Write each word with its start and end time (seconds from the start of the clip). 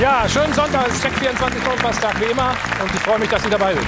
Ja, 0.00 0.26
schönen 0.26 0.54
Sonntag, 0.54 0.86
es 0.88 0.94
ist 0.94 1.02
Check 1.02 1.12
24 1.12 1.62
Donnerstag 1.62 2.18
wie 2.20 2.30
immer 2.30 2.56
und 2.82 2.94
ich 2.94 3.00
freue 3.02 3.18
mich, 3.18 3.28
dass 3.28 3.42
Sie 3.42 3.50
dabei 3.50 3.74
sind. 3.74 3.86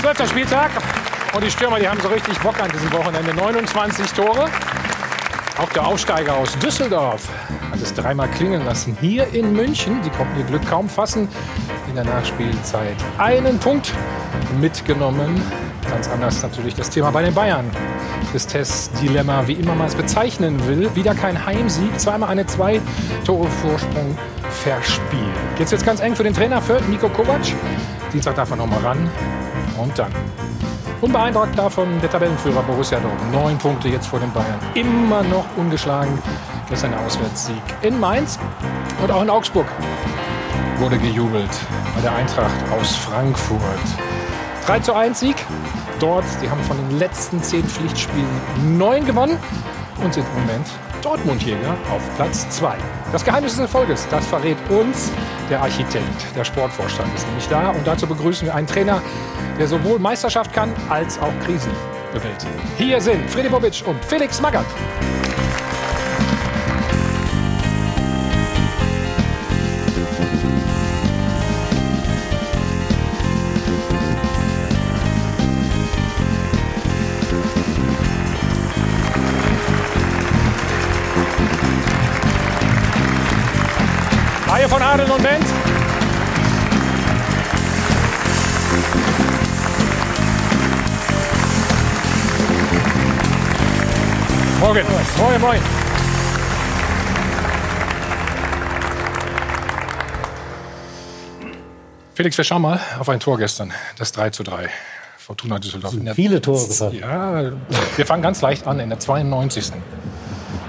Zwölfter 0.00 0.26
Spieltag 0.26 0.70
und 1.32 1.44
die 1.44 1.50
Stürmer, 1.52 1.78
die 1.78 1.88
haben 1.88 2.00
so 2.00 2.08
richtig 2.08 2.36
Bock 2.40 2.60
an 2.60 2.72
diesem 2.72 2.90
Wochenende. 2.92 3.32
29 3.32 4.12
Tore. 4.14 4.50
Auch 5.56 5.68
der 5.68 5.86
Aufsteiger 5.86 6.34
aus 6.34 6.58
Düsseldorf 6.58 7.28
hat 7.70 7.80
es 7.80 7.94
dreimal 7.94 8.28
klingen 8.30 8.64
lassen. 8.64 8.98
Hier 9.00 9.32
in 9.32 9.52
München, 9.52 10.02
die 10.02 10.10
konnten 10.10 10.36
ihr 10.36 10.46
Glück 10.46 10.68
kaum 10.68 10.88
fassen, 10.88 11.28
in 11.88 11.94
der 11.94 12.04
Nachspielzeit 12.04 12.96
einen 13.18 13.60
Punkt 13.60 13.92
mitgenommen. 14.60 15.42
Ganz 15.88 16.08
anders 16.08 16.42
natürlich 16.42 16.74
das 16.74 16.90
Thema 16.90 17.10
bei 17.10 17.22
den 17.22 17.34
Bayern. 17.34 17.70
Tristesse-Dilemma, 18.32 19.46
wie 19.46 19.54
immer 19.54 19.74
man 19.74 19.86
es 19.86 19.94
bezeichnen 19.94 20.66
will. 20.66 20.90
Wieder 20.94 21.14
kein 21.14 21.46
Heimsieg, 21.46 21.98
zweimal 21.98 22.28
eine 22.30 22.46
Zwei-Tore-Vorsprung 22.46 24.18
verspielt. 24.50 25.22
Geht's 25.56 25.70
jetzt 25.70 25.86
ganz 25.86 26.00
eng 26.00 26.14
für 26.14 26.24
den 26.24 26.34
Trainer, 26.34 26.60
für 26.60 26.80
Nico 26.88 27.08
Kovac. 27.08 27.40
Dienstag 28.12 28.34
darf 28.34 28.50
er 28.50 28.56
noch 28.56 28.66
mal 28.66 28.80
ran. 28.80 29.10
Und 29.78 29.98
dann 29.98 30.12
Unbeeindruckt 31.00 31.56
davon 31.56 32.00
der 32.00 32.10
Tabellenführer 32.10 32.62
Borussia 32.62 32.98
Dortmund. 32.98 33.32
Neun 33.32 33.56
Punkte 33.56 33.88
jetzt 33.88 34.08
vor 34.08 34.18
den 34.18 34.32
Bayern. 34.32 34.58
Immer 34.74 35.22
noch 35.22 35.44
ungeschlagen. 35.56 36.18
Das 36.68 36.80
ist 36.80 36.84
ein 36.84 36.94
Auswärtssieg 36.94 37.62
in 37.82 37.98
Mainz 38.00 38.38
und 39.02 39.10
auch 39.10 39.22
in 39.22 39.30
Augsburg 39.30 39.66
wurde 40.78 40.98
gejubelt 40.98 41.50
bei 41.94 42.00
der 42.02 42.14
Eintracht 42.14 42.54
aus 42.72 42.96
Frankfurt. 42.96 44.07
3 44.68 44.80
zu 44.80 44.94
1 44.94 45.18
Sieg. 45.18 45.36
Dort, 45.98 46.26
die 46.42 46.50
haben 46.50 46.62
von 46.64 46.76
den 46.76 46.98
letzten 46.98 47.42
zehn 47.42 47.64
Pflichtspielen 47.64 48.28
neun 48.76 49.06
gewonnen 49.06 49.38
und 50.04 50.12
sind 50.12 50.26
im 50.26 50.42
Moment 50.42 50.66
Dortmundjäger 51.00 51.70
auf 51.90 52.02
Platz 52.16 52.46
2. 52.50 52.76
Das 53.10 53.24
Geheimnis 53.24 53.52
des 53.52 53.62
Erfolges, 53.62 54.06
das 54.10 54.26
verrät 54.26 54.58
uns 54.68 55.10
der 55.48 55.62
Architekt. 55.62 56.36
Der 56.36 56.44
Sportvorstand 56.44 57.08
ist 57.14 57.26
nämlich 57.28 57.48
da 57.48 57.70
und 57.70 57.86
dazu 57.86 58.06
begrüßen 58.06 58.46
wir 58.46 58.54
einen 58.54 58.66
Trainer, 58.66 59.00
der 59.58 59.68
sowohl 59.68 59.98
Meisterschaft 59.98 60.52
kann 60.52 60.70
als 60.90 61.18
auch 61.18 61.32
Krisen 61.46 61.72
bewältigen. 62.12 62.52
Hier 62.76 63.00
sind 63.00 63.30
Freddy 63.30 63.48
Bobic 63.48 63.82
und 63.86 64.04
Felix 64.04 64.38
Magath. 64.38 64.66
Reihe 84.58 84.68
von 84.68 84.82
Adel 84.82 85.08
und 85.08 85.22
Wendt. 85.22 85.46
Morgen. 94.58 94.84
Moin, 95.16 95.40
moin. 95.40 95.60
Felix, 102.14 102.36
wir 102.36 102.44
schauen 102.44 102.62
mal 102.62 102.80
auf 102.98 103.08
ein 103.08 103.20
Tor 103.20 103.38
gestern. 103.38 103.72
Das 103.96 104.10
3 104.10 104.30
zu 104.30 104.42
3. 104.42 104.68
Fortuna 105.18 105.60
Düsseldorf. 105.60 105.94
Viele 106.16 106.40
Tore 106.40 106.66
gefallen. 106.66 106.98
Ja, 106.98 107.52
wir 107.96 108.06
fangen 108.06 108.24
ganz 108.24 108.40
leicht 108.40 108.66
an 108.66 108.80
in 108.80 108.88
der 108.88 108.98
92. 108.98 109.70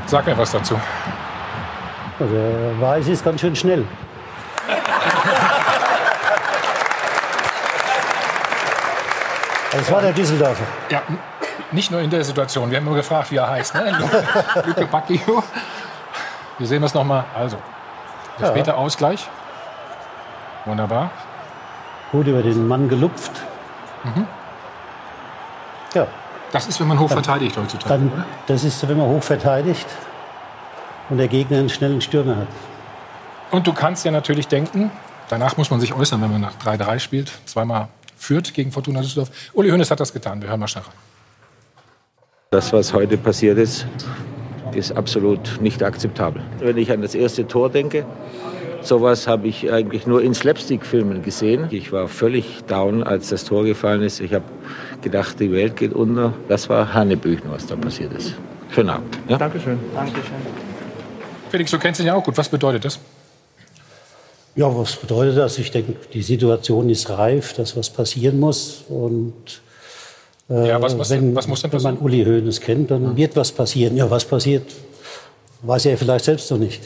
Sag 0.06 0.28
mir 0.28 0.38
was 0.38 0.52
dazu. 0.52 0.80
Also, 2.19 2.35
war 2.81 2.97
es 2.97 3.07
ist 3.07 3.24
ganz 3.24 3.40
schön 3.41 3.56
schnell. 3.56 3.85
Das 9.72 9.91
war 9.91 10.02
der 10.02 10.13
Düsseldorfer. 10.13 10.63
Ja, 10.90 11.02
nicht 11.72 11.91
nur 11.91 12.02
in 12.02 12.09
der 12.09 12.24
Situation. 12.24 12.72
Wir 12.72 12.78
haben 12.78 12.85
nur 12.85 12.96
gefragt, 12.96 13.31
wie 13.31 13.35
er 13.38 13.50
heißt. 13.50 13.75
Ne? 13.75 13.91
Luke 14.66 14.85
Bacchio. 14.88 15.44
Wir 16.57 16.68
sehen 16.68 16.81
das 16.81 16.94
nochmal. 16.94 17.25
Also, 17.35 17.57
der 18.40 18.47
Ja. 18.47 18.53
späte 18.53 18.75
Ausgleich. 18.75 19.28
Wunderbar. 20.66 21.12
Gut 22.12 22.25
über 22.28 22.41
den 22.41 22.68
Mann 22.68 22.90
gelupft. 22.90 23.31
Ja, 25.94 26.07
Das 26.51 26.68
ist, 26.68 26.80
wenn 26.80 26.88
man 26.88 27.00
hoch 27.00 27.09
verteidigt 27.09 27.56
heutzutage, 27.57 27.90
dann, 27.94 28.12
oder? 28.12 28.25
das 28.47 28.63
ist, 28.63 28.88
wenn 28.88 28.97
man 28.97 29.06
hoch 29.07 29.22
verteidigt 29.24 29.86
und 31.09 31.18
der 31.18 31.28
Gegner 31.28 31.58
einen 31.58 31.70
schnellen 31.70 32.02
Stürmer 32.02 32.38
hat. 32.38 32.47
Und 33.52 33.66
du 33.66 33.74
kannst 33.74 34.06
ja 34.06 34.12
natürlich 34.12 34.47
denken, 34.47 34.92
danach 35.30 35.58
muss 35.58 35.72
man 35.72 35.80
sich 35.80 35.94
äußern, 35.94 36.22
wenn 36.22 36.31
man 36.31 36.42
nach 36.42 36.58
3-3 36.64 37.00
spielt, 37.00 37.31
zweimal 37.46 37.88
führt 38.16 38.53
gegen 38.53 38.72
Fortuna 38.72 39.02
Düsseldorf. 39.02 39.31
Uli 39.53 39.69
Hoeneß 39.69 39.90
hat 39.90 40.00
das 40.00 40.14
getan. 40.14 40.42
Wir 40.42 40.50
hören 40.50 40.59
mal 40.59 40.68
schnell 40.68 40.84
rein. 40.84 40.94
Das, 42.52 42.74
was 42.74 42.94
heute 42.94 43.18
passiert 43.18 43.58
ist, 43.58 43.86
ist 44.74 44.92
absolut 44.92 45.62
nicht 45.62 45.81
akzeptabel. 45.84 46.42
Wenn 46.59 46.78
ich 46.78 46.92
an 46.92 47.02
das 47.02 47.16
erste 47.16 47.48
Tor 47.48 47.69
denke, 47.69 48.06
sowas 48.81 49.28
habe 49.28 49.48
ich 49.48 49.72
eigentlich 49.72 50.06
nur 50.06 50.22
in 50.22 50.34
Slapstick-Filmen 50.34 51.24
gesehen. 51.24 51.68
Ich 51.69 51.92
war 51.92 52.08
völlig 52.08 52.64
down, 52.66 53.03
als 53.03 53.30
das 53.30 53.46
Tor 53.46 53.64
gefallen 53.64 54.02
ist. 54.02 54.19
Ich 54.19 54.34
habe 54.34 54.46
gedacht, 55.02 55.40
die 55.40 55.52
Welt 55.52 55.75
geht 55.75 55.94
unter. 55.94 56.34
Das 56.48 56.69
war 56.69 56.94
Hanebüchen, 56.94 57.50
was 57.52 57.66
da 57.68 57.75
passiert 57.75 58.14
ist. 58.14 58.36
Schönen 58.72 58.90
Abend. 58.90 59.18
Ja? 59.28 59.38
Dankeschön. 59.38 59.80
Dankeschön. 59.96 60.69
Felix, 61.50 61.72
du 61.72 61.80
kennst 61.80 62.00
ihn 62.00 62.08
ja 62.08 62.16
auch 62.16 62.24
gut. 62.24 62.38
Was 62.38 62.50
bedeutet 62.50 62.86
das? 62.86 63.00
Ja, 64.56 64.76
was 64.76 64.96
bedeutet 64.96 65.38
das? 65.38 65.58
Ich 65.58 65.72
denke, 65.72 65.96
die 66.14 66.22
Situation 66.22 66.90
ist 66.90 67.10
reif, 67.10 67.54
dass 67.54 67.76
was 67.78 67.90
passieren 67.90 68.40
muss. 68.40 68.84
Und 68.90 69.62
äh, 70.50 70.68
Ja, 70.70 70.82
was- 70.82 70.98
was- 70.98 71.10
wenn, 71.12 71.36
was 71.36 71.48
muss 71.48 71.62
denn 71.62 71.72
wenn 71.72 71.82
man 71.82 71.98
Uli 71.98 72.24
Hoeneß 72.26 72.60
kennt, 72.62 72.92
dann 72.92 73.16
wird 73.16 73.36
was 73.36 73.52
passieren. 73.52 73.96
Ja, 73.96 74.10
was 74.10 74.26
passiert, 74.26 74.64
weiß 75.62 75.86
er 75.86 75.98
vielleicht 75.98 76.26
selbst 76.26 76.50
noch 76.52 76.58
nicht. 76.58 76.82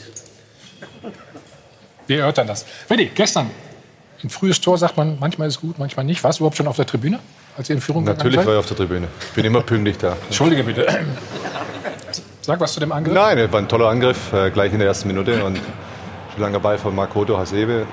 Wir 2.06 2.18
erörtern 2.20 2.46
das. 2.46 2.64
Freddy, 2.86 3.06
gestern. 3.14 3.50
Ein 4.22 4.30
frühes 4.30 4.60
Tor 4.60 4.78
sagt 4.78 4.96
man, 4.96 5.18
manchmal 5.20 5.48
ist 5.48 5.56
es 5.56 5.60
gut, 5.60 5.78
manchmal 5.78 6.04
nicht. 6.04 6.22
Warst 6.24 6.38
du 6.38 6.42
überhaupt 6.44 6.56
schon 6.56 6.66
auf 6.68 6.76
der 6.76 6.86
Tribüne, 6.86 7.18
als 7.56 7.68
ihr 7.68 7.76
in 7.76 7.80
Führung 7.82 8.04
Natürlich 8.04 8.36
war 8.44 8.54
ich 8.54 8.58
auf 8.58 8.66
der 8.66 8.76
Tribüne. 8.76 9.08
Ich 9.20 9.34
bin 9.34 9.44
immer 9.44 9.62
pünktlich 9.62 9.96
da. 9.98 10.16
Entschuldige 10.26 10.64
bitte. 10.64 10.86
Sag 12.44 12.60
was 12.60 12.74
zu 12.74 12.80
dem 12.80 12.92
Angriff. 12.92 13.14
Nein, 13.14 13.38
es 13.38 13.50
war 13.50 13.58
ein 13.58 13.68
toller 13.68 13.88
Angriff, 13.88 14.30
äh, 14.34 14.50
gleich 14.50 14.70
in 14.70 14.78
der 14.78 14.88
ersten 14.88 15.08
Minute. 15.08 15.42
Und 15.42 15.56
schon 15.56 16.42
langer 16.42 16.60
Ball 16.60 16.76
von 16.76 16.94
Makoto 16.94 17.38
Hasebe. 17.38 17.86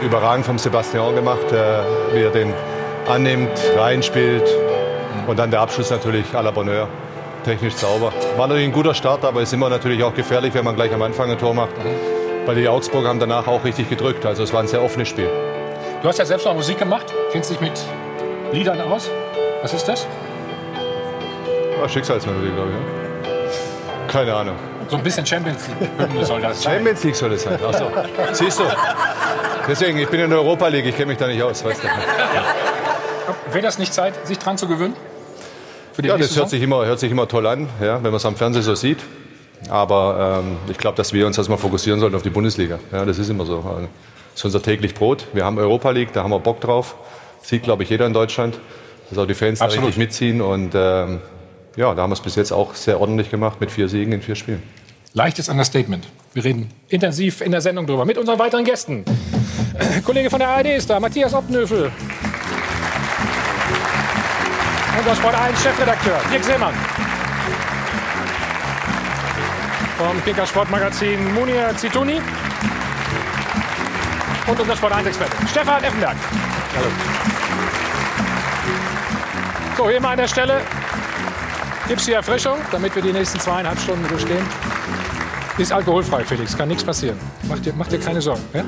Überragend 0.00 0.46
vom 0.46 0.58
Sebastian 0.58 1.12
gemacht, 1.16 1.50
äh, 1.50 2.14
wie 2.14 2.22
er 2.22 2.30
den 2.30 2.54
annimmt, 3.08 3.50
reinspielt. 3.76 4.44
Und 5.26 5.40
dann 5.40 5.50
der 5.50 5.60
Abschluss 5.60 5.90
natürlich 5.90 6.24
à 6.34 6.40
la 6.40 6.52
Bonheur. 6.52 6.86
Technisch 7.44 7.74
sauber. 7.74 8.12
War 8.36 8.46
natürlich 8.46 8.68
ein 8.68 8.72
guter 8.72 8.94
Start, 8.94 9.24
aber 9.24 9.42
ist 9.42 9.52
immer 9.52 9.68
natürlich 9.68 10.04
auch 10.04 10.14
gefährlich, 10.14 10.54
wenn 10.54 10.64
man 10.64 10.76
gleich 10.76 10.94
am 10.94 11.02
Anfang 11.02 11.28
ein 11.28 11.38
Tor 11.38 11.54
macht. 11.54 11.74
Weil 12.44 12.54
die 12.54 12.68
Augsburger 12.68 13.08
haben 13.08 13.18
danach 13.18 13.48
auch 13.48 13.64
richtig 13.64 13.90
gedrückt. 13.90 14.24
Also 14.24 14.44
es 14.44 14.52
war 14.52 14.60
ein 14.60 14.68
sehr 14.68 14.84
offenes 14.84 15.08
Spiel. 15.08 15.28
Du 16.02 16.06
hast 16.06 16.20
ja 16.20 16.24
selbst 16.24 16.46
noch 16.46 16.54
Musik 16.54 16.78
gemacht. 16.78 17.12
Kennst 17.32 17.50
dich 17.50 17.60
mit 17.60 17.72
Liedern 18.52 18.80
aus? 18.82 19.10
Was 19.62 19.74
ist 19.74 19.88
das? 19.88 20.06
War 21.80 21.88
Schicksalsmelodie, 21.88 22.52
glaube 22.54 22.70
ich. 22.70 23.00
Ja? 23.00 23.05
Keine 24.16 24.34
Ahnung. 24.34 24.56
So 24.88 24.96
ein 24.96 25.02
bisschen 25.02 25.26
Champions 25.26 25.68
League 25.68 26.24
soll 26.24 26.40
das 26.40 26.62
sein. 26.62 26.72
Champions 26.72 27.04
League 27.04 27.16
soll 27.16 27.32
es 27.34 27.42
sein. 27.42 27.58
Ach 27.62 27.74
so. 27.74 27.90
Siehst 28.32 28.58
du? 28.58 28.64
Deswegen, 29.68 29.98
ich 29.98 30.08
bin 30.08 30.20
in 30.20 30.30
der 30.30 30.38
Europa 30.38 30.68
League, 30.68 30.86
ich 30.86 30.96
kenne 30.96 31.08
mich 31.08 31.18
da 31.18 31.26
nicht 31.26 31.42
aus. 31.42 31.62
Weißt 31.62 31.82
du? 31.84 31.88
Wäre 33.52 33.62
das 33.62 33.78
nicht 33.78 33.92
Zeit, 33.92 34.26
sich 34.26 34.38
dran 34.38 34.56
zu 34.56 34.68
gewöhnen? 34.68 34.94
Ja, 36.02 36.16
das 36.16 36.34
hört 36.34 36.48
sich, 36.48 36.62
immer, 36.62 36.86
hört 36.86 36.98
sich 36.98 37.10
immer 37.10 37.28
toll 37.28 37.46
an, 37.46 37.68
ja, 37.78 37.96
wenn 37.96 38.04
man 38.10 38.14
es 38.14 38.24
am 38.24 38.36
Fernsehen 38.36 38.62
so 38.62 38.74
sieht. 38.74 39.00
Aber 39.68 40.40
ähm, 40.42 40.56
ich 40.70 40.78
glaube, 40.78 40.96
dass 40.96 41.12
wir 41.12 41.26
uns 41.26 41.36
erstmal 41.36 41.58
fokussieren 41.58 42.00
sollten 42.00 42.16
auf 42.16 42.22
die 42.22 42.30
Bundesliga. 42.30 42.78
Ja, 42.92 43.04
das 43.04 43.18
ist 43.18 43.28
immer 43.28 43.44
so. 43.44 43.56
Also, 43.56 43.88
Das 44.32 44.36
ist 44.36 44.44
unser 44.46 44.62
täglich 44.62 44.94
Brot. 44.94 45.26
Wir 45.34 45.44
haben 45.44 45.58
Europa 45.58 45.90
League, 45.90 46.14
da 46.14 46.22
haben 46.22 46.30
wir 46.30 46.38
Bock 46.38 46.62
drauf. 46.62 46.94
Sieht, 47.42 47.64
glaube 47.64 47.82
ich, 47.82 47.90
jeder 47.90 48.06
in 48.06 48.14
Deutschland. 48.14 48.58
Dass 49.10 49.18
auch 49.18 49.26
die 49.26 49.34
Fans 49.34 49.58
da 49.58 49.66
Absolut. 49.66 49.88
richtig 49.88 49.98
mitziehen. 49.98 50.40
Und 50.40 50.72
ähm, 50.74 51.20
ja, 51.76 51.94
da 51.94 52.02
haben 52.02 52.10
wir 52.10 52.14
es 52.14 52.20
bis 52.20 52.34
jetzt 52.36 52.52
auch 52.52 52.74
sehr 52.74 53.00
ordentlich 53.00 53.30
gemacht 53.30 53.60
mit 53.60 53.70
vier 53.70 53.88
Siegen 53.88 54.12
in 54.12 54.22
vier 54.22 54.34
Spielen. 54.34 54.62
Leichtes 55.12 55.48
Understatement. 55.48 56.06
Wir 56.34 56.44
reden 56.44 56.70
intensiv 56.88 57.40
in 57.40 57.52
der 57.52 57.60
Sendung 57.60 57.86
drüber 57.86 58.04
mit 58.04 58.18
unseren 58.18 58.38
weiteren 58.38 58.64
Gästen. 58.64 59.04
Kollege 60.04 60.30
von 60.30 60.38
der 60.38 60.48
ARD 60.48 60.66
ist 60.66 60.90
da, 60.90 61.00
Matthias 61.00 61.34
Obnöfel. 61.34 61.90
Unser 64.98 65.16
Sport 65.16 65.34
1 65.34 65.62
Chefredakteur, 65.62 66.20
Dirk 66.32 66.44
Seemann. 66.44 66.74
Vom 69.98 70.24
Kicker 70.24 70.46
Sportmagazin 70.46 71.34
Munir 71.34 71.74
Zituni. 71.76 72.20
Und 74.46 74.60
unser 74.60 74.76
Sport 74.76 74.92
1 74.92 75.06
Experte, 75.08 75.36
Stefan 75.48 75.84
Effenberg. 75.84 76.16
So, 79.76 79.90
hier 79.90 80.00
mal 80.00 80.12
an 80.12 80.18
der 80.18 80.28
Stelle 80.28 80.60
gibt 81.88 82.00
es 82.00 82.06
die 82.06 82.12
Erfrischung, 82.12 82.56
damit 82.72 82.94
wir 82.94 83.02
die 83.02 83.12
nächsten 83.12 83.38
zweieinhalb 83.38 83.78
Stunden 83.78 84.06
durchstehen. 84.08 84.44
Ist 85.58 85.72
alkoholfrei, 85.72 86.24
Felix, 86.24 86.56
kann 86.56 86.68
nichts 86.68 86.84
passieren. 86.84 87.18
Mach 87.48 87.58
dir, 87.58 87.72
mach 87.76 87.86
dir 87.86 87.98
keine 87.98 88.20
Sorgen. 88.20 88.42
Ja? 88.52 88.64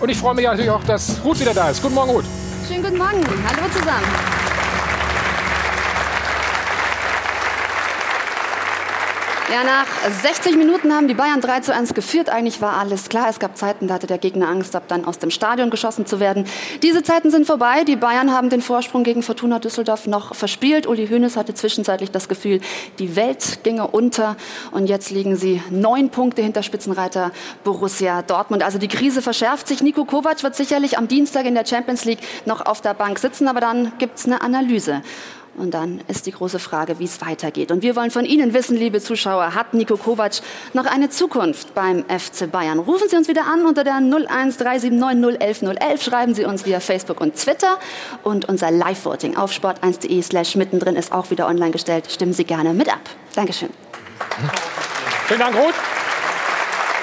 Und 0.00 0.08
ich 0.08 0.18
freue 0.18 0.34
mich 0.34 0.44
natürlich 0.44 0.70
auch, 0.70 0.82
dass 0.84 1.22
Ruth 1.22 1.38
wieder 1.38 1.54
da 1.54 1.70
ist. 1.70 1.82
Guten 1.82 1.94
Morgen, 1.94 2.10
Ruth. 2.10 2.24
Schönen 2.66 2.82
guten 2.82 2.98
Morgen. 2.98 3.22
Hallo 3.46 3.68
zusammen. 3.72 4.51
Ja, 9.52 9.64
nach 9.64 9.86
60 10.22 10.56
Minuten 10.56 10.94
haben 10.94 11.08
die 11.08 11.14
Bayern 11.14 11.42
3 11.42 11.60
zu 11.60 11.74
1 11.74 11.92
geführt. 11.92 12.30
Eigentlich 12.30 12.62
war 12.62 12.78
alles 12.78 13.10
klar. 13.10 13.26
Es 13.28 13.38
gab 13.38 13.58
Zeiten, 13.58 13.86
da 13.86 13.92
hatte 13.92 14.06
der 14.06 14.16
Gegner 14.16 14.48
Angst, 14.48 14.74
ab 14.74 14.84
dann 14.88 15.04
aus 15.04 15.18
dem 15.18 15.28
Stadion 15.28 15.68
geschossen 15.68 16.06
zu 16.06 16.20
werden. 16.20 16.46
Diese 16.82 17.02
Zeiten 17.02 17.30
sind 17.30 17.46
vorbei. 17.46 17.84
Die 17.84 17.96
Bayern 17.96 18.32
haben 18.32 18.48
den 18.48 18.62
Vorsprung 18.62 19.04
gegen 19.04 19.22
Fortuna 19.22 19.58
Düsseldorf 19.58 20.06
noch 20.06 20.34
verspielt. 20.34 20.86
Uli 20.86 21.06
Hoeneß 21.06 21.36
hatte 21.36 21.52
zwischenzeitlich 21.52 22.10
das 22.10 22.30
Gefühl, 22.30 22.62
die 22.98 23.14
Welt 23.14 23.62
ginge 23.62 23.88
unter. 23.88 24.36
Und 24.70 24.86
jetzt 24.86 25.10
liegen 25.10 25.36
sie 25.36 25.62
neun 25.68 26.08
Punkte 26.08 26.40
hinter 26.40 26.62
Spitzenreiter 26.62 27.30
Borussia 27.62 28.22
Dortmund. 28.22 28.62
Also 28.62 28.78
die 28.78 28.88
Krise 28.88 29.20
verschärft 29.20 29.68
sich. 29.68 29.82
Nico 29.82 30.06
Kovac 30.06 30.42
wird 30.42 30.56
sicherlich 30.56 30.96
am 30.96 31.08
Dienstag 31.08 31.44
in 31.44 31.54
der 31.54 31.66
Champions 31.66 32.06
League 32.06 32.20
noch 32.46 32.64
auf 32.64 32.80
der 32.80 32.94
Bank 32.94 33.18
sitzen. 33.18 33.48
Aber 33.48 33.60
dann 33.60 33.92
gibt 33.98 34.16
es 34.16 34.24
eine 34.24 34.40
Analyse. 34.40 35.02
Und 35.56 35.74
dann 35.74 36.00
ist 36.08 36.26
die 36.26 36.32
große 36.32 36.58
Frage, 36.58 36.98
wie 36.98 37.04
es 37.04 37.20
weitergeht. 37.20 37.70
Und 37.70 37.82
wir 37.82 37.94
wollen 37.94 38.10
von 38.10 38.24
Ihnen 38.24 38.54
wissen, 38.54 38.74
liebe 38.76 39.00
Zuschauer, 39.00 39.54
hat 39.54 39.74
Nico 39.74 39.98
Kovac 39.98 40.40
noch 40.72 40.86
eine 40.86 41.10
Zukunft 41.10 41.74
beim 41.74 42.04
FC 42.04 42.50
Bayern? 42.50 42.78
Rufen 42.78 43.06
Sie 43.08 43.16
uns 43.16 43.28
wieder 43.28 43.46
an 43.46 43.66
unter 43.66 43.84
der 43.84 43.96
01379011011. 43.96 46.02
Schreiben 46.02 46.34
Sie 46.34 46.46
uns 46.46 46.64
via 46.64 46.80
Facebook 46.80 47.20
und 47.20 47.36
Twitter. 47.36 47.78
Und 48.22 48.48
unser 48.48 48.70
Live-Voting 48.70 49.36
auf 49.36 49.52
sport1.de 49.52 50.22
slash 50.22 50.56
mittendrin 50.56 50.96
ist 50.96 51.12
auch 51.12 51.30
wieder 51.30 51.46
online 51.46 51.70
gestellt. 51.70 52.10
Stimmen 52.10 52.32
Sie 52.32 52.44
gerne 52.44 52.72
mit 52.72 52.88
ab. 52.88 53.02
Dankeschön. 53.34 53.68
Vielen 55.26 55.40
Dank, 55.40 55.54
Ruth. 55.54 55.74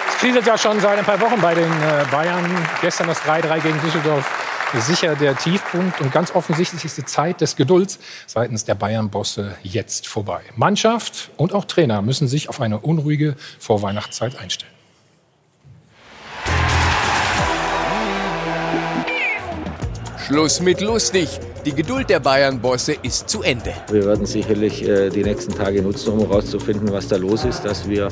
Es 0.10 0.18
kriselt 0.18 0.48
ja 0.48 0.58
schon 0.58 0.80
seit 0.80 0.98
ein 0.98 1.06
paar 1.06 1.22
Wochen 1.22 1.40
bei 1.40 1.54
den 1.54 1.72
äh, 1.72 2.04
Bayern. 2.12 2.44
Gestern 2.82 3.06
das 3.08 3.22
3-3 3.22 3.62
gegen 3.62 3.80
Düsseldorf 3.82 4.49
sicher 4.78 5.16
der 5.16 5.36
Tiefpunkt 5.36 6.00
und 6.02 6.12
ganz 6.12 6.34
offensichtlich 6.36 6.86
ist 6.86 6.98
die 6.98 7.06
Zeit 7.06 7.42
des 7.42 7.56
Gedulds 7.56 8.00
seitens 8.28 8.66
der 8.66 8.76
Bayern-Bosse 8.76 9.58
jetzt 9.64 10.08
vorbei. 10.08 10.42
Mannschaft 10.56 11.32
und 11.38 11.54
auch 11.54 11.66
Trainer 11.66 12.02
müssen 12.02 12.28
sich 12.28 12.50
auf 12.50 12.62
eine 12.62 12.80
unruhige 12.80 13.36
Vorweihnachtszeit 13.60 14.38
einstellen. 14.38 14.79
Schluss 20.30 20.62
mit 20.62 20.80
lustig. 20.80 21.28
Die 21.66 21.74
Geduld 21.74 22.08
der 22.08 22.20
Bayern-Bosse 22.20 22.94
ist 23.02 23.28
zu 23.28 23.42
Ende. 23.42 23.74
Wir 23.90 24.06
werden 24.06 24.28
sicherlich 24.28 24.88
äh, 24.88 25.10
die 25.10 25.24
nächsten 25.24 25.56
Tage 25.56 25.82
nutzen, 25.82 26.14
um 26.14 26.20
herauszufinden, 26.20 26.92
was 26.92 27.08
da 27.08 27.16
los 27.16 27.46
ist, 27.46 27.66
dass 27.66 27.90
wir 27.90 28.10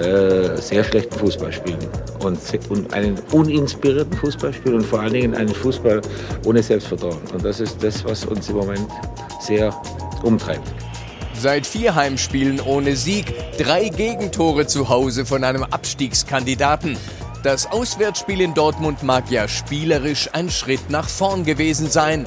äh, 0.00 0.60
sehr 0.60 0.82
schlechten 0.82 1.16
Fußball 1.16 1.52
spielen 1.52 1.78
und, 2.24 2.40
und 2.70 2.92
einen 2.92 3.16
uninspirierten 3.30 4.14
Fußball 4.14 4.52
spielen 4.52 4.74
und 4.74 4.86
vor 4.86 4.98
allen 4.98 5.12
Dingen 5.12 5.36
einen 5.36 5.54
Fußball 5.54 6.00
ohne 6.44 6.60
Selbstvertrauen. 6.60 7.20
Und 7.32 7.44
das 7.44 7.60
ist 7.60 7.80
das, 7.80 8.04
was 8.04 8.24
uns 8.24 8.48
im 8.48 8.56
Moment 8.56 8.88
sehr 9.38 9.72
umtreibt. 10.24 10.66
Seit 11.40 11.68
vier 11.68 11.94
Heimspielen 11.94 12.60
ohne 12.60 12.96
Sieg, 12.96 13.32
drei 13.58 13.90
Gegentore 13.90 14.66
zu 14.66 14.88
Hause 14.88 15.24
von 15.24 15.44
einem 15.44 15.62
Abstiegskandidaten. 15.62 16.96
Das 17.44 17.70
Auswärtsspiel 17.70 18.40
in 18.40 18.54
Dortmund 18.54 19.02
mag 19.02 19.30
ja 19.30 19.46
spielerisch 19.48 20.30
ein 20.32 20.48
Schritt 20.48 20.88
nach 20.88 21.06
vorn 21.06 21.44
gewesen 21.44 21.90
sein. 21.90 22.24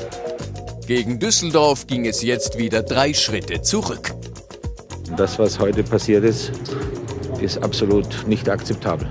Gegen 0.85 1.17
Düsseldorf 1.17 1.87
ging 1.87 2.05
es 2.05 2.21
jetzt 2.21 2.59
wieder 2.59 2.83
drei 2.83 3.15
Schritte 3.15 3.63
zurück. 3.63 4.13
Das, 5.17 5.39
was 5.39 5.57
heute 5.57 5.81
passiert 5.81 6.23
ist, 6.23 6.51
ist 7.41 7.63
absolut 7.63 8.27
nicht 8.27 8.47
akzeptabel. 8.47 9.07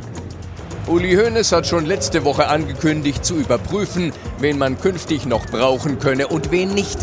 Uli 0.86 1.16
Hoeneß 1.16 1.50
hat 1.50 1.66
schon 1.66 1.86
letzte 1.86 2.24
Woche 2.24 2.46
angekündigt, 2.46 3.24
zu 3.24 3.34
überprüfen, 3.34 4.12
wen 4.38 4.58
man 4.58 4.78
künftig 4.80 5.26
noch 5.26 5.44
brauchen 5.46 5.98
könne 5.98 6.28
und 6.28 6.52
wen 6.52 6.72
nicht. 6.72 7.00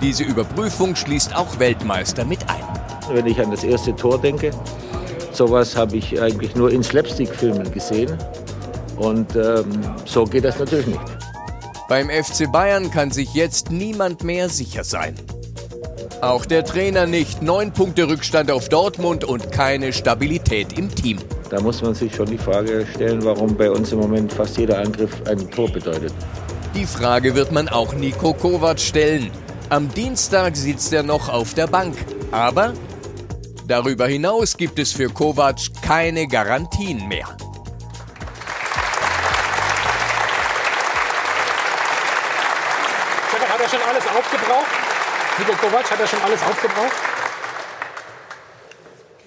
Diese 0.00 0.24
Überprüfung 0.24 0.96
schließt 0.96 1.36
auch 1.36 1.58
Weltmeister 1.58 2.24
mit 2.24 2.48
ein. 2.48 2.64
Wenn 3.12 3.26
ich 3.26 3.38
an 3.38 3.50
das 3.50 3.64
erste 3.64 3.94
Tor 3.94 4.18
denke, 4.18 4.50
sowas 5.30 5.76
habe 5.76 5.98
ich 5.98 6.18
eigentlich 6.22 6.56
nur 6.56 6.72
in 6.72 6.82
Slapstick-Filmen 6.82 7.70
gesehen. 7.70 8.16
Und 8.96 9.36
ähm, 9.36 9.64
so 10.04 10.24
geht 10.24 10.44
das 10.44 10.58
natürlich 10.58 10.86
nicht. 10.86 11.00
Beim 11.88 12.08
FC 12.10 12.50
Bayern 12.50 12.90
kann 12.90 13.10
sich 13.10 13.32
jetzt 13.34 13.70
niemand 13.70 14.24
mehr 14.24 14.48
sicher 14.48 14.82
sein. 14.82 15.14
Auch 16.20 16.46
der 16.46 16.64
Trainer 16.64 17.06
nicht. 17.06 17.42
Neun 17.42 17.72
Punkte 17.72 18.08
Rückstand 18.08 18.50
auf 18.50 18.68
Dortmund 18.68 19.24
und 19.24 19.52
keine 19.52 19.92
Stabilität 19.92 20.78
im 20.78 20.92
Team. 20.92 21.18
Da 21.50 21.60
muss 21.60 21.82
man 21.82 21.94
sich 21.94 22.14
schon 22.14 22.26
die 22.26 22.38
Frage 22.38 22.86
stellen, 22.94 23.24
warum 23.24 23.54
bei 23.56 23.70
uns 23.70 23.92
im 23.92 24.00
Moment 24.00 24.32
fast 24.32 24.56
jeder 24.58 24.78
Angriff 24.78 25.12
ein 25.28 25.48
Tor 25.50 25.70
bedeutet. 25.70 26.12
Die 26.74 26.86
Frage 26.86 27.34
wird 27.34 27.52
man 27.52 27.68
auch 27.68 27.94
Nico 27.94 28.32
Kovac 28.32 28.80
stellen. 28.80 29.30
Am 29.68 29.92
Dienstag 29.92 30.56
sitzt 30.56 30.92
er 30.92 31.02
noch 31.02 31.28
auf 31.28 31.54
der 31.54 31.66
Bank. 31.66 31.94
Aber 32.32 32.72
darüber 33.68 34.06
hinaus 34.06 34.56
gibt 34.56 34.78
es 34.78 34.92
für 34.92 35.08
Kovac 35.08 35.60
keine 35.82 36.26
Garantien 36.26 37.06
mehr. 37.08 37.36
Aufgebraucht? 44.16 44.66
Nico 45.38 45.52
Kovac, 45.52 45.90
hat 45.90 46.00
er 46.00 46.06
schon 46.06 46.20
alles 46.22 46.42
aufgebraucht? 46.42 46.92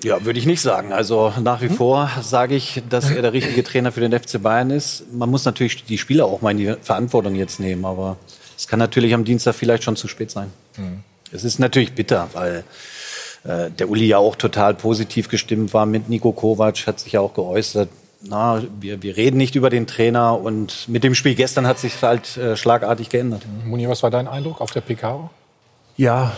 Ja, 0.04 0.24
würde 0.24 0.40
ich 0.40 0.46
nicht 0.46 0.62
sagen. 0.62 0.94
Also 0.94 1.34
nach 1.42 1.62
wie 1.62 1.68
hm? 1.68 1.76
vor 1.76 2.10
sage 2.22 2.56
ich, 2.56 2.82
dass 2.90 3.12
er 3.12 3.22
der 3.22 3.34
richtige 3.34 3.64
Trainer 3.64 3.92
für 3.92 4.00
den 4.00 4.18
FC 4.18 4.42
Bayern 4.42 4.72
ist. 4.72 5.04
Man 5.12 5.30
muss 5.30 5.46
natürlich 5.46 5.84
die 5.84 5.98
Spieler 5.98 6.26
auch 6.26 6.42
mal 6.42 6.52
in 6.52 6.58
die 6.58 6.76
Verantwortung 6.82 7.36
jetzt 7.36 7.60
nehmen, 7.60 7.86
aber 7.86 8.18
es 8.58 8.68
kann 8.68 8.80
natürlich 8.80 9.14
am 9.14 9.26
Dienstag 9.26 9.56
vielleicht 9.56 9.84
schon 9.84 9.96
zu 9.96 10.08
spät 10.08 10.32
sein. 10.32 10.52
Mhm. 10.78 11.04
Es 11.32 11.44
ist 11.44 11.60
natürlich 11.60 11.94
bitter, 11.94 12.30
weil 12.34 12.64
äh, 13.44 13.70
der 13.72 13.90
Uli 13.90 14.08
ja 14.08 14.18
auch 14.18 14.36
total 14.36 14.74
positiv 14.74 15.30
gestimmt 15.30 15.74
war 15.74 15.86
mit 15.86 16.10
Nico 16.10 16.32
Kovac, 16.32 16.88
hat 16.88 17.00
sich 17.00 17.14
ja 17.14 17.20
auch 17.20 17.34
geäußert. 17.34 17.90
Na, 18.22 18.62
wir, 18.82 19.02
wir 19.02 19.16
reden 19.16 19.38
nicht 19.38 19.56
über 19.56 19.70
den 19.70 19.88
Trainer 19.88 20.40
und 20.40 20.90
mit 20.90 21.04
dem 21.06 21.16
Spiel 21.16 21.36
gestern 21.36 21.66
hat 21.66 21.80
sich 21.80 22.02
halt 22.02 22.36
äh, 22.36 22.58
schlagartig 22.58 23.10
geändert. 23.10 23.44
Muni, 23.66 23.88
was 23.88 24.04
war 24.04 24.12
dein 24.12 24.28
Eindruck 24.28 24.60
auf 24.60 24.72
der 24.72 24.82
PK? 24.82 25.30
Ja, 25.96 26.34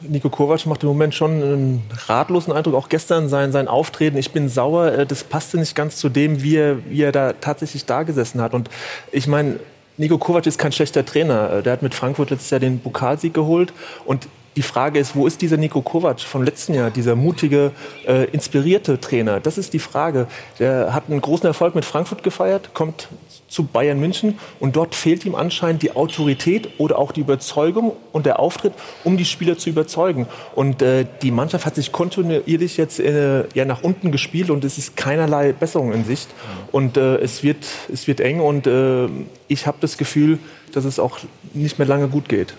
Nico 0.00 0.28
Kovac 0.28 0.64
macht 0.66 0.82
im 0.82 0.88
Moment 0.88 1.14
schon 1.14 1.42
einen 1.42 1.82
ratlosen 2.06 2.52
Eindruck. 2.52 2.74
Auch 2.74 2.88
gestern 2.88 3.28
sein, 3.28 3.52
sein 3.52 3.68
Auftreten. 3.68 4.16
Ich 4.16 4.30
bin 4.30 4.48
sauer. 4.48 4.92
Äh, 4.92 5.06
das 5.06 5.24
passte 5.24 5.58
nicht 5.58 5.74
ganz 5.74 5.96
zu 5.96 6.08
dem, 6.08 6.42
wie 6.42 6.56
er, 6.56 6.84
wie 6.88 7.02
er 7.02 7.12
da 7.12 7.32
tatsächlich 7.32 7.84
da 7.84 8.04
gesessen 8.04 8.40
hat. 8.40 8.54
Und 8.54 8.70
ich 9.10 9.26
meine, 9.26 9.58
Nico 9.96 10.18
Kovac 10.18 10.46
ist 10.46 10.58
kein 10.58 10.72
schlechter 10.72 11.04
Trainer. 11.04 11.52
Äh, 11.52 11.62
der 11.62 11.72
hat 11.72 11.82
mit 11.82 11.94
Frankfurt 11.94 12.30
letztes 12.30 12.50
Jahr 12.50 12.60
den 12.60 12.80
Pokalsieg 12.80 13.34
geholt. 13.34 13.72
Und 14.04 14.28
die 14.56 14.62
Frage 14.62 14.98
ist, 14.98 15.16
wo 15.16 15.26
ist 15.26 15.42
dieser 15.42 15.56
Nico 15.56 15.82
Kovac 15.82 16.20
vom 16.20 16.42
letzten 16.42 16.74
Jahr, 16.74 16.90
dieser 16.90 17.16
mutige, 17.16 17.72
äh, 18.06 18.24
inspirierte 18.30 19.00
Trainer? 19.00 19.40
Das 19.40 19.58
ist 19.58 19.72
die 19.72 19.78
Frage. 19.78 20.26
Der 20.58 20.94
hat 20.94 21.04
einen 21.08 21.20
großen 21.20 21.46
Erfolg 21.46 21.74
mit 21.74 21.84
Frankfurt 21.84 22.22
gefeiert, 22.22 22.74
kommt 22.74 23.08
zu 23.48 23.64
Bayern 23.64 24.00
München 24.00 24.38
und 24.58 24.74
dort 24.74 24.94
fehlt 24.94 25.24
ihm 25.24 25.34
anscheinend 25.34 25.82
die 25.82 25.94
Autorität 25.94 26.68
oder 26.78 26.98
auch 26.98 27.12
die 27.12 27.20
Überzeugung 27.20 27.92
und 28.12 28.26
der 28.26 28.40
Auftritt, 28.40 28.72
um 29.04 29.16
die 29.16 29.24
Spieler 29.24 29.56
zu 29.56 29.70
überzeugen. 29.70 30.26
Und 30.54 30.82
äh, 30.82 31.06
die 31.22 31.30
Mannschaft 31.30 31.64
hat 31.64 31.76
sich 31.76 31.92
kontinuierlich 31.92 32.76
jetzt 32.76 32.98
äh, 32.98 33.44
ja, 33.54 33.64
nach 33.64 33.82
unten 33.82 34.10
gespielt 34.10 34.50
und 34.50 34.64
es 34.64 34.78
ist 34.78 34.96
keinerlei 34.96 35.52
Besserung 35.52 35.92
in 35.92 36.04
Sicht. 36.04 36.28
Und 36.72 36.96
äh, 36.96 37.16
es, 37.16 37.42
wird, 37.42 37.64
es 37.92 38.08
wird 38.08 38.20
eng 38.20 38.40
und 38.40 38.66
äh, 38.66 39.06
ich 39.46 39.66
habe 39.66 39.78
das 39.80 39.98
Gefühl, 39.98 40.38
dass 40.72 40.84
es 40.84 40.98
auch 40.98 41.18
nicht 41.52 41.78
mehr 41.78 41.86
lange 41.86 42.08
gut 42.08 42.28
geht. 42.28 42.54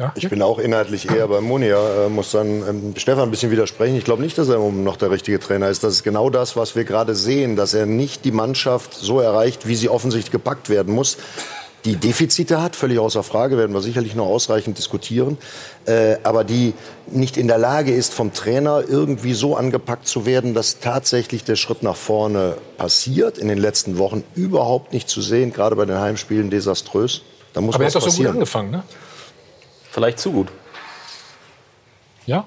Ja. 0.00 0.12
Ich 0.14 0.30
bin 0.30 0.40
auch 0.40 0.58
inhaltlich 0.58 1.10
eher 1.10 1.28
bei 1.28 1.42
Monia, 1.42 2.06
äh, 2.06 2.08
muss 2.08 2.30
dann 2.30 2.66
ähm, 2.66 2.94
Stefan 2.96 3.24
ein 3.24 3.30
bisschen 3.30 3.50
widersprechen. 3.50 3.96
Ich 3.96 4.04
glaube 4.04 4.22
nicht, 4.22 4.38
dass 4.38 4.48
er 4.48 4.58
noch 4.58 4.96
der 4.96 5.10
richtige 5.10 5.38
Trainer 5.38 5.68
ist. 5.68 5.84
Das 5.84 5.92
ist 5.92 6.04
genau 6.04 6.30
das, 6.30 6.56
was 6.56 6.74
wir 6.74 6.84
gerade 6.84 7.14
sehen, 7.14 7.54
dass 7.54 7.74
er 7.74 7.84
nicht 7.84 8.24
die 8.24 8.32
Mannschaft 8.32 8.94
so 8.94 9.20
erreicht, 9.20 9.68
wie 9.68 9.74
sie 9.74 9.90
offensichtlich 9.90 10.32
gepackt 10.32 10.70
werden 10.70 10.94
muss. 10.94 11.18
Die 11.84 11.96
Defizite 11.96 12.62
hat, 12.62 12.76
völlig 12.76 12.98
außer 12.98 13.22
Frage, 13.22 13.58
werden 13.58 13.74
wir 13.74 13.82
sicherlich 13.82 14.14
noch 14.14 14.24
ausreichend 14.24 14.78
diskutieren, 14.78 15.36
äh, 15.84 16.16
aber 16.22 16.44
die 16.44 16.72
nicht 17.10 17.36
in 17.36 17.46
der 17.46 17.58
Lage 17.58 17.92
ist, 17.92 18.14
vom 18.14 18.32
Trainer 18.32 18.82
irgendwie 18.88 19.34
so 19.34 19.54
angepackt 19.54 20.06
zu 20.06 20.24
werden, 20.24 20.54
dass 20.54 20.78
tatsächlich 20.80 21.44
der 21.44 21.56
Schritt 21.56 21.82
nach 21.82 21.96
vorne 21.96 22.56
passiert. 22.78 23.36
In 23.36 23.48
den 23.48 23.58
letzten 23.58 23.98
Wochen 23.98 24.24
überhaupt 24.34 24.94
nicht 24.94 25.10
zu 25.10 25.20
sehen, 25.20 25.52
gerade 25.52 25.76
bei 25.76 25.84
den 25.84 25.98
Heimspielen 25.98 26.48
desaströs. 26.48 27.20
Da 27.52 27.60
muss 27.60 27.74
aber 27.74 27.84
er 27.84 27.88
hat 27.88 27.96
doch 27.96 28.08
so 28.08 28.16
gut 28.16 28.26
angefangen, 28.26 28.70
ne? 28.70 28.82
Vielleicht 29.90 30.18
zu 30.18 30.32
gut. 30.32 30.48
Ja? 32.26 32.44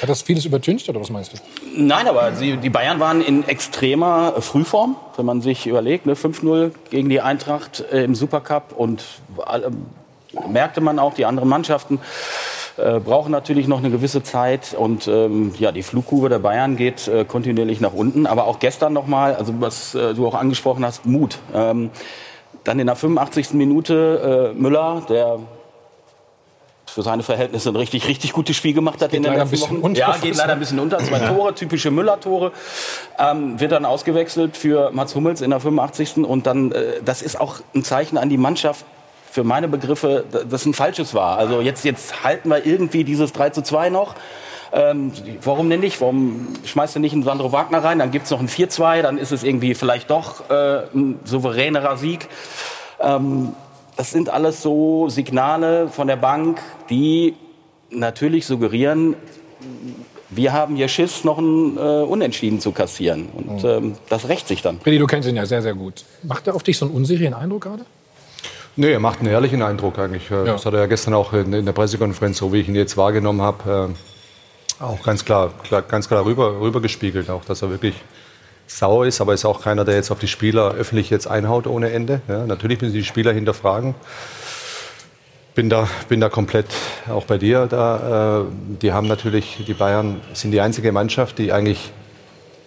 Hat 0.00 0.08
das 0.08 0.22
vieles 0.22 0.44
übertüncht 0.44 0.88
oder 0.88 1.00
was 1.00 1.10
meinst 1.10 1.32
du? 1.32 1.38
Nein, 1.76 2.06
aber 2.06 2.34
sie, 2.34 2.56
die 2.56 2.70
Bayern 2.70 3.00
waren 3.00 3.20
in 3.20 3.48
extremer 3.48 4.34
Frühform, 4.40 4.96
wenn 5.16 5.26
man 5.26 5.40
sich 5.40 5.66
überlegt. 5.66 6.06
Ne? 6.06 6.14
5-0 6.14 6.70
gegen 6.90 7.08
die 7.08 7.20
Eintracht 7.20 7.84
äh, 7.92 8.04
im 8.04 8.14
Supercup 8.14 8.72
und 8.76 9.02
äh, 9.46 9.70
merkte 10.48 10.80
man 10.80 10.98
auch, 10.98 11.14
die 11.14 11.24
anderen 11.24 11.48
Mannschaften 11.48 11.98
äh, 12.76 13.00
brauchen 13.00 13.32
natürlich 13.32 13.66
noch 13.68 13.78
eine 13.78 13.90
gewisse 13.90 14.22
Zeit. 14.22 14.74
Und 14.74 15.08
ähm, 15.08 15.54
ja, 15.58 15.72
die 15.72 15.82
Flugkurve 15.82 16.28
der 16.28 16.38
Bayern 16.38 16.76
geht 16.76 17.08
äh, 17.08 17.24
kontinuierlich 17.24 17.80
nach 17.80 17.92
unten. 17.92 18.26
Aber 18.26 18.46
auch 18.46 18.58
gestern 18.58 18.92
nochmal, 18.92 19.34
also 19.34 19.54
was 19.60 19.94
äh, 19.94 20.14
du 20.14 20.26
auch 20.26 20.34
angesprochen 20.34 20.84
hast, 20.84 21.06
Mut. 21.06 21.38
Ähm, 21.54 21.90
dann 22.64 22.78
in 22.78 22.86
der 22.86 22.96
85. 22.96 23.54
Minute 23.54 24.52
äh, 24.54 24.60
Müller, 24.60 25.02
der 25.08 25.40
für 26.92 27.02
seine 27.02 27.22
Verhältnisse 27.22 27.70
ein 27.70 27.76
richtig, 27.76 28.06
richtig 28.08 28.32
gutes 28.32 28.56
Spiel 28.56 28.74
gemacht 28.74 29.00
hat 29.02 29.10
geht 29.10 29.18
in 29.18 29.22
den 29.22 29.32
leider 29.32 29.42
ein 29.42 29.50
letzten 29.50 29.66
bisschen 29.66 29.76
Wochen. 29.78 29.86
unter. 29.86 30.00
Ja, 30.00 30.16
geht 30.20 30.36
leider 30.36 30.52
ein 30.52 30.58
bisschen 30.58 30.78
unter. 30.78 30.98
Zwei 30.98 31.18
Tore, 31.20 31.54
typische 31.54 31.90
Müller-Tore. 31.90 32.52
Ähm, 33.18 33.58
wird 33.58 33.72
dann 33.72 33.84
ausgewechselt 33.84 34.56
für 34.56 34.90
Mats 34.92 35.14
Hummels 35.14 35.40
in 35.40 35.50
der 35.50 35.60
85. 35.60 36.18
Und 36.18 36.46
dann, 36.46 36.72
äh, 36.72 37.02
das 37.04 37.22
ist 37.22 37.40
auch 37.40 37.60
ein 37.74 37.82
Zeichen 37.84 38.18
an 38.18 38.28
die 38.28 38.38
Mannschaft, 38.38 38.84
für 39.30 39.44
meine 39.44 39.66
Begriffe, 39.66 40.26
das 40.50 40.66
ein 40.66 40.74
falsches 40.74 41.14
war. 41.14 41.38
Also 41.38 41.62
jetzt, 41.62 41.86
jetzt 41.86 42.22
halten 42.22 42.50
wir 42.50 42.66
irgendwie 42.66 43.02
dieses 43.02 43.32
3 43.32 43.48
zu 43.48 43.62
2 43.62 43.88
noch. 43.88 44.14
Ähm, 44.74 45.10
warum 45.42 45.70
denn 45.70 45.80
nicht? 45.80 46.02
Warum 46.02 46.48
schmeißt 46.64 46.96
du 46.96 47.00
nicht 47.00 47.14
einen 47.14 47.22
Sandro 47.22 47.50
Wagner 47.50 47.82
rein? 47.82 47.98
Dann 47.98 48.10
gibt's 48.10 48.30
noch 48.30 48.40
ein 48.40 48.48
4-2, 48.48 49.00
dann 49.00 49.16
ist 49.16 49.32
es 49.32 49.42
irgendwie 49.42 49.74
vielleicht 49.74 50.10
doch 50.10 50.50
äh, 50.50 50.82
ein 50.94 51.18
souveränerer 51.24 51.96
Sieg. 51.96 52.28
Ähm, 53.00 53.54
das 53.96 54.10
sind 54.10 54.28
alles 54.28 54.62
so 54.62 55.08
Signale 55.08 55.88
von 55.88 56.06
der 56.06 56.16
Bank, 56.16 56.60
die 56.90 57.34
natürlich 57.90 58.46
suggerieren, 58.46 59.16
wir 60.30 60.52
haben 60.52 60.76
hier 60.76 60.88
Schiss, 60.88 61.24
noch 61.24 61.38
ein 61.38 61.76
äh, 61.76 61.80
Unentschieden 61.80 62.58
zu 62.58 62.72
kassieren. 62.72 63.28
Und 63.34 63.64
ähm, 63.64 63.96
das 64.08 64.28
rächt 64.28 64.48
sich 64.48 64.62
dann. 64.62 64.80
Freddy, 64.80 64.98
du 64.98 65.06
kennst 65.06 65.28
ihn 65.28 65.36
ja 65.36 65.44
sehr, 65.44 65.60
sehr 65.62 65.74
gut. 65.74 66.04
Macht 66.22 66.46
er 66.46 66.54
auf 66.54 66.62
dich 66.62 66.78
so 66.78 66.86
einen 66.86 66.94
unsicheren 66.94 67.34
Eindruck 67.34 67.62
gerade? 67.62 67.84
Nee, 68.76 68.92
er 68.92 69.00
macht 69.00 69.20
einen 69.20 69.28
ehrlichen 69.28 69.60
Eindruck 69.60 69.98
eigentlich. 69.98 70.30
Äh, 70.30 70.44
Das 70.46 70.64
hat 70.64 70.72
er 70.72 70.80
ja 70.80 70.86
gestern 70.86 71.12
auch 71.14 71.34
in, 71.34 71.52
in 71.52 71.66
der 71.66 71.72
Pressekonferenz, 71.72 72.38
so 72.38 72.52
wie 72.52 72.60
ich 72.60 72.68
ihn 72.68 72.74
jetzt 72.74 72.96
wahrgenommen 72.96 73.42
habe, 73.42 73.92
äh, 74.80 74.82
auch 74.82 75.02
ganz 75.02 75.24
klar, 75.24 75.52
klar, 75.62 75.82
ganz 75.82 76.08
klar 76.08 76.24
rüber, 76.24 76.60
rübergespiegelt, 76.60 77.28
auch 77.28 77.44
dass 77.44 77.60
er 77.62 77.70
wirklich 77.70 77.94
sauer 78.66 79.06
ist, 79.06 79.20
aber 79.20 79.34
ist 79.34 79.44
auch 79.44 79.62
keiner, 79.62 79.84
der 79.84 79.94
jetzt 79.94 80.10
auf 80.10 80.18
die 80.18 80.28
Spieler 80.28 80.72
öffentlich 80.74 81.10
jetzt 81.10 81.26
einhaut 81.26 81.66
ohne 81.66 81.90
Ende. 81.90 82.20
Ja, 82.28 82.46
natürlich 82.46 82.80
müssen 82.80 82.94
die 82.94 83.04
Spieler 83.04 83.32
hinterfragen. 83.32 83.94
Bin 85.54 85.68
da, 85.68 85.86
bin 86.08 86.20
da 86.20 86.30
komplett 86.30 86.66
auch 87.10 87.26
bei 87.26 87.36
dir 87.36 87.66
da. 87.66 88.40
Äh, 88.40 88.44
die 88.80 88.92
haben 88.92 89.06
natürlich, 89.06 89.64
die 89.66 89.74
Bayern 89.74 90.20
sind 90.32 90.52
die 90.52 90.60
einzige 90.60 90.92
Mannschaft, 90.92 91.38
die 91.38 91.52
eigentlich 91.52 91.92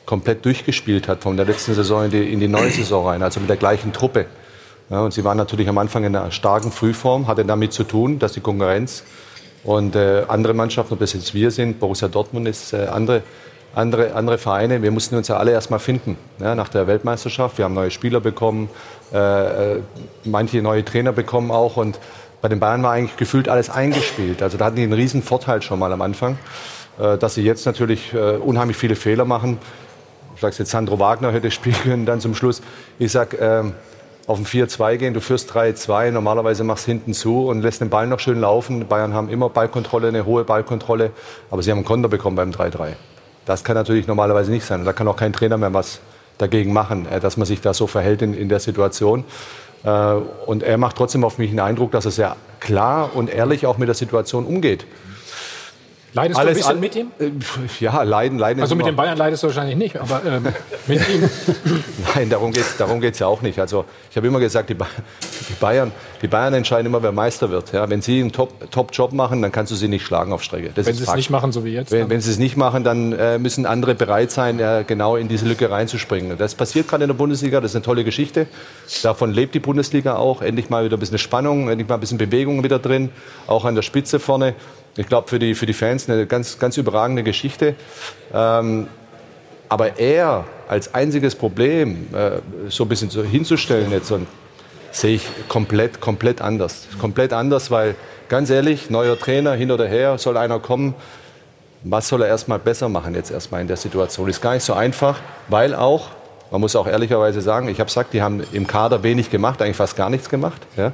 komplett 0.06 0.46
durchgespielt 0.46 1.08
hat 1.08 1.24
von 1.24 1.36
der 1.36 1.48
letzten 1.48 1.74
Saison 1.74 2.06
in 2.06 2.12
die, 2.12 2.32
in 2.32 2.40
die 2.40 2.48
neue 2.48 2.70
Saison 2.70 3.08
rein, 3.08 3.24
also 3.24 3.40
mit 3.40 3.50
der 3.50 3.58
gleichen 3.58 3.92
Truppe. 3.92 4.28
Ja, 4.90 5.02
und 5.02 5.14
sie 5.14 5.24
waren 5.24 5.38
natürlich 5.38 5.68
am 5.68 5.80
Anfang 5.80 6.04
in 6.04 6.16
einer 6.16 6.32
starken 6.32 6.72
Frühform, 6.72 7.28
hatte 7.28 7.44
damit 7.44 7.74
zu 7.74 7.84
tun, 7.84 8.20
dass 8.20 8.34
die 8.34 8.40
Konkurrenz 8.40 9.04
und 9.64 9.96
äh, 9.96 10.26
andere 10.28 10.54
Mannschaften, 10.54 10.94
ob 10.94 11.00
das 11.00 11.14
jetzt 11.14 11.34
wir 11.34 11.50
sind, 11.50 11.80
Borussia 11.80 12.08
Dortmund 12.08 12.48
ist, 12.48 12.72
äh, 12.72 12.86
andere, 12.86 13.24
andere, 13.76 14.14
andere 14.14 14.38
Vereine, 14.38 14.82
wir 14.82 14.92
mussten 14.92 15.16
uns 15.16 15.28
ja 15.28 15.38
alle 15.38 15.52
erstmal 15.52 15.80
finden 15.80 16.18
ja, 16.40 16.56
nach 16.56 16.70
der 16.70 16.88
Weltmeisterschaft. 16.88 17.58
Wir 17.58 17.66
haben 17.66 17.74
neue 17.74 17.92
Spieler 17.92 18.22
bekommen, 18.22 18.70
äh, 19.14 19.18
äh, 19.76 19.82
manche 20.24 20.62
neue 20.62 20.84
Trainer 20.84 21.12
bekommen 21.12 21.52
auch 21.52 21.78
und 21.78 22.00
bei 22.42 22.48
den 22.48 22.60
Bayern 22.60 22.84
war 22.84 22.92
eigentlich 22.92 23.18
gefühlt 23.18 23.50
alles 23.50 23.70
eingespielt. 23.70 24.42
Also 24.42 24.58
da 24.58 24.66
hatten 24.66 24.78
die 24.78 24.84
einen 24.84 24.94
riesen 24.94 25.22
Vorteil 25.22 25.62
schon 25.62 25.78
mal 25.78 25.92
am 25.92 26.02
Anfang, 26.02 26.38
äh, 27.00 27.18
dass 27.18 27.36
sie 27.36 27.44
jetzt 27.44 27.66
natürlich 27.66 28.14
äh, 28.14 28.38
unheimlich 28.38 28.78
viele 28.78 28.96
Fehler 28.96 29.26
machen. 29.26 29.58
Ich 30.36 30.42
sage 30.42 30.56
jetzt, 30.58 30.72
Sandro 30.72 31.00
Wagner 31.00 31.32
hätte 31.32 31.52
spielen 31.52 31.76
können 31.84 32.06
dann 32.06 32.22
zum 32.22 32.34
Schluss. 32.34 32.62
Ich 32.98 33.12
sag, 33.12 33.40
ähm, 33.40 33.74
auf 34.28 34.40
ein 34.40 34.46
4-2 34.46 34.98
gehen, 34.98 35.14
du 35.14 35.22
führst 35.22 35.52
3-2, 35.52 36.12
normalerweise 36.12 36.64
machst 36.64 36.86
hinten 36.86 37.14
zu 37.14 37.48
und 37.48 37.62
lässt 37.62 37.82
den 37.82 37.90
Ball 37.90 38.08
noch 38.08 38.20
schön 38.20 38.42
laufen. 38.42 38.88
Bayern 38.88 39.14
haben 39.14 39.30
immer 39.30 39.50
Ballkontrolle, 39.50 40.08
eine 40.08 40.26
hohe 40.26 40.44
Ballkontrolle, 40.44 41.12
aber 41.52 41.62
sie 41.62 41.70
haben 41.70 41.80
einen 41.80 41.86
Konter 41.86 42.10
bekommen 42.10 42.36
beim 42.36 42.52
3-3. 42.52 42.94
Das 43.46 43.64
kann 43.64 43.76
natürlich 43.76 44.08
normalerweise 44.08 44.52
nicht 44.52 44.66
sein. 44.66 44.80
Und 44.80 44.86
da 44.86 44.94
kann 44.94 45.08
auch 45.08 45.18
kein 45.18 45.34
Trainer 45.34 45.58
mehr 45.58 45.74
was 45.74 46.00
dagegen 46.38 46.74
machen, 46.74 47.08
äh, 47.08 47.20
dass 47.20 47.38
man 47.38 47.46
sich 47.46 47.62
da 47.62 47.74
so 47.74 47.88
verhält 47.88 48.22
in, 48.22 48.34
in 48.34 48.50
der 48.50 48.60
Situation. 48.60 49.24
Äh, 49.84 49.90
Und 50.46 50.64
er 50.64 50.78
macht 50.78 50.98
trotzdem 50.98 51.24
auf 51.24 51.38
mich 51.38 51.52
den 51.52 51.60
Eindruck, 51.60 51.92
dass 51.92 52.06
er 52.06 52.12
sehr 52.12 52.36
klar 52.60 53.12
und 53.16 53.30
ehrlich 53.30 53.66
auch 53.66 53.78
mit 53.78 53.88
der 53.88 53.96
Situation 53.96 54.46
umgeht. 54.46 54.86
Leidest 56.16 56.40
du 56.40 56.46
ein 56.48 56.54
bisschen 56.54 56.80
mit 56.80 56.96
ihm? 56.96 57.08
Äh, 57.20 57.30
Ja, 57.82 58.02
leiden, 58.04 58.40
leiden. 58.40 58.62
Also 58.62 58.76
mit 58.76 58.86
den 58.86 58.96
Bayern 58.96 59.18
leidest 59.18 59.44
du 59.44 59.48
wahrscheinlich 59.48 59.76
nicht, 59.76 59.98
aber 60.00 60.22
ähm, 60.26 60.44
mit 60.88 61.10
ihm. 61.10 61.30
Nein, 62.16 62.30
darum 62.30 62.52
geht 62.54 62.64
es 62.64 62.78
darum 62.78 63.02
geht's 63.02 63.20
ja 63.20 63.28
auch 63.28 63.42
nicht. 63.42 63.60
Also 63.60 63.84
ich 64.10 64.16
habe 64.16 64.26
immer 64.26 64.40
gesagt, 64.40 64.70
die, 64.70 64.76
Ba- 64.76 64.88
die, 65.50 65.54
Bayern, 65.60 65.92
die 66.22 66.28
Bayern 66.28 66.54
entscheiden 66.54 66.86
immer, 66.88 67.04
wer 67.04 67.12
Meister 67.12 67.50
wird. 67.50 67.74
Ja, 67.74 67.90
wenn 67.90 68.02
sie 68.02 68.22
einen 68.22 68.32
Top- 68.32 68.72
Top-Job 68.72 69.12
machen, 69.12 69.42
dann 69.42 69.52
kannst 69.52 69.72
du 69.74 69.76
sie 69.76 69.90
nicht 69.90 70.06
schlagen 70.06 70.32
auf 70.32 70.42
Strecke. 70.42 70.72
Das 70.74 70.86
Wenn 70.86 70.96
sie 70.96 71.04
es 71.04 71.14
nicht 71.16 71.30
machen, 71.30 71.52
so 71.52 71.66
wie 71.66 71.74
jetzt. 71.74 71.92
Wenn, 71.92 72.02
dann- 72.02 72.10
wenn 72.12 72.22
sie 72.22 72.32
es 72.32 72.40
nicht 72.40 72.56
machen, 72.56 72.86
dann 72.86 73.12
äh, 73.12 73.38
müssen 73.38 73.66
andere 73.66 73.94
bereit 73.94 74.32
sein, 74.32 74.60
äh, 74.60 74.86
genau 74.88 75.18
in 75.18 75.28
diese 75.28 75.46
Lücke 75.46 75.70
reinzuspringen. 75.70 76.38
Das 76.38 76.56
passiert 76.56 76.88
gerade 76.88 77.04
in 77.04 77.10
der 77.10 77.16
Bundesliga, 77.16 77.60
das 77.60 77.72
ist 77.72 77.76
eine 77.76 77.84
tolle 77.84 78.06
Geschichte. 78.06 78.48
Davon 79.04 79.32
lebt 79.34 79.54
die 79.54 79.60
Bundesliga 79.60 80.16
auch. 80.16 80.42
Endlich 80.42 80.70
mal 80.70 80.86
wieder 80.86 80.96
ein 80.96 81.00
bisschen 81.02 81.18
Spannung, 81.18 81.68
endlich 81.68 81.90
mal 81.90 81.96
ein 81.96 82.00
bisschen 82.00 82.18
Bewegung 82.18 82.64
wieder 82.64 82.80
drin, 82.80 83.10
auch 83.48 83.66
an 83.66 83.76
der 83.76 83.82
Spitze 83.82 84.20
vorne. 84.20 84.54
Ich 84.98 85.08
glaube, 85.08 85.28
für 85.28 85.40
die, 85.40 85.56
für 85.56 85.66
die 85.66 85.74
Fans 85.74 86.10
eine 86.10 86.26
ganz, 86.26 86.58
ganz 86.58 86.78
überragende 86.78 87.24
Geschichte. 87.24 87.76
Ähm, 88.34 88.88
aber 89.68 90.00
er 90.00 90.46
als 90.68 90.94
einziges 90.94 91.36
Problem 91.36 92.08
äh, 92.14 92.40
so 92.70 92.84
ein 92.84 92.90
bisschen 92.90 93.10
so 93.10 93.24
hinzustellen 93.24 93.92
jetzt 93.92 94.12
und 94.12 94.28
sehe 94.92 95.16
ich 95.16 95.28
komplett, 95.50 96.00
komplett 96.00 96.42
anders. 96.42 96.88
Komplett 97.00 97.34
anders, 97.34 97.72
weil 97.72 97.96
ganz 98.30 98.50
ehrlich, 98.50 98.90
neuer 98.90 99.20
Trainer 99.20 99.54
hin 99.54 99.72
oder 99.72 99.88
her, 99.88 100.18
soll 100.18 100.38
einer 100.38 100.60
kommen. 100.60 100.96
Was 101.84 102.08
soll 102.08 102.22
er 102.22 102.30
erstmal 102.30 102.60
besser 102.60 102.90
machen 102.90 103.14
jetzt 103.14 103.32
erstmal 103.32 103.62
in 103.62 103.68
der 103.68 103.78
Situation? 103.78 104.30
Ist 104.30 104.42
gar 104.42 104.54
nicht 104.54 104.64
so 104.64 104.74
einfach, 104.74 105.20
weil 105.50 105.76
auch, 105.76 106.10
man 106.52 106.62
muss 106.62 106.76
auch 106.76 106.88
ehrlicherweise 106.88 107.42
sagen, 107.42 107.68
ich 107.68 107.80
habe 107.80 107.88
gesagt, 107.88 108.14
die 108.14 108.22
haben 108.22 108.44
im 108.54 108.66
Kader 108.66 109.04
wenig 109.04 109.30
gemacht, 109.30 109.62
eigentlich 109.62 109.76
fast 109.76 109.96
gar 109.96 110.10
nichts 110.10 110.30
gemacht. 110.30 110.62
Ja, 110.78 110.94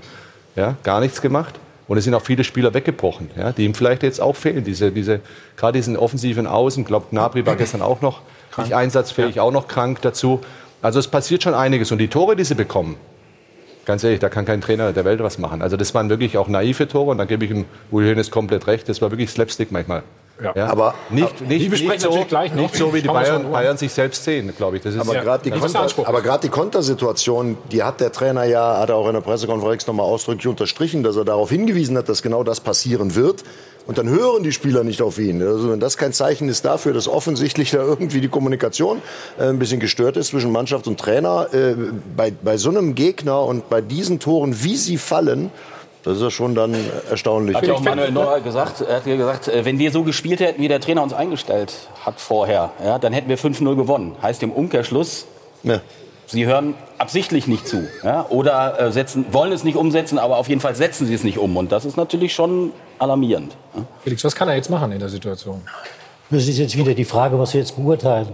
ja 0.56 0.76
gar 0.84 1.00
nichts 1.00 1.22
gemacht. 1.22 1.60
Und 1.92 1.98
es 1.98 2.06
sind 2.06 2.14
auch 2.14 2.22
viele 2.22 2.46
Spieler 2.46 2.74
weggebrochen, 2.74 3.30
ja, 3.36 3.52
die 3.52 3.66
ihm 3.66 3.74
vielleicht 3.74 4.02
jetzt 4.02 4.22
auch 4.22 4.38
fehlen. 4.38 4.64
Diese, 4.64 4.94
diese, 4.94 5.20
gerade 5.58 5.78
diesen 5.78 5.98
offensiven 5.98 6.48
Außen, 6.48 6.86
glaube 6.86 7.08
Gnabry 7.12 7.46
war 7.46 7.58
gestern 7.58 7.82
auch 7.82 8.00
noch 8.00 8.22
nicht 8.58 8.74
einsatzfähig, 8.74 9.42
auch 9.42 9.52
noch 9.52 9.68
krank 9.68 10.02
dazu. 10.02 10.40
Also 10.82 11.00
es 11.00 11.10
passiert 11.10 11.44
schon 11.44 11.54
einiges. 11.54 11.92
Und 11.92 11.98
die 11.98 12.08
Tore, 12.08 12.38
die 12.38 12.46
sie 12.46 12.56
bekommen, 12.56 12.96
ganz 13.84 14.06
ehrlich, 14.06 14.22
da 14.22 14.30
kann 14.30 14.46
kein 14.46 14.62
Trainer 14.62 14.94
der 14.94 15.04
Welt 15.04 15.22
was 15.22 15.38
machen. 15.38 15.62
Also 15.62 15.76
das 15.76 15.94
waren 15.94 16.10
wirklich 16.10 16.38
auch 16.38 16.48
naive 16.48 16.88
Tore. 16.88 17.12
Und 17.12 17.18
da 17.18 17.26
gebe 17.26 17.44
ich 17.44 17.52
ihm 17.52 17.66
Uli 17.92 18.08
Hoeneß 18.08 18.32
komplett 18.32 18.68
recht. 18.68 18.88
Das 18.88 19.02
war 19.02 19.12
wirklich 19.12 19.30
Slapstick 19.30 19.74
manchmal. 19.74 20.04
Ja. 20.42 20.68
Aber- 20.68 20.96
nicht, 21.10 21.42
nicht, 21.42 21.70
besprechen 21.70 22.10
nicht, 22.10 22.20
so, 22.20 22.26
gleich 22.26 22.52
noch. 22.54 22.62
nicht 22.64 22.76
so, 22.76 22.94
wie 22.94 23.02
die 23.02 23.08
Bayern. 23.08 23.52
Bayern 23.52 23.78
sich 23.78 23.92
selbst 23.94 24.24
sehen, 24.24 24.54
glaube 24.58 24.78
ich. 24.78 24.84
Das 24.84 24.96
ist 24.96 25.02
Aber 25.02 25.14
gerade 25.14 25.44
die, 25.44 25.52
Konter, 25.52 25.88
aber 26.06 26.22
gerade 26.22 26.42
die 26.42 26.50
Kontersituation, 26.50 27.58
die 27.72 27.84
hat 27.84 28.00
der 28.02 28.12
Trainer 28.12 28.44
ja, 28.46 28.80
hat 28.80 28.90
er 28.90 28.96
auch 28.96 29.08
in 29.08 29.14
der 29.14 29.22
Pressekonferenz 29.22 29.86
nochmal 29.88 30.06
ausdrücklich 30.06 30.48
unterstrichen, 30.48 31.04
dass 31.04 31.16
er 31.16 31.26
darauf 31.26 31.50
hingewiesen 31.50 31.98
hat, 31.98 32.10
dass 32.10 32.22
genau 32.22 32.44
das 32.44 32.60
passieren 32.60 33.16
wird. 33.16 33.44
Und 33.88 33.98
dann 33.98 34.08
hören 34.10 34.44
die 34.44 34.52
Spieler 34.52 34.84
nicht 34.84 35.02
auf 35.02 35.18
ihn. 35.18 35.42
Also 35.42 35.72
wenn 35.72 35.80
das 35.80 35.98
kein 35.98 36.14
Zeichen 36.14 36.48
ist 36.50 36.66
dafür, 36.66 36.94
dass 36.94 37.08
offensichtlich 37.08 37.72
da 37.72 37.80
irgendwie 37.80 38.22
die 38.22 38.28
Kommunikation 38.28 39.02
äh, 39.40 39.46
ein 39.46 39.58
bisschen 39.60 39.80
gestört 39.80 40.18
ist 40.18 40.28
zwischen 40.28 40.52
Mannschaft 40.52 40.88
und 40.88 41.00
Trainer, 41.00 41.48
äh, 41.52 41.76
bei, 42.16 42.32
bei 42.32 42.58
so 42.58 42.70
einem 42.70 42.94
Gegner 42.96 43.42
und 43.44 43.70
bei 43.70 43.82
diesen 43.82 44.20
Toren, 44.20 44.64
wie 44.64 44.76
sie 44.78 44.98
fallen, 44.98 45.52
das 46.04 46.18
ist 46.18 46.24
ja 46.24 46.32
schon 46.32 46.56
dann 46.56 46.76
erstaunlich. 47.10 47.56
Hat 47.56 47.66
ja 47.68 47.74
auch 47.74 47.82
Manuel 47.82 48.12
Neuer 48.12 48.40
gesagt, 48.42 48.82
er 48.82 48.98
hat 48.98 49.06
ja 49.06 49.16
gesagt, 49.16 49.48
äh, 49.48 49.66
wenn 49.66 49.78
wir 49.80 49.92
so 49.92 50.04
gespielt 50.04 50.40
hätten, 50.40 50.62
wie 50.62 50.68
der 50.68 50.80
Trainer 50.80 51.04
uns 51.04 51.14
eingestellt 51.14 51.74
hat 52.06 52.20
vorher, 52.20 52.72
ja, 52.84 52.98
dann 53.00 53.14
hätten 53.14 53.30
wir 53.30 53.38
5-0 53.38 53.76
gewonnen. 53.76 54.16
Heißt 54.22 54.42
im 54.44 54.52
Umkehrschluss, 54.52 55.26
Ja. 55.64 55.80
sie 56.26 56.46
hören 56.46 56.74
absichtlich 56.98 57.48
nicht 57.48 57.68
zu. 57.68 57.88
Ja, 58.04 58.26
oder 58.30 58.80
äh, 58.80 58.92
setzen, 58.92 59.26
wollen 59.32 59.52
es 59.52 59.64
nicht 59.64 59.76
umsetzen, 59.78 60.18
aber 60.18 60.38
auf 60.38 60.50
jeden 60.50 60.62
Fall 60.62 60.76
setzen 60.76 61.06
sie 61.08 61.14
es 61.14 61.24
nicht 61.24 61.38
um. 61.38 61.56
Und 61.58 61.72
das 61.72 61.86
ist 61.86 61.98
natürlich 61.98 62.34
schon 62.34 62.72
alarmierend. 63.00 63.56
Felix, 64.04 64.24
was 64.24 64.36
kann 64.36 64.48
er 64.50 64.56
jetzt 64.56 64.70
machen 64.70 64.92
in 64.92 65.00
der 65.00 65.10
Situation? 65.10 65.62
Das 66.30 66.48
ist 66.48 66.58
jetzt 66.58 66.78
wieder 66.78 66.94
die 66.94 67.06
Frage, 67.06 67.38
was 67.38 67.54
wir 67.54 67.60
jetzt 67.62 67.76
beurteilen. 67.76 68.30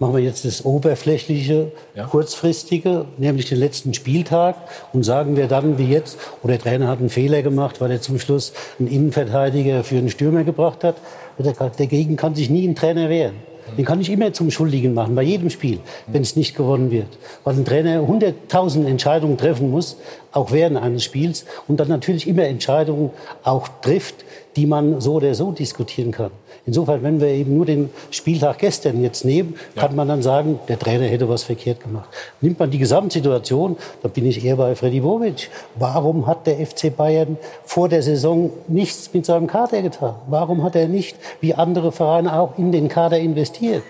Machen 0.00 0.14
wir 0.14 0.22
jetzt 0.22 0.44
das 0.44 0.64
oberflächliche, 0.64 1.72
Ja. 1.96 2.04
kurzfristige, 2.04 3.06
nämlich 3.16 3.48
den 3.48 3.58
letzten 3.58 3.94
Spieltag, 3.94 4.54
und 4.92 5.02
sagen 5.02 5.36
wir 5.36 5.48
dann 5.48 5.76
wie 5.76 5.86
jetzt, 5.86 6.18
oder 6.44 6.52
der 6.52 6.62
Trainer 6.62 6.86
hat 6.88 7.00
einen 7.00 7.08
Fehler 7.08 7.42
gemacht, 7.42 7.80
weil 7.80 7.90
er 7.90 8.00
zum 8.00 8.20
Schluss 8.20 8.52
einen 8.78 8.86
Innenverteidiger 8.88 9.82
für 9.82 9.96
einen 9.98 10.08
Stürmer 10.10 10.44
gebracht 10.44 10.84
hat. 10.84 10.96
Der- 11.38 11.52
Dagegen 11.52 12.14
kann 12.16 12.36
sich 12.36 12.48
nie 12.48 12.66
ein 12.66 12.76
Trainer 12.76 13.08
wehren. 13.08 13.34
Den 13.76 13.84
kann 13.84 14.00
ich 14.00 14.08
immer 14.08 14.32
zum 14.32 14.50
Schuldigen 14.50 14.94
machen, 14.94 15.14
bei 15.14 15.22
jedem 15.22 15.50
Spiel, 15.50 15.78
wenn 16.06 16.22
es 16.22 16.36
nicht 16.36 16.56
gewonnen 16.56 16.90
wird. 16.90 17.18
Weil 17.44 17.56
ein 17.56 17.64
Trainer 17.66 18.00
100.000 18.00 18.86
Entscheidungen 18.86 19.36
treffen 19.36 19.70
muss, 19.70 19.96
auch 20.32 20.52
während 20.52 20.76
eines 20.76 21.04
Spiels. 21.04 21.44
Und 21.66 21.80
dann 21.80 21.88
natürlich 21.88 22.26
immer 22.26 22.44
Entscheidungen 22.44 23.10
auch 23.44 23.68
trifft, 23.82 24.24
die 24.56 24.66
man 24.66 25.00
so 25.00 25.14
oder 25.14 25.34
so 25.34 25.52
diskutieren 25.52 26.10
kann. 26.10 26.30
Insofern, 26.66 27.02
wenn 27.02 27.20
wir 27.20 27.28
eben 27.28 27.56
nur 27.56 27.64
den 27.64 27.88
Spieltag 28.10 28.58
gestern 28.58 29.02
jetzt 29.02 29.24
nehmen, 29.24 29.54
kann 29.74 29.96
man 29.96 30.06
dann 30.06 30.20
sagen, 30.20 30.58
der 30.68 30.78
Trainer 30.78 31.06
hätte 31.06 31.26
was 31.26 31.44
verkehrt 31.44 31.80
gemacht. 31.80 32.10
Nimmt 32.42 32.58
man 32.58 32.70
die 32.70 32.76
Gesamtsituation, 32.76 33.78
dann 34.02 34.10
bin 34.10 34.26
ich 34.26 34.44
eher 34.44 34.56
bei 34.56 34.74
Freddy 34.74 35.00
Bobic. 35.00 35.48
Warum 35.76 36.26
hat 36.26 36.46
der 36.46 36.56
FC 36.66 36.94
Bayern 36.94 37.38
vor 37.64 37.88
der 37.88 38.02
Saison 38.02 38.50
nichts 38.66 39.14
mit 39.14 39.24
seinem 39.24 39.46
Kader 39.46 39.80
getan? 39.80 40.16
Warum 40.26 40.62
hat 40.62 40.76
er 40.76 40.88
nicht, 40.88 41.16
wie 41.40 41.54
andere 41.54 41.90
Vereine 41.90 42.38
auch, 42.38 42.58
in 42.58 42.70
den 42.70 42.88
Kader 42.88 43.18
investiert? 43.18 43.84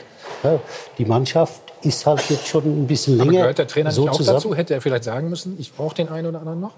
Ja, 0.44 0.60
die 0.98 1.04
Mannschaft 1.04 1.62
ist 1.82 2.06
halt 2.06 2.22
jetzt 2.30 2.46
schon 2.46 2.64
ein 2.64 2.86
bisschen 2.86 3.20
Aber 3.20 3.30
länger 3.30 3.42
gehört 3.42 3.58
der 3.58 3.66
Trainer 3.68 3.90
so 3.90 4.02
nicht 4.02 4.10
auch 4.10 4.16
zusammen. 4.16 4.36
dazu? 4.38 4.54
Hätte 4.54 4.74
er 4.74 4.80
vielleicht 4.80 5.04
sagen 5.04 5.28
müssen, 5.30 5.56
ich 5.58 5.72
brauche 5.72 5.94
den 5.94 6.08
einen 6.08 6.26
oder 6.28 6.40
anderen 6.40 6.60
noch? 6.60 6.72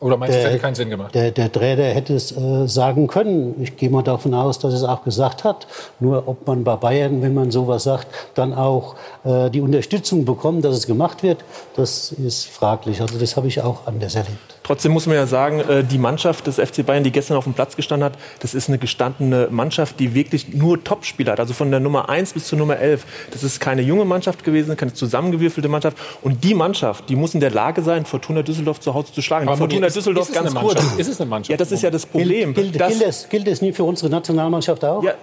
Oder 0.00 0.16
meinst 0.16 0.36
du, 0.36 0.40
Der- 0.40 0.50
hätte 0.50 0.60
keinen 0.60 0.76
Sinn 0.76 0.90
gemacht? 0.90 1.12
Der, 1.14 1.32
der 1.32 1.50
Trainer 1.50 1.82
hätte 1.82 2.14
es 2.14 2.30
äh, 2.30 2.68
sagen 2.68 3.08
können. 3.08 3.60
Ich 3.60 3.76
gehe 3.76 3.90
mal 3.90 4.02
davon 4.04 4.32
aus, 4.32 4.60
dass 4.60 4.72
er 4.72 4.76
es 4.76 4.84
auch 4.84 5.02
gesagt 5.02 5.42
hat. 5.42 5.66
Nur 5.98 6.28
ob 6.28 6.46
man 6.46 6.62
bei 6.62 6.76
Bayern, 6.76 7.20
wenn 7.20 7.34
man 7.34 7.50
sowas 7.50 7.82
sagt, 7.82 8.06
dann 8.34 8.54
auch 8.54 8.94
äh, 9.24 9.50
die 9.50 9.60
Unterstützung 9.60 10.24
bekommt, 10.24 10.64
dass 10.64 10.76
es 10.76 10.86
gemacht 10.86 11.24
wird, 11.24 11.38
das 11.74 12.12
ist 12.12 12.46
fraglich. 12.46 13.00
Also 13.00 13.18
das 13.18 13.36
habe 13.36 13.48
ich 13.48 13.60
auch 13.60 13.86
anders 13.88 14.14
erlebt. 14.14 14.54
Trotzdem 14.68 14.92
muss 14.92 15.06
man 15.06 15.16
ja 15.16 15.26
sagen, 15.26 15.60
äh, 15.60 15.82
die 15.82 15.96
Mannschaft 15.96 16.46
des 16.46 16.56
FC 16.56 16.84
Bayern, 16.84 17.02
die 17.02 17.10
gestern 17.10 17.38
auf 17.38 17.44
dem 17.44 17.54
Platz 17.54 17.74
gestanden 17.74 18.04
hat, 18.04 18.18
das 18.40 18.52
ist 18.52 18.68
eine 18.68 18.76
gestandene 18.76 19.48
Mannschaft, 19.50 19.98
die 19.98 20.14
wirklich 20.14 20.52
nur 20.52 20.84
Topspieler 20.84 21.32
hat. 21.32 21.40
Also 21.40 21.54
von 21.54 21.70
der 21.70 21.80
Nummer 21.80 22.10
1 22.10 22.34
bis 22.34 22.48
zur 22.48 22.58
Nummer 22.58 22.76
11. 22.76 23.02
Das 23.30 23.42
ist 23.42 23.60
keine 23.60 23.80
junge 23.80 24.04
Mannschaft 24.04 24.44
gewesen, 24.44 24.76
keine 24.76 24.92
zusammengewürfelte 24.92 25.70
Mannschaft. 25.70 25.96
Und 26.20 26.44
die 26.44 26.52
Mannschaft, 26.52 27.08
die 27.08 27.16
muss 27.16 27.32
in 27.32 27.40
der 27.40 27.50
Lage 27.50 27.80
sein, 27.80 28.04
Fortuna 28.04 28.42
Düsseldorf 28.42 28.78
zu 28.80 28.92
Hause 28.92 29.10
zu 29.10 29.22
schlagen. 29.22 29.48
Aber 29.48 29.56
Fortuna 29.56 29.86
ist- 29.86 29.96
Düsseldorf 29.96 30.28
ist 30.28 30.36
es 30.36 30.42
ganz 30.42 30.50
eine 30.54 30.60
kurz. 30.60 30.74
Mannschaft? 30.74 31.00
Ist 31.00 31.08
es 31.08 31.20
eine 31.22 31.30
Mannschaft? 31.30 31.50
Ja, 31.50 31.56
das 31.56 31.72
ist 31.72 31.82
ja 31.82 31.90
das 31.90 32.04
Problem. 32.04 32.52
Gilt, 32.52 32.72
gilt, 32.74 32.86
gilt, 32.88 33.02
es, 33.02 33.26
gilt 33.30 33.48
es 33.48 33.62
nie 33.62 33.72
für 33.72 33.84
unsere 33.84 34.10
Nationalmannschaft 34.10 34.84
auch? 34.84 35.02
Ja, 35.02 35.14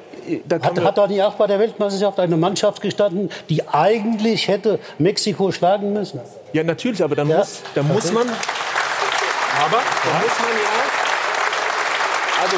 da 0.47 0.57
kann 0.57 0.75
Hat, 0.77 0.83
hat 0.83 0.97
da 0.97 1.05
nicht 1.05 1.21
auch 1.21 1.35
bei 1.35 1.45
der 1.45 1.59
Weltmeisterschaft 1.59 2.19
eine 2.19 2.35
Mannschaft 2.35 2.81
gestanden, 2.81 3.29
die 3.47 3.61
eigentlich 3.67 4.47
hätte 4.47 4.79
Mexiko 4.97 5.51
schlagen 5.51 5.93
müssen? 5.93 6.19
Ja, 6.53 6.63
natürlich, 6.63 7.03
aber 7.03 7.15
dann 7.15 7.29
Ja. 7.29 7.37
muss, 7.37 7.61
dann 7.75 7.87
muss 7.87 8.11
man. 8.11 8.25
Aber 9.63 9.77
da 9.77 10.13
muss 10.19 10.39
man 10.39 10.49
ja. 10.61 11.05
Also, 12.41 12.57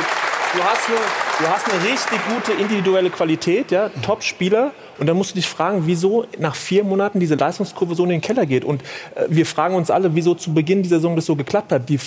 du 0.54 0.64
hast, 0.64 0.90
eine, 0.90 0.98
du 1.40 1.48
hast 1.48 1.72
eine 1.72 1.84
richtig 1.84 2.20
gute 2.28 2.54
individuelle 2.54 3.10
Qualität, 3.10 3.72
ja, 3.72 3.90
Top-Spieler. 4.02 4.72
Und 4.98 5.08
dann 5.08 5.16
musst 5.16 5.32
du 5.32 5.36
dich 5.36 5.48
fragen, 5.48 5.84
wieso 5.86 6.26
nach 6.40 6.56
vier 6.56 6.84
Monaten 6.84 7.20
diese 7.20 7.36
Leistungskurve 7.36 7.94
so 7.94 8.04
in 8.04 8.10
den 8.10 8.22
Keller 8.22 8.46
geht. 8.46 8.66
Und 8.66 8.82
äh, 9.16 9.26
wir 9.30 9.46
fragen 9.46 9.76
uns 9.76 9.92
alle, 9.92 10.16
wieso 10.16 10.34
zu 10.34 10.54
Beginn 10.54 10.82
dieser 10.82 10.98
Saison 10.98 11.16
das 11.16 11.26
so 11.26 11.36
geklappt 11.36 11.72
hat. 11.72 11.90
Die 11.90 12.00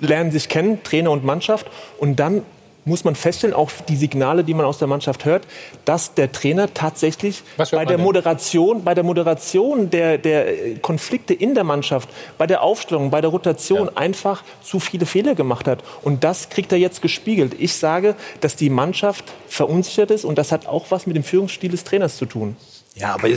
lernen 0.00 0.30
sich 0.30 0.48
kennen, 0.48 0.82
Trainer 0.82 1.10
und 1.10 1.24
Mannschaft. 1.24 1.66
Und 1.98 2.16
dann 2.16 2.42
muss 2.84 3.04
man 3.04 3.14
feststellen, 3.14 3.54
auch 3.54 3.70
die 3.88 3.96
Signale, 3.96 4.44
die 4.44 4.54
man 4.54 4.66
aus 4.66 4.78
der 4.78 4.88
Mannschaft 4.88 5.24
hört, 5.24 5.46
dass 5.84 6.14
der 6.14 6.32
Trainer 6.32 6.72
tatsächlich 6.72 7.42
bei 7.56 7.84
der? 7.84 7.98
Moderation, 7.98 8.84
bei 8.84 8.94
der 8.94 9.04
Moderation 9.04 9.90
der, 9.90 10.18
der 10.18 10.48
äh, 10.48 10.74
Konflikte 10.76 11.34
in 11.34 11.54
der 11.54 11.64
Mannschaft, 11.64 12.08
bei 12.38 12.46
der 12.46 12.62
Aufstellung, 12.62 13.10
bei 13.10 13.20
der 13.20 13.30
Rotation 13.30 13.94
einfach 13.96 14.42
zu 14.62 14.80
viele 14.80 15.06
Fehler 15.06 15.34
gemacht 15.34 15.66
hat. 15.68 15.82
Und 16.02 16.24
das 16.24 16.48
kriegt 16.48 16.72
er 16.72 16.78
jetzt 16.78 17.02
gespiegelt. 17.02 17.54
Ich 17.58 17.74
sage, 17.74 18.14
dass 18.40 18.56
die 18.56 18.70
Mannschaft 18.70 19.24
verunsichert 19.48 20.10
ist 20.10 20.24
und 20.24 20.38
das 20.38 20.52
hat 20.52 20.66
auch 20.66 20.86
was 20.90 21.06
mit 21.06 21.16
dem 21.16 21.24
Führungsstil 21.24 21.70
des 21.70 21.84
Trainers 21.84 22.16
zu 22.16 22.26
tun. 22.26 22.56
Ja, 22.94 23.14
aber 23.14 23.28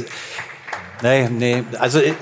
nee, 1.01 1.29
nee, 1.29 1.63
also 1.79 1.99
äh, 1.99 2.13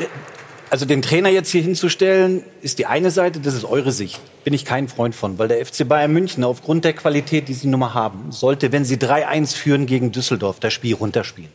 also 0.71 0.85
den 0.85 1.01
Trainer 1.01 1.27
jetzt 1.27 1.51
hier 1.51 1.61
hinzustellen, 1.61 2.43
ist 2.61 2.79
die 2.79 2.85
eine 2.85 3.11
Seite, 3.11 3.41
das 3.41 3.55
ist 3.55 3.65
eure 3.65 3.91
Sicht. 3.91 4.21
Bin 4.45 4.53
ich 4.53 4.63
kein 4.63 4.87
Freund 4.87 5.13
von, 5.13 5.37
weil 5.37 5.49
der 5.49 5.63
FC 5.65 5.85
Bayern 5.85 6.13
München 6.13 6.45
aufgrund 6.45 6.85
der 6.85 6.93
Qualität, 6.93 7.49
die 7.49 7.53
sie 7.53 7.67
nun 7.67 7.81
mal 7.81 7.93
haben, 7.93 8.31
sollte, 8.31 8.71
wenn 8.71 8.85
sie 8.85 8.95
3-1 8.95 9.53
führen 9.53 9.85
gegen 9.85 10.13
Düsseldorf, 10.13 10.61
das 10.61 10.71
Spiel 10.71 10.95
runterspielen. 10.95 11.51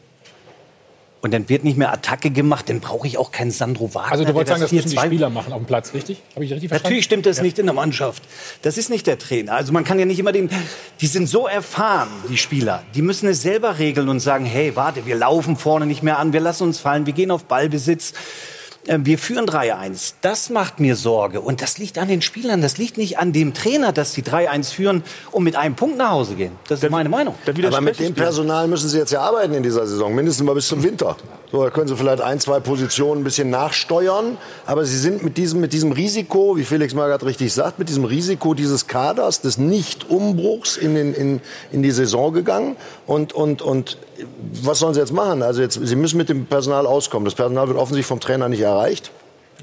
Und 1.22 1.32
dann 1.32 1.48
wird 1.48 1.64
nicht 1.64 1.78
mehr 1.78 1.94
Attacke 1.94 2.30
gemacht, 2.30 2.68
dann 2.68 2.80
brauche 2.80 3.06
ich 3.06 3.16
auch 3.16 3.32
keinen 3.32 3.50
Sandro 3.50 3.94
Wagner. 3.94 4.12
Also 4.12 4.24
du 4.24 4.34
wolltest 4.34 4.50
sagen, 4.50 4.60
das 4.60 4.70
müssen 4.70 4.90
die 4.90 4.98
4-2 4.98 5.06
Spieler 5.06 5.30
machen 5.30 5.52
auf 5.54 5.60
dem 5.60 5.66
Platz, 5.66 5.94
richtig? 5.94 6.20
Habe 6.34 6.44
ich 6.44 6.52
richtig 6.52 6.68
verstanden? 6.68 6.84
Natürlich 6.84 7.04
stimmt 7.06 7.24
das 7.24 7.40
nicht 7.40 7.58
in 7.58 7.64
der 7.64 7.74
Mannschaft. 7.74 8.22
Das 8.60 8.76
ist 8.76 8.90
nicht 8.90 9.06
der 9.06 9.18
Trainer. 9.18 9.54
Also 9.54 9.72
man 9.72 9.84
kann 9.84 9.98
ja 9.98 10.04
nicht 10.04 10.18
immer 10.18 10.32
den, 10.32 10.50
die 11.00 11.06
sind 11.06 11.26
so 11.26 11.46
erfahren, 11.46 12.10
die 12.28 12.36
Spieler. 12.36 12.82
Die 12.94 13.00
müssen 13.00 13.30
es 13.30 13.40
selber 13.40 13.78
regeln 13.78 14.10
und 14.10 14.20
sagen, 14.20 14.44
hey, 14.44 14.76
warte, 14.76 15.06
wir 15.06 15.16
laufen 15.16 15.56
vorne 15.56 15.86
nicht 15.86 16.02
mehr 16.02 16.18
an, 16.18 16.34
wir 16.34 16.40
lassen 16.40 16.64
uns 16.64 16.80
fallen, 16.80 17.06
wir 17.06 17.14
gehen 17.14 17.30
auf 17.30 17.44
Ballbesitz. 17.44 18.12
Äh, 18.86 18.98
Wir 19.02 19.18
führen 19.18 19.46
3-1. 19.46 20.14
Das 20.20 20.50
macht 20.50 20.80
mir 20.80 20.96
Sorge. 20.96 21.40
Und 21.40 21.62
das 21.62 21.78
liegt 21.78 21.98
an 21.98 22.08
den 22.08 22.22
Spielern. 22.22 22.62
Das 22.62 22.78
liegt 22.78 22.98
nicht 22.98 23.18
an 23.18 23.32
dem 23.32 23.54
Trainer, 23.54 23.92
dass 23.92 24.12
sie 24.12 24.22
3-1 24.22 24.72
führen 24.72 25.02
und 25.32 25.44
mit 25.44 25.56
einem 25.56 25.74
Punkt 25.74 25.96
nach 25.98 26.10
Hause 26.10 26.34
gehen. 26.34 26.52
Das 26.68 26.82
ist 26.82 26.90
meine 26.90 27.08
Meinung. 27.08 27.34
Aber 27.46 27.80
mit 27.80 27.98
dem 27.98 28.14
Personal 28.14 28.68
müssen 28.68 28.88
Sie 28.88 28.98
jetzt 28.98 29.12
ja 29.12 29.20
arbeiten 29.20 29.54
in 29.54 29.62
dieser 29.62 29.86
Saison, 29.86 30.14
mindestens 30.14 30.46
mal 30.46 30.54
bis 30.54 30.68
zum 30.68 30.82
Winter. 30.82 31.16
So, 31.52 31.62
da 31.62 31.70
können 31.70 31.88
Sie 31.88 31.96
vielleicht 31.96 32.20
ein, 32.20 32.40
zwei 32.40 32.60
Positionen 32.60 33.20
ein 33.20 33.24
bisschen 33.24 33.50
nachsteuern. 33.50 34.38
Aber 34.64 34.84
Sie 34.84 34.98
sind 34.98 35.22
mit 35.22 35.36
diesem, 35.36 35.60
mit 35.60 35.72
diesem 35.72 35.92
Risiko, 35.92 36.56
wie 36.56 36.64
Felix 36.64 36.94
Magath 36.94 37.24
richtig 37.24 37.52
sagt, 37.52 37.78
mit 37.78 37.88
diesem 37.88 38.04
Risiko 38.04 38.54
dieses 38.54 38.86
Kaders, 38.86 39.40
des 39.40 39.58
Nicht-Umbruchs 39.58 40.76
in, 40.76 40.94
den, 40.94 41.14
in, 41.14 41.40
in 41.72 41.82
die 41.82 41.90
Saison 41.90 42.32
gegangen. 42.32 42.76
Und, 43.06 43.32
und, 43.32 43.62
und 43.62 43.98
was 44.62 44.78
sollen 44.78 44.94
Sie 44.94 45.00
jetzt 45.00 45.12
machen? 45.12 45.42
Also 45.42 45.62
jetzt, 45.62 45.80
Sie 45.82 45.96
müssen 45.96 46.16
mit 46.16 46.28
dem 46.28 46.46
Personal 46.46 46.86
auskommen. 46.86 47.24
Das 47.24 47.34
Personal 47.34 47.68
wird 47.68 47.78
offensichtlich 47.78 48.06
vom 48.06 48.20
Trainer 48.20 48.48
nicht 48.48 48.60
erreicht. 48.60 49.10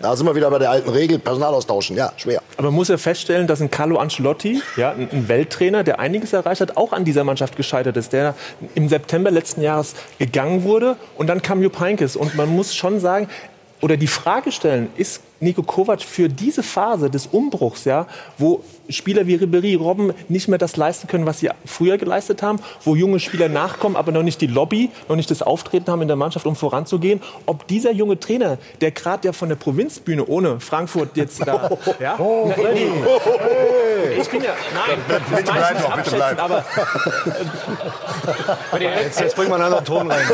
Da 0.01 0.15
sind 0.15 0.25
wir 0.25 0.33
wieder 0.33 0.49
bei 0.49 0.57
der 0.57 0.71
alten 0.71 0.89
Regel, 0.89 1.19
Personal 1.19 1.53
austauschen. 1.53 1.95
Ja, 1.95 2.13
schwer. 2.17 2.41
Aber 2.57 2.69
man 2.69 2.75
muss 2.75 2.87
ja 2.87 2.97
feststellen, 2.97 3.45
dass 3.45 3.61
ein 3.61 3.69
Carlo 3.69 3.97
Ancelotti, 3.97 4.61
ja, 4.75 4.91
ein 4.91 5.27
Welttrainer, 5.27 5.83
der 5.83 5.99
einiges 5.99 6.33
erreicht 6.33 6.61
hat, 6.61 6.77
auch 6.77 6.93
an 6.93 7.05
dieser 7.05 7.23
Mannschaft 7.23 7.55
gescheitert 7.55 7.95
ist, 7.95 8.11
der 8.11 8.33
im 8.73 8.89
September 8.89 9.29
letzten 9.29 9.61
Jahres 9.61 9.93
gegangen 10.17 10.63
wurde 10.63 10.95
und 11.15 11.27
dann 11.27 11.43
kam 11.43 11.61
Jupp 11.61 11.79
Heynckes. 11.79 12.15
Und 12.15 12.35
man 12.35 12.49
muss 12.49 12.73
schon 12.73 12.99
sagen, 12.99 13.29
oder 13.81 13.97
die 13.97 14.07
Frage 14.07 14.51
stellen, 14.51 14.89
ist 14.97 15.21
Nico 15.41 15.61
Kovac 15.61 16.01
für 16.01 16.27
diese 16.29 16.63
Phase 16.63 17.09
des 17.09 17.27
Umbruchs, 17.27 17.85
ja, 17.85 18.07
wo 18.37 18.63
Spieler 18.89 19.27
wie 19.27 19.35
Ribéry, 19.37 19.77
Robben 19.77 20.13
nicht 20.29 20.47
mehr 20.47 20.57
das 20.57 20.75
leisten 20.75 21.07
können, 21.07 21.25
was 21.25 21.39
sie 21.39 21.49
früher 21.65 21.97
geleistet 21.97 22.41
haben, 22.43 22.59
wo 22.83 22.95
junge 22.95 23.19
Spieler 23.19 23.49
nachkommen, 23.49 23.95
aber 23.95 24.11
noch 24.11 24.23
nicht 24.23 24.41
die 24.41 24.47
Lobby, 24.47 24.89
noch 25.07 25.15
nicht 25.15 25.31
das 25.31 25.41
Auftreten 25.41 25.89
haben 25.91 26.01
in 26.01 26.07
der 26.07 26.17
Mannschaft, 26.17 26.45
um 26.45 26.55
voranzugehen, 26.55 27.21
ob 27.45 27.67
dieser 27.67 27.91
junge 27.91 28.19
Trainer, 28.19 28.57
der 28.81 28.91
gerade 28.91 29.27
ja 29.27 29.33
von 29.33 29.49
der 29.49 29.55
Provinzbühne 29.55 30.25
ohne 30.25 30.59
Frankfurt 30.59 31.15
jetzt 31.15 31.45
da, 31.47 31.69
ja, 31.99 32.15
Oh, 32.19 32.45
Na, 32.47 32.53
Freddy. 32.55 32.87
ich 34.21 34.29
bin 34.29 34.43
ja, 34.43 34.49
nein, 34.73 34.97
das 35.07 35.21
Bitte 35.39 35.51
bleib 35.51 35.81
doch, 35.81 35.95
bitte 35.95 36.11
bleib. 36.15 36.43
aber 36.43 36.65
Jetzt, 38.79 39.19
jetzt 39.19 39.35
bringen 39.35 39.49
wir 39.49 39.55
einen 39.55 39.63
anderen 39.65 39.85
Ton 39.85 40.11
rein. 40.11 40.21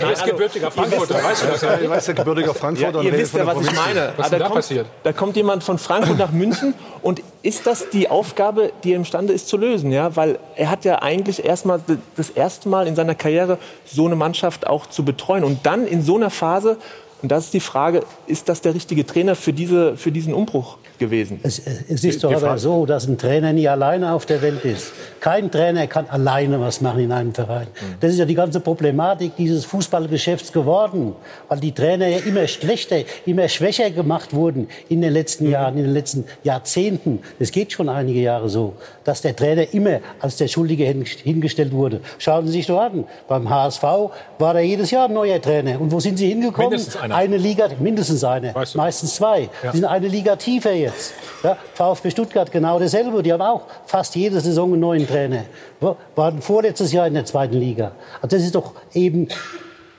Er 0.00 0.12
ist 0.12 0.24
gebürtiger 0.24 0.70
Frankfurter, 0.70 1.22
weißt 1.22 1.42
du 1.42 1.46
das? 1.48 1.62
Ja, 1.62 1.78
ich 1.78 1.88
weiß, 1.88 2.04
der 2.06 2.14
gebürtiger 2.14 2.54
Frankfurter 2.54 2.98
Ja, 3.02 3.04
ihr 3.04 3.12
wisst 3.18 3.34
ja, 3.34 3.46
was 3.46 3.60
ich 3.60 3.72
meine. 3.72 4.12
Was 4.16 4.26
ist 4.26 4.32
denn 4.32 4.38
da 4.40 4.44
kommt, 4.46 4.56
passiert? 4.56 4.86
Da 5.02 5.12
kommt 5.12 5.36
jemand 5.36 5.64
von 5.64 5.78
Frankfurt 5.78 6.18
nach 6.18 6.30
München 6.32 6.74
und 7.02 7.22
ist 7.44 7.66
das 7.66 7.90
die 7.90 8.08
Aufgabe, 8.08 8.72
die 8.82 8.92
er 8.92 8.96
imstande 8.96 9.34
ist 9.34 9.48
zu 9.48 9.58
lösen? 9.58 9.92
Ja? 9.92 10.16
Weil 10.16 10.38
er 10.56 10.70
hat 10.70 10.86
ja 10.86 11.02
eigentlich 11.02 11.44
erstmal 11.44 11.80
das 12.16 12.30
erste 12.30 12.70
Mal 12.70 12.86
in 12.86 12.96
seiner 12.96 13.14
Karriere 13.14 13.58
so 13.84 14.06
eine 14.06 14.16
Mannschaft 14.16 14.66
auch 14.66 14.86
zu 14.86 15.04
betreuen. 15.04 15.44
Und 15.44 15.66
dann 15.66 15.86
in 15.86 16.02
so 16.02 16.16
einer 16.16 16.30
Phase, 16.30 16.78
und 17.20 17.30
das 17.30 17.46
ist 17.46 17.54
die 17.54 17.60
Frage, 17.60 18.00
ist 18.26 18.48
das 18.48 18.62
der 18.62 18.74
richtige 18.74 19.04
Trainer 19.04 19.36
für, 19.36 19.52
diese, 19.52 19.96
für 19.98 20.10
diesen 20.10 20.32
Umbruch 20.32 20.78
gewesen? 20.98 21.40
Es, 21.42 21.60
es 21.88 22.04
ist 22.04 22.22
doch 22.24 22.32
aber 22.34 22.58
so, 22.58 22.86
dass 22.86 23.06
ein 23.06 23.18
Trainer 23.18 23.52
nie 23.52 23.68
alleine 23.68 24.12
auf 24.12 24.26
der 24.26 24.40
Welt 24.42 24.64
ist. 24.64 24.92
Kein 25.20 25.50
Trainer 25.50 25.86
kann 25.86 26.06
alleine 26.08 26.60
was 26.60 26.80
machen 26.80 27.00
in 27.00 27.12
einem 27.12 27.34
Verein. 27.34 27.66
Das 28.00 28.12
ist 28.12 28.18
ja 28.18 28.24
die 28.24 28.34
ganze 28.34 28.60
Problematik 28.60 29.36
dieses 29.36 29.64
Fußballgeschäfts 29.64 30.52
geworden, 30.52 31.14
weil 31.48 31.60
die 31.60 31.72
Trainer 31.72 32.06
ja 32.08 32.18
immer 32.18 32.46
schlechter, 32.46 32.98
immer 33.26 33.48
schwächer 33.48 33.90
gemacht 33.90 34.34
wurden 34.34 34.68
in 34.88 35.00
den 35.00 35.12
letzten 35.12 35.48
Jahren, 35.48 35.76
in 35.78 35.84
den 35.84 35.92
letzten 35.94 36.24
Jahrzehnten. 36.42 37.20
Das 37.38 37.50
geht 37.50 37.72
schon 37.72 37.88
einige 37.88 38.20
Jahre 38.20 38.48
so, 38.48 38.74
dass 39.04 39.22
der 39.22 39.34
Trainer 39.34 39.72
immer 39.72 40.00
als 40.20 40.36
der 40.36 40.48
Schuldige 40.48 40.84
hin- 40.84 41.04
hingestellt 41.04 41.72
wurde. 41.72 42.00
Schauen 42.18 42.46
Sie 42.46 42.52
sich 42.52 42.66
doch 42.66 42.80
an. 42.80 43.04
Beim 43.28 43.48
HSV 43.48 43.82
war 43.82 44.54
da 44.54 44.60
jedes 44.60 44.90
Jahr 44.90 45.08
ein 45.08 45.14
neuer 45.14 45.40
Trainer. 45.40 45.80
Und 45.80 45.90
wo 45.92 46.00
sind 46.00 46.18
Sie 46.18 46.28
hingekommen? 46.28 46.70
Mindestens 46.70 46.96
einer. 47.00 47.14
Eine 47.16 47.36
Liga, 47.36 47.68
mindestens 47.78 48.22
eine, 48.24 48.54
Weißt 48.54 48.74
du. 48.74 48.78
meistens 48.78 49.14
zwei. 49.16 49.48
Ja. 49.62 49.72
Sie 49.72 49.78
sind 49.78 49.86
eine 49.86 50.08
Liga 50.08 50.36
tiefer 50.36 50.72
jetzt. 50.84 51.14
Ja, 51.42 51.56
VfB 51.74 52.10
Stuttgart 52.10 52.50
genau 52.50 52.78
dasselbe. 52.78 53.22
Die 53.22 53.32
haben 53.32 53.42
auch 53.42 53.62
fast 53.86 54.14
jede 54.16 54.40
Saison 54.40 54.72
einen 54.72 54.80
neuen 54.80 55.06
Trainer. 55.06 55.44
Wa- 55.80 55.96
Waren 56.14 56.40
vorletztes 56.40 56.92
Jahr 56.92 57.06
in 57.06 57.14
der 57.14 57.24
zweiten 57.24 57.54
Liga. 57.58 57.92
Also 58.22 58.36
das 58.36 58.44
ist 58.44 58.54
doch 58.54 58.72
eben 58.94 59.28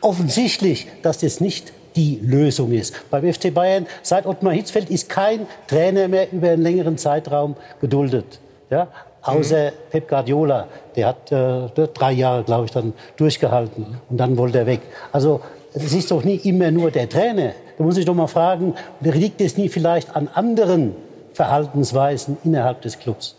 offensichtlich, 0.02 0.88
dass 1.02 1.20
das 1.20 1.40
nicht 1.42 1.74
die 1.96 2.20
Lösung 2.22 2.72
ist. 2.72 2.94
Beim 3.10 3.32
FC 3.32 3.54
Bayern 3.54 3.88
seit 4.02 4.26
Ottmar 4.26 4.54
Hitzfeld 4.54 4.90
ist 4.90 5.08
kein 5.10 5.48
Trainer 5.68 6.08
mehr 6.08 6.32
über 6.32 6.50
einen 6.50 6.62
längeren 6.62 6.98
Zeitraum 6.98 7.56
geduldet. 7.82 8.40
Ja? 8.70 8.88
außer 9.22 9.72
mhm. 9.72 9.76
Pep 9.92 10.08
Guardiola. 10.08 10.68
Der 10.96 11.08
hat 11.08 11.32
äh, 11.32 11.88
drei 11.94 12.12
Jahre, 12.12 12.44
glaube 12.44 12.66
ich, 12.66 12.72
dann 12.72 12.94
durchgehalten 13.18 13.98
und 14.10 14.18
dann 14.18 14.38
wollte 14.38 14.60
er 14.60 14.66
weg. 14.68 14.82
Also 15.12 15.42
es 15.76 15.94
ist 15.94 16.12
doch 16.12 16.24
nicht 16.24 16.46
immer 16.46 16.72
nur 16.72 16.92
der 16.92 17.10
Trainer. 17.10 17.54
Da 17.78 17.84
muss 17.84 17.98
ich 17.98 18.06
doch 18.06 18.14
mal 18.14 18.28
fragen, 18.28 18.74
liegt 19.02 19.42
es 19.42 19.58
nie 19.58 19.70
vielleicht 19.70 20.16
an 20.16 20.30
anderen 20.34 20.96
Verhaltensweisen 21.34 22.38
innerhalb 22.44 22.82
des 22.82 22.98
Clubs? 22.98 23.36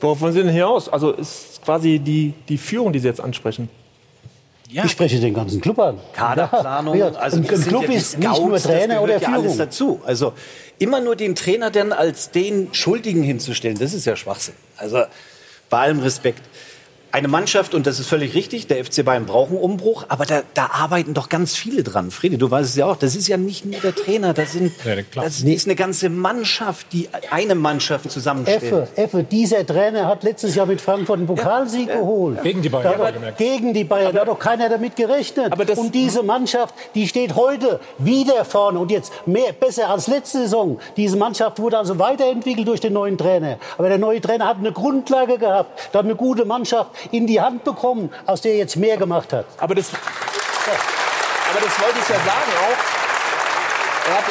Worauf 0.00 0.20
wollen 0.20 0.32
Sie 0.32 0.42
denn 0.42 0.52
hier 0.52 0.68
aus? 0.68 0.88
Also 0.88 1.12
ist 1.12 1.62
quasi 1.64 1.98
die, 1.98 2.34
die 2.48 2.58
Führung, 2.58 2.92
die 2.92 2.98
Sie 2.98 3.08
jetzt 3.08 3.20
ansprechen. 3.20 3.68
Ja. 4.70 4.84
Ich 4.84 4.90
spreche 4.90 5.18
den 5.18 5.32
ganzen 5.32 5.62
Club 5.62 5.78
an. 5.78 5.98
Kaderplanung, 6.12 6.94
ja. 6.94 7.08
also 7.12 7.38
ein, 7.38 7.48
ein 7.48 7.62
Club 7.62 7.88
ja 7.88 7.94
ist 7.94 8.12
Scouts, 8.12 8.38
nicht 8.38 8.48
nur 8.48 8.58
Trainer 8.58 9.02
oder 9.02 9.18
Führung. 9.18 9.34
Ja 9.34 9.40
alles 9.40 9.56
dazu. 9.56 10.00
Also 10.04 10.34
immer 10.78 11.00
nur 11.00 11.16
den 11.16 11.34
Trainer 11.34 11.70
dann 11.70 11.92
als 11.92 12.30
den 12.30 12.68
Schuldigen 12.72 13.22
hinzustellen, 13.22 13.78
das 13.78 13.94
ist 13.94 14.04
ja 14.04 14.14
Schwachsinn. 14.14 14.54
Also 14.76 15.04
bei 15.70 15.78
allem 15.78 16.00
Respekt 16.00 16.42
eine 17.10 17.28
Mannschaft, 17.28 17.74
und 17.74 17.86
das 17.86 17.98
ist 17.98 18.08
völlig 18.08 18.34
richtig, 18.34 18.66
der 18.66 18.84
FC 18.84 19.04
Bayern 19.04 19.24
braucht 19.24 19.50
einen 19.50 19.58
Umbruch, 19.58 20.04
aber 20.08 20.26
da, 20.26 20.42
da 20.54 20.66
arbeiten 20.66 21.14
doch 21.14 21.28
ganz 21.28 21.56
viele 21.56 21.82
dran. 21.82 22.10
Friede, 22.10 22.36
du 22.36 22.50
weißt 22.50 22.68
es 22.68 22.76
ja 22.76 22.86
auch, 22.86 22.96
das 22.96 23.16
ist 23.16 23.28
ja 23.28 23.36
nicht 23.36 23.64
nur 23.64 23.80
der 23.80 23.94
Trainer, 23.94 24.34
das, 24.34 24.52
sind, 24.52 24.72
das 25.14 25.40
ist 25.40 25.66
eine 25.66 25.74
ganze 25.74 26.10
Mannschaft, 26.10 26.88
die 26.92 27.08
eine 27.30 27.54
Mannschaft 27.54 28.10
zusammenstellt. 28.10 28.62
Effe, 28.62 28.88
Effe, 28.96 29.22
dieser 29.24 29.66
Trainer 29.66 30.06
hat 30.06 30.22
letztes 30.22 30.54
Jahr 30.54 30.66
mit 30.66 30.80
Frankfurt 30.80 31.18
einen 31.18 31.26
Pokalsieg 31.26 31.88
ja, 31.88 31.96
geholt. 31.96 32.42
Gegen 32.42 32.60
die 32.60 32.68
Bayern. 32.68 32.94
Da, 32.98 33.30
gegen 33.30 33.72
die 33.72 33.84
Bayern, 33.84 34.08
aber, 34.08 34.14
da 34.14 34.20
hat 34.20 34.28
doch 34.28 34.38
keiner 34.38 34.68
damit 34.68 34.94
gerechnet. 34.94 35.54
und 35.78 35.94
diese 35.94 36.22
Mannschaft, 36.22 36.74
die 36.94 37.08
steht 37.08 37.34
heute 37.34 37.80
wieder 37.98 38.44
vorne 38.44 38.78
und 38.78 38.90
jetzt 38.90 39.12
mehr, 39.26 39.52
besser 39.52 39.88
als 39.88 40.08
letzte 40.08 40.38
Saison. 40.38 40.78
Diese 40.96 41.16
Mannschaft 41.16 41.58
wurde 41.58 41.78
also 41.78 41.98
weiterentwickelt 41.98 42.68
durch 42.68 42.80
den 42.80 42.92
neuen 42.92 43.16
Trainer. 43.16 43.58
Aber 43.78 43.88
der 43.88 43.98
neue 43.98 44.20
Trainer 44.20 44.46
hat 44.46 44.58
eine 44.58 44.72
Grundlage 44.72 45.38
gehabt, 45.38 45.88
da 45.92 46.00
hat 46.00 46.04
eine 46.04 46.14
gute 46.14 46.44
Mannschaft 46.44 46.97
in 47.10 47.26
die 47.26 47.40
Hand 47.40 47.64
bekommen, 47.64 48.10
aus 48.26 48.40
der 48.40 48.52
er 48.52 48.58
jetzt 48.58 48.76
mehr 48.76 48.96
gemacht 48.96 49.32
hat. 49.32 49.46
Aber 49.58 49.74
das, 49.74 49.88
aber 49.88 51.60
das 51.60 51.80
wollte 51.80 51.98
ich 52.00 52.08
ja 52.08 52.16
sagen 52.16 52.52
auch. 52.56 52.98
Er 54.08 54.16
hat, 54.16 54.24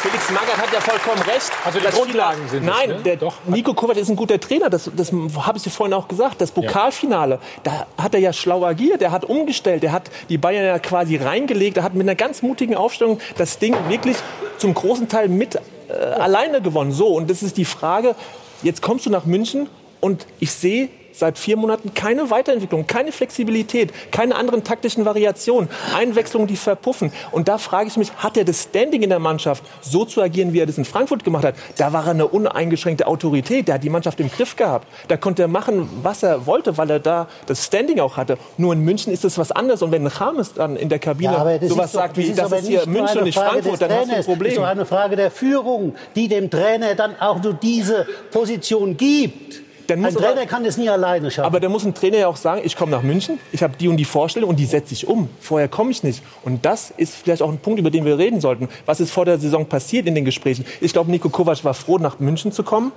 Felix 0.00 0.30
Magath 0.30 0.56
hat 0.56 0.72
ja 0.72 0.80
vollkommen 0.80 1.20
recht. 1.22 1.50
Also 1.62 1.78
die 1.78 1.86
Grundlagen 1.86 2.48
sind 2.48 2.64
Nein, 2.64 2.90
es, 2.90 2.96
ne? 2.96 3.02
der, 3.02 3.16
Doch. 3.16 3.34
Nico 3.46 3.74
Kovac 3.74 3.96
ist 3.98 4.08
ein 4.08 4.16
guter 4.16 4.40
Trainer. 4.40 4.70
Das, 4.70 4.90
das 4.96 5.12
habe 5.12 5.58
ich 5.58 5.64
dir 5.64 5.70
vorhin 5.70 5.92
auch 5.92 6.08
gesagt. 6.08 6.40
Das 6.40 6.52
Pokalfinale, 6.52 7.38
da 7.64 7.86
hat 7.98 8.14
er 8.14 8.20
ja 8.20 8.32
schlau 8.32 8.64
agiert. 8.64 9.02
Er 9.02 9.12
hat 9.12 9.26
umgestellt. 9.26 9.84
Er 9.84 9.92
hat 9.92 10.10
die 10.30 10.38
Bayern 10.38 10.64
ja 10.64 10.78
quasi 10.78 11.16
reingelegt. 11.16 11.76
Er 11.76 11.82
hat 11.82 11.94
mit 11.94 12.04
einer 12.04 12.14
ganz 12.14 12.40
mutigen 12.40 12.76
Aufstellung 12.76 13.18
das 13.36 13.58
Ding 13.58 13.76
wirklich 13.88 14.16
zum 14.56 14.72
großen 14.72 15.08
Teil 15.08 15.28
mit 15.28 15.56
äh, 15.56 15.92
alleine 15.92 16.62
gewonnen. 16.62 16.92
So, 16.92 17.08
und 17.08 17.28
das 17.28 17.42
ist 17.42 17.58
die 17.58 17.66
Frage. 17.66 18.14
Jetzt 18.62 18.80
kommst 18.80 19.04
du 19.04 19.10
nach 19.10 19.26
München 19.26 19.68
und 20.00 20.26
ich 20.38 20.52
sehe 20.52 20.88
seit 21.20 21.38
vier 21.38 21.56
Monaten 21.56 21.94
keine 21.94 22.30
Weiterentwicklung, 22.30 22.86
keine 22.86 23.12
Flexibilität, 23.12 23.92
keine 24.10 24.34
anderen 24.34 24.64
taktischen 24.64 25.04
Variationen, 25.04 25.68
Einwechslungen, 25.94 26.48
die 26.48 26.56
verpuffen. 26.56 27.12
Und 27.30 27.48
da 27.48 27.58
frage 27.58 27.88
ich 27.88 27.96
mich, 27.96 28.12
hat 28.16 28.36
er 28.36 28.44
das 28.44 28.64
Standing 28.64 29.02
in 29.02 29.10
der 29.10 29.18
Mannschaft, 29.18 29.62
so 29.80 30.04
zu 30.04 30.20
agieren, 30.22 30.52
wie 30.52 30.60
er 30.60 30.66
das 30.66 30.78
in 30.78 30.84
Frankfurt 30.84 31.24
gemacht 31.24 31.44
hat? 31.44 31.54
Da 31.76 31.92
war 31.92 32.06
er 32.06 32.12
eine 32.12 32.26
uneingeschränkte 32.26 33.06
Autorität, 33.06 33.68
der 33.68 33.76
hat 33.76 33.84
die 33.84 33.90
Mannschaft 33.90 34.18
im 34.20 34.30
Griff 34.30 34.56
gehabt. 34.56 34.88
Da 35.08 35.16
konnte 35.16 35.42
er 35.42 35.48
machen, 35.48 35.88
was 36.02 36.22
er 36.22 36.46
wollte, 36.46 36.78
weil 36.78 36.90
er 36.90 36.98
da 36.98 37.28
das 37.46 37.66
Standing 37.66 38.00
auch 38.00 38.16
hatte. 38.16 38.38
Nur 38.56 38.72
in 38.72 38.80
München 38.80 39.12
ist 39.12 39.24
es 39.24 39.38
was 39.38 39.52
anderes. 39.52 39.82
Und 39.82 39.92
wenn 39.92 40.06
Rames 40.06 40.54
dann 40.54 40.76
in 40.76 40.88
der 40.88 40.98
Kabine 40.98 41.32
ja, 41.32 41.68
sowas 41.68 41.92
sagt 41.92 42.16
wie, 42.16 42.32
das 42.32 42.50
ist 42.52 42.66
hier 42.66 42.86
München 42.86 43.18
und 43.18 43.24
nicht 43.24 43.38
Frankfurt, 43.38 43.82
dann 43.82 43.92
hast 43.92 44.10
du 44.10 44.14
ein 44.14 44.24
Problem. 44.24 44.44
Das 44.44 44.52
ist 44.52 44.58
doch 44.58 44.66
eine 44.66 44.86
Frage 44.86 45.16
der 45.16 45.30
Führung, 45.30 45.94
die 46.16 46.28
dem 46.28 46.48
Trainer 46.50 46.94
dann 46.94 47.20
auch 47.20 47.42
nur 47.42 47.52
diese 47.52 48.06
Position 48.30 48.96
gibt 48.96 49.69
dann 49.90 50.00
muss 50.00 50.16
ein 50.16 50.22
Trainer 50.22 50.40
aber, 50.40 50.46
kann 50.46 50.64
es 50.64 50.76
nie 50.76 50.88
alleine 50.88 51.30
schaffen. 51.30 51.46
Aber 51.46 51.60
dann 51.60 51.72
muss 51.72 51.84
ein 51.84 51.94
Trainer 51.94 52.18
ja 52.18 52.28
auch 52.28 52.36
sagen, 52.36 52.60
ich 52.64 52.76
komme 52.76 52.92
nach 52.92 53.02
München, 53.02 53.38
ich 53.52 53.62
habe 53.62 53.74
die 53.78 53.88
und 53.88 53.96
die 53.96 54.04
Vorstellung 54.04 54.50
und 54.50 54.56
die 54.56 54.64
setze 54.64 54.94
ich 54.94 55.06
um. 55.06 55.28
Vorher 55.40 55.68
komme 55.68 55.90
ich 55.90 56.02
nicht. 56.02 56.22
Und 56.44 56.64
das 56.64 56.90
ist 56.96 57.14
vielleicht 57.16 57.42
auch 57.42 57.50
ein 57.50 57.58
Punkt, 57.58 57.80
über 57.80 57.90
den 57.90 58.04
wir 58.04 58.16
reden 58.16 58.40
sollten. 58.40 58.68
Was 58.86 59.00
ist 59.00 59.10
vor 59.10 59.24
der 59.24 59.38
Saison 59.38 59.66
passiert 59.66 60.06
in 60.06 60.14
den 60.14 60.24
Gesprächen? 60.24 60.64
Ich 60.80 60.92
glaube, 60.92 61.10
Nico 61.10 61.28
Kovac 61.28 61.64
war 61.64 61.74
froh, 61.74 61.98
nach 61.98 62.18
München 62.20 62.52
zu 62.52 62.62
kommen 62.62 62.92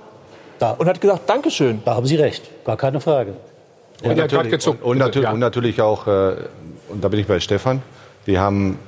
da. 0.58 0.72
und 0.72 0.86
hat 0.86 1.00
gesagt, 1.00 1.28
Dankeschön. 1.28 1.82
Da 1.84 1.96
haben 1.96 2.06
Sie 2.06 2.16
recht, 2.16 2.48
gar 2.64 2.76
keine 2.76 3.00
Frage. 3.00 3.34
Und, 4.02 4.10
und, 4.10 4.16
natürlich, 4.16 4.66
und, 4.66 4.82
und, 4.82 4.98
natürlich, 4.98 5.28
und 5.28 5.40
natürlich 5.40 5.80
auch, 5.80 6.06
äh, 6.06 6.36
und 6.88 7.02
da 7.02 7.08
bin 7.08 7.20
ich 7.20 7.26
bei 7.26 7.40
Stefan, 7.40 7.82
wir 8.24 8.40
haben 8.40 8.78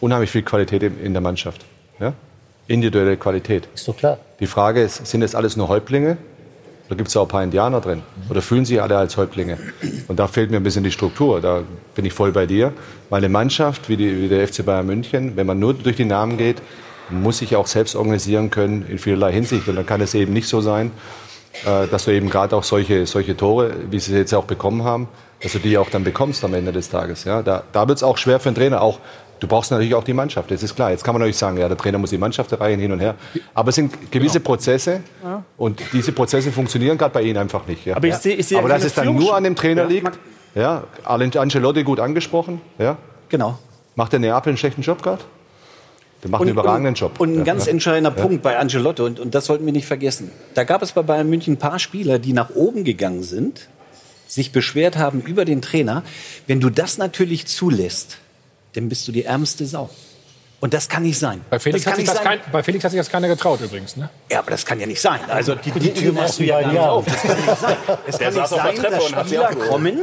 unheimlich 0.00 0.30
viel 0.30 0.42
Qualität 0.42 0.82
in 0.82 1.12
der 1.12 1.20
Mannschaft. 1.20 1.64
Ja? 2.00 2.14
Individuelle 2.66 3.16
Qualität. 3.16 3.68
Ist 3.74 3.88
doch 3.88 3.96
klar. 3.96 4.18
Die 4.40 4.46
Frage 4.46 4.82
ist, 4.82 5.06
sind 5.06 5.22
es 5.22 5.34
alles 5.34 5.56
nur 5.56 5.68
Häuptlinge 5.68 6.16
da 6.88 6.94
gibt 6.94 7.08
es 7.08 7.16
auch 7.16 7.22
ein 7.22 7.28
paar 7.28 7.42
Indianer 7.42 7.80
drin. 7.80 8.02
Oder 8.30 8.40
fühlen 8.40 8.64
sich 8.64 8.80
alle 8.80 8.96
als 8.96 9.16
Häuptlinge. 9.16 9.58
Und 10.08 10.18
da 10.18 10.26
fehlt 10.26 10.50
mir 10.50 10.56
ein 10.56 10.62
bisschen 10.62 10.84
die 10.84 10.90
Struktur. 10.90 11.40
Da 11.40 11.62
bin 11.94 12.04
ich 12.04 12.12
voll 12.12 12.32
bei 12.32 12.46
dir. 12.46 12.72
Weil 13.10 13.18
eine 13.18 13.28
Mannschaft 13.28 13.88
wie, 13.88 13.96
die, 13.96 14.22
wie 14.22 14.28
der 14.28 14.48
FC 14.48 14.64
Bayern 14.64 14.86
München, 14.86 15.36
wenn 15.36 15.46
man 15.46 15.58
nur 15.58 15.74
durch 15.74 15.96
die 15.96 16.06
Namen 16.06 16.38
geht, 16.38 16.62
muss 17.10 17.38
sich 17.38 17.56
auch 17.56 17.66
selbst 17.66 17.94
organisieren 17.94 18.50
können 18.50 18.86
in 18.88 18.98
vielerlei 18.98 19.32
Hinsicht. 19.32 19.68
Und 19.68 19.76
dann 19.76 19.86
kann 19.86 20.00
es 20.00 20.14
eben 20.14 20.32
nicht 20.32 20.48
so 20.48 20.62
sein, 20.62 20.90
äh, 21.66 21.86
dass 21.88 22.06
du 22.06 22.10
eben 22.12 22.30
gerade 22.30 22.56
auch 22.56 22.64
solche, 22.64 23.06
solche 23.06 23.36
Tore, 23.36 23.74
wie 23.90 23.98
sie 23.98 24.16
jetzt 24.16 24.32
auch 24.34 24.44
bekommen 24.44 24.84
haben, 24.84 25.08
dass 25.42 25.52
du 25.52 25.58
die 25.58 25.76
auch 25.78 25.90
dann 25.90 26.04
bekommst 26.04 26.44
am 26.44 26.54
Ende 26.54 26.72
des 26.72 26.88
Tages. 26.88 27.24
Ja, 27.24 27.42
da 27.42 27.64
da 27.72 27.86
wird 27.86 27.98
es 27.98 28.02
auch 28.02 28.16
schwer 28.18 28.40
für 28.40 28.48
einen 28.48 28.56
Trainer, 28.56 28.82
auch 28.82 28.98
Du 29.40 29.46
brauchst 29.46 29.70
natürlich 29.70 29.94
auch 29.94 30.04
die 30.04 30.12
Mannschaft, 30.12 30.50
das 30.50 30.62
ist 30.62 30.74
klar. 30.74 30.90
Jetzt 30.90 31.04
kann 31.04 31.14
man 31.14 31.20
natürlich 31.20 31.36
sagen, 31.36 31.58
ja, 31.58 31.68
der 31.68 31.76
Trainer 31.76 31.98
muss 31.98 32.10
die 32.10 32.18
Mannschaft 32.18 32.50
erreichen, 32.52 32.80
hin 32.80 32.92
und 32.92 33.00
her. 33.00 33.14
Aber 33.54 33.68
es 33.68 33.76
sind 33.76 34.10
gewisse 34.10 34.40
genau. 34.40 34.50
Prozesse 34.50 35.00
ja. 35.22 35.44
und 35.56 35.80
diese 35.92 36.12
Prozesse 36.12 36.50
funktionieren 36.50 36.98
gerade 36.98 37.12
bei 37.14 37.22
Ihnen 37.22 37.38
einfach 37.38 37.66
nicht. 37.66 37.86
Ja. 37.86 37.96
Aber, 37.96 38.06
ich 38.06 38.14
seh, 38.16 38.32
ich 38.32 38.46
seh 38.48 38.56
Aber 38.56 38.68
dass 38.68 38.84
es 38.84 38.94
dann 38.94 39.14
nur 39.14 39.36
an 39.36 39.44
dem 39.44 39.54
Trainer 39.54 39.82
ja. 39.82 39.88
liegt, 39.88 40.18
ja, 40.54 40.84
Ancelotti 41.04 41.84
gut 41.84 42.00
angesprochen, 42.00 42.60
ja. 42.78 42.96
Genau. 43.28 43.58
Macht 43.94 44.12
der 44.12 44.20
Neapel 44.20 44.50
einen 44.50 44.56
schlechten 44.56 44.82
Job 44.82 45.02
gerade? 45.02 45.22
Der 46.22 46.30
macht 46.30 46.40
und, 46.40 46.48
einen 46.48 46.58
überragenden 46.58 46.94
Job. 46.94 47.20
Und 47.20 47.36
ein 47.36 47.44
ganz 47.44 47.66
entscheidender 47.66 48.10
Punkt 48.10 48.42
bei 48.42 48.58
Ancelotti, 48.58 49.02
und, 49.02 49.20
und 49.20 49.34
das 49.34 49.46
sollten 49.46 49.64
wir 49.66 49.72
nicht 49.72 49.86
vergessen. 49.86 50.32
Da 50.54 50.64
gab 50.64 50.82
es 50.82 50.92
bei 50.92 51.02
Bayern 51.02 51.30
München 51.30 51.54
ein 51.54 51.58
paar 51.58 51.78
Spieler, 51.78 52.18
die 52.18 52.32
nach 52.32 52.50
oben 52.50 52.82
gegangen 52.84 53.22
sind, 53.22 53.68
sich 54.26 54.52
beschwert 54.52 54.98
haben 54.98 55.20
über 55.20 55.44
den 55.44 55.62
Trainer. 55.62 56.02
Wenn 56.46 56.60
du 56.60 56.70
das 56.70 56.98
natürlich 56.98 57.46
zulässt, 57.46 58.18
dann 58.74 58.88
bist 58.88 59.06
du 59.08 59.12
die 59.12 59.24
ärmste 59.24 59.66
Sau. 59.66 59.90
Und 60.60 60.74
das 60.74 60.88
kann 60.88 61.04
nicht 61.04 61.18
sein. 61.18 61.40
Bei 61.50 61.60
Felix, 61.60 61.86
hat 61.86 61.96
sich, 61.96 62.04
das 62.04 62.20
kein, 62.20 62.40
bei 62.50 62.62
Felix 62.64 62.82
hat 62.82 62.90
sich 62.90 62.98
das 62.98 63.08
keiner 63.08 63.28
getraut 63.28 63.60
übrigens. 63.60 63.96
Ne? 63.96 64.10
Ja, 64.30 64.40
aber 64.40 64.50
das 64.50 64.66
kann 64.66 64.80
ja 64.80 64.86
nicht 64.86 65.00
sein. 65.00 65.20
Also 65.28 65.54
die, 65.54 65.70
die 65.70 65.94
Tür 65.94 66.12
machst 66.12 66.40
du 66.40 66.44
ja 66.44 66.66
nicht 66.66 66.78
auf. 66.78 67.04
Das 67.04 67.22
kann 67.22 67.36
nicht 67.36 67.58
sein. 67.58 67.76
Es 68.06 68.18
kann 68.18 68.34
nicht 68.34 68.48
sein, 68.48 68.82
dass 68.82 69.26
Spieler 69.26 69.54
kommen 69.54 69.98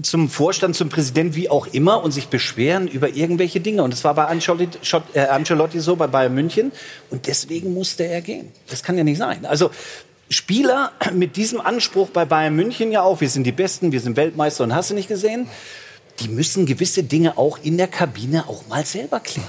zum 0.00 0.28
Vorstand, 0.28 0.76
zum 0.76 0.88
Präsident, 0.88 1.34
wie 1.34 1.50
auch 1.50 1.66
immer, 1.66 2.02
und 2.02 2.12
sich 2.12 2.28
beschweren 2.28 2.86
über 2.88 3.10
irgendwelche 3.10 3.60
Dinge. 3.60 3.82
Und 3.82 3.92
das 3.92 4.04
war 4.04 4.14
bei 4.14 4.26
Ancelotti, 4.26 4.68
äh, 5.14 5.20
Ancelotti 5.20 5.80
so, 5.80 5.96
bei 5.96 6.06
Bayern 6.06 6.34
München. 6.34 6.72
Und 7.10 7.26
deswegen 7.26 7.74
musste 7.74 8.06
er 8.06 8.20
gehen. 8.20 8.52
Das 8.68 8.82
kann 8.82 8.96
ja 8.96 9.04
nicht 9.04 9.18
sein. 9.18 9.44
Also 9.44 9.70
Spieler 10.28 10.92
mit 11.12 11.36
diesem 11.36 11.60
Anspruch 11.60 12.08
bei 12.10 12.24
Bayern 12.24 12.54
München 12.54 12.92
ja 12.92 13.02
auch, 13.02 13.20
wir 13.20 13.28
sind 13.28 13.44
die 13.44 13.52
Besten, 13.52 13.92
wir 13.92 14.00
sind 14.00 14.16
Weltmeister 14.16 14.64
und 14.64 14.74
hast 14.74 14.90
du 14.90 14.94
nicht 14.94 15.08
gesehen, 15.08 15.48
die 16.20 16.28
müssen 16.28 16.66
gewisse 16.66 17.02
Dinge 17.02 17.38
auch 17.38 17.58
in 17.62 17.78
der 17.78 17.88
Kabine 17.88 18.48
auch 18.48 18.66
mal 18.68 18.84
selber 18.84 19.20
klären. 19.20 19.48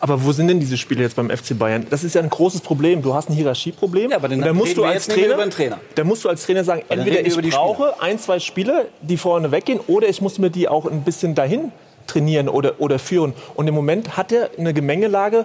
Aber 0.00 0.24
wo 0.24 0.32
sind 0.32 0.48
denn 0.48 0.60
diese 0.60 0.76
Spiele 0.76 1.02
jetzt 1.02 1.16
beim 1.16 1.30
FC 1.30 1.58
Bayern? 1.58 1.86
Das 1.90 2.04
ist 2.04 2.14
ja 2.14 2.22
ein 2.22 2.30
großes 2.30 2.60
Problem. 2.60 3.02
Du 3.02 3.14
hast 3.14 3.30
ein 3.30 3.34
Hierarchieproblem. 3.34 4.10
Ja, 4.10 4.16
aber 4.16 4.28
dann 4.28 4.56
musst 4.56 4.76
du 4.76 4.84
als 4.84 5.06
Trainer, 5.06 5.50
Trainer. 5.50 5.80
Da 5.94 6.04
musst 6.04 6.24
du 6.24 6.28
als 6.28 6.44
Trainer 6.44 6.64
sagen, 6.64 6.82
entweder 6.88 7.24
ich 7.26 7.36
brauche 7.50 8.00
ein, 8.00 8.18
zwei 8.18 8.38
Spiele, 8.38 8.88
die 9.02 9.16
vorne 9.16 9.50
weggehen, 9.50 9.80
oder 9.86 10.08
ich 10.08 10.20
muss 10.20 10.38
mir 10.38 10.50
die 10.50 10.68
auch 10.68 10.86
ein 10.86 11.02
bisschen 11.02 11.34
dahin 11.34 11.72
trainieren 12.06 12.48
oder, 12.48 12.74
oder 12.78 12.98
führen. 12.98 13.34
Und 13.54 13.68
im 13.68 13.74
Moment 13.74 14.16
hat 14.16 14.32
er 14.32 14.50
eine 14.58 14.72
Gemengelage, 14.72 15.44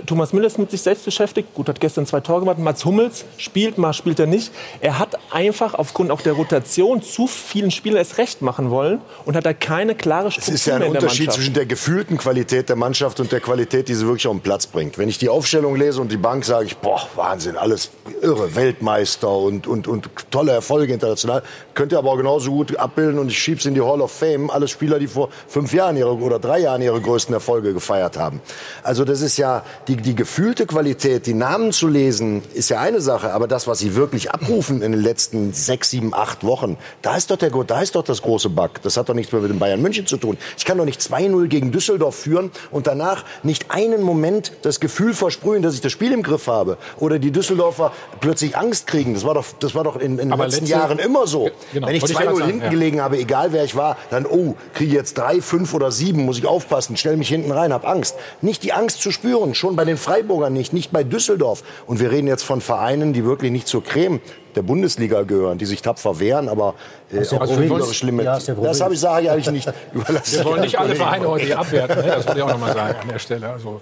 Thomas 0.00 0.32
Müller 0.32 0.46
ist 0.46 0.58
mit 0.58 0.70
sich 0.70 0.82
selbst 0.82 1.04
beschäftigt. 1.04 1.54
Gut, 1.54 1.68
hat 1.68 1.80
gestern 1.80 2.06
zwei 2.06 2.20
Tore 2.20 2.40
gemacht. 2.40 2.58
Mats 2.58 2.84
Hummels 2.84 3.24
spielt, 3.36 3.78
mal 3.78 3.92
spielt 3.92 4.18
er 4.18 4.26
nicht. 4.26 4.52
Er 4.80 4.98
hat 4.98 5.18
einfach 5.30 5.74
aufgrund 5.74 6.10
auch 6.10 6.20
der 6.20 6.34
Rotation 6.34 7.02
zu 7.02 7.26
vielen 7.26 7.70
Spielern 7.70 8.00
es 8.00 8.18
recht 8.18 8.42
machen 8.42 8.70
wollen 8.70 9.00
und 9.24 9.36
hat 9.36 9.46
da 9.46 9.52
keine 9.52 9.94
klare 9.94 10.30
Struktur 10.30 10.54
Es 10.54 10.60
ist 10.60 10.66
ja 10.66 10.76
ein 10.76 10.84
Unterschied 10.84 11.32
zwischen 11.32 11.54
der 11.54 11.66
gefühlten 11.66 12.18
Qualität 12.18 12.68
der 12.68 12.76
Mannschaft 12.76 13.20
und 13.20 13.32
der 13.32 13.40
Qualität, 13.40 13.88
die 13.88 13.94
sie 13.94 14.06
wirklich 14.06 14.26
auf 14.26 14.34
den 14.34 14.40
Platz 14.40 14.66
bringt. 14.66 14.98
Wenn 14.98 15.08
ich 15.08 15.18
die 15.18 15.28
Aufstellung 15.28 15.76
lese 15.76 16.00
und 16.00 16.10
die 16.10 16.16
Bank, 16.16 16.44
sage 16.44 16.66
ich, 16.66 16.76
boah, 16.76 17.08
Wahnsinn, 17.14 17.56
alles 17.56 17.90
irre, 18.20 18.54
Weltmeister 18.54 19.30
und, 19.30 19.66
und, 19.66 19.88
und 19.88 20.08
tolle 20.30 20.52
Erfolge 20.52 20.92
international. 20.92 21.42
Könnt 21.74 21.92
ihr 21.92 21.98
aber 21.98 22.10
auch 22.10 22.16
genauso 22.16 22.50
gut 22.50 22.76
abbilden 22.76 23.18
und 23.18 23.28
ich 23.28 23.38
schieb's 23.38 23.66
in 23.66 23.74
die 23.74 23.80
Hall 23.80 24.00
of 24.00 24.12
Fame. 24.12 24.50
Alle 24.50 24.68
Spieler, 24.68 24.98
die 24.98 25.06
vor 25.06 25.28
fünf 25.48 25.72
Jahren 25.72 25.96
ihre, 25.96 26.14
oder 26.14 26.38
drei 26.38 26.60
Jahren 26.60 26.82
ihre 26.82 27.00
größten 27.00 27.34
Erfolge 27.34 27.72
gefeiert 27.72 28.16
haben. 28.16 28.40
Also 28.82 29.04
das 29.04 29.20
ist 29.20 29.36
ja, 29.36 29.62
die, 29.88 29.96
die 29.96 30.14
gefühlte 30.14 30.66
Qualität, 30.66 31.26
die 31.26 31.34
Namen 31.34 31.72
zu 31.72 31.88
lesen, 31.88 32.42
ist 32.54 32.70
ja 32.70 32.80
eine 32.80 33.00
Sache, 33.00 33.32
aber 33.32 33.48
das, 33.48 33.66
was 33.66 33.80
sie 33.80 33.94
wirklich 33.94 34.30
abrufen 34.30 34.82
in 34.82 34.92
den 34.92 35.00
letzten 35.00 35.52
sechs, 35.52 35.90
sieben, 35.90 36.14
acht 36.14 36.44
Wochen, 36.44 36.76
da 37.02 37.16
ist 37.16 37.30
doch, 37.30 37.36
der, 37.36 37.50
da 37.50 37.80
ist 37.80 37.94
doch 37.96 38.04
das 38.04 38.22
große 38.22 38.48
Bug. 38.50 38.82
Das 38.82 38.96
hat 38.96 39.08
doch 39.08 39.14
nichts 39.14 39.32
mehr 39.32 39.42
mit 39.42 39.50
dem 39.50 39.58
Bayern 39.58 39.82
München 39.82 40.06
zu 40.06 40.16
tun. 40.16 40.38
Ich 40.56 40.64
kann 40.64 40.78
doch 40.78 40.84
nicht 40.84 41.00
2-0 41.00 41.48
gegen 41.48 41.72
Düsseldorf 41.72 42.14
führen 42.14 42.50
und 42.70 42.86
danach 42.86 43.24
nicht 43.42 43.70
einen 43.70 44.02
Moment 44.02 44.52
das 44.62 44.78
Gefühl 44.78 45.14
versprühen, 45.14 45.62
dass 45.62 45.74
ich 45.74 45.80
das 45.80 45.92
Spiel 45.92 46.12
im 46.12 46.22
Griff 46.22 46.46
habe. 46.46 46.78
Oder 46.98 47.18
die 47.18 47.32
Düsseldorfer 47.32 47.92
plötzlich 48.20 48.56
Angst 48.56 48.86
kriegen. 48.86 49.14
Das 49.14 49.24
war 49.24 49.34
doch, 49.34 49.46
das 49.58 49.74
war 49.74 49.84
doch 49.84 49.96
in, 49.96 50.18
in 50.18 50.30
den 50.30 50.38
letzten 50.38 50.60
letzte, 50.60 50.64
Jahren 50.70 50.98
immer 50.98 51.26
so. 51.26 51.50
Genau, 51.72 51.88
Wenn 51.88 51.96
ich 51.96 52.04
2-0 52.04 52.44
hinten 52.44 52.62
ja. 52.62 52.68
gelegen 52.68 53.00
habe, 53.00 53.18
egal 53.18 53.52
wer 53.52 53.64
ich 53.64 53.74
war, 53.74 53.96
dann, 54.10 54.26
oh, 54.26 54.54
kriege 54.74 54.90
ich 54.90 54.96
jetzt 54.96 55.18
drei, 55.18 55.40
fünf 55.40 55.74
oder 55.74 55.90
sieben, 55.90 56.24
muss 56.24 56.38
ich 56.38 56.46
aufpassen, 56.46 56.96
stell 56.96 57.16
mich 57.16 57.28
hinten 57.28 57.50
rein, 57.50 57.72
hab 57.72 57.86
Angst. 57.86 58.14
Nicht 58.40 58.62
die 58.62 58.72
Angst 58.72 59.02
zu 59.02 59.10
spüren, 59.10 59.54
schon 59.54 59.71
bei 59.76 59.84
den 59.84 59.96
Freiburgern 59.96 60.52
nicht, 60.52 60.72
nicht 60.72 60.92
bei 60.92 61.04
Düsseldorf. 61.04 61.62
Und 61.86 62.00
wir 62.00 62.10
reden 62.10 62.26
jetzt 62.26 62.42
von 62.42 62.60
Vereinen, 62.60 63.12
die 63.12 63.24
wirklich 63.24 63.50
nicht 63.50 63.68
zur 63.68 63.82
Creme 63.84 64.20
der 64.54 64.62
Bundesliga 64.62 65.22
gehören, 65.22 65.58
die 65.58 65.64
sich 65.64 65.82
tapfer 65.82 66.20
wehren, 66.20 66.48
aber 66.48 66.74
äh, 67.12 67.18
also 67.18 67.36
auch 67.36 67.40
also 67.42 67.92
schlimme. 67.92 68.22
Ja, 68.22 68.38
das 68.38 68.80
habe 68.80 68.94
ich 68.94 69.00
sage 69.00 69.24
ich 69.24 69.30
eigentlich 69.30 69.50
nicht. 69.50 69.66
wir 69.92 70.44
wollen 70.44 70.60
nicht 70.60 70.78
alle 70.78 70.94
Vereine 70.94 71.28
heute 71.28 71.46
hier 71.46 71.58
abwerten. 71.58 71.96
Ne? 71.96 72.06
Das 72.06 72.26
wollte 72.26 72.38
ich 72.38 72.44
auch 72.44 72.48
noch 72.50 72.58
mal 72.58 72.74
sagen 72.74 72.98
an 73.00 73.08
der 73.08 73.18
Stelle. 73.18 73.48
Also, 73.48 73.80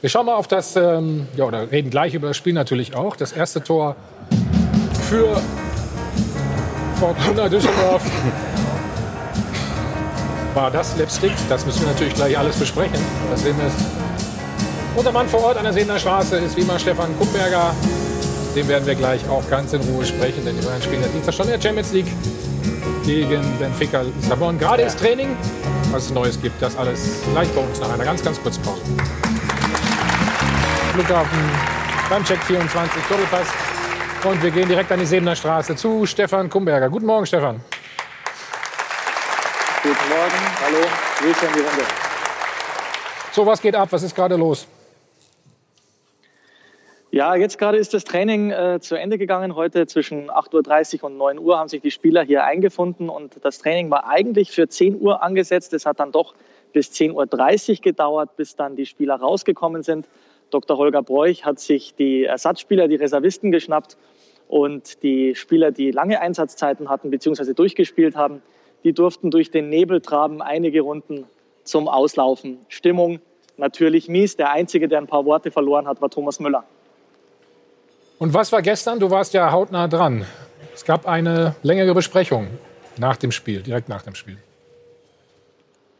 wir 0.00 0.10
schauen 0.10 0.26
mal 0.26 0.34
auf 0.34 0.48
das, 0.48 0.76
ähm, 0.76 1.28
ja, 1.36 1.44
oder 1.44 1.70
reden 1.70 1.90
gleich 1.90 2.14
über 2.14 2.28
das 2.28 2.36
Spiel 2.36 2.52
natürlich 2.52 2.96
auch. 2.96 3.16
Das 3.16 3.32
erste 3.32 3.62
Tor 3.62 3.96
für 5.08 5.40
Fortuna 6.98 7.48
Düsseldorf. 7.48 8.02
War 10.54 10.70
das 10.70 10.92
Slapstick? 10.92 11.32
Das 11.48 11.64
müssen 11.64 11.80
wir 11.80 11.88
natürlich 11.88 12.14
gleich 12.14 12.36
alles 12.36 12.56
besprechen. 12.56 12.98
Das 13.30 13.42
sehen 13.42 13.56
wir. 13.56 13.70
Unser 14.94 15.10
Mann 15.10 15.26
vor 15.26 15.42
Ort 15.44 15.56
an 15.56 15.64
der 15.64 15.72
Seener 15.72 15.98
Straße 15.98 16.36
ist 16.36 16.56
wie 16.56 16.60
immer 16.60 16.78
Stefan 16.78 17.16
Kumberger. 17.18 17.74
Den 18.54 18.68
werden 18.68 18.86
wir 18.86 18.94
gleich 18.94 19.26
auch 19.28 19.42
ganz 19.48 19.72
in 19.72 19.80
Ruhe 19.80 20.04
sprechen, 20.04 20.44
denn 20.44 20.54
die 20.54 20.64
Bayern 20.64 20.82
spielen 20.82 21.00
ja 21.00 21.08
Dienstag 21.08 21.32
schon 21.32 21.46
in 21.46 21.52
der 21.52 21.60
Champions 21.60 21.92
League 21.92 22.12
gegen 23.04 23.40
Benfica 23.58 24.02
Lissabon. 24.02 24.58
Gerade 24.58 24.82
ist 24.82 24.98
Training, 24.98 25.34
was 25.90 26.04
es 26.04 26.10
Neues 26.10 26.40
gibt. 26.40 26.60
Das 26.60 26.76
alles 26.76 27.20
gleich 27.32 27.48
bei 27.48 27.62
uns 27.62 27.80
nach 27.80 27.90
einer 27.92 28.04
ganz, 28.04 28.22
ganz 28.22 28.40
kurzen 28.42 28.62
Pause. 28.62 28.82
Flughafen 30.92 31.38
beim 32.10 32.22
Check 32.24 32.42
24 32.42 33.02
Doppelpass. 33.08 33.46
Und 34.24 34.42
wir 34.42 34.50
gehen 34.50 34.68
direkt 34.68 34.92
an 34.92 35.00
die 35.00 35.06
Sebener 35.06 35.34
Straße 35.34 35.74
zu 35.74 36.04
Stefan 36.04 36.50
Kumberger. 36.50 36.90
Guten 36.90 37.06
Morgen, 37.06 37.24
Stefan. 37.24 37.60
Guten 39.82 40.08
Morgen, 40.10 40.38
hallo, 40.64 40.86
Grüße 41.18 41.46
in 41.46 41.52
die 41.54 41.60
Runde. 41.60 41.84
So, 43.32 43.46
was 43.46 43.60
geht 43.60 43.74
ab? 43.74 43.88
Was 43.90 44.02
ist 44.02 44.14
gerade 44.14 44.36
los? 44.36 44.68
Ja, 47.14 47.34
jetzt 47.34 47.58
gerade 47.58 47.76
ist 47.76 47.92
das 47.92 48.04
Training 48.04 48.52
äh, 48.52 48.80
zu 48.80 48.94
Ende 48.94 49.18
gegangen. 49.18 49.54
Heute 49.54 49.86
zwischen 49.86 50.30
8.30 50.30 51.02
Uhr 51.02 51.10
und 51.10 51.18
9 51.18 51.38
Uhr 51.38 51.58
haben 51.58 51.68
sich 51.68 51.82
die 51.82 51.90
Spieler 51.90 52.22
hier 52.22 52.44
eingefunden 52.44 53.10
und 53.10 53.36
das 53.42 53.58
Training 53.58 53.90
war 53.90 54.08
eigentlich 54.08 54.50
für 54.50 54.66
10 54.66 54.98
Uhr 54.98 55.22
angesetzt. 55.22 55.74
Es 55.74 55.84
hat 55.84 56.00
dann 56.00 56.10
doch 56.10 56.34
bis 56.72 56.90
10.30 56.92 57.68
Uhr 57.70 57.76
gedauert, 57.82 58.34
bis 58.36 58.56
dann 58.56 58.76
die 58.76 58.86
Spieler 58.86 59.16
rausgekommen 59.16 59.82
sind. 59.82 60.08
Dr. 60.48 60.78
Holger 60.78 61.02
Broich 61.02 61.44
hat 61.44 61.60
sich 61.60 61.94
die 61.94 62.24
Ersatzspieler, 62.24 62.88
die 62.88 62.96
Reservisten 62.96 63.52
geschnappt 63.52 63.98
und 64.48 65.02
die 65.02 65.34
Spieler, 65.34 65.70
die 65.70 65.90
lange 65.90 66.18
Einsatzzeiten 66.18 66.88
hatten 66.88 67.10
bzw. 67.10 67.52
durchgespielt 67.52 68.16
haben, 68.16 68.40
die 68.84 68.94
durften 68.94 69.30
durch 69.30 69.50
den 69.50 69.68
Nebel 69.68 70.00
traben 70.00 70.40
einige 70.40 70.80
Runden 70.80 71.26
zum 71.62 71.88
Auslaufen. 71.88 72.60
Stimmung 72.68 73.20
natürlich 73.58 74.08
mies. 74.08 74.36
Der 74.36 74.50
Einzige, 74.50 74.88
der 74.88 74.96
ein 74.96 75.08
paar 75.08 75.26
Worte 75.26 75.50
verloren 75.50 75.86
hat, 75.86 76.00
war 76.00 76.08
Thomas 76.08 76.40
Müller. 76.40 76.64
Und 78.22 78.34
was 78.34 78.52
war 78.52 78.62
gestern? 78.62 79.00
Du 79.00 79.10
warst 79.10 79.34
ja 79.34 79.50
hautnah 79.50 79.88
dran. 79.88 80.24
Es 80.72 80.84
gab 80.84 81.08
eine 81.08 81.56
längere 81.64 81.92
Besprechung 81.92 82.46
nach 82.96 83.16
dem 83.16 83.32
Spiel, 83.32 83.62
direkt 83.62 83.88
nach 83.88 84.02
dem 84.02 84.14
Spiel. 84.14 84.36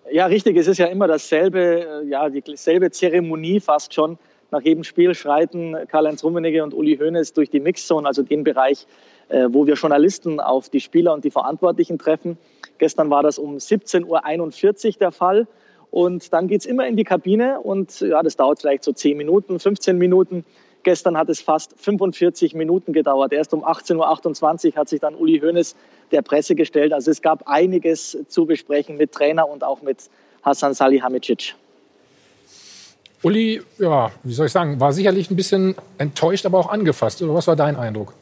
Ja, 0.09 0.27
richtig. 0.27 0.57
Es 0.57 0.69
ist 0.69 0.79
ja 0.79 0.87
immer 0.87 1.09
dasselbe, 1.09 2.05
äh, 2.05 2.07
ja, 2.07 2.29
dieselbe 2.29 2.93
Zeremonie 2.93 3.59
fast 3.59 3.93
schon. 3.93 4.19
Nach 4.53 4.61
jedem 4.61 4.85
Spiel 4.85 5.17
schreiten 5.17 5.75
Karl-Heinz 5.89 6.23
Rummenigge 6.23 6.63
und 6.63 6.75
Uli 6.75 6.97
Hoeneß 6.97 7.33
durch 7.33 7.51
die 7.51 7.59
Mixzone, 7.59 8.07
also 8.07 8.23
den 8.23 8.45
Bereich, 8.45 8.87
äh, 9.29 9.49
wo 9.51 9.67
wir 9.67 9.75
Journalisten 9.75 10.39
auf 10.39 10.69
die 10.69 10.79
Spieler 10.79 11.15
und 11.15 11.25
die 11.25 11.33
Verantwortlichen 11.33 11.99
treffen. 11.99 12.39
Gestern 12.79 13.11
war 13.11 13.25
das 13.25 13.37
um 13.37 13.57
17.41 13.57 14.87
Uhr 14.87 14.93
der 15.01 15.11
Fall. 15.11 15.49
Und 15.91 16.33
dann 16.33 16.47
geht 16.47 16.61
es 16.61 16.67
immer 16.67 16.87
in 16.87 16.97
die 16.97 17.05
Kabine 17.05 17.59
und 17.61 18.01
ja, 18.01 18.23
das 18.23 18.37
dauert 18.37 18.61
vielleicht 18.61 18.85
so 18.85 18.93
10 18.93 19.17
Minuten, 19.17 19.59
15 19.59 19.99
Minuten. 19.99 20.45
Gestern 20.83 21.17
hat 21.17 21.29
es 21.29 21.41
fast 21.41 21.75
45 21.79 22.55
Minuten 22.55 22.93
gedauert. 22.93 23.33
Erst 23.33 23.55
um 23.55 23.65
18.28 23.65 24.71
Uhr 24.71 24.77
hat 24.77 24.89
sich 24.89 25.01
dann 25.01 25.15
Uli 25.15 25.41
Hoeneß 25.41 25.77
der 26.11 26.23
Presse 26.23 26.55
gestellt. 26.55 26.93
Also 26.93 27.11
es 27.11 27.23
gab 27.23 27.49
einiges 27.49 28.19
zu 28.29 28.47
besprechen 28.47 28.97
mit 28.97 29.13
Trainer 29.13 29.49
und 29.49 29.65
auch 29.65 29.83
mit 29.83 30.11
Hassan 30.43 30.75
Salihamidzic. 30.75 31.55
Uli, 33.23 33.63
ja, 33.79 34.11
wie 34.25 34.33
soll 34.33 34.47
ich 34.47 34.53
sagen, 34.53 34.81
war 34.81 34.93
sicherlich 34.93 35.31
ein 35.31 35.37
bisschen 35.37 35.77
enttäuscht, 35.99 36.45
aber 36.45 36.59
auch 36.59 36.71
angefasst. 36.71 37.23
Oder 37.23 37.35
was 37.35 37.47
war 37.47 37.55
dein 37.55 37.77
Eindruck? 37.77 38.15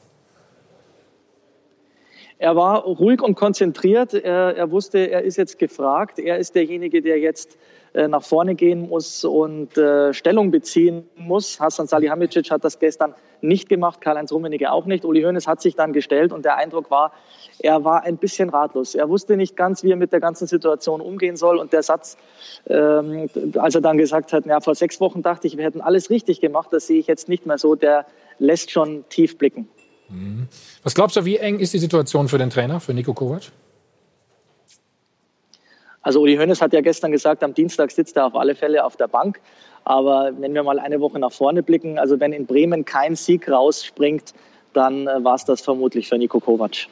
Er 2.38 2.56
war 2.56 2.84
ruhig 2.84 3.22
und 3.22 3.34
konzentriert. 3.34 4.14
Er, 4.14 4.56
er 4.56 4.70
wusste, 4.70 4.98
er 4.98 5.22
ist 5.22 5.36
jetzt 5.36 5.58
gefragt. 5.58 6.18
Er 6.18 6.38
ist 6.38 6.54
derjenige, 6.54 7.02
der 7.02 7.18
jetzt 7.18 7.56
nach 7.94 8.22
vorne 8.22 8.54
gehen 8.54 8.88
muss 8.88 9.24
und 9.24 9.76
äh, 9.76 10.12
Stellung 10.14 10.50
beziehen 10.50 11.08
muss. 11.16 11.58
Hassan 11.58 11.86
Salihamidzic 11.86 12.50
hat 12.50 12.64
das 12.64 12.78
gestern 12.78 13.14
nicht 13.42 13.68
gemacht, 13.68 14.00
Karl-Heinz 14.00 14.32
Rummenigge 14.32 14.70
auch 14.70 14.86
nicht. 14.86 15.04
Uli 15.04 15.22
Hoeneß 15.22 15.46
hat 15.46 15.60
sich 15.60 15.74
dann 15.74 15.92
gestellt 15.92 16.32
und 16.32 16.44
der 16.44 16.56
Eindruck 16.56 16.90
war, 16.90 17.12
er 17.58 17.84
war 17.84 18.02
ein 18.04 18.16
bisschen 18.16 18.50
ratlos. 18.50 18.94
Er 18.94 19.08
wusste 19.08 19.36
nicht 19.36 19.56
ganz, 19.56 19.82
wie 19.82 19.90
er 19.90 19.96
mit 19.96 20.12
der 20.12 20.20
ganzen 20.20 20.46
Situation 20.46 21.00
umgehen 21.00 21.36
soll. 21.36 21.58
Und 21.58 21.72
der 21.72 21.82
Satz, 21.82 22.16
ähm, 22.68 23.28
als 23.56 23.74
er 23.74 23.80
dann 23.80 23.98
gesagt 23.98 24.32
hat, 24.32 24.46
ja, 24.46 24.60
vor 24.60 24.74
sechs 24.74 25.00
Wochen 25.00 25.22
dachte 25.22 25.46
ich, 25.46 25.56
wir 25.56 25.64
hätten 25.64 25.80
alles 25.80 26.10
richtig 26.10 26.40
gemacht, 26.40 26.68
das 26.72 26.86
sehe 26.86 26.98
ich 26.98 27.06
jetzt 27.06 27.28
nicht 27.28 27.46
mehr 27.46 27.58
so, 27.58 27.74
der 27.74 28.06
lässt 28.38 28.70
schon 28.70 29.04
tief 29.08 29.38
blicken. 29.38 29.68
Mhm. 30.08 30.48
Was 30.82 30.94
glaubst 30.94 31.16
du, 31.16 31.24
wie 31.24 31.36
eng 31.36 31.58
ist 31.58 31.72
die 31.72 31.78
Situation 31.78 32.28
für 32.28 32.38
den 32.38 32.50
Trainer, 32.50 32.80
für 32.80 32.94
Nico 32.94 33.14
Kovac? 33.14 33.50
Also 36.02 36.20
Uli 36.20 36.36
Hoeneß 36.36 36.62
hat 36.62 36.72
ja 36.72 36.80
gestern 36.80 37.12
gesagt, 37.12 37.42
am 37.42 37.54
Dienstag 37.54 37.90
sitzt 37.90 38.16
er 38.16 38.26
auf 38.26 38.34
alle 38.34 38.54
Fälle 38.54 38.84
auf 38.84 38.96
der 38.96 39.08
Bank. 39.08 39.40
Aber 39.84 40.30
wenn 40.38 40.54
wir 40.54 40.62
mal 40.62 40.78
eine 40.78 41.00
Woche 41.00 41.18
nach 41.18 41.32
vorne 41.32 41.62
blicken, 41.62 41.98
also 41.98 42.20
wenn 42.20 42.32
in 42.32 42.46
Bremen 42.46 42.84
kein 42.84 43.16
Sieg 43.16 43.48
rausspringt, 43.48 44.34
dann 44.72 45.06
äh, 45.06 45.24
war 45.24 45.34
es 45.34 45.44
das 45.44 45.60
vermutlich 45.60 46.08
für 46.08 46.16
Nico 46.16 46.40
Kovac. 46.40 46.86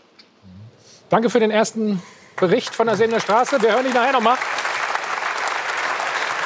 Danke 1.10 1.30
für 1.30 1.40
den 1.40 1.50
ersten 1.50 2.02
Bericht 2.36 2.74
von 2.74 2.86
der 2.86 2.96
Seener 2.96 3.20
Straße. 3.20 3.60
Wir 3.62 3.72
hören 3.72 3.84
dich 3.84 3.94
nachher 3.94 4.12
nochmal. 4.12 4.36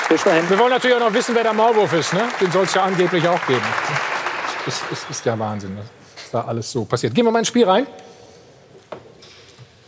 Bis 0.09 0.23
dahin. 0.25 0.49
Wir 0.49 0.59
wollen 0.59 0.71
natürlich 0.71 0.97
auch 0.97 1.09
noch 1.09 1.15
wissen, 1.15 1.35
wer 1.35 1.43
der 1.43 1.53
Maulwurf 1.53 1.93
ist. 1.95 2.13
Ne? 2.13 2.23
Den 2.41 2.53
soll 2.53 2.65
es 2.65 2.75
ja 2.75 2.83
angeblich 2.83 3.27
auch 3.27 3.45
geben. 3.47 3.63
Das 4.65 4.75
ist, 4.75 4.93
ist, 4.93 5.11
ist 5.11 5.25
ja 5.25 5.39
Wahnsinn, 5.39 5.77
was 5.77 6.31
da 6.31 6.43
alles 6.43 6.71
so 6.71 6.85
passiert. 6.85 7.15
Gehen 7.15 7.25
wir 7.25 7.33
mal 7.33 7.41
ins 7.41 7.49
Spiel 7.49 7.65
rein. 7.65 7.87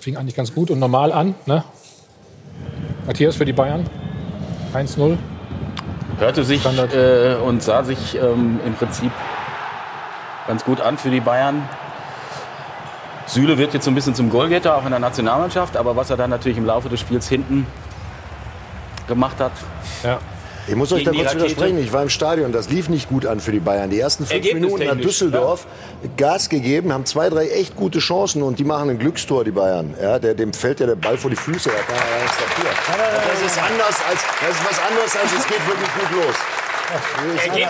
Fing 0.01 0.17
eigentlich 0.17 0.35
ganz 0.35 0.55
gut 0.55 0.71
und 0.71 0.79
normal 0.79 1.13
an. 1.13 1.35
Ne? 1.47 1.63
Matthias 3.07 3.37
für 3.37 3.45
die 3.45 3.53
Bayern. 3.53 3.85
1-0. 4.73 5.17
Hörte 6.19 6.45
sich 6.45 6.65
äh, 6.65 7.35
und 7.35 7.63
sah 7.63 7.85
sich 7.85 8.17
ähm, 8.17 8.61
im 8.65 8.75
Prinzip 8.75 9.13
ganz 10.47 10.65
gut 10.65 10.81
an 10.81 10.97
für 10.97 11.11
die 11.11 11.21
Bayern. 11.21 11.69
Süle 13.27 13.59
wird 13.59 13.75
jetzt 13.75 13.85
so 13.85 13.91
ein 13.91 13.95
bisschen 13.95 14.15
zum 14.15 14.31
Goalgetter, 14.31 14.77
auch 14.77 14.85
in 14.85 14.91
der 14.91 15.01
Nationalmannschaft. 15.01 15.77
Aber 15.77 15.97
was 15.97 16.11
er 16.11 16.17
dann 16.17 16.31
natürlich 16.31 16.59
im 16.59 16.67
Laufe 16.67 16.89
des 16.89 17.01
Spiels 17.01 17.29
hinten 17.29 17.67
gemacht 19.07 19.39
hat, 19.41 19.53
ja. 20.03 20.19
Ich 20.67 20.75
muss 20.75 20.93
euch 20.93 21.05
da 21.05 21.13
kurz 21.13 21.35
widersprechen. 21.35 21.79
Ich 21.79 21.93
war 21.93 22.03
im 22.03 22.09
Stadion. 22.09 22.53
Das 22.53 22.71
lief 22.71 22.89
nicht 22.89 23.09
gut 23.09 23.27
an 23.27 23.41
für 23.41 23.53
die 23.53 23.61
Bayern. 23.61 23.91
Die 23.91 24.01
ersten 24.01 24.27
fünf 24.27 24.53
Minuten 24.53 24.89
hat 24.89 25.03
Düsseldorf 25.03 25.67
ja. 26.03 26.09
Gas 26.17 26.49
gegeben, 26.49 26.93
haben 26.93 27.05
zwei, 27.05 27.29
drei 27.29 27.49
echt 27.49 27.77
gute 27.77 27.99
Chancen 27.99 28.43
und 28.43 28.59
die 28.59 28.65
machen 28.65 28.91
ein 28.91 28.99
Glückstor, 28.99 29.45
die 29.45 29.51
Bayern. 29.51 29.95
Ja, 30.01 30.19
der, 30.19 30.35
dem 30.35 30.53
fällt 30.53 30.81
ja 30.81 30.87
der 30.87 30.97
Ball 30.97 31.17
vor 31.17 31.31
die 31.31 31.37
Füße. 31.37 31.71
Da 31.71 31.77
kann 31.77 31.97
er 31.97 32.23
nichts 32.23 32.39
dafür. 32.39 32.71
Das 33.33 33.53
ist 33.53 33.59
anders 33.59 33.97
als, 34.09 34.21
das 34.41 34.51
ist 34.51 34.71
was 34.71 34.79
anderes 34.89 35.17
als 35.17 35.33
es 35.39 35.47
geht 35.47 35.67
wirklich 35.67 35.91
gut 35.95 36.25
los. 36.25 36.37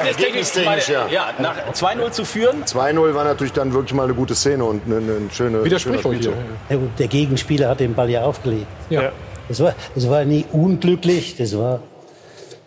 Ergebnistechnisch, 0.07 0.89
ja. 0.89 1.07
ja. 1.09 1.35
Nach 1.39 1.57
2-0 1.73 2.11
zu 2.11 2.25
führen. 2.25 2.65
2-0 2.65 3.15
war 3.15 3.25
natürlich 3.25 3.53
dann 3.53 3.73
wirklich 3.73 3.95
mal 3.95 4.05
eine 4.05 4.15
gute 4.15 4.35
Szene 4.35 4.65
und 4.65 4.83
eine, 4.87 4.97
eine 4.97 5.31
schöne. 5.33 5.65
Widerspricht 5.65 6.05
euch 6.05 6.25
ja, 6.25 6.33
Der 6.99 7.09
Gegenspieler 7.09 7.69
hat 7.69 7.81
den 7.81 7.95
Ball 7.95 8.11
ja 8.11 8.23
aufgelegt. 8.23 8.67
Ja. 8.91 9.13
Das, 9.49 9.61
war, 9.61 9.75
das 9.95 10.09
war 10.09 10.25
nie 10.25 10.45
unglücklich, 10.53 11.37
das 11.37 11.57
war 11.57 11.81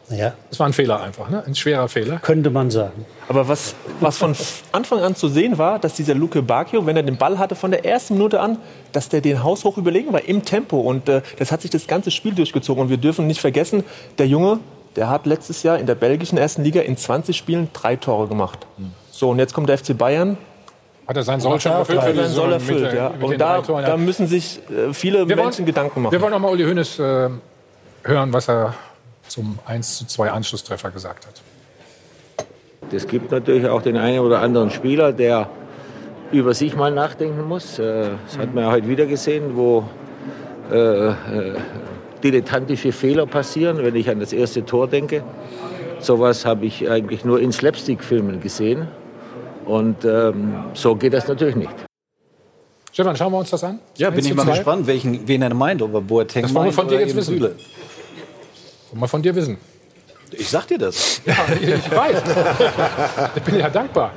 ja. 0.09 0.33
Das 0.49 0.59
war 0.59 0.67
ein 0.67 0.73
Fehler 0.73 1.01
einfach, 1.01 1.29
ne? 1.29 1.43
ein 1.45 1.55
schwerer 1.55 1.87
Fehler. 1.89 2.19
Könnte 2.19 2.49
man 2.49 2.71
sagen. 2.71 3.05
Aber 3.27 3.47
was, 3.47 3.75
was 3.99 4.17
von 4.17 4.35
Anfang 4.71 4.99
an 5.01 5.15
zu 5.15 5.27
sehen 5.27 5.57
war, 5.57 5.79
dass 5.79 5.95
dieser 5.95 6.15
Luke 6.15 6.41
Bacchio, 6.41 6.85
wenn 6.85 6.95
er 6.95 7.03
den 7.03 7.17
Ball 7.17 7.37
hatte 7.37 7.55
von 7.55 7.71
der 7.71 7.85
ersten 7.85 8.13
Minute 8.13 8.39
an, 8.39 8.57
dass 8.93 9.09
der 9.09 9.19
den 9.19 9.43
Haus 9.43 9.65
hoch 9.65 9.77
überlegen 9.77 10.13
war 10.13 10.23
im 10.23 10.45
Tempo. 10.45 10.79
Und 10.79 11.09
äh, 11.09 11.21
das 11.39 11.51
hat 11.51 11.61
sich 11.61 11.71
das 11.71 11.87
ganze 11.87 12.11
Spiel 12.11 12.33
durchgezogen. 12.33 12.83
Und 12.83 12.89
wir 12.89 12.97
dürfen 12.97 13.27
nicht 13.27 13.41
vergessen, 13.41 13.83
der 14.17 14.27
Junge, 14.27 14.59
der 14.95 15.09
hat 15.09 15.25
letztes 15.25 15.63
Jahr 15.63 15.77
in 15.77 15.85
der 15.85 15.95
belgischen 15.95 16.37
ersten 16.37 16.63
Liga 16.63 16.81
in 16.81 16.95
20 16.95 17.35
Spielen 17.35 17.69
drei 17.73 17.97
Tore 17.97 18.27
gemacht. 18.27 18.65
So, 19.11 19.29
und 19.29 19.39
jetzt 19.39 19.53
kommt 19.53 19.67
der 19.67 19.77
FC 19.77 19.97
Bayern. 19.97 20.37
Hat 21.05 21.17
er 21.17 21.23
seinen 21.23 21.41
Soll 21.41 21.59
schon 21.59 21.71
erfüllt? 21.73 22.01
Hat 22.01 22.15
seinen 22.15 22.29
Soll 22.29 22.53
erfüllt, 22.53 22.93
ja. 22.93 23.11
Und 23.19 23.39
da, 23.39 23.61
da, 23.61 23.97
müssen 23.97 24.27
sich 24.27 24.59
äh, 24.69 24.93
viele 24.93 25.27
wir 25.27 25.35
Menschen 25.35 25.59
wollen, 25.59 25.65
Gedanken 25.65 26.01
machen. 26.01 26.11
Wir 26.11 26.21
wollen 26.21 26.33
auch 26.33 26.39
mal 26.39 26.51
Uli 26.51 26.63
Hoeneß 26.63 26.99
äh, 26.99 27.29
hören, 28.03 28.33
was 28.33 28.49
er 28.49 28.73
zum 29.27 29.59
1 29.65 29.97
zu 29.97 30.05
2 30.05 30.31
Anschlusstreffer 30.31 30.91
gesagt 30.91 31.27
hat. 31.27 31.41
Es 32.91 33.07
gibt 33.07 33.31
natürlich 33.31 33.67
auch 33.67 33.81
den 33.81 33.97
einen 33.97 34.19
oder 34.19 34.41
anderen 34.41 34.71
Spieler, 34.71 35.11
der 35.11 35.49
über 36.31 36.53
sich 36.53 36.75
mal 36.75 36.91
nachdenken 36.91 37.47
muss. 37.47 37.79
Äh, 37.79 38.09
das 38.25 38.37
hat 38.37 38.53
man 38.53 38.65
ja 38.65 38.71
heute 38.71 38.87
wieder 38.87 39.05
gesehen, 39.05 39.55
wo 39.55 39.83
äh, 40.71 41.09
äh, 41.09 41.13
dilettantische 42.23 42.91
Fehler 42.91 43.25
passieren, 43.25 43.77
wenn 43.83 43.95
ich 43.95 44.09
an 44.09 44.19
das 44.19 44.33
erste 44.33 44.65
Tor 44.65 44.87
denke. 44.87 45.23
Sowas 45.99 46.45
habe 46.45 46.65
ich 46.65 46.89
eigentlich 46.89 47.25
nur 47.25 47.39
in 47.39 47.51
Slapstick-Filmen 47.51 48.41
gesehen. 48.41 48.87
Und 49.65 50.05
ähm, 50.05 50.65
so 50.73 50.95
geht 50.95 51.13
das 51.13 51.27
natürlich 51.27 51.55
nicht. 51.55 51.73
Stefan, 52.91 53.15
schauen 53.15 53.31
wir 53.31 53.39
uns 53.39 53.49
das 53.49 53.63
an? 53.63 53.79
Ja, 53.97 54.09
bin 54.09 54.25
ich 54.25 54.33
mal 54.33 54.45
gespannt, 54.45 54.87
welchen, 54.87 55.27
wen 55.27 55.41
er 55.41 55.53
meint, 55.53 55.81
ob 55.81 55.93
er 55.93 56.01
Boateng 56.01 56.43
das 56.43 56.53
wollen 56.53 56.65
wir 56.65 56.73
von 56.73 56.87
dir 56.87 56.99
jetzt 56.99 57.15
wissen. 57.15 57.35
Süle. 57.35 57.55
Wir 58.99 59.07
von 59.07 59.21
dir 59.21 59.35
wissen. 59.35 59.57
Ich 60.31 60.49
sag 60.49 60.67
dir 60.67 60.77
das. 60.77 61.21
Ja, 61.25 61.35
ich 61.59 61.91
weiß. 61.91 62.21
ich 63.35 63.43
bin 63.43 63.59
ja 63.59 63.69
dankbar. 63.69 64.11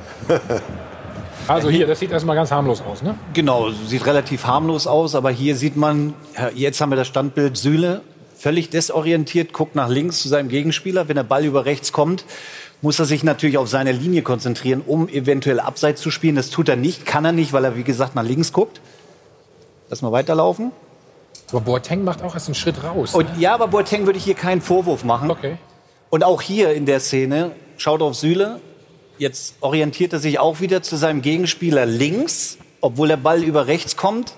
Also 1.46 1.68
hier, 1.70 1.86
das 1.86 1.98
sieht 1.98 2.12
erstmal 2.12 2.36
ganz 2.36 2.50
harmlos 2.50 2.82
aus, 2.82 3.02
ne? 3.02 3.16
Genau, 3.34 3.70
sieht 3.70 4.06
relativ 4.06 4.44
harmlos 4.44 4.86
aus, 4.86 5.14
aber 5.14 5.30
hier 5.30 5.56
sieht 5.56 5.76
man, 5.76 6.14
jetzt 6.54 6.80
haben 6.80 6.90
wir 6.90 6.96
das 6.96 7.08
Standbild 7.08 7.56
Süle, 7.56 8.02
völlig 8.36 8.70
desorientiert, 8.70 9.52
guckt 9.52 9.74
nach 9.74 9.88
links 9.88 10.22
zu 10.22 10.28
seinem 10.28 10.48
Gegenspieler. 10.48 11.08
Wenn 11.08 11.16
der 11.16 11.24
Ball 11.24 11.44
über 11.44 11.64
rechts 11.64 11.92
kommt, 11.92 12.24
muss 12.82 12.98
er 12.98 13.04
sich 13.04 13.22
natürlich 13.22 13.58
auf 13.58 13.68
seine 13.68 13.92
Linie 13.92 14.22
konzentrieren, 14.22 14.82
um 14.86 15.08
eventuell 15.08 15.60
abseits 15.60 16.00
zu 16.00 16.10
spielen. 16.10 16.36
Das 16.36 16.50
tut 16.50 16.68
er 16.68 16.76
nicht, 16.76 17.04
kann 17.04 17.24
er 17.24 17.32
nicht, 17.32 17.52
weil 17.52 17.64
er, 17.64 17.76
wie 17.76 17.84
gesagt, 17.84 18.14
nach 18.14 18.24
links 18.24 18.52
guckt. 18.52 18.80
Lass 19.88 20.02
mal 20.02 20.12
weiterlaufen. 20.12 20.72
Aber 21.50 21.60
Boateng 21.60 22.04
macht 22.04 22.22
auch 22.22 22.34
erst 22.34 22.48
einen 22.48 22.54
Schritt 22.54 22.82
raus. 22.82 23.14
Und, 23.14 23.28
ja, 23.38 23.54
aber 23.54 23.68
Boateng 23.68 24.06
würde 24.06 24.18
ich 24.18 24.24
hier 24.24 24.34
keinen 24.34 24.60
Vorwurf 24.60 25.04
machen. 25.04 25.30
Okay. 25.30 25.56
Und 26.10 26.24
auch 26.24 26.42
hier 26.42 26.72
in 26.72 26.86
der 26.86 27.00
Szene, 27.00 27.52
schaut 27.76 28.02
auf 28.02 28.14
Süle, 28.14 28.60
jetzt 29.18 29.54
orientiert 29.60 30.12
er 30.12 30.18
sich 30.18 30.38
auch 30.38 30.60
wieder 30.60 30.82
zu 30.82 30.96
seinem 30.96 31.22
Gegenspieler 31.22 31.86
links, 31.86 32.58
obwohl 32.80 33.08
der 33.08 33.16
Ball 33.16 33.42
über 33.42 33.66
rechts 33.66 33.96
kommt. 33.96 34.32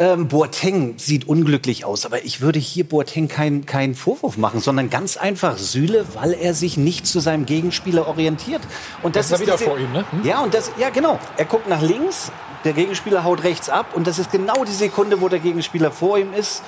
Ähm, 0.00 0.28
Boateng 0.28 0.94
sieht 0.96 1.26
unglücklich 1.26 1.84
aus, 1.84 2.06
aber 2.06 2.24
ich 2.24 2.40
würde 2.40 2.60
hier 2.60 2.88
Boateng 2.88 3.26
keinen 3.26 3.66
kein 3.66 3.96
Vorwurf 3.96 4.36
machen, 4.36 4.60
sondern 4.60 4.90
ganz 4.90 5.16
einfach 5.16 5.58
Süle, 5.58 6.06
weil 6.14 6.34
er 6.34 6.54
sich 6.54 6.76
nicht 6.76 7.04
zu 7.04 7.18
seinem 7.18 7.46
Gegenspieler 7.46 8.06
orientiert. 8.06 8.62
Und 9.02 9.16
das, 9.16 9.28
das 9.28 9.40
ist, 9.40 9.40
ist 9.40 9.46
wieder 9.48 9.56
diese, 9.56 9.70
vor 9.70 9.78
ihm, 9.78 9.92
ne? 9.92 10.04
Hm? 10.08 10.24
Ja, 10.24 10.40
und 10.44 10.54
das, 10.54 10.70
ja 10.78 10.90
genau. 10.90 11.18
Er 11.36 11.46
guckt 11.46 11.68
nach 11.68 11.82
links, 11.82 12.30
der 12.64 12.72
Gegenspieler 12.72 13.24
haut 13.24 13.44
rechts 13.44 13.68
ab 13.70 13.86
und 13.94 14.06
das 14.06 14.18
ist 14.18 14.30
genau 14.30 14.64
die 14.64 14.72
Sekunde, 14.72 15.20
wo 15.20 15.28
der 15.28 15.38
Gegenspieler 15.38 15.90
vor 15.90 16.18
ihm 16.18 16.32
ist 16.32 16.62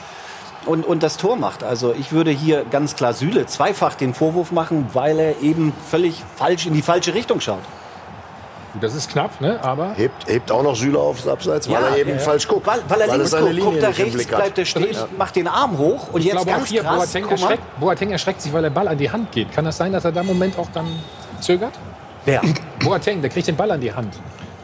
und, 0.66 0.86
und 0.86 1.02
das 1.02 1.16
Tor 1.16 1.36
macht. 1.36 1.62
Also 1.62 1.94
ich 1.98 2.12
würde 2.12 2.30
hier 2.30 2.64
ganz 2.70 2.96
klar 2.96 3.12
Süle 3.12 3.46
zweifach 3.46 3.94
den 3.94 4.14
Vorwurf 4.14 4.52
machen, 4.52 4.88
weil 4.92 5.18
er 5.18 5.40
eben 5.40 5.72
völlig 5.90 6.22
falsch 6.36 6.66
in 6.66 6.74
die 6.74 6.82
falsche 6.82 7.14
Richtung 7.14 7.40
schaut. 7.40 7.62
Das 8.80 8.94
ist 8.94 9.10
knapp, 9.10 9.40
ne? 9.40 9.58
aber... 9.62 9.94
Hebt, 9.96 10.28
hebt 10.28 10.52
auch 10.52 10.62
noch 10.62 10.76
Süle 10.76 10.98
aufs 10.98 11.26
Abseits, 11.26 11.68
weil 11.68 11.82
ja, 11.82 11.88
er 11.88 11.98
eben 11.98 12.10
ja. 12.10 12.18
falsch 12.18 12.46
guckt. 12.46 12.66
Weil, 12.66 12.78
weil 12.88 13.00
er 13.00 13.08
weil 13.08 13.18
links 13.18 13.32
guckt, 13.32 13.60
guckt 13.60 13.82
er 13.82 13.98
rechts, 13.98 14.26
bleibt 14.26 14.58
er 14.58 14.64
stehen, 14.64 14.92
ja. 14.92 15.08
macht 15.18 15.34
den 15.34 15.48
Arm 15.48 15.76
hoch 15.76 16.08
und 16.12 16.20
ich 16.20 16.26
jetzt 16.26 16.36
glaube 16.36 16.50
ganz 16.52 16.64
auch 16.64 16.68
hier, 16.68 16.82
krass, 16.82 17.12
Boateng 17.12 17.28
erschreckt, 17.28 17.80
Boateng 17.80 18.10
erschreckt 18.12 18.42
sich, 18.42 18.52
weil 18.52 18.62
der 18.62 18.70
Ball 18.70 18.86
an 18.86 18.96
die 18.96 19.10
Hand 19.10 19.32
geht. 19.32 19.50
Kann 19.50 19.64
das 19.64 19.76
sein, 19.76 19.92
dass 19.92 20.04
er 20.04 20.12
da 20.12 20.20
im 20.20 20.28
Moment 20.28 20.56
auch 20.56 20.68
dann 20.72 20.86
zögert? 21.40 21.72
Wer? 22.24 22.42
Boateng, 22.84 23.20
der 23.20 23.30
kriegt 23.30 23.48
den 23.48 23.56
Ball 23.56 23.72
an 23.72 23.80
die 23.80 23.92
Hand. 23.92 24.14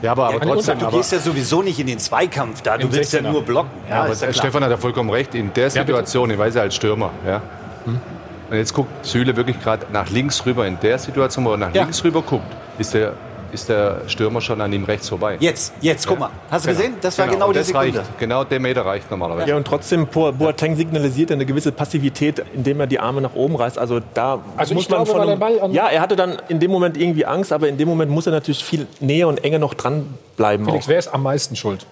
Ja, 0.03 0.13
aber, 0.13 0.29
aber 0.29 0.41
trotzdem. 0.41 0.79
Du 0.79 0.91
gehst 0.91 1.13
ja 1.13 1.19
sowieso 1.19 1.63
nicht 1.63 1.79
in 1.79 1.87
den 1.87 1.99
Zweikampf 1.99 2.63
da, 2.63 2.77
du 2.77 2.93
willst 2.93 3.13
ja 3.13 3.23
nur 3.23 3.43
blocken. 3.43 3.71
Ja, 3.89 4.05
aber 4.05 4.15
ja 4.15 4.33
Stefan 4.33 4.63
hat 4.63 4.71
ja 4.71 4.77
vollkommen 4.77 5.11
recht. 5.11 5.35
In 5.35 5.53
der 5.53 5.71
Situation, 5.71 6.31
ich 6.31 6.39
weiß 6.39 6.55
ja 6.55 6.63
als 6.63 6.75
Stürmer, 6.75 7.11
ja. 7.27 7.41
Hm? 7.85 8.01
Und 8.51 8.57
jetzt 8.57 8.75
guckt 8.75 9.05
Süle 9.05 9.35
wirklich 9.37 9.61
gerade 9.61 9.87
nach 9.93 10.09
links 10.11 10.45
rüber. 10.47 10.67
In 10.67 10.79
der 10.81 10.99
Situation, 10.99 11.45
wo 11.45 11.53
er 11.53 11.57
nach 11.57 11.73
links 11.73 12.05
rüber 12.05 12.23
guckt, 12.23 12.47
ist 12.79 12.95
der 12.95 13.15
ist 13.57 13.69
der 13.69 14.03
Stürmer 14.07 14.41
schon 14.41 14.61
an 14.61 14.73
ihm 14.73 14.85
rechts 14.85 15.09
vorbei. 15.09 15.37
Jetzt, 15.41 15.73
jetzt, 15.81 16.07
guck 16.07 16.19
mal. 16.19 16.31
Hast 16.51 16.67
du 16.67 16.69
genau. 16.69 16.81
gesehen? 16.81 16.97
Das 17.01 17.19
war 17.19 17.27
genau, 17.27 17.39
genau 17.39 17.53
die 17.53 17.59
das 17.59 17.67
Sekunde. 17.69 17.99
Reicht. 17.99 18.19
Genau 18.19 18.45
der 18.45 18.61
Meter 18.61 18.87
reicht 18.87 19.11
normalerweise. 19.11 19.49
Ja, 19.49 19.57
und 19.57 19.67
trotzdem, 19.67 20.07
Boateng 20.07 20.77
signalisiert 20.77 21.33
eine 21.33 21.47
gewisse 21.47 21.73
Passivität, 21.73 22.43
indem 22.55 22.81
er 22.81 22.87
die 22.87 23.01
Arme 23.01 23.21
nach 23.21 23.35
oben 23.35 23.57
reißt. 23.57 23.79
Also 23.79 24.01
da 24.15 24.43
also 24.57 24.75
muss 24.75 24.89
man 24.89 25.05
glaube, 25.05 25.19
von 25.19 25.29
einem, 25.29 25.41
Ball 25.41 25.71
Ja, 25.73 25.89
er 25.89 26.01
hatte 26.01 26.17
dann 26.17 26.37
in 26.49 26.61
dem 26.61 26.71
Moment 26.71 26.97
irgendwie 26.97 27.25
Angst, 27.25 27.53
aber 27.53 27.69
in 27.69 27.79
dem 27.79 27.89
Moment 27.89 28.11
muss 28.11 28.27
er 28.27 28.33
natürlich 28.33 28.65
viel 28.65 28.87
näher 29.01 29.29
und 29.29 29.43
enger 29.43 29.59
noch 29.59 29.75
dranbleiben. 29.75 30.67
Felix, 30.67 30.85
auch. 30.85 30.89
wer 30.89 30.99
ist 30.99 31.09
am 31.09 31.23
meisten 31.23 31.57
schuld? 31.57 31.87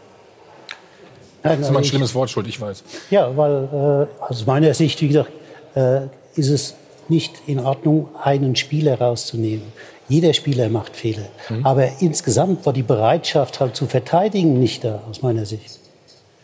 das 1.42 1.59
ist 1.59 1.68
immer 1.68 1.81
ein 1.81 1.85
schlimmes 1.85 2.14
Wort, 2.14 2.31
schuld, 2.31 2.46
ich 2.46 2.61
weiß. 2.61 2.83
Ja, 3.11 3.37
weil 3.37 4.09
äh, 4.20 4.24
aus 4.24 4.46
meiner 4.46 4.72
Sicht, 4.72 5.03
wie 5.03 5.09
gesagt, 5.09 5.31
äh, 5.74 6.03
ist 6.37 6.48
es 6.48 6.74
nicht 7.09 7.35
in 7.46 7.61
Ordnung, 7.61 8.09
einen 8.22 8.57
Spieler 8.57 8.98
rauszunehmen. 8.98 9.72
Jeder 10.09 10.35
Spieler 10.35 10.69
macht 10.69 10.97
Fehler. 10.97 11.29
Mhm. 11.49 11.64
Aber 11.64 11.88
insgesamt 12.01 12.67
war 12.67 12.73
die 12.73 12.83
Bereitschaft 12.83 13.61
halt 13.61 13.75
zu 13.75 13.87
verteidigen 13.87 14.59
nicht 14.59 14.85
da, 14.85 15.03
aus 15.09 15.23
meiner 15.23 15.47
Sicht. 15.47 15.79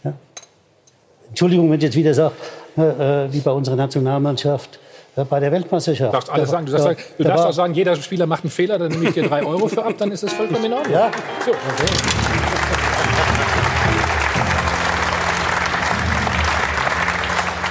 Ja? 0.03 0.14
Entschuldigung, 1.29 1.70
wenn 1.70 1.77
ich 1.77 1.85
jetzt 1.85 1.96
wieder 1.96 2.14
sage, 2.14 2.35
äh, 2.79 3.25
äh, 3.25 3.33
wie 3.33 3.40
bei 3.40 3.51
unserer 3.51 3.77
Nationalmannschaft, 3.77 4.79
äh, 5.16 5.25
bei 5.25 5.40
der 5.40 5.53
Weltmeisterschaft. 5.53 6.11
Du 6.11 6.16
darfst 6.16 6.31
alles 6.31 6.51
sagen. 6.51 6.66
Du 6.66 6.73
darfst, 6.73 6.87
da, 6.87 6.94
du 7.18 7.25
darfst 7.25 7.46
auch 7.46 7.53
sagen, 7.53 7.75
jeder 7.75 7.96
Spieler 7.96 8.27
macht 8.27 8.44
einen 8.44 8.51
Fehler, 8.51 8.79
dann 8.79 8.92
nehme 8.92 9.09
ich 9.09 9.14
dir 9.14 9.29
drei 9.29 9.44
Euro 9.44 9.68
für 9.68 9.85
ab, 9.85 9.94
dann 9.99 10.11
ist 10.11 10.23
es 10.23 10.33
vollkommen 10.33 10.64
in 10.64 10.73
Ordnung. 10.73 10.92
Ja. 10.94 11.11
So, 11.44 11.51
okay. 11.51 11.92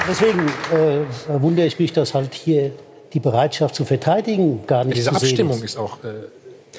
Deswegen 0.08 0.48
äh, 0.72 1.42
wundere 1.42 1.68
ich 1.68 1.78
mich, 1.80 1.94
dass 1.94 2.14
halt 2.14 2.34
hier 2.34 2.72
die 3.14 3.20
Bereitschaft 3.20 3.76
zu 3.76 3.86
verteidigen 3.86 4.66
gar 4.68 4.84
nicht 4.84 4.98
Diese 4.98 5.12
zu 5.12 5.20
sehen 5.20 5.30
Abstimmung 5.30 5.58
ist. 5.58 5.64
ist 5.64 5.78
auch 5.78 6.04
äh, 6.04 6.28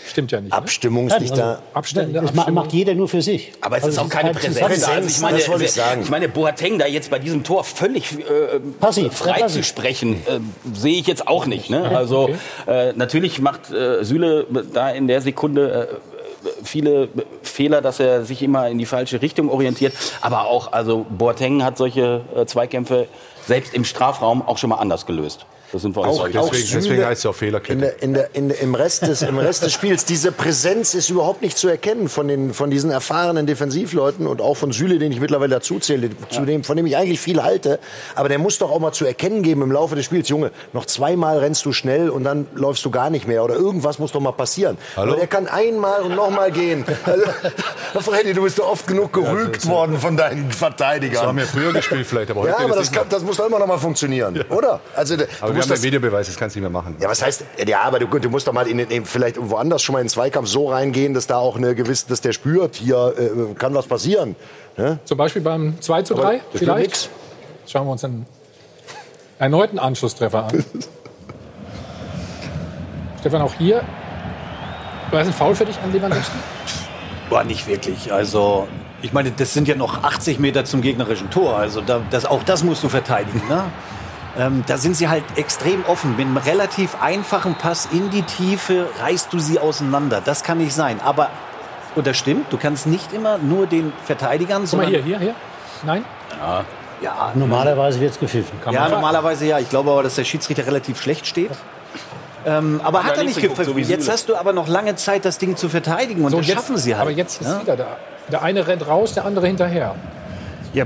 stimmt 0.09 0.33
ja 0.33 0.41
nicht. 0.41 0.53
Abstimmung 0.53 1.07
ne? 1.07 1.15
ist 1.15 1.21
nicht 1.21 1.37
da. 1.37 1.61
Abstimmung, 1.75 2.13
das 2.13 2.25
Abstimmung. 2.25 2.55
macht 2.55 2.73
jeder 2.73 2.95
nur 2.95 3.09
für 3.09 3.23
sich. 3.23 3.53
Aber 3.61 3.79
es 3.79 3.85
also 3.85 4.01
ist 4.01 4.07
auch 4.07 4.09
keine 4.09 4.33
Präsenz. 4.33 4.85
Also 4.85 5.09
ich 5.09 5.21
meine, 5.21 5.39
das 5.39 5.49
wollte 5.49 5.65
ich 5.65 5.73
sagen. 5.73 6.03
Ich 6.03 6.11
meine, 6.11 6.29
Boateng 6.29 6.79
da 6.79 6.87
jetzt 6.87 7.11
bei 7.11 7.19
diesem 7.19 7.45
Tor 7.45 7.65
völlig 7.65 8.13
äh, 8.13 8.61
passiv, 8.81 9.13
frei 9.13 9.43
zu 9.43 9.63
sprechen, 9.63 10.15
äh, 10.27 10.41
sehe 10.73 10.99
ich 10.99 11.07
jetzt 11.07 11.27
auch 11.27 11.47
nicht. 11.47 11.71
Ne? 11.71 11.83
Also 11.97 12.23
okay. 12.23 12.37
äh, 12.67 12.93
natürlich 12.95 13.41
macht 13.41 13.71
äh, 13.73 14.05
Süle 14.05 14.47
da 14.73 14.91
in 14.91 15.09
der 15.09 15.21
Sekunde 15.21 15.89
äh, 15.91 16.47
viele 16.63 17.09
Fehler, 17.43 17.83
dass 17.83 18.01
er 18.01 18.25
sich 18.25 18.43
immer 18.43 18.69
in 18.69 18.79
die 18.79 18.87
falsche 18.87 19.21
Richtung 19.23 19.51
orientiert. 19.51 19.93
Aber 20.21 20.47
auch, 20.47 20.73
also 20.73 21.07
Boateng 21.09 21.63
hat 21.65 21.77
solche 21.77 22.23
äh, 22.35 22.47
Zweikämpfe 22.47 23.07
selbst 23.47 23.75
im 23.75 23.85
Strafraum 23.85 24.43
auch 24.43 24.59
schon 24.59 24.71
mal 24.71 24.77
anders 24.77 25.07
gelöst. 25.07 25.47
Das 25.73 25.83
sind 25.83 25.95
wir 25.95 26.03
auch, 26.03 26.25
auch 26.25 26.29
deswegen, 26.29 26.69
deswegen 26.73 27.05
heißt 27.05 27.21
es 27.21 27.27
auch 27.27 27.35
Fehlerkette. 27.35 27.73
In 27.73 27.81
der, 27.81 28.03
in 28.03 28.15
der, 28.15 28.35
in 28.35 28.49
der, 28.49 28.61
im, 28.61 28.75
Rest 28.75 29.03
des, 29.03 29.23
Im 29.23 29.39
Rest 29.39 29.63
des 29.63 29.73
Spiels, 29.73 30.05
diese 30.05 30.33
Präsenz 30.33 30.95
ist 30.95 31.11
überhaupt 31.11 31.43
nicht 31.43 31.57
zu 31.57 31.69
erkennen 31.69 32.09
von, 32.09 32.27
den, 32.27 32.53
von 32.55 32.71
diesen 32.71 32.91
erfahrenen 32.91 33.47
Defensivleuten 33.47 34.27
und 34.27 34.41
auch 34.41 34.57
von 34.57 34.73
Süle, 34.73 34.99
den 34.99 35.13
ich 35.13 35.21
mittlerweile 35.21 35.55
dazu 35.55 35.79
zähle, 35.79 36.09
ja. 36.09 36.29
zu 36.29 36.45
dem, 36.45 36.65
von 36.65 36.77
dem 36.77 36.87
ich 36.87 36.97
eigentlich 36.97 37.21
viel 37.21 37.43
halte. 37.43 37.79
Aber 38.17 38.29
der 38.29 38.39
muss 38.39 38.59
doch 38.59 38.71
auch 38.71 38.81
mal 38.81 38.93
zu 38.93 39.05
erkennen 39.05 39.43
geben 39.43 39.63
im 39.63 39.71
Laufe 39.71 39.95
des 39.95 40.05
Spiels, 40.05 40.29
Junge, 40.29 40.51
noch 40.73 40.87
zweimal 40.87 41.39
rennst 41.39 41.65
du 41.65 41.73
schnell 41.73 42.11
und 42.11 42.25
dann 42.25 42.49
läufst 42.55 42.85
du 42.85 42.91
gar 42.91 43.11
nicht 43.11 43.29
mehr 43.29 43.45
oder 43.45 43.55
irgendwas 43.55 43.99
muss 44.01 44.13
doch 44.13 44.21
mal 44.21 44.33
passieren. 44.33 44.77
Hallo? 44.97 45.13
Aber 45.13 45.21
der 45.21 45.29
kann 45.29 45.47
einmal 45.47 46.03
und 46.03 46.17
nochmal 46.17 46.51
gehen. 46.51 46.85
Freddy, 48.01 48.33
du 48.33 48.43
bist 48.43 48.59
doch 48.59 48.69
oft 48.69 48.87
genug 48.87 49.13
gerügt 49.13 49.65
ja, 49.65 49.71
worden 49.71 49.99
von 49.99 50.17
deinen 50.17 50.51
Verteidigern. 50.51 51.15
Das 51.15 51.23
haben 51.27 51.39
wir 51.39 51.47
früher 51.47 51.73
gespielt 51.73 52.07
vielleicht, 52.07 52.31
aber 52.31 52.41
heute 52.41 52.53
Ja, 52.53 52.65
aber 52.65 52.75
das, 52.75 52.91
kann, 52.91 53.07
das 53.09 53.23
muss 53.23 53.37
doch 53.37 53.47
immer 53.47 53.59
noch 53.59 53.67
mal 53.67 53.79
funktionieren, 53.79 54.35
ja. 54.37 54.45
oder? 54.49 54.81
Also, 54.97 55.15
aber 55.41 55.60
wir 55.69 55.75
haben 55.75 55.81
den 55.81 55.83
Videobeweis, 55.83 56.27
das 56.27 56.37
kannst 56.37 56.57
du 56.57 56.61
nicht 56.61 56.71
mehr 56.71 56.83
machen. 56.83 56.97
Ja, 57.01 57.09
was 57.09 57.23
heißt, 57.23 57.45
ja, 57.67 57.83
aber 57.83 57.99
du, 57.99 58.07
du 58.07 58.31
musst 58.31 58.47
doch 58.47 58.53
mal 58.53 58.67
in, 58.67 58.79
in, 58.79 59.05
vielleicht 59.05 59.37
irgendwo 59.37 59.57
anders 59.57 59.83
schon 59.83 59.93
mal 59.95 60.01
in 60.01 60.07
den 60.07 60.11
Zweikampf 60.11 60.49
so 60.49 60.69
reingehen, 60.69 61.15
dass 61.15 61.27
da 61.27 61.37
auch 61.37 61.57
eine 61.57 61.75
gewisse, 61.75 62.09
dass 62.09 62.21
der 62.21 62.33
spürt, 62.33 62.77
hier 62.77 63.15
äh, 63.19 63.55
kann 63.55 63.75
was 63.75 63.87
passieren. 63.87 64.37
Ne? 64.77 64.99
Zum 65.05 65.19
Beispiel 65.19 65.43
beim 65.43 65.81
2 65.81 66.03
zu 66.03 66.15
3 66.15 66.41
vielleicht? 66.55 67.11
Schauen 67.67 67.87
wir 67.87 67.93
uns 67.93 68.05
einen 68.05 68.27
erneuten 69.39 69.79
Anschlusstreffer 69.79 70.45
an. 70.47 70.65
Stefan, 73.21 73.43
auch 73.43 73.55
hier. 73.55 73.83
War 75.11 75.19
das 75.19 75.29
ein 75.29 75.35
Foul 75.35 75.55
für 75.55 75.67
dich 75.67 75.79
an 75.81 75.93
Lewandowski? 75.93 76.39
Boah, 77.29 77.45
nicht 77.45 77.67
wirklich. 77.67 78.13
Also, 78.13 78.67
ich 79.03 79.13
meine, 79.13 79.31
das 79.31 79.53
sind 79.53 79.69
ja 79.69 79.75
noch 79.75 80.03
80 80.03 80.39
Meter 80.39 80.65
zum 80.65 80.83
gegnerischen 80.83 81.31
Tor. 81.31 81.57
Also, 81.57 81.81
da, 81.81 82.01
das, 82.11 82.25
auch 82.25 82.43
das 82.45 82.65
musst 82.65 82.83
du 82.83 82.89
verteidigen. 82.89 83.43
Ne? 83.49 83.65
Ähm, 84.39 84.65
da 84.67 84.79
sind 84.79 84.97
sie 84.97 85.09
halt 85.09 85.25
extrem 85.37 85.85
offen. 85.87 86.17
Mit 86.17 86.27
einem 86.27 86.37
relativ 86.37 87.01
einfachen 87.03 87.55
Pass 87.55 87.89
in 87.93 88.11
die 88.11 88.23
Tiefe 88.23 88.87
reißt 89.01 89.33
du 89.33 89.39
sie 89.39 89.59
auseinander. 89.59 90.23
Das 90.25 90.45
kann 90.45 90.59
nicht 90.59 90.73
sein. 90.73 91.01
Aber, 91.05 91.31
und 91.97 92.07
das 92.07 92.17
stimmt, 92.17 92.53
du 92.53 92.57
kannst 92.57 92.87
nicht 92.87 93.13
immer 93.13 93.39
nur 93.39 93.67
den 93.67 93.93
Verteidigern, 94.05 94.65
Guck 94.71 94.81
mal 94.81 94.87
hier, 94.87 95.03
hier, 95.03 95.19
hier. 95.19 95.35
Nein? 95.85 96.05
Ja. 96.39 96.65
Ja, 97.03 97.33
normalerweise 97.35 97.99
wird 97.99 98.13
es 98.13 98.21
gepfiffen. 98.21 98.59
ja, 98.71 98.89
normalerweise 98.89 99.47
ja. 99.47 99.59
Ich 99.59 99.71
glaube 99.71 99.91
aber, 99.91 100.03
dass 100.03 100.17
der 100.17 100.25
Schiedsrichter 100.25 100.67
relativ 100.67 101.01
schlecht 101.01 101.27
steht. 101.27 101.51
Ähm, 102.45 102.81
aber 102.85 103.05
hat 103.05 103.17
er 103.17 103.25
nicht 103.25 103.41
gepfiffen. 103.41 103.79
Jetzt 103.79 104.11
hast 104.11 104.29
du 104.29 104.37
aber 104.37 104.53
noch 104.53 104.69
lange 104.69 104.97
Zeit, 104.97 105.25
das 105.25 105.39
Ding 105.39 105.57
zu 105.57 105.69
verteidigen. 105.69 106.25
Und 106.25 106.31
so, 106.31 106.39
das 106.39 106.47
jetzt, 106.47 106.57
schaffen 106.57 106.77
sie 106.77 106.95
halt. 106.95 107.03
Aber 107.03 107.11
jetzt 107.11 107.41
ist 107.41 107.49
ja? 107.49 107.63
wieder 107.63 107.77
da. 107.77 107.97
Der 108.31 108.43
eine 108.43 108.67
rennt 108.67 108.87
raus, 108.87 109.15
der 109.15 109.25
andere 109.25 109.47
hinterher. 109.47 109.95
Ja, 110.73 110.85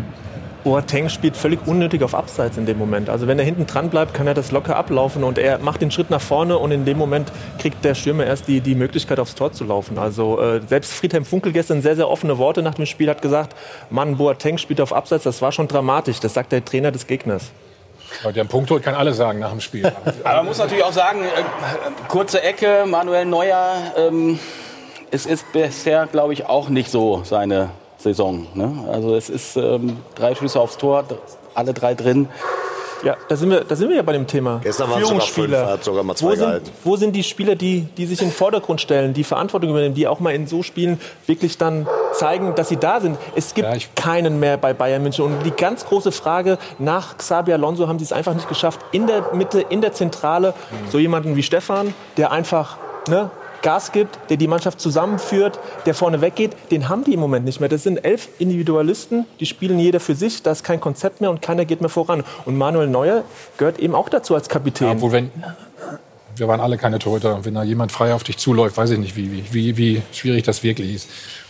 Boateng 0.64 1.10
spielt 1.10 1.36
völlig 1.36 1.66
unnötig 1.66 2.02
auf 2.02 2.14
Abseits 2.14 2.56
in 2.56 2.64
dem 2.64 2.78
Moment. 2.78 3.10
Also 3.10 3.26
wenn 3.26 3.38
er 3.38 3.44
hinten 3.44 3.66
dran 3.66 3.90
bleibt, 3.90 4.14
kann 4.14 4.26
er 4.26 4.32
das 4.32 4.50
locker 4.50 4.76
ablaufen 4.76 5.22
und 5.22 5.36
er 5.36 5.58
macht 5.58 5.82
den 5.82 5.90
Schritt 5.90 6.08
nach 6.08 6.22
vorne 6.22 6.56
und 6.56 6.72
in 6.72 6.86
dem 6.86 6.96
Moment 6.96 7.30
kriegt 7.58 7.84
der 7.84 7.94
Stürmer 7.94 8.24
erst 8.24 8.48
die, 8.48 8.62
die 8.62 8.74
Möglichkeit 8.74 9.20
aufs 9.20 9.34
Tor 9.34 9.52
zu 9.52 9.64
laufen. 9.64 9.98
Also 9.98 10.40
äh, 10.40 10.62
selbst 10.66 10.94
Friedhelm 10.94 11.26
Funkel 11.26 11.52
gestern 11.52 11.82
sehr, 11.82 11.96
sehr 11.96 12.08
offene 12.08 12.38
Worte 12.38 12.62
nach 12.62 12.74
dem 12.74 12.86
Spiel 12.86 13.10
hat 13.10 13.20
gesagt, 13.20 13.54
Mann, 13.90 14.16
Boateng 14.16 14.56
spielt 14.56 14.80
auf 14.80 14.94
Abseits, 14.94 15.24
das 15.24 15.42
war 15.42 15.52
schon 15.52 15.68
dramatisch. 15.68 16.18
Das 16.20 16.32
sagt 16.32 16.50
der 16.50 16.64
Trainer 16.64 16.90
des 16.90 17.06
Gegners. 17.06 17.50
Aber 18.22 18.32
der 18.32 18.44
Punkt 18.44 18.70
kann 18.82 18.94
alle 18.94 19.12
sagen 19.12 19.40
nach 19.40 19.50
dem 19.50 19.60
Spiel. 19.60 19.84
Aber 20.24 20.36
man 20.38 20.46
muss 20.46 20.58
natürlich 20.58 20.84
auch 20.84 20.92
sagen, 20.92 21.20
äh, 21.24 22.08
kurze 22.08 22.42
Ecke, 22.42 22.86
Manuel 22.86 23.26
Neuer, 23.26 23.92
ähm, 23.98 24.38
es 25.10 25.26
ist 25.26 25.52
bisher, 25.52 26.06
glaube 26.06 26.32
ich, 26.32 26.46
auch 26.46 26.70
nicht 26.70 26.90
so 26.90 27.22
seine 27.24 27.70
Saison. 28.04 28.46
Ne? 28.54 28.70
Also 28.92 29.16
es 29.16 29.28
ist 29.30 29.56
ähm, 29.56 29.96
drei 30.14 30.34
Schüsse 30.36 30.60
aufs 30.60 30.76
Tor, 30.78 31.04
alle 31.54 31.74
drei 31.74 31.94
drin. 31.94 32.28
Ja, 33.02 33.16
da 33.28 33.36
sind 33.36 33.50
wir, 33.50 33.60
da 33.64 33.76
sind 33.76 33.90
wir 33.90 33.96
ja 33.96 34.02
bei 34.02 34.12
dem 34.14 34.26
Thema. 34.26 34.60
Gestern 34.62 34.88
waren 34.90 35.02
es 35.02 35.08
sogar 35.08 35.26
fünf, 35.26 35.54
hat 35.54 35.84
sogar 35.84 36.02
mal 36.04 36.14
zwei 36.14 36.28
wo 36.30 36.34
sind, 36.36 36.72
wo 36.84 36.96
sind 36.96 37.12
die 37.14 37.22
Spieler, 37.22 37.54
die, 37.54 37.82
die 37.82 38.06
sich 38.06 38.22
in 38.22 38.28
den 38.28 38.32
Vordergrund 38.32 38.80
stellen, 38.80 39.12
die 39.12 39.24
Verantwortung 39.24 39.68
übernehmen, 39.70 39.94
die 39.94 40.06
auch 40.08 40.20
mal 40.20 40.30
in 40.34 40.46
so 40.46 40.62
Spielen 40.62 40.98
wirklich 41.26 41.58
dann 41.58 41.86
zeigen, 42.14 42.54
dass 42.54 42.70
sie 42.70 42.78
da 42.78 43.00
sind? 43.02 43.18
Es 43.34 43.52
gibt 43.52 43.68
Ja, 43.68 43.74
ich- 43.74 43.94
keinen 43.94 44.40
mehr 44.40 44.56
bei 44.56 44.72
Bayern 44.72 45.02
München. 45.02 45.22
Und 45.24 45.42
die 45.44 45.50
ganz 45.50 45.84
große 45.84 46.12
Frage, 46.12 46.56
nach 46.78 47.18
Xabi 47.18 47.52
Alonso 47.52 47.88
haben 47.88 47.98
sie 47.98 48.06
es 48.06 48.12
einfach 48.12 48.32
nicht 48.32 48.48
geschafft, 48.48 48.80
in 48.92 49.06
der 49.06 49.34
Mitte, 49.34 49.60
in 49.60 49.82
der 49.82 49.92
Zentrale, 49.92 50.54
so 50.90 50.98
jemanden 50.98 51.36
wie 51.36 51.42
Stefan, 51.42 51.92
der 52.16 52.32
einfach 52.32 52.78
ne, 53.08 53.30
Gas 53.64 53.90
gibt, 53.90 54.18
der 54.30 54.36
die 54.36 54.46
Mannschaft 54.46 54.78
zusammenführt, 54.78 55.58
der 55.86 55.94
vorne 55.94 56.20
weggeht, 56.20 56.52
den 56.70 56.88
haben 56.88 57.02
die 57.02 57.14
im 57.14 57.20
Moment 57.20 57.44
nicht 57.44 57.58
mehr. 57.58 57.68
Das 57.68 57.82
sind 57.82 58.04
elf 58.04 58.28
Individualisten, 58.38 59.26
die 59.40 59.46
spielen 59.46 59.80
jeder 59.80 59.98
für 59.98 60.14
sich, 60.14 60.42
da 60.42 60.52
ist 60.52 60.62
kein 60.62 60.80
Konzept 60.80 61.20
mehr 61.20 61.30
und 61.30 61.42
keiner 61.42 61.64
geht 61.64 61.80
mehr 61.80 61.90
voran. 61.90 62.22
Und 62.44 62.56
Manuel 62.56 62.88
Neuer 62.88 63.24
gehört 63.56 63.80
eben 63.80 63.94
auch 63.94 64.08
dazu 64.08 64.34
als 64.34 64.48
Kapitän. 64.48 64.88
Obwohl, 64.88 65.12
wenn, 65.12 65.30
wir 66.36 66.46
waren 66.46 66.60
alle 66.60 66.76
keine 66.76 66.98
Torhüter. 66.98 67.44
Wenn 67.44 67.54
da 67.54 67.62
jemand 67.62 67.90
frei 67.90 68.12
auf 68.14 68.22
dich 68.22 68.36
zuläuft, 68.36 68.76
weiß 68.76 68.90
ich 68.90 68.98
nicht, 68.98 69.16
wie, 69.16 69.32
wie, 69.32 69.44
wie, 69.52 69.76
wie 69.76 70.02
schwierig 70.12 70.44
das 70.44 70.62
wirklich 70.62 70.94
ist. 70.94 71.08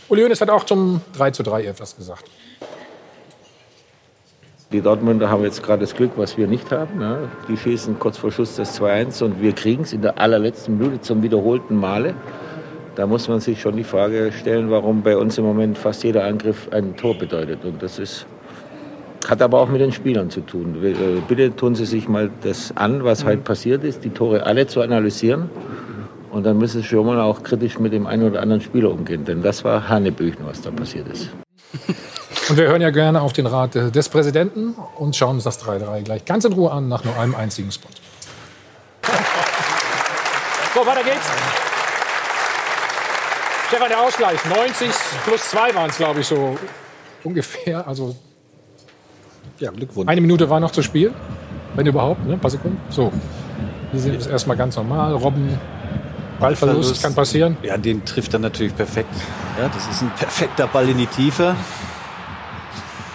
Uli 0.09 0.23
Hoeneß 0.23 0.41
hat 0.41 0.51
auch 0.51 0.65
zum 0.65 1.01
3 1.17 1.33
zu 1.33 1.43
3 1.43 1.65
etwas 1.65 1.97
gesagt. 1.97 2.25
Die 4.75 4.81
Dortmunder 4.81 5.31
haben 5.31 5.45
jetzt 5.45 5.63
gerade 5.63 5.83
das 5.83 5.95
Glück, 5.95 6.11
was 6.17 6.37
wir 6.37 6.49
nicht 6.49 6.73
haben. 6.73 7.01
Ja. 7.01 7.19
Die 7.49 7.57
schießen 7.57 7.97
kurz 8.01 8.19
vor 8.19 8.33
Schluss 8.33 8.57
das 8.57 8.81
2-1 8.81 9.23
und 9.23 9.41
wir 9.41 9.53
kriegen 9.53 9.85
es 9.85 9.93
in 9.93 10.03
der 10.03 10.19
allerletzten 10.19 10.77
Minute 10.77 11.01
zum 11.01 11.23
wiederholten 11.23 11.77
Male. 11.77 12.13
Da 12.97 13.07
muss 13.07 13.29
man 13.29 13.39
sich 13.39 13.61
schon 13.61 13.77
die 13.77 13.85
Frage 13.85 14.33
stellen, 14.33 14.73
warum 14.73 15.03
bei 15.03 15.17
uns 15.17 15.39
im 15.39 15.45
Moment 15.45 15.79
fast 15.79 16.03
jeder 16.03 16.25
Angriff 16.25 16.69
ein 16.73 16.97
Tor 16.97 17.17
bedeutet. 17.17 17.65
Und 17.65 17.85
das 17.85 18.01
ist, 18.01 18.27
hat 19.29 19.41
aber 19.43 19.61
auch 19.61 19.69
mit 19.69 19.81
den 19.81 19.93
Spielern 19.93 20.29
zu 20.29 20.41
tun. 20.41 20.75
Äh, 20.83 20.95
Bitte 21.29 21.55
tun 21.55 21.77
Sie 21.77 21.85
sich 21.85 22.09
mal 22.09 22.29
das 22.43 22.77
an, 22.77 23.05
was 23.05 23.25
heute 23.25 23.43
passiert 23.43 23.85
ist, 23.85 24.03
die 24.03 24.11
Tore 24.11 24.45
alle 24.45 24.67
zu 24.67 24.81
analysieren. 24.81 25.51
Und 26.33 26.47
dann 26.47 26.59
müssen 26.59 26.83
Sie 26.83 26.89
schon 26.89 27.07
mal 27.07 27.21
auch 27.21 27.45
kritisch 27.45 27.79
mit 27.79 27.93
dem 27.93 28.09
einen 28.09 28.25
oder 28.25 28.43
anderen 28.43 28.61
Spieler 28.61 28.91
umgehen. 28.91 29.25
Denn 29.25 29.41
das 29.41 29.63
war 29.63 29.89
Hanebüchen, 29.89 30.45
was 30.45 30.63
da 30.63 30.73
passiert 30.73 31.07
ist. 31.07 31.31
Und 32.49 32.57
wir 32.59 32.67
hören 32.67 32.83
ja 32.83 32.91
gerne 32.91 33.23
auf 33.23 33.33
den 33.33 33.47
Rat 33.47 33.75
des 33.75 34.09
Präsidenten 34.09 34.75
und 34.97 35.17
schauen 35.17 35.37
uns 35.37 35.45
das 35.45 35.65
3-3 35.65 36.03
gleich 36.03 36.25
ganz 36.25 36.45
in 36.45 36.53
Ruhe 36.53 36.71
an, 36.71 36.89
nach 36.89 37.03
nur 37.05 37.19
einem 37.19 37.35
einzigen 37.35 37.73
Spot. 37.73 37.89
So, 40.75 40.81
weiter 40.87 41.03
geht's. 41.05 41.27
Stefan, 43.69 43.89
der 43.89 44.01
Ausgleich. 44.01 44.39
90 44.45 44.89
plus 45.25 45.43
2 45.51 45.75
waren 45.75 45.91
es, 45.91 45.97
glaube 45.97 46.21
ich, 46.21 46.27
so 46.27 46.59
ungefähr. 47.23 47.87
Also 47.89 48.15
Ja, 49.59 49.71
Glückwunsch. 49.71 50.09
eine 50.09 50.21
Minute 50.21 50.51
war 50.51 50.61
noch 50.61 50.71
zu 50.73 50.83
spielen, 50.83 51.15
wenn 51.75 51.87
überhaupt, 51.87 52.27
ne? 52.27 52.35
ein 52.35 52.41
paar 52.41 52.51
Sekunden. 52.51 52.79
So, 52.91 53.11
hier 53.93 54.01
sind 54.01 54.17
es 54.17 54.27
erstmal 54.27 54.57
ganz 54.57 54.77
normal. 54.77 55.15
Robben, 55.15 55.59
Ballverlust 56.41 57.03
kann 57.03 57.15
passieren. 57.15 57.57
Ja, 57.63 57.79
den 57.79 58.05
trifft 58.05 58.35
er 58.35 58.41
natürlich 58.41 58.77
perfekt. 58.77 59.15
Ja, 59.59 59.69
das 59.69 59.87
ist 59.89 60.03
ein 60.03 60.11
perfekter 60.11 60.67
Ball 60.67 60.89
in 60.89 60.99
die 60.99 61.07
Tiefe. 61.07 61.57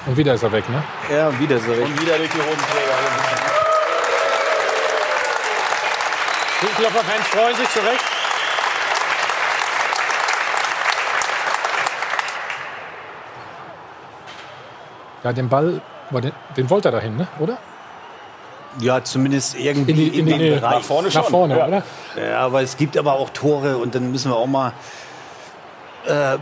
Und 0.09 0.17
wieder 0.17 0.33
ist 0.33 0.41
er 0.41 0.51
weg, 0.51 0.67
ne? 0.69 0.83
Ja, 1.15 1.39
wieder 1.39 1.59
so 1.59 1.67
weg. 1.67 1.85
Und 1.85 2.01
wieder 2.01 2.17
durch 2.17 2.29
die 2.31 2.39
roten 2.39 2.57
Träger. 2.71 2.95
Klopper-Fans 6.77 7.27
freuen 7.27 7.55
sich 7.55 7.69
zurecht. 7.69 8.03
Ja, 15.23 15.33
den 15.33 15.49
Ball, 15.49 15.81
den, 16.11 16.31
den 16.55 16.69
wollte 16.69 16.89
er 16.89 16.91
dahin, 16.93 17.17
ne? 17.17 17.27
oder? 17.39 17.57
Ja, 18.79 19.03
zumindest 19.03 19.57
irgendwie 19.59 19.91
In 19.91 19.97
die- 19.97 20.19
in 20.19 20.25
die 20.25 20.31
dem 20.31 20.37
Nähe. 20.37 20.55
Bereich. 20.59 20.75
Nach 20.75 20.81
vorne 20.83 21.11
schon. 21.11 21.21
Nach 21.23 21.29
vorne, 21.29 21.57
ja. 21.57 21.67
oder? 21.67 21.83
Ja, 22.15 22.39
aber 22.41 22.61
es 22.61 22.77
gibt 22.77 22.97
aber 22.97 23.13
auch 23.13 23.29
Tore 23.31 23.77
und 23.77 23.95
dann 23.95 24.11
müssen 24.11 24.31
wir 24.31 24.37
auch 24.37 24.47
mal 24.47 24.73
äh, 26.05 26.37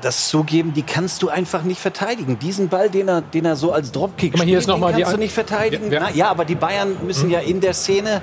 das 0.00 0.28
zugeben, 0.28 0.72
die 0.72 0.82
kannst 0.82 1.22
du 1.22 1.28
einfach 1.28 1.62
nicht 1.62 1.80
verteidigen. 1.80 2.38
Diesen 2.38 2.68
Ball, 2.68 2.90
den 2.90 3.08
er, 3.08 3.20
den 3.20 3.44
er 3.44 3.56
so 3.56 3.72
als 3.72 3.92
Dropkick 3.92 4.36
mal, 4.36 4.46
hier 4.46 4.58
ist 4.58 4.66
noch 4.66 4.74
den 4.76 4.80
mal 4.80 4.92
die 4.92 5.02
kannst 5.02 5.16
du 5.16 5.20
nicht 5.20 5.34
verteidigen. 5.34 5.90
Ja. 5.92 6.00
Na, 6.00 6.10
ja, 6.10 6.30
aber 6.30 6.44
die 6.44 6.54
Bayern 6.54 6.96
müssen 7.06 7.30
ja 7.30 7.40
in 7.40 7.60
der 7.60 7.74
Szene, 7.74 8.22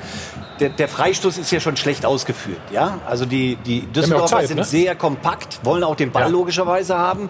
der, 0.59 0.69
der 0.69 0.88
Freistoß 0.88 1.38
ist 1.38 1.51
ja 1.51 1.59
schon 1.59 1.78
schlecht 1.78 2.05
ausgeführt. 2.05 2.59
Ja? 2.71 2.99
Also 3.07 3.25
die, 3.25 3.57
die 3.57 3.82
Düsseldorfer 3.82 4.38
Zeit, 4.38 4.47
sind 4.47 4.57
ne? 4.57 4.63
sehr 4.63 4.95
kompakt, 4.95 5.59
wollen 5.63 5.84
auch 5.84 5.95
den 5.95 6.11
Ball 6.11 6.23
Ja. 6.23 6.28
logischerweise 6.30 6.97
haben. 6.97 7.30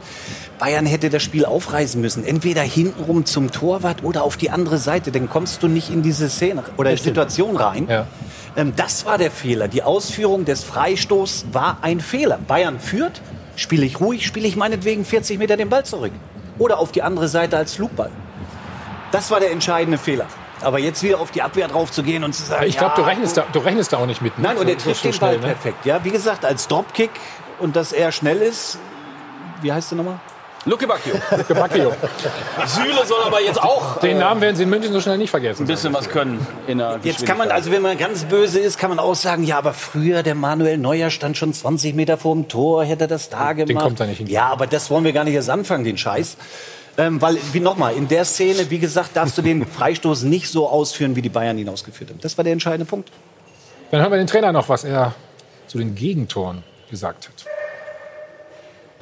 Bayern 0.60 0.86
hätte 0.86 1.10
das 1.10 1.22
Spiel 1.24 1.46
aufreißen 1.46 2.02
müssen. 2.02 2.26
Entweder 2.26 2.62
hintenrum 2.62 3.26
zum 3.26 3.52
Torwart 3.52 4.04
oder 4.04 4.24
auf 4.24 4.38
die 4.38 4.50
andere 4.50 4.78
Seite. 4.78 5.12
Dann 5.12 5.30
kommst 5.30 5.62
du 5.62 5.68
nicht 5.68 5.90
in 5.90 6.02
diese 6.02 6.30
Szene 6.30 6.64
oder 6.78 6.96
Situation 6.98 7.56
rein. 7.56 7.88
Ja. 7.90 8.08
Ähm, 8.56 8.74
das 8.76 9.06
war 9.06 9.18
der 9.18 9.30
Fehler. 9.32 9.68
Die 9.68 9.84
Ausführung 9.84 10.46
des 10.46 10.64
Freistoßs 10.64 11.48
war 11.52 11.78
ein 11.82 12.00
Fehler. 12.00 12.40
Bayern 12.48 12.80
führt, 12.80 13.22
spiele 13.58 13.86
ich 13.86 14.00
ruhig, 14.00 14.26
spiele 14.26 14.48
ich 14.48 14.56
meinetwegen 14.56 15.04
40 15.04 15.38
Meter 15.38 15.58
den 15.58 15.70
Ball 15.70 15.84
zurück. 15.84 16.14
Oder 16.58 16.78
auf 16.80 16.94
die 16.94 17.04
andere 17.04 17.28
Seite 17.28 17.58
als 17.58 17.76
Flugball. 17.76 18.12
Das 19.12 19.30
war 19.30 19.42
der 19.42 19.52
entscheidende 19.52 19.98
Fehler. 19.98 20.26
Aber 20.62 20.80
jetzt 20.80 21.04
wieder 21.04 21.20
auf 21.20 21.32
die 21.32 21.42
Abwehr 21.42 21.68
drauf 21.68 21.92
zu 21.92 22.02
gehen 22.02 22.24
und 22.24 22.34
zu 22.34 22.44
sagen, 22.44 22.66
Ich 22.66 22.78
glaube, 22.78 22.94
ja, 22.98 23.04
du, 23.04 23.08
rechnest 23.08 23.38
da, 23.38 23.46
du 23.52 23.60
rechnest 23.60 23.94
da 23.94 23.98
auch 23.98 24.06
nicht 24.06 24.22
mit. 24.22 24.38
Ne? 24.38 24.48
Nein, 24.48 24.58
und 24.58 24.68
er 24.68 24.78
trifft 24.78 25.04
so 25.04 25.10
den 25.10 25.20
Ball 25.20 25.34
schnell, 25.34 25.40
ne? 25.40 25.54
perfekt. 25.54 25.86
Ja, 25.86 26.04
wie 26.04 26.10
gesagt, 26.10 26.46
als 26.46 26.68
Dropkick 26.68 27.12
und 27.60 27.76
dass 27.76 27.92
er 27.92 28.12
schnell 28.12 28.38
ist. 28.38 28.80
Wie 29.62 29.72
heißt 29.72 29.92
der 29.92 29.98
nochmal? 29.98 30.20
Luke 30.68 30.86
Bacchio. 30.86 31.16
Bacchio. 31.48 31.94
Süle 32.66 33.06
soll 33.06 33.24
aber 33.26 33.42
jetzt 33.42 33.62
auch 33.62 34.00
Den 34.00 34.18
äh, 34.18 34.20
Namen 34.20 34.42
werden 34.42 34.56
sie 34.58 34.64
in 34.64 34.70
München 34.70 34.92
so 34.92 35.00
schnell 35.00 35.18
nicht 35.18 35.30
vergessen. 35.30 35.64
ein 35.64 35.68
bisschen 35.68 35.94
was 35.94 36.10
können 36.10 36.46
in 36.68 36.80
der 36.80 37.00
Jetzt 37.04 37.26
kann 37.26 37.38
man, 37.38 37.52
also 37.52 37.72
wenn 37.72 37.82
man 37.82 37.98
ganz 37.98 38.26
böse 38.26 38.60
ist, 38.60 38.78
kann 38.78 38.90
man 38.90 39.00
auch 39.00 39.16
sagen, 39.16 39.44
ja, 39.44 39.58
aber 39.58 39.74
früher 39.74 40.24
der 40.24 40.36
Manuel 40.36 40.78
Neuer 40.78 41.10
stand 41.10 41.38
schon 41.38 41.54
20 41.54 41.96
Meter 41.96 42.18
vor 42.18 42.36
dem 42.36 42.50
Tor, 42.50 42.84
hätte 42.84 43.06
er 43.06 43.08
das 43.08 43.30
da 43.30 43.54
gemacht. 43.54 43.82
kommt 43.84 44.00
er 44.02 44.08
nicht 44.08 44.18
hin. 44.18 44.28
Ja, 44.28 44.48
aber 44.50 44.68
das 44.68 44.90
wollen 44.92 45.06
wir 45.06 45.14
gar 45.14 45.24
nicht 45.24 45.36
erst 45.36 45.50
anfangen, 45.50 45.86
den 45.86 45.98
Scheiß. 45.98 46.36
Ähm, 46.98 47.22
weil, 47.22 47.38
wie 47.54 47.60
nochmal, 47.60 47.96
in 47.96 48.08
der 48.08 48.26
Szene, 48.26 48.70
wie 48.70 48.80
gesagt, 48.80 49.12
darfst 49.16 49.38
du 49.38 49.42
den 49.42 49.66
Freistoß 49.66 50.24
nicht 50.24 50.50
so 50.50 50.68
ausführen, 50.68 51.16
wie 51.16 51.22
die 51.22 51.30
Bayern 51.30 51.58
ihn 51.58 51.70
ausgeführt 51.70 52.10
haben. 52.10 52.20
Das 52.22 52.38
war 52.38 52.44
der 52.44 52.54
entscheidende 52.54 52.86
Punkt. 52.90 53.10
Dann 53.92 54.02
hören 54.02 54.12
wir 54.12 54.18
den 54.18 54.28
Trainer 54.28 54.52
noch, 54.52 54.68
was 54.68 54.84
er 54.84 55.14
zu 55.68 55.78
den 55.78 55.96
Gegentoren 55.96 56.64
gesagt 56.90 57.30
hat. 57.30 57.46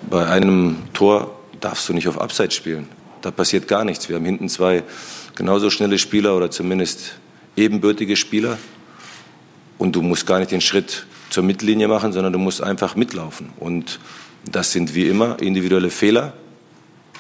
Bei 0.10 0.28
einem 0.28 0.90
Tor 0.94 1.32
darfst 1.66 1.90
du 1.90 1.94
nicht 1.94 2.08
auf 2.08 2.22
Abseits 2.22 2.54
spielen. 2.54 2.88
Da 3.24 3.32
passiert 3.32 3.68
gar 3.68 3.84
nichts. 3.86 4.08
Wir 4.08 4.18
haben 4.18 4.26
hinten 4.26 4.50
zwei 4.50 4.84
genauso 5.34 5.72
schnelle 5.72 5.98
Spieler 5.98 6.38
oder 6.38 6.52
zumindest 6.52 7.16
ebenbürtige 7.58 8.16
Spieler. 8.16 8.60
Und 9.80 9.96
du 9.96 10.04
musst 10.04 10.28
gar 10.28 10.38
nicht 10.38 10.52
den 10.52 10.62
Schritt 10.62 11.08
zur 11.32 11.44
Mittellinie 11.44 11.88
machen, 11.88 12.14
sondern 12.14 12.32
du 12.34 12.38
musst 12.38 12.62
einfach 12.62 12.96
mitlaufen. 12.96 13.50
Und 13.60 14.00
das 14.46 14.74
sind 14.74 14.94
wie 14.94 15.08
immer 15.08 15.42
individuelle 15.42 15.90
Fehler, 15.90 16.34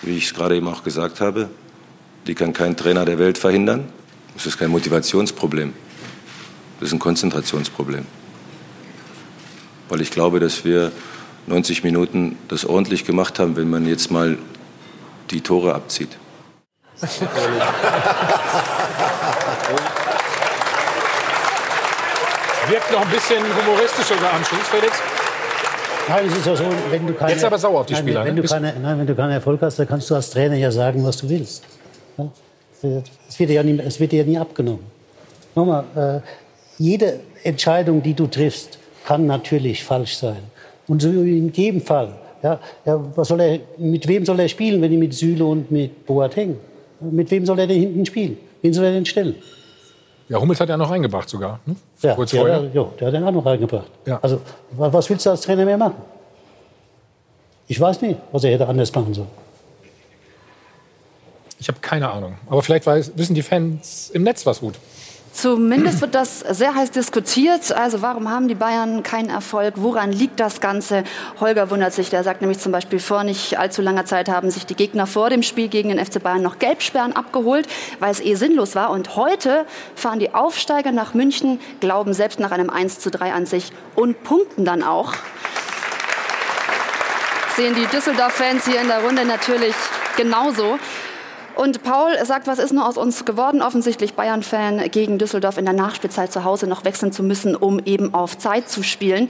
wie 0.04 0.16
ich 0.16 0.26
es 0.26 0.36
gerade 0.36 0.56
eben 0.56 0.68
auch 0.68 0.84
gesagt 0.84 1.22
habe. 1.22 1.50
Die 2.28 2.36
kann 2.36 2.54
kein 2.54 2.78
Trainer 2.78 3.04
der 3.04 3.18
Welt 3.18 3.39
verhindern. 3.39 3.86
Das 4.36 4.46
ist 4.46 4.60
kein 4.60 4.70
Motivationsproblem. 4.70 5.74
Das 6.80 6.89
ist 6.89 6.93
ein 6.93 7.00
Konzentrationsproblem. 7.00 8.06
Weil 9.89 10.02
ich 10.02 10.12
glaube, 10.12 10.39
dass 10.39 10.66
wir 10.66 10.91
90 11.48 11.84
Minuten 11.84 12.38
das 12.48 12.66
ordentlich 12.66 13.06
gemacht 13.06 13.39
haben, 13.39 13.56
wenn 13.56 13.70
man 13.70 13.88
jetzt 13.88 14.12
mal 14.12 14.38
die 15.32 15.41
Tore 15.41 15.74
abzieht. 15.76 16.10
Wirkt 22.68 22.91
noch 22.91 23.02
ein 23.02 23.10
bisschen 23.10 23.43
humoristisch 23.43 24.06
sogar 24.08 24.34
am 24.34 24.43
Schluss, 24.43 24.68
Felix. 24.70 24.96
Nein, 26.08 26.28
es 26.28 26.38
ist 26.38 26.46
ja 26.46 26.56
so, 26.56 26.64
wenn 26.89 27.08
du 27.08 27.14
keine, 27.14 27.32
Jetzt 27.32 27.43
aber 27.43 27.58
sauer 27.58 27.82
auf 27.82 27.86
die 27.88 27.93
nein, 27.93 28.04
Spieler, 28.04 28.26
Wenn, 28.26 28.36
ne? 28.36 28.41
du 28.41 28.48
keine, 28.48 28.74
nein, 28.80 29.00
wenn 29.00 29.08
du 29.08 29.16
keinen 29.16 29.32
Erfolg 29.32 29.62
hast, 29.62 29.80
dann 29.80 29.88
kannst 29.88 30.10
du 30.10 30.16
als 30.16 30.30
Trainer 30.30 30.56
ja 30.56 30.72
sagen, 30.72 31.04
was 31.04 31.18
du 31.18 31.28
willst. 31.30 31.64
Ja? 32.18 32.32
Es 33.28 33.39
wird 33.39 33.50
dir 33.50 33.56
ja 33.56 33.64
nie, 33.64 33.80
es 33.80 34.00
wird 34.00 34.12
dir 34.12 34.22
ja 34.22 34.26
nie 34.26 34.38
abgenommen. 34.38 34.86
Nochmal, 35.56 35.84
äh, 35.96 36.20
jede 36.78 37.22
Entscheidung, 37.43 38.04
die 38.04 38.14
du 38.14 38.28
triffst, 38.28 38.78
kann 39.06 39.26
natürlich 39.26 39.84
falsch 39.84 40.18
sein. 40.18 40.43
Und 40.88 41.01
so 41.01 41.09
in 41.09 41.51
jedem 41.51 41.81
Fall. 41.81 42.13
Ja, 42.43 42.59
ja, 42.86 43.03
was 43.15 43.27
soll 43.29 43.39
er, 43.41 43.59
mit 43.77 44.07
wem 44.07 44.23
soll 44.25 44.39
er 44.39 44.47
spielen, 44.47 44.81
wenn 44.81 44.91
nicht 44.91 44.99
mit 44.99 45.13
Süle 45.13 45.43
und 45.45 45.71
mit 45.71 46.05
Boateng? 46.05 46.57
Mit 46.99 47.31
wem 47.31 47.45
soll 47.45 47.57
er 47.59 47.67
denn 47.67 47.79
hinten 47.79 48.05
spielen? 48.05 48.38
Wen 48.61 48.73
soll 48.73 48.86
er 48.86 48.91
denn 48.91 49.05
stellen? 49.05 49.36
Ja, 50.29 50.39
Hummels 50.39 50.59
hat 50.59 50.69
ja 50.69 50.77
noch 50.77 50.89
reingebracht 50.91 51.27
sogar. 51.29 51.59
Ne? 51.65 51.75
Ja, 52.01 52.13
Kurz 52.15 52.31
der, 52.31 52.39
vorher. 52.39 52.55
hat- 52.57 52.73
ja, 52.73 52.83
der 52.99 53.07
hat 53.07 53.13
den 53.13 53.23
auch 53.23 53.31
noch 53.31 53.45
reingebracht. 53.45 53.89
Ja. 54.05 54.19
Also, 54.21 54.41
wa- 54.71 54.91
was 54.93 55.09
willst 55.09 55.25
du 55.25 55.29
als 55.31 55.41
Trainer 55.41 55.65
mehr 55.65 55.77
machen? 55.77 55.95
Ich 57.67 57.79
weiß 57.79 58.01
nicht, 58.01 58.19
was 58.31 58.43
er 58.43 58.51
hätte 58.51 58.67
anders 58.67 58.93
machen 58.93 59.13
sollen. 59.13 59.27
Ich 61.59 61.67
habe 61.67 61.79
keine 61.81 62.09
Ahnung. 62.11 62.36
Aber 62.47 62.61
vielleicht 62.61 62.86
weiß, 62.86 63.13
wissen 63.15 63.33
die 63.33 63.41
Fans 63.41 64.09
im 64.13 64.23
Netz 64.23 64.45
was 64.45 64.59
gut. 64.59 64.75
Zumindest 65.36 65.99
wird 65.99 66.15
das 66.15 66.39
sehr 66.39 66.75
heiß 66.75 66.91
diskutiert. 66.91 67.73
Also 67.73 68.01
warum 68.01 68.29
haben 68.29 68.47
die 68.47 68.55
Bayern 68.55 69.03
keinen 69.03 69.29
Erfolg? 69.29 69.73
Woran 69.75 70.13
liegt 70.13 70.39
das 70.39 70.61
Ganze? 70.61 71.03
Holger 71.41 71.69
wundert 71.69 71.91
sich. 71.91 72.09
Der 72.09 72.23
sagt 72.23 72.39
nämlich 72.39 72.59
zum 72.59 72.71
Beispiel, 72.71 72.99
vor 72.99 73.25
nicht 73.25 73.59
allzu 73.59 73.81
langer 73.81 74.05
Zeit 74.05 74.29
haben 74.29 74.49
sich 74.49 74.65
die 74.65 74.75
Gegner 74.75 75.07
vor 75.07 75.29
dem 75.29 75.43
Spiel 75.43 75.67
gegen 75.67 75.89
den 75.89 76.03
FC 76.03 76.23
Bayern 76.23 76.41
noch 76.41 76.57
Gelbsperren 76.57 77.13
abgeholt, 77.13 77.67
weil 77.99 78.11
es 78.11 78.21
eh 78.21 78.36
sinnlos 78.36 78.75
war. 78.75 78.91
Und 78.91 79.17
heute 79.17 79.65
fahren 79.93 80.19
die 80.19 80.33
Aufsteiger 80.33 80.93
nach 80.93 81.13
München, 81.13 81.59
glauben 81.81 82.13
selbst 82.13 82.39
nach 82.39 82.51
einem 82.51 82.69
1 82.69 82.99
zu 82.99 83.11
3 83.11 83.33
an 83.33 83.45
sich 83.45 83.73
und 83.93 84.23
punkten 84.23 84.63
dann 84.63 84.83
auch. 84.83 85.15
Sehen 87.57 87.75
die 87.75 87.88
Düsseldorf-Fans 87.88 88.65
hier 88.65 88.79
in 88.79 88.88
der 88.88 89.03
Runde 89.03 89.25
natürlich 89.25 89.75
genauso. 90.15 90.79
Und 91.56 91.84
Paul 91.84 92.12
sagt, 92.26 92.47
was 92.47 92.60
ist 92.60 92.74
nur 92.74 92.86
aus 92.86 92.97
uns 92.97 93.24
geworden? 93.24 93.62
Offensichtlich 93.62 94.14
Bayern-Fan 94.16 94.91
gegen 94.91 95.18
Düsseldorf 95.18 95.58
in 95.58 95.64
der 95.66 95.74
Nachspielzeit 95.74 96.32
zu 96.32 96.43
Hause 96.43 96.68
noch 96.68 96.84
wechseln 96.84 97.14
zu 97.14 97.24
müssen, 97.24 97.56
um 97.56 97.80
eben 97.80 98.14
auf 98.14 98.38
Zeit 98.38 98.68
zu 98.68 98.84
spielen. 98.84 99.30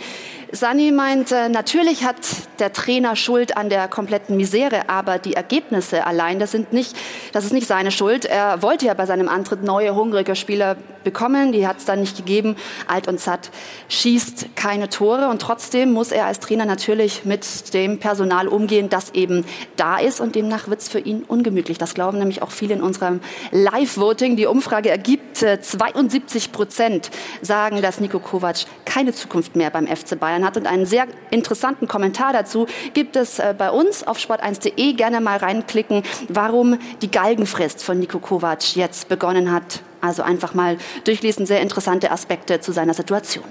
Sani 0.52 0.92
meint, 0.92 1.32
äh, 1.32 1.50
natürlich 1.50 2.04
hat 2.04 2.16
der 2.60 2.72
Trainer 2.72 3.16
Schuld 3.16 3.58
an 3.58 3.70
der 3.70 3.88
kompletten 3.88 4.38
Misere, 4.38 4.90
aber 4.90 5.20
die 5.20 5.34
Ergebnisse 5.34 6.06
allein, 6.06 6.40
das 6.40 6.52
sind 6.52 6.72
nicht, 6.72 6.96
das 7.34 7.46
ist 7.46 7.52
nicht 7.52 7.68
seine 7.68 7.92
Schuld. 7.92 8.26
Er 8.26 8.62
wollte 8.62 8.86
ja 8.86 8.94
bei 8.94 9.06
seinem 9.06 9.28
Antritt 9.28 9.64
neue, 9.64 9.96
hungrige 9.96 10.36
Spieler 10.36 10.78
bekommen, 11.04 11.52
die 11.52 11.68
hat 11.68 11.80
es 11.80 11.86
dann 11.86 12.00
nicht 12.00 12.18
gegeben. 12.18 12.56
Alt 12.88 13.08
und 13.08 13.20
satt 13.20 13.52
schießt 13.90 14.56
keine 14.56 14.90
Tore 14.90 15.28
und 15.30 15.42
trotzdem 15.42 15.92
muss 15.92 16.12
er 16.12 16.26
als 16.26 16.40
Trainer 16.40 16.66
natürlich 16.66 17.26
mit 17.26 17.74
dem 17.74 18.00
Personal 18.00 18.48
umgehen, 18.48 18.90
das 18.90 19.14
eben 19.14 19.46
da 19.76 19.98
ist 19.98 20.20
und 20.20 20.36
demnach 20.36 20.68
wird 20.68 20.82
es 20.82 20.90
für 20.90 21.00
ihn 21.00 21.24
ungemütlich. 21.24 21.78
Das 21.78 21.94
glauben 21.94 22.15
nämlich 22.20 22.42
auch 22.42 22.52
viele 22.52 22.74
in 22.76 22.82
unserem 22.82 23.22
Live-Voting. 23.52 24.36
Die 24.36 24.46
Umfrage 24.46 24.90
ergibt, 24.90 25.44
äh, 25.44 25.60
72 25.62 26.52
Prozent 26.52 27.12
sagen, 27.42 27.82
dass 27.82 28.00
Nico 28.00 28.20
Kovac 28.20 28.66
keine 28.86 29.14
Zukunft 29.14 29.56
mehr 29.56 29.70
beim 29.70 29.88
FC 29.88 30.20
Bayern 30.20 30.46
hat. 30.46 30.58
Und 30.58 30.68
einen 30.68 30.86
sehr 30.86 31.08
interessanten 31.32 31.88
Kommentar 31.88 32.34
dazu 32.34 32.68
gibt 32.94 33.16
es 33.16 33.40
äh, 33.40 33.54
bei 33.58 33.72
uns 33.72 34.06
auf 34.06 34.18
sport1.de. 34.18 34.94
Gerne 34.94 35.22
mal 35.22 35.38
reinklicken, 35.38 36.04
warum 36.30 36.78
die 37.02 37.12
Galgenfrist 37.12 37.84
von 37.84 38.00
Nico 38.00 38.20
Kovac 38.20 38.76
jetzt 38.76 39.10
begonnen 39.10 39.52
hat. 39.52 39.82
Also 40.02 40.24
einfach 40.24 40.54
mal 40.54 40.78
durchlesen, 41.04 41.46
sehr 41.46 41.62
interessante 41.62 42.12
Aspekte 42.12 42.60
zu 42.60 42.72
seiner 42.72 42.94
Situation. 42.94 43.46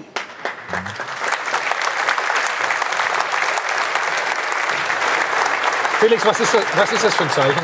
Felix, 5.99 6.25
was 6.25 6.39
ist, 6.39 6.53
das, 6.53 6.63
was 6.75 6.91
ist 6.91 7.03
das 7.03 7.15
für 7.15 7.23
ein 7.23 7.29
Zeichen? 7.31 7.61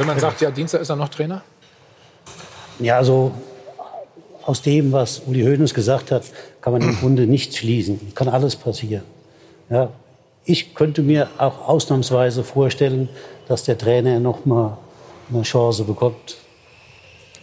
Wenn 0.00 0.06
man 0.06 0.18
sagt, 0.18 0.40
ja, 0.40 0.50
Dienstag 0.50 0.80
ist 0.80 0.88
er 0.88 0.96
noch 0.96 1.10
Trainer? 1.10 1.42
Ja, 2.78 2.96
also 2.96 3.32
aus 4.46 4.62
dem, 4.62 4.92
was 4.92 5.20
Uli 5.26 5.42
Hoeneß 5.42 5.74
gesagt 5.74 6.10
hat, 6.10 6.22
kann 6.62 6.72
man 6.72 6.80
im 6.80 6.96
Grunde 6.98 7.26
nichts 7.26 7.58
schließen. 7.58 8.14
Kann 8.14 8.26
alles 8.28 8.56
passieren. 8.56 9.02
Ja, 9.68 9.90
ich 10.46 10.74
könnte 10.74 11.02
mir 11.02 11.28
auch 11.36 11.68
ausnahmsweise 11.68 12.44
vorstellen, 12.44 13.10
dass 13.46 13.64
der 13.64 13.76
Trainer 13.76 14.20
noch 14.20 14.46
mal 14.46 14.78
eine 15.30 15.42
Chance 15.42 15.84
bekommt. 15.84 16.38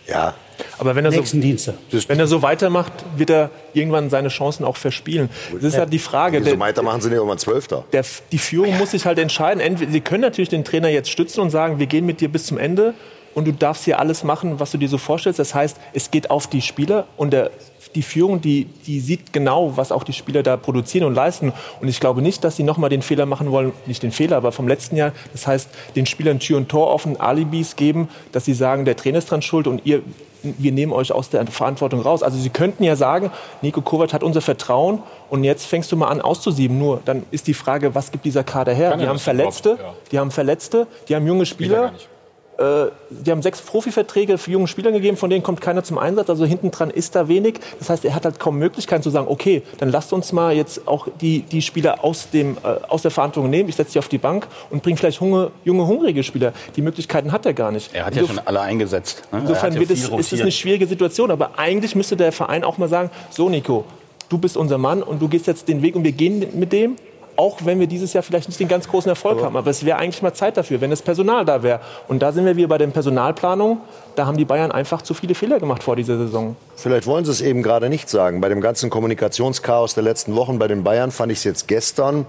Ja. 0.08 0.34
Aber 0.80 0.96
wenn 0.96 1.06
er, 1.06 1.12
so, 1.12 1.22
wenn 1.22 2.20
er 2.20 2.28
so 2.28 2.42
weitermacht, 2.42 2.92
wird 3.16 3.30
er 3.30 3.50
irgendwann 3.74 4.10
seine 4.10 4.30
Chancen 4.30 4.66
auch 4.66 4.78
verspielen. 4.78 5.30
Das 5.54 5.64
ist 5.64 5.78
halt 5.78 5.94
die 5.94 6.00
Frage. 6.00 6.44
Wenn 6.44 6.54
so 6.54 6.60
weitermachen, 6.60 7.02
sind 7.02 7.12
ja 7.12 7.18
irgendwann 7.18 7.38
Zwölfter. 7.38 7.84
der, 7.92 8.04
die 8.32 8.38
Führung 8.38 8.78
muss 8.78 8.92
sich 8.92 9.06
halt 9.06 9.20
entscheiden. 9.20 9.60
Entweder, 9.60 9.92
sie 9.92 10.02
können 10.02 10.22
natürlich 10.22 10.50
den 10.50 10.64
Trainer 10.64 10.90
jetzt 10.90 11.10
stützen 11.10 11.42
und 11.42 11.50
sagen, 11.50 11.80
wir 11.80 11.86
gehen 11.86 12.06
mit 12.06 12.22
dir 12.22 12.30
bis 12.30 12.46
zum 12.46 12.58
Ende 12.58 12.94
und 13.34 13.46
du 13.46 13.54
darfst 13.54 13.86
hier 13.86 14.00
alles 14.00 14.24
machen, 14.24 14.60
was 14.60 14.72
du 14.72 14.78
dir 14.78 14.90
so 14.90 14.98
vorstellst. 14.98 15.40
Das 15.40 15.54
heißt, 15.54 15.78
es 15.94 16.12
geht 16.12 16.30
auf 16.30 16.48
die 16.48 16.62
Spieler 16.62 17.06
und 17.18 17.32
der, 17.32 17.52
die 17.96 18.02
Führung, 18.02 18.42
die, 18.42 18.66
die 18.86 19.00
sieht 19.00 19.34
genau, 19.34 19.76
was 19.76 19.92
auch 19.92 20.04
die 20.04 20.14
Spieler 20.14 20.44
da 20.44 20.58
produzieren 20.58 21.06
und 21.06 21.14
leisten. 21.14 21.54
Und 21.82 21.88
ich 21.88 22.00
glaube 22.00 22.22
nicht, 22.22 22.44
dass 22.44 22.56
sie 22.56 22.64
nochmal 22.64 22.90
den 22.90 23.02
Fehler 23.02 23.26
machen 23.26 23.52
wollen, 23.52 23.72
nicht 23.86 24.04
den 24.04 24.12
Fehler, 24.12 24.38
aber 24.38 24.52
vom 24.52 24.68
letzten 24.68 24.96
Jahr. 24.96 25.14
Das 25.32 25.48
heißt, 25.48 25.70
den 25.96 26.06
Spielern 26.06 26.40
Tür 26.40 26.58
und 26.58 26.70
Tor 26.70 26.88
offen, 26.88 27.20
Alibis 27.20 27.76
geben, 27.76 28.10
dass 28.32 28.46
sie 28.46 28.54
sagen, 28.54 28.86
der 28.86 28.96
Trainer 28.96 29.18
ist 29.18 29.32
dran 29.32 29.42
schuld 29.42 29.68
und 29.68 29.86
ihr, 29.86 30.02
wir 30.44 30.72
nehmen 30.72 30.94
euch 30.94 31.12
aus 31.12 31.30
der 31.30 31.46
Verantwortung 31.48 32.02
raus. 32.02 32.24
Also 32.24 32.38
sie 32.38 32.50
könnten 32.50 32.84
ja 32.84 32.96
sagen, 32.96 33.32
Nico 33.62 33.82
Kovac 33.82 34.14
hat 34.14 34.24
unser 34.24 34.42
Vertrauen 34.42 35.02
und 35.30 35.44
jetzt 35.44 35.66
fängst 35.66 35.92
du 35.92 35.98
mal 35.98 36.08
an 36.08 36.22
auszusieben. 36.22 36.78
Nur 36.78 37.02
dann 37.06 37.24
ist 37.32 37.48
die 37.48 37.54
Frage, 37.54 37.96
was 37.96 38.12
gibt 38.12 38.26
dieser 38.26 38.44
Kader 38.44 38.74
her? 38.74 38.96
Die 38.98 39.08
haben 39.08 39.20
Verletzte? 39.20 39.78
Ja. 39.80 39.94
die 40.12 40.20
haben 40.20 40.32
Verletzte, 40.32 40.88
die 41.08 41.16
haben 41.16 41.26
junge 41.26 41.46
Spieler. 41.46 41.88
Äh, 41.88 42.17
die 42.58 43.32
haben 43.32 43.42
sechs 43.42 43.62
Profiverträge 43.62 44.38
für 44.38 44.52
junge 44.52 44.68
Spieler 44.68 44.92
gegeben, 44.92 45.16
von 45.16 45.30
denen 45.30 45.44
kommt 45.44 45.62
keiner 45.62 45.84
zum 45.84 45.98
Einsatz. 45.98 46.30
Also 46.30 46.46
hinten 46.46 46.72
dran 46.72 46.90
ist 46.90 47.16
da 47.16 47.28
wenig. 47.28 47.60
Das 47.78 47.90
heißt, 47.90 48.06
er 48.06 48.16
hat 48.16 48.26
halt 48.26 48.40
kaum 48.40 48.58
Möglichkeiten 48.58 49.04
zu 49.04 49.12
sagen, 49.12 49.28
okay, 49.30 49.62
dann 49.78 49.90
lasst 49.90 50.12
uns 50.12 50.32
mal 50.32 50.56
jetzt 50.56 50.88
auch 50.88 51.08
die, 51.22 51.42
die 51.42 51.62
Spieler 51.62 52.04
aus, 52.04 52.30
dem, 52.32 52.58
äh, 52.64 52.68
aus 52.88 53.04
der 53.04 53.12
Verantwortung 53.12 53.52
nehmen. 53.52 53.70
Ich 53.70 53.76
setze 53.76 53.94
die 53.94 54.00
auf 54.00 54.08
die 54.08 54.18
Bank 54.18 54.48
und 54.72 54.82
bringe 54.82 54.98
vielleicht 54.98 55.22
junge, 55.22 55.52
junge, 55.64 55.86
hungrige 55.86 56.24
Spieler. 56.24 56.54
Die 56.76 56.82
Möglichkeiten 56.82 57.32
hat 57.32 57.46
er 57.46 57.54
gar 57.54 57.72
nicht. 57.72 57.94
Er 57.94 58.06
hat 58.06 58.16
ja 58.16 58.26
schon 58.26 58.40
alle 58.40 58.62
eingesetzt. 58.62 59.24
Ne? 59.32 59.38
Er 59.38 59.42
Insofern 59.42 59.74
ja 59.74 59.82
es, 59.82 60.10
ist 60.10 60.34
es 60.34 60.42
eine 60.42 60.52
schwierige 60.52 60.88
Situation. 60.88 61.30
Aber 61.30 61.60
eigentlich 61.60 61.96
müsste 61.96 62.18
der 62.18 62.32
Verein 62.32 62.64
auch 62.64 62.80
mal 62.80 62.90
sagen, 62.90 63.12
so 63.30 63.50
Nico, 63.50 63.86
du 64.30 64.38
bist 64.38 64.58
unser 64.58 64.78
Mann 64.78 65.04
und 65.04 65.22
du 65.22 65.28
gehst 65.28 65.48
jetzt 65.48 65.68
den 65.68 65.82
Weg 65.82 65.96
und 65.96 66.04
wir 66.04 66.12
gehen 66.12 66.46
mit 66.54 66.74
dem. 66.74 66.96
Auch 67.38 67.60
wenn 67.64 67.80
wir 67.80 67.88
dieses 67.88 68.14
Jahr 68.14 68.24
vielleicht 68.24 68.50
nicht 68.50 68.60
den 68.60 68.68
ganz 68.68 68.88
großen 68.88 69.08
Erfolg 69.08 69.42
haben. 69.44 69.56
Aber 69.56 69.70
es 69.70 69.86
wäre 69.86 69.98
eigentlich 70.00 70.22
mal 70.22 70.34
Zeit 70.34 70.58
dafür, 70.58 70.82
wenn 70.82 70.90
das 70.90 71.02
Personal 71.02 71.46
da 71.46 71.64
wäre. 71.64 71.80
Und 72.08 72.22
da 72.22 72.32
sind 72.32 72.46
wir 72.46 72.56
wieder 72.56 72.68
bei 72.68 72.80
der 72.80 72.88
Personalplanung. 72.88 73.80
Da 74.16 74.26
haben 74.26 74.38
die 74.38 74.46
Bayern 74.46 74.72
einfach 74.72 75.04
zu 75.04 75.14
viele 75.14 75.36
Fehler 75.36 75.60
gemacht 75.60 75.84
vor 75.84 75.96
dieser 75.96 76.18
Saison. 76.18 76.56
Vielleicht 76.76 77.06
wollen 77.06 77.26
sie 77.26 77.32
es 77.32 77.42
eben 77.42 77.62
gerade 77.62 77.90
nicht 77.90 78.10
sagen. 78.10 78.42
Bei 78.42 78.50
dem 78.50 78.60
ganzen 78.60 78.90
Kommunikationschaos 78.90 79.94
der 79.94 80.04
letzten 80.04 80.36
Wochen 80.36 80.58
bei 80.58 80.68
den 80.68 80.84
Bayern 80.84 81.12
fand 81.12 81.32
ich 81.32 81.38
es 81.38 81.44
jetzt 81.44 81.68
gestern 81.68 82.26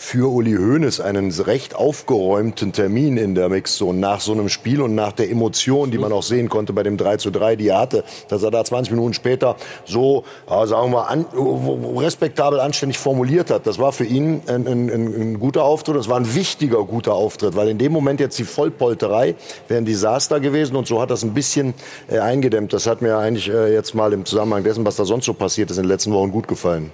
für 0.00 0.30
Uli 0.30 0.54
Hoeneß 0.54 1.00
einen 1.00 1.32
recht 1.32 1.74
aufgeräumten 1.74 2.72
Termin 2.72 3.16
in 3.16 3.34
der 3.34 3.48
Mixzone 3.48 3.98
nach 3.98 4.20
so 4.20 4.30
einem 4.30 4.48
Spiel 4.48 4.80
und 4.80 4.94
nach 4.94 5.10
der 5.10 5.28
Emotion, 5.28 5.90
die 5.90 5.98
man 5.98 6.12
auch 6.12 6.22
sehen 6.22 6.48
konnte 6.48 6.72
bei 6.72 6.84
dem 6.84 6.96
3 6.96 7.16
zu 7.16 7.32
3, 7.32 7.56
die 7.56 7.66
er 7.66 7.80
hatte, 7.80 8.04
dass 8.28 8.44
er 8.44 8.52
da 8.52 8.64
20 8.64 8.92
Minuten 8.92 9.12
später 9.12 9.56
so, 9.84 10.22
sagen 10.46 10.92
wir 10.92 11.10
an, 11.10 11.26
respektabel, 11.96 12.60
anständig 12.60 12.96
formuliert 12.96 13.50
hat. 13.50 13.66
Das 13.66 13.80
war 13.80 13.90
für 13.90 14.04
ihn 14.04 14.40
ein, 14.46 14.68
ein, 14.68 14.88
ein, 14.88 15.20
ein 15.20 15.40
guter 15.40 15.64
Auftritt, 15.64 15.96
das 15.96 16.08
war 16.08 16.16
ein 16.16 16.32
wichtiger 16.32 16.84
guter 16.84 17.14
Auftritt, 17.14 17.56
weil 17.56 17.68
in 17.68 17.78
dem 17.78 17.90
Moment 17.90 18.20
jetzt 18.20 18.38
die 18.38 18.44
Vollpolterei 18.44 19.34
wäre 19.66 19.78
ein 19.78 19.84
Desaster 19.84 20.38
gewesen 20.38 20.76
und 20.76 20.86
so 20.86 21.02
hat 21.02 21.10
das 21.10 21.24
ein 21.24 21.34
bisschen 21.34 21.74
äh, 22.08 22.20
eingedämmt. 22.20 22.72
Das 22.72 22.86
hat 22.86 23.02
mir 23.02 23.18
eigentlich 23.18 23.50
äh, 23.50 23.74
jetzt 23.74 23.96
mal 23.96 24.12
im 24.12 24.24
Zusammenhang 24.24 24.62
dessen, 24.62 24.86
was 24.86 24.94
da 24.94 25.04
sonst 25.04 25.24
so 25.24 25.34
passiert 25.34 25.72
ist, 25.72 25.76
in 25.76 25.82
den 25.82 25.90
letzten 25.90 26.12
Wochen 26.12 26.30
gut 26.30 26.46
gefallen. 26.46 26.92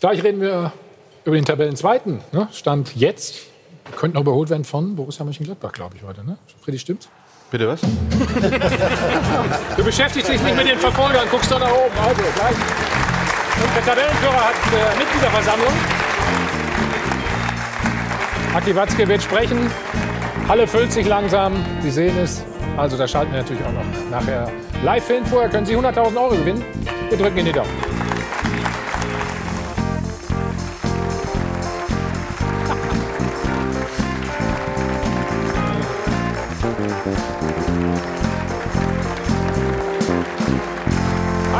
Gleich 0.00 0.24
reden 0.24 0.40
wir 0.40 0.72
über 1.24 1.36
den 1.36 1.44
Tabellenzweiten. 1.44 2.20
Ne? 2.32 2.48
Stand 2.52 2.96
jetzt. 2.96 3.36
Könnte 3.96 4.16
noch 4.16 4.22
überholt 4.22 4.50
werden 4.50 4.64
von 4.64 4.94
Borussia 4.94 5.24
Mönchengladbach, 5.24 5.72
glaube 5.72 5.96
ich, 5.96 6.02
heute. 6.02 6.24
Ne? 6.24 6.38
Freddy, 6.62 6.78
stimmt's? 6.78 7.08
Bitte 7.50 7.66
was? 7.66 7.80
Du 9.76 9.84
beschäftigst 9.84 10.30
dich 10.30 10.40
nicht 10.40 10.56
mit 10.56 10.68
den 10.68 10.78
Verfolgern, 10.78 11.26
guckst 11.30 11.50
doch 11.50 11.58
nach 11.58 11.70
oben. 11.70 11.98
Also, 11.98 12.22
gleich. 12.34 12.54
Und 13.62 13.76
der 13.76 13.84
Tabellenführer 13.84 14.46
hat 14.46 14.54
äh, 14.54 14.98
Mitgliederversammlung. 14.98 15.72
Aki 18.54 18.76
Watzke 18.76 19.08
wird 19.08 19.22
sprechen. 19.22 19.70
Halle 20.48 20.66
füllt 20.66 20.92
sich 20.92 21.06
langsam. 21.06 21.54
Sie 21.82 21.90
sehen 21.90 22.16
es. 22.18 22.42
Also, 22.76 22.96
da 22.96 23.08
schalten 23.08 23.32
wir 23.32 23.40
natürlich 23.40 23.64
auch 23.64 23.72
noch 23.72 24.10
nachher 24.10 24.50
live 24.84 25.06
hin. 25.06 25.26
Vorher 25.26 25.48
können 25.48 25.66
Sie 25.66 25.76
100.000 25.76 26.16
Euro 26.16 26.36
gewinnen. 26.36 26.64
Wir 27.08 27.18
drücken 27.18 27.38
in 27.38 27.46
die 27.46 27.52
Daumen. 27.52 27.70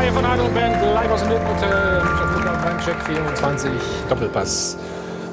Hi 0.01 0.09
von 0.09 0.25
und 0.25 0.53
Band, 0.55 0.81
live 0.95 1.11
aus 1.11 1.21
dem 1.21 1.29
Hotel. 1.29 2.01
Check 2.83 2.95
24, 3.05 3.69
Doppelpass. 4.09 4.75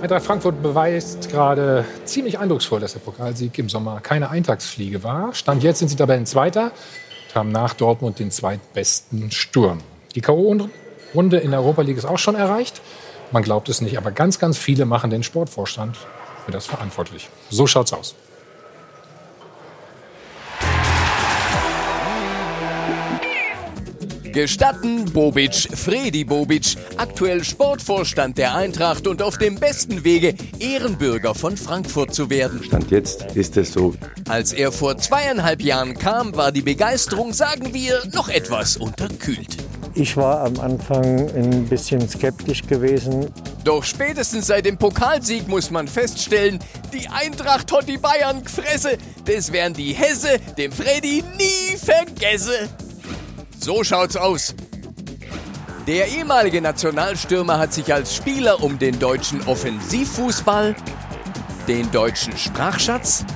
Eintracht 0.02 0.26
Frankfurt 0.26 0.62
beweist 0.62 1.30
gerade 1.30 1.86
ziemlich 2.04 2.38
eindrucksvoll, 2.38 2.78
dass 2.78 2.92
der 2.92 3.00
Pokalsieg 3.00 3.58
im 3.58 3.70
Sommer 3.70 4.00
keine 4.02 4.28
Eintagsfliege 4.28 5.02
war. 5.02 5.32
Stand 5.32 5.62
jetzt 5.62 5.78
sind 5.78 5.88
sie 5.88 5.96
Tabellenzweiter 5.96 6.64
und 7.28 7.34
haben 7.34 7.50
nach 7.50 7.72
Dortmund 7.72 8.18
den 8.18 8.30
zweitbesten 8.30 9.30
Sturm. 9.30 9.78
Die 10.14 10.20
K.O.-Runde 10.20 11.38
in 11.38 11.52
der 11.52 11.60
Europa 11.60 11.80
League 11.80 11.96
ist 11.96 12.04
auch 12.04 12.18
schon 12.18 12.34
erreicht. 12.34 12.82
Man 13.32 13.42
glaubt 13.42 13.70
es 13.70 13.80
nicht, 13.80 13.96
aber 13.96 14.10
ganz, 14.10 14.38
ganz 14.38 14.58
viele 14.58 14.84
machen 14.84 15.08
den 15.08 15.22
Sportvorstand 15.22 15.96
für 16.44 16.52
das 16.52 16.66
verantwortlich. 16.66 17.30
So 17.48 17.66
schaut's 17.66 17.94
aus. 17.94 18.16
Gestatten 24.38 25.04
Bobic, 25.06 25.68
Fredi 25.74 26.22
Bobic, 26.22 26.76
aktuell 26.96 27.42
Sportvorstand 27.42 28.38
der 28.38 28.54
Eintracht 28.54 29.08
und 29.08 29.20
auf 29.20 29.36
dem 29.36 29.56
besten 29.56 30.04
Wege, 30.04 30.32
Ehrenbürger 30.60 31.34
von 31.34 31.56
Frankfurt 31.56 32.14
zu 32.14 32.30
werden. 32.30 32.62
Stand 32.62 32.92
jetzt 32.92 33.34
ist 33.34 33.56
es 33.56 33.72
so. 33.72 33.94
Als 34.28 34.52
er 34.52 34.70
vor 34.70 34.96
zweieinhalb 34.96 35.60
Jahren 35.60 35.98
kam, 35.98 36.36
war 36.36 36.52
die 36.52 36.62
Begeisterung, 36.62 37.32
sagen 37.32 37.74
wir, 37.74 38.00
noch 38.14 38.28
etwas 38.28 38.76
unterkühlt. 38.76 39.56
Ich 39.94 40.16
war 40.16 40.44
am 40.44 40.60
Anfang 40.60 41.28
ein 41.34 41.66
bisschen 41.66 42.08
skeptisch 42.08 42.64
gewesen. 42.64 43.32
Doch 43.64 43.82
spätestens 43.82 44.46
seit 44.46 44.66
dem 44.66 44.78
Pokalsieg 44.78 45.48
muss 45.48 45.72
man 45.72 45.88
feststellen, 45.88 46.60
die 46.92 47.08
Eintracht 47.08 47.72
hat 47.72 47.88
die 47.88 47.98
Bayern 47.98 48.44
gefressen. 48.44 48.92
Das 49.24 49.50
werden 49.50 49.74
die 49.74 49.94
Hesse 49.94 50.38
dem 50.56 50.70
Freddy 50.70 51.24
nie 51.36 51.76
vergessen. 51.76 52.87
So 53.68 53.84
schaut's 53.84 54.16
aus. 54.16 54.54
Der 55.86 56.08
ehemalige 56.08 56.62
Nationalstürmer 56.62 57.58
hat 57.58 57.74
sich 57.74 57.92
als 57.92 58.16
Spieler 58.16 58.62
um 58.62 58.78
den 58.78 58.98
deutschen 58.98 59.46
Offensivfußball, 59.46 60.74
den 61.68 61.90
deutschen 61.90 62.34
Sprachschatz 62.38 63.26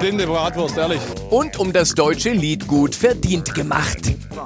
Blinde 0.00 0.26
Bratwurst, 0.26 0.76
ehrlich. 0.76 0.98
und 1.30 1.60
um 1.60 1.72
das 1.72 1.94
deutsche 1.94 2.30
Liedgut 2.30 2.96
verdient 2.96 3.54
gemacht. 3.54 4.00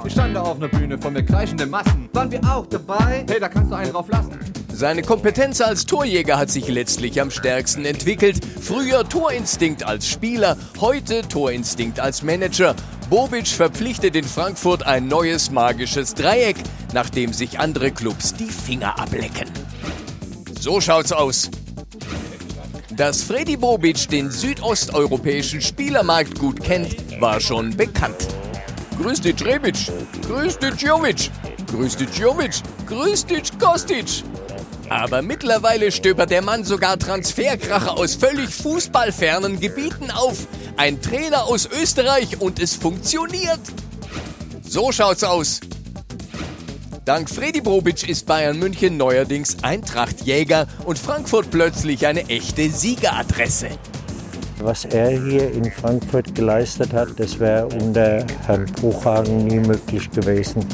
Ich 0.05 0.13
stand 0.13 0.35
da 0.35 0.43
auf 0.43 0.57
einer 0.57 0.67
Bühne 0.67 0.99
von 0.99 1.13
mir 1.13 1.25
kreischenden 1.25 1.71
Massen. 1.71 2.07
Waren 2.13 2.29
wir 2.29 2.43
auch 2.43 2.67
dabei? 2.67 3.25
Hey, 3.27 3.39
da 3.39 3.49
kannst 3.49 3.71
du 3.71 3.75
einen 3.75 3.91
drauf 3.91 4.07
lassen. 4.09 4.37
Seine 4.71 5.01
Kompetenz 5.01 5.61
als 5.61 5.87
Torjäger 5.87 6.37
hat 6.37 6.51
sich 6.51 6.67
letztlich 6.67 7.19
am 7.19 7.31
stärksten 7.31 7.85
entwickelt. 7.85 8.39
Früher 8.61 9.09
Torinstinkt 9.09 9.83
als 9.83 10.07
Spieler, 10.07 10.57
heute 10.79 11.27
Torinstinkt 11.27 11.99
als 11.99 12.21
Manager. 12.21 12.75
Bobic 13.09 13.47
verpflichtet 13.47 14.15
in 14.15 14.23
Frankfurt 14.23 14.85
ein 14.85 15.07
neues 15.07 15.49
magisches 15.49 16.13
Dreieck, 16.13 16.57
nachdem 16.93 17.33
sich 17.33 17.57
andere 17.57 17.89
Clubs 17.89 18.35
die 18.35 18.45
Finger 18.45 18.99
ablecken. 18.99 19.49
So 20.59 20.79
schaut's 20.79 21.11
aus. 21.11 21.49
Dass 22.91 23.23
Freddy 23.23 23.57
Bobic 23.57 24.07
den 24.09 24.29
südosteuropäischen 24.29 25.59
Spielermarkt 25.59 26.37
gut 26.37 26.61
kennt, 26.61 26.95
war 27.19 27.39
schon 27.39 27.75
bekannt. 27.75 28.27
Grüß 29.01 29.21
dich 29.21 29.43
Rebic, 29.43 29.91
grüß 30.27 30.59
dich 30.59 30.79
Jovic, 30.79 31.31
grüß 31.71 31.95
dich 31.95 32.15
Jovic, 32.15 32.61
grüß 32.85 33.25
dich 33.25 33.57
Kostic. 33.57 34.23
Aber 34.89 35.21
mittlerweile 35.21 35.91
stöbert 35.91 36.31
der 36.31 36.41
Mann 36.41 36.63
sogar 36.63 36.97
Transferkracher 36.97 37.97
aus 37.97 38.15
völlig 38.15 38.49
fußballfernen 38.49 39.59
Gebieten 39.59 40.09
auf. 40.11 40.47
Ein 40.77 41.01
Trainer 41.01 41.45
aus 41.45 41.69
Österreich 41.71 42.41
und 42.41 42.59
es 42.59 42.75
funktioniert. 42.75 43.59
So 44.63 44.91
schaut's 44.91 45.23
aus. 45.23 45.59
Dank 47.05 47.29
Freddy 47.29 47.61
Bobic 47.61 48.07
ist 48.07 48.25
Bayern 48.25 48.59
München 48.59 48.97
neuerdings 48.97 49.57
Eintrachtjäger 49.63 50.67
und 50.85 50.99
Frankfurt 50.99 51.49
plötzlich 51.49 52.05
eine 52.05 52.27
echte 52.29 52.69
Siegeradresse. 52.69 53.69
Was 54.61 54.83
er 54.83 55.09
hier 55.11 55.51
in 55.53 55.71
Frankfurt 55.71 56.35
geleistet 56.35 56.91
hat, 56.91 57.17
das 57.17 57.39
wäre 57.39 57.67
unter 57.67 58.25
Herrn 58.45 58.65
Bruchhagen 58.65 59.45
nie 59.47 59.59
möglich 59.59 60.11
gewesen. 60.11 60.65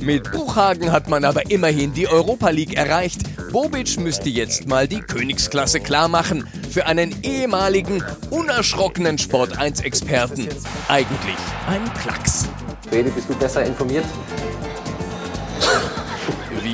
Mit 0.00 0.30
Buchhagen 0.30 0.92
hat 0.92 1.08
man 1.08 1.24
aber 1.24 1.50
immerhin 1.50 1.92
die 1.92 2.06
Europa 2.06 2.50
League 2.50 2.76
erreicht. 2.76 3.22
Bobic 3.50 3.98
müsste 3.98 4.28
jetzt 4.28 4.68
mal 4.68 4.86
die 4.86 5.00
Königsklasse 5.00 5.80
klarmachen. 5.80 6.46
Für 6.70 6.86
einen 6.86 7.16
ehemaligen, 7.22 8.00
unerschrockenen 8.30 9.18
Sport 9.18 9.58
1-Experten. 9.58 10.48
Eigentlich 10.88 11.36
ein 11.68 11.82
Klacks. 12.00 12.46
Freddy, 12.88 13.10
bist 13.10 13.28
du 13.28 13.34
besser 13.34 13.64
informiert? 13.64 14.04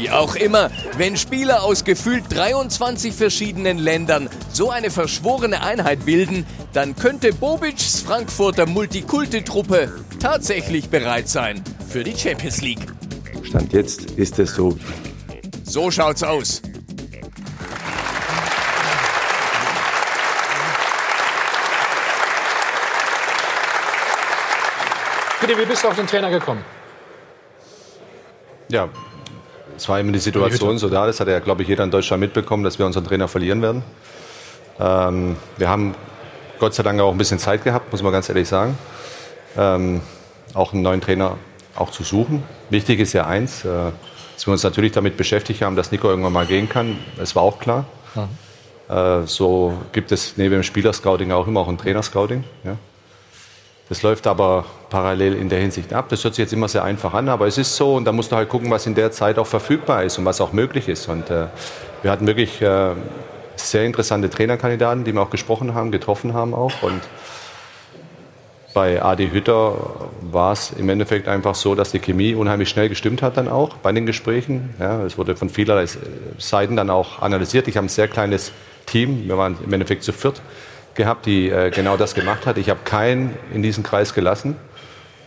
Wie 0.03 0.11
auch 0.11 0.35
immer, 0.35 0.69
wenn 0.97 1.17
Spieler 1.17 1.63
aus 1.63 1.85
gefühlt 1.85 2.25
23 2.35 3.15
verschiedenen 3.15 3.79
Ländern 3.79 4.29
so 4.53 4.69
eine 4.69 4.91
verschworene 4.91 5.63
Einheit 5.63 6.05
bilden, 6.05 6.45
dann 6.73 6.97
könnte 6.97 7.33
Bobics 7.33 8.01
Frankfurter 8.01 8.67
Multikulti-Truppe 8.67 9.93
tatsächlich 10.19 10.89
bereit 10.89 11.29
sein 11.29 11.63
für 11.89 12.03
die 12.03 12.19
Champions 12.19 12.63
League. 12.63 12.85
Stand 13.45 13.73
jetzt 13.73 14.11
ist 14.17 14.41
es 14.41 14.57
so. 14.57 14.77
So 15.63 15.89
schaut's 15.93 16.25
aus. 16.25 16.61
Bitte, 25.41 25.57
wie 25.57 25.65
bist 25.65 25.85
du 25.85 25.89
auf 25.89 25.95
den 25.95 26.09
Trainer 26.09 26.31
gekommen? 26.31 26.65
Ja, 28.69 28.89
es 29.83 29.89
war 29.89 29.99
immer 29.99 30.13
die 30.13 30.21
Situation 30.21 30.79
so 30.79 30.89
da. 30.89 31.07
Das 31.07 31.19
hat 31.19 31.27
ja, 31.27 31.41
glaube 31.41 31.63
ich, 31.63 31.69
jeder 31.69 31.83
in 31.83 31.91
Deutschland 31.91 32.21
mitbekommen, 32.21 32.63
dass 32.63 32.79
wir 32.79 32.87
unseren 32.87 33.05
Trainer 33.05 33.27
verlieren 33.27 33.63
werden. 33.63 33.83
Ähm, 34.79 35.35
wir 35.59 35.69
haben 35.69 35.97
Gott 36.61 36.73
sei 36.75 36.85
Dank 36.85 37.01
auch 37.01 37.11
ein 37.11 37.19
bisschen 37.19 37.41
Zeit 37.41 37.65
gehabt, 37.65 37.91
muss 37.91 38.01
man 38.01 38.13
ganz 38.13 38.29
ehrlich 38.29 38.47
sagen. 38.47 38.79
Ähm, 39.57 40.01
auch 40.55 40.73
einen 40.73 40.83
neuen 40.83 41.01
Trainer 41.01 41.37
auch 41.75 41.91
zu 41.91 42.05
suchen. 42.05 42.45
Wichtig 42.71 43.01
ist 43.01 43.13
ja 43.13 43.27
eins, 43.27 43.65
äh, 43.65 43.91
dass 44.37 44.47
wir 44.47 44.53
uns 44.53 44.63
natürlich 44.63 44.93
damit 44.93 45.17
beschäftigt 45.17 45.63
haben, 45.63 45.75
dass 45.75 45.91
Nico 45.91 46.09
irgendwann 46.09 46.33
mal 46.33 46.47
gehen 46.47 46.69
kann. 46.69 46.97
Das 47.17 47.35
war 47.35 47.43
auch 47.43 47.59
klar. 47.59 47.85
Äh, 48.89 49.27
so 49.27 49.77
gibt 49.91 50.13
es 50.13 50.37
neben 50.37 50.53
dem 50.53 50.63
Spielerscouting 50.63 51.33
auch 51.33 51.49
immer 51.49 51.59
auch 51.59 51.69
ein 51.69 51.79
Trainerscouting. 51.79 52.45
Ja. 52.63 52.77
Das 53.89 54.03
läuft 54.03 54.29
aber 54.29 54.65
parallel 54.93 55.35
in 55.35 55.49
der 55.49 55.59
Hinsicht 55.59 55.95
ab. 55.95 56.11
Das 56.11 56.23
hört 56.23 56.35
sich 56.35 56.43
jetzt 56.43 56.53
immer 56.53 56.69
sehr 56.69 56.85
einfach 56.85 57.15
an, 57.15 57.31
aber 57.31 57.47
es 57.47 57.57
ist 57.57 57.75
so 57.75 57.95
und 57.95 58.05
da 58.05 58.13
musst 58.13 58.31
du 58.31 58.37
halt 58.37 58.51
gucken, 58.51 58.71
was 58.71 58.87
in 58.87 58.95
der 58.95 59.11
Zeit 59.11 59.39
auch 59.39 59.47
verfügbar 59.47 60.05
ist 60.05 60.19
und 60.19 60.27
was 60.27 60.41
auch 60.43 60.53
möglich 60.53 60.87
ist. 60.87 61.09
Und 61.09 61.31
äh, 61.31 61.47
wir 62.03 62.11
hatten 62.11 62.27
wirklich 62.27 62.61
äh, 62.61 62.91
sehr 63.57 63.85
interessante 63.85 64.29
Trainerkandidaten, 64.29 65.05
die 65.05 65.15
wir 65.15 65.23
auch 65.23 65.31
gesprochen 65.31 65.75
haben, 65.75 65.93
getroffen 65.93 66.35
haben 66.35 66.53
auch. 66.53 66.83
Und 66.83 67.01
bei 68.75 69.03
Adi 69.03 69.31
Hütter 69.31 69.75
war 70.21 70.53
es 70.53 70.73
im 70.73 70.91
Endeffekt 70.91 71.27
einfach 71.27 71.55
so, 71.55 71.75
dass 71.75 71.91
die 71.91 71.99
Chemie 71.99 72.35
unheimlich 72.35 72.69
schnell 72.69 72.91
gestimmt 72.91 73.23
hat 73.23 73.39
dann 73.39 73.49
auch 73.49 73.77
bei 73.79 73.93
den 73.93 74.05
Gesprächen. 74.05 74.75
Ja, 74.79 75.03
es 75.05 75.17
wurde 75.17 75.37
von 75.37 75.49
vielerlei 75.49 75.87
Seiten 76.37 76.77
dann 76.77 76.91
auch 76.91 77.23
analysiert. 77.23 77.67
Ich 77.67 77.79
habe 77.79 77.87
ein 77.87 77.91
sehr 77.91 78.09
kleines 78.09 78.53
Team, 78.85 79.27
wir 79.27 79.39
waren 79.39 79.57
im 79.65 79.73
Endeffekt 79.73 80.03
zu 80.03 80.13
viert 80.13 80.43
gehabt, 80.95 81.25
die 81.25 81.49
äh, 81.49 81.71
genau 81.71 81.97
das 81.97 82.15
gemacht 82.15 82.45
hat. 82.45 82.59
Ich 82.59 82.69
habe 82.69 82.81
keinen 82.85 83.35
in 83.55 83.63
diesen 83.63 83.83
Kreis 83.83 84.13
gelassen, 84.13 84.57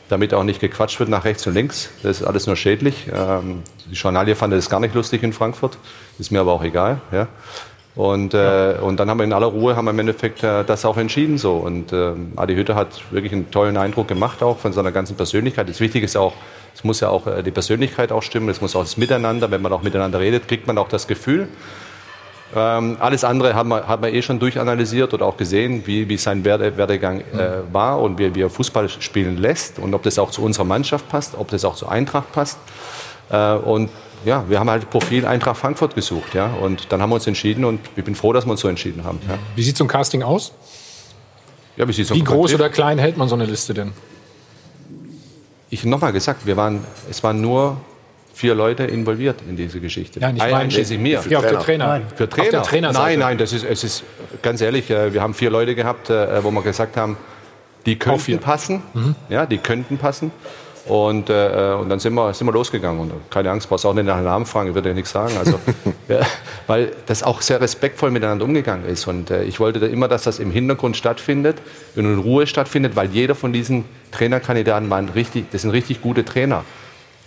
damit 0.09 0.33
auch 0.33 0.43
nicht 0.43 0.59
gequatscht 0.59 0.99
wird 0.99 1.09
nach 1.09 1.25
rechts 1.25 1.45
und 1.47 1.53
links. 1.53 1.89
Das 2.03 2.21
ist 2.21 2.27
alles 2.27 2.47
nur 2.47 2.55
schädlich. 2.55 3.07
Ähm, 3.13 3.63
die 3.89 3.95
Journalie 3.95 4.35
fand 4.35 4.53
das 4.53 4.69
gar 4.69 4.79
nicht 4.79 4.95
lustig 4.95 5.23
in 5.23 5.33
Frankfurt, 5.33 5.77
ist 6.19 6.31
mir 6.31 6.41
aber 6.41 6.53
auch 6.53 6.63
egal. 6.63 7.01
Ja. 7.11 7.27
Und, 7.95 8.33
äh, 8.33 8.75
und 8.81 8.99
dann 8.99 9.09
haben 9.09 9.19
wir 9.19 9.23
in 9.23 9.31
aller 9.31 9.47
Ruhe 9.47 9.77
haben 9.77 9.85
wir 9.85 9.91
im 9.91 9.99
Endeffekt 9.99 10.43
äh, 10.43 10.65
das 10.65 10.83
auch 10.83 10.97
entschieden 10.97 11.37
so. 11.37 11.53
Und 11.53 11.93
äh, 11.93 12.11
Adi 12.35 12.55
Hütter 12.55 12.75
hat 12.75 13.01
wirklich 13.11 13.31
einen 13.31 13.51
tollen 13.51 13.77
Eindruck 13.77 14.09
gemacht 14.09 14.43
auch 14.43 14.59
von 14.59 14.73
seiner 14.73 14.91
ganzen 14.91 15.15
Persönlichkeit. 15.15 15.69
Das 15.69 15.79
Wichtige 15.79 16.03
ist 16.03 16.17
auch, 16.17 16.33
es 16.73 16.83
muss 16.83 16.99
ja 16.99 17.07
auch 17.09 17.25
äh, 17.25 17.41
die 17.41 17.51
Persönlichkeit 17.51 18.11
auch 18.11 18.21
stimmen, 18.21 18.49
es 18.49 18.59
muss 18.59 18.75
auch 18.75 18.81
das 18.81 18.97
Miteinander, 18.97 19.49
wenn 19.49 19.61
man 19.61 19.71
auch 19.71 19.81
miteinander 19.81 20.19
redet, 20.19 20.49
kriegt 20.49 20.67
man 20.67 20.77
auch 20.77 20.89
das 20.89 21.07
Gefühl. 21.07 21.47
Ähm, 22.55 22.97
alles 22.99 23.23
andere 23.23 23.53
haben 23.53 23.69
wir, 23.69 23.87
haben 23.87 24.03
wir 24.03 24.13
eh 24.13 24.21
schon 24.21 24.39
durchanalysiert 24.39 25.13
oder 25.13 25.25
auch 25.25 25.35
gesehen, 25.35 25.83
wie, 25.85 26.07
wie 26.07 26.17
sein 26.17 26.45
Werde, 26.45 26.77
Werdegang 26.77 27.19
äh, 27.19 27.61
war 27.71 28.01
und 28.01 28.17
wie, 28.17 28.33
wie 28.33 28.41
er 28.41 28.49
Fußball 28.49 28.87
spielen 28.87 29.37
lässt 29.37 29.77
und 29.77 29.93
ob 29.93 30.03
das 30.03 30.17
auch 30.17 30.31
zu 30.31 30.41
unserer 30.41 30.63
Mannschaft 30.63 31.09
passt, 31.09 31.35
ob 31.37 31.49
das 31.49 31.65
auch 31.65 31.75
zur 31.75 31.91
Eintracht 31.91 32.31
passt. 32.31 32.57
Äh, 33.29 33.53
und 33.55 33.89
ja, 34.23 34.45
wir 34.47 34.59
haben 34.59 34.69
halt 34.69 34.89
Profil 34.89 35.25
Eintracht 35.25 35.57
Frankfurt 35.57 35.95
gesucht, 35.95 36.33
ja, 36.33 36.47
und 36.61 36.91
dann 36.91 37.01
haben 37.01 37.09
wir 37.09 37.15
uns 37.15 37.27
entschieden 37.27 37.65
und 37.65 37.79
ich 37.95 38.03
bin 38.03 38.15
froh, 38.15 38.33
dass 38.33 38.45
wir 38.45 38.51
uns 38.51 38.61
so 38.61 38.67
entschieden 38.67 39.03
haben. 39.03 39.19
Ja, 39.27 39.37
Wie 39.55 39.61
sieht 39.61 39.77
so 39.77 39.83
ein 39.83 39.87
Casting 39.87 40.23
aus? 40.23 40.53
ja 41.77 41.87
wie 41.87 41.97
Wie 41.97 42.23
groß 42.23 42.53
oder 42.53 42.69
klein 42.69 42.97
hält 42.97 43.17
man 43.17 43.27
so 43.27 43.35
eine 43.35 43.45
Liste 43.45 43.73
denn? 43.73 43.91
Ich 45.69 45.83
nochmal 45.83 46.13
gesagt, 46.13 46.45
wir 46.45 46.55
waren, 46.55 46.85
es 47.09 47.21
waren 47.23 47.41
nur 47.41 47.77
vier 48.35 48.53
Leute 48.53 48.83
involviert 48.83 49.37
in 49.49 49.55
diese 49.55 49.79
Geschichte. 49.79 50.19
Ja, 50.19 50.31
nicht 50.31 50.41
Ein- 50.43 50.53
einschließlich 50.53 50.99
mir. 50.99 51.23
Ja, 51.29 51.39
auf 51.39 51.45
der 51.47 51.59
Trainer. 51.59 51.87
Nein. 51.87 52.01
Für 52.15 52.25
Auf 52.25 52.29
Trainer. 52.31 52.51
der 52.51 52.61
Trainerseite. 52.63 53.05
Nein, 53.05 53.19
nein, 53.19 53.37
das 53.37 53.53
ist, 53.53 53.63
es 53.63 53.83
ist 53.83 54.03
ganz 54.41 54.59
ehrlich, 54.61 54.89
äh, 54.91 55.13
wir 55.13 55.21
haben 55.21 55.33
vier 55.33 55.49
Leute 55.49 55.73
gehabt, 55.73 56.09
äh, 56.09 56.43
wo 56.43 56.51
wir 56.51 56.61
gesagt 56.61 56.97
haben, 56.97 57.15
die 57.85 57.97
könnten 57.97 58.39
passen. 58.39 58.83
Mhm. 58.93 59.15
Ja, 59.29 59.45
die 59.45 59.57
könnten 59.57 59.97
passen. 59.97 60.31
Und, 60.85 61.31
äh, 61.31 61.75
und 61.79 61.89
dann 61.89 61.99
sind 61.99 62.13
wir, 62.13 62.31
sind 62.33 62.45
wir 62.45 62.51
losgegangen. 62.51 62.99
Und 62.99 63.11
keine 63.31 63.49
Angst, 63.49 63.69
brauchst 63.69 63.85
auch 63.87 63.93
nicht 63.93 64.05
nach 64.05 64.17
dem 64.17 64.25
Namen 64.25 64.45
fragen, 64.45 64.69
ich 64.69 64.75
würde 64.75 64.89
ja 64.89 64.95
nichts 64.95 65.11
sagen. 65.11 65.33
Also, 65.39 65.57
ja, 66.07 66.19
weil 66.67 66.91
das 67.07 67.23
auch 67.23 67.41
sehr 67.41 67.59
respektvoll 67.61 68.11
miteinander 68.11 68.45
umgegangen 68.45 68.85
ist. 68.85 69.07
Und 69.07 69.31
äh, 69.31 69.43
ich 69.45 69.59
wollte 69.59 69.79
da 69.79 69.87
immer, 69.87 70.07
dass 70.07 70.23
das 70.23 70.37
im 70.39 70.51
Hintergrund 70.51 70.95
stattfindet 70.97 71.57
und 71.95 72.05
in 72.05 72.19
Ruhe 72.19 72.45
stattfindet, 72.45 72.95
weil 72.95 73.09
jeder 73.09 73.33
von 73.33 73.51
diesen 73.53 73.85
Trainerkandidaten 74.11 74.89
waren 74.89 75.09
richtig, 75.09 75.45
das 75.51 75.61
sind 75.63 75.71
richtig 75.71 76.01
gute 76.01 76.23
Trainer. 76.25 76.63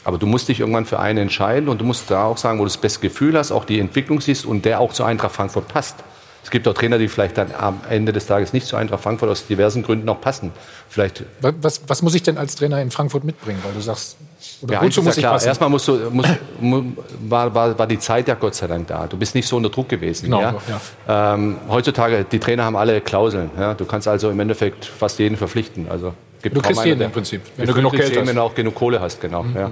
Aber 0.08 0.16
du 0.16 0.24
musst 0.24 0.48
dich 0.48 0.60
irgendwann 0.60 0.86
für 0.86 0.98
einen 0.98 1.18
entscheiden 1.18 1.68
und 1.68 1.82
du 1.82 1.84
musst 1.84 2.10
da 2.10 2.24
auch 2.24 2.38
sagen, 2.38 2.58
wo 2.58 2.62
du 2.62 2.68
das 2.68 2.78
beste 2.78 3.00
Gefühl 3.00 3.36
hast, 3.36 3.52
auch 3.52 3.66
die 3.66 3.78
Entwicklung 3.78 4.22
siehst 4.22 4.46
und 4.46 4.64
der 4.64 4.80
auch 4.80 4.94
zu 4.94 5.04
Eintracht 5.04 5.32
Frankfurt 5.34 5.68
passt. 5.68 5.96
Es 6.42 6.50
gibt 6.50 6.66
auch 6.66 6.72
Trainer, 6.72 6.96
die 6.96 7.08
vielleicht 7.08 7.36
dann 7.36 7.48
am 7.58 7.82
Ende 7.90 8.14
des 8.14 8.24
Tages 8.26 8.54
nicht 8.54 8.66
zu 8.66 8.76
Eintracht 8.76 9.02
Frankfurt 9.02 9.28
aus 9.28 9.46
diversen 9.46 9.82
Gründen 9.82 10.08
auch 10.08 10.18
passen. 10.18 10.50
Vielleicht 10.88 11.24
was, 11.42 11.82
was 11.88 12.00
muss 12.00 12.14
ich 12.14 12.22
denn 12.22 12.38
als 12.38 12.54
Trainer 12.54 12.80
in 12.80 12.90
Frankfurt 12.90 13.24
mitbringen? 13.24 13.58
Weil 13.62 13.74
du 13.74 13.82
sagst, 13.82 14.16
oder 14.62 14.72
ja, 14.72 14.82
wozu 14.82 15.02
muss 15.02 15.18
ich 15.18 15.22
klar. 15.24 15.34
passen? 15.34 15.48
Erstmal 15.48 15.68
musst 15.68 15.86
du, 15.88 15.98
musst, 16.10 16.30
mu- 16.58 16.84
war, 17.28 17.54
war, 17.54 17.78
war 17.78 17.86
die 17.86 17.98
Zeit 17.98 18.28
ja 18.28 18.34
Gott 18.34 18.54
sei 18.54 18.66
Dank 18.66 18.86
da. 18.86 19.06
Du 19.06 19.18
bist 19.18 19.34
nicht 19.34 19.46
so 19.46 19.58
unter 19.58 19.68
Druck 19.68 19.90
gewesen. 19.90 20.24
Genau, 20.24 20.40
ja? 20.40 21.34
Ähm, 21.34 21.58
heutzutage, 21.68 22.24
die 22.24 22.38
Trainer 22.38 22.64
haben 22.64 22.76
alle 22.76 23.02
Klauseln. 23.02 23.50
Ja? 23.58 23.74
Du 23.74 23.84
kannst 23.84 24.08
also 24.08 24.30
im 24.30 24.40
Endeffekt 24.40 24.86
fast 24.86 25.18
jeden 25.18 25.36
verpflichten. 25.36 25.86
Also, 25.90 26.14
gibt 26.42 26.56
Du 26.56 26.60
kriegst 26.60 26.84
jeden 26.84 27.00
im 27.00 27.10
Prinzip, 27.10 27.42
wenn 27.56 27.66
du 27.66 27.74
genug 27.74 27.92
Geld 27.92 28.16
hast. 28.16 28.26
Wenn 28.26 28.36
du 28.36 28.42
auch 28.42 28.54
genug 28.54 28.74
Kohle 28.74 29.00
hast, 29.00 29.20
genau. 29.20 29.44
Ja. 29.54 29.70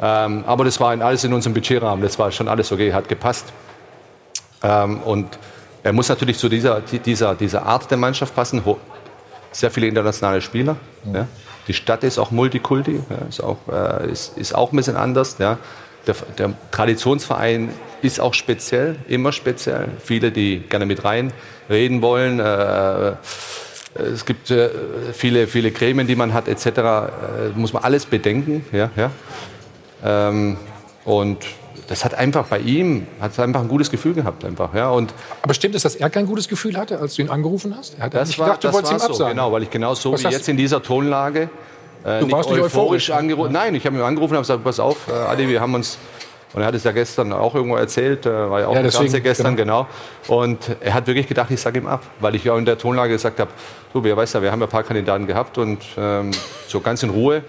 Ähm, 0.00 0.44
aber 0.46 0.64
das 0.64 0.78
war 0.80 0.90
alles 0.90 1.24
in 1.24 1.32
unserem 1.32 1.54
Budgetrahmen. 1.54 2.02
Das 2.02 2.18
war 2.18 2.30
schon 2.30 2.48
alles 2.48 2.70
okay, 2.70 2.92
hat 2.92 3.08
gepasst. 3.08 3.46
Ähm, 4.62 5.00
und 5.00 5.38
er 5.82 5.92
muss 5.92 6.08
natürlich 6.08 6.38
zu 6.38 6.48
dieser, 6.48 6.80
dieser, 6.80 7.34
dieser 7.34 7.64
Art 7.64 7.90
der 7.90 7.98
Mannschaft 7.98 8.34
passen. 8.34 8.62
Sehr 9.52 9.70
viele 9.70 9.86
internationale 9.86 10.40
Spieler. 10.40 10.76
Ja. 11.12 11.26
Die 11.68 11.74
Stadt 11.74 12.04
ist 12.04 12.18
auch 12.18 12.30
Multikulti, 12.30 13.00
ja, 13.08 13.28
ist, 13.28 13.42
auch, 13.42 13.58
äh, 13.70 14.10
ist, 14.10 14.36
ist 14.36 14.54
auch 14.54 14.72
ein 14.72 14.76
bisschen 14.76 14.96
anders. 14.96 15.36
Ja. 15.38 15.58
Der, 16.06 16.14
der 16.38 16.52
Traditionsverein 16.70 17.70
ist 18.02 18.20
auch 18.20 18.34
speziell, 18.34 18.96
immer 19.08 19.32
speziell. 19.32 19.88
Viele, 20.02 20.30
die 20.30 20.60
gerne 20.60 20.86
mit 20.86 21.04
rein 21.04 21.32
reden 21.68 22.02
wollen. 22.02 22.38
Äh, 22.38 23.12
es 23.98 24.24
gibt 24.24 24.50
äh, 24.50 24.70
viele, 25.12 25.46
viele 25.46 25.70
Gremien, 25.70 26.06
die 26.06 26.16
man 26.16 26.32
hat, 26.32 26.48
etc. 26.48 26.66
Äh, 26.66 27.10
muss 27.54 27.72
man 27.72 27.82
alles 27.84 28.06
bedenken. 28.06 28.64
Ja, 28.72 28.90
ja. 28.96 29.10
Ähm, 30.04 30.56
und 31.04 31.38
das 31.88 32.04
hat 32.04 32.14
einfach 32.14 32.46
bei 32.46 32.58
ihm, 32.58 33.06
hat 33.20 33.38
einfach 33.38 33.60
ein 33.60 33.68
gutes 33.68 33.90
Gefühl 33.90 34.14
gehabt 34.14 34.44
einfach. 34.44 34.74
Ja. 34.74 34.90
Und 34.90 35.14
Aber 35.42 35.54
stimmt 35.54 35.74
es, 35.74 35.82
dass 35.82 35.94
er 35.94 36.10
kein 36.10 36.26
gutes 36.26 36.48
Gefühl 36.48 36.76
hatte, 36.76 36.98
als 36.98 37.14
du 37.14 37.22
ihn 37.22 37.30
angerufen 37.30 37.76
hast? 37.76 37.96
Er 37.98 38.06
hat 38.06 38.14
das 38.14 38.28
nicht 38.28 38.38
war, 38.38 38.46
gedacht, 38.46 38.64
du 38.64 38.72
wolltest 38.72 38.92
ihm 38.92 38.98
so, 38.98 39.06
absagen. 39.06 39.36
genau, 39.36 39.52
weil 39.52 39.62
ich 39.62 39.70
genau 39.70 39.94
so 39.94 40.12
Was 40.12 40.24
wie 40.24 40.28
jetzt 40.28 40.48
in 40.48 40.56
dieser 40.56 40.82
Tonlage 40.82 41.48
äh, 42.04 42.20
Du 42.20 42.30
warst 42.30 42.50
nicht 42.50 42.60
euphorisch, 42.60 43.08
ne? 43.08 43.16
angerufen. 43.16 43.52
Nein, 43.52 43.74
ich 43.74 43.86
habe 43.86 43.96
ihn 43.96 44.02
angerufen 44.02 44.32
und 44.32 44.36
habe 44.38 44.42
gesagt, 44.42 44.64
pass 44.64 44.80
auf, 44.80 45.08
äh, 45.08 45.12
Adi, 45.12 45.48
wir 45.48 45.60
haben 45.60 45.74
uns 45.74 45.98
und 46.56 46.62
er 46.62 46.68
hat 46.68 46.74
es 46.74 46.84
ja 46.84 46.92
gestern 46.92 47.34
auch 47.34 47.54
irgendwo 47.54 47.76
erzählt, 47.76 48.24
äh, 48.24 48.30
war 48.30 48.60
ja 48.60 48.66
auch 48.68 48.74
Ja, 48.74 48.80
im 48.80 48.90
Fernsehen 48.90 49.22
gestern, 49.22 49.56
genau. 49.56 49.86
Und 50.26 50.74
er 50.80 50.94
hat 50.94 51.06
wirklich 51.06 51.28
gedacht, 51.28 51.50
ich 51.50 51.60
sage 51.60 51.80
ihm 51.80 51.86
ab, 51.86 52.02
weil 52.18 52.34
ich 52.34 52.44
ja 52.44 52.56
in 52.56 52.64
der 52.64 52.78
Tonlage 52.78 53.12
gesagt 53.12 53.38
habe, 53.40 53.50
du, 53.92 54.02
wer 54.02 54.16
weiß 54.16 54.32
ja, 54.32 54.40
wir 54.40 54.50
haben 54.50 54.60
ja 54.60 54.66
ein 54.66 54.70
paar 54.70 54.82
Kandidaten 54.82 55.26
gehabt 55.26 55.58
und 55.58 55.82
ähm, 55.98 56.30
so 56.66 56.80
ganz 56.80 57.02
in 57.02 57.10
Ruhe. 57.10 57.42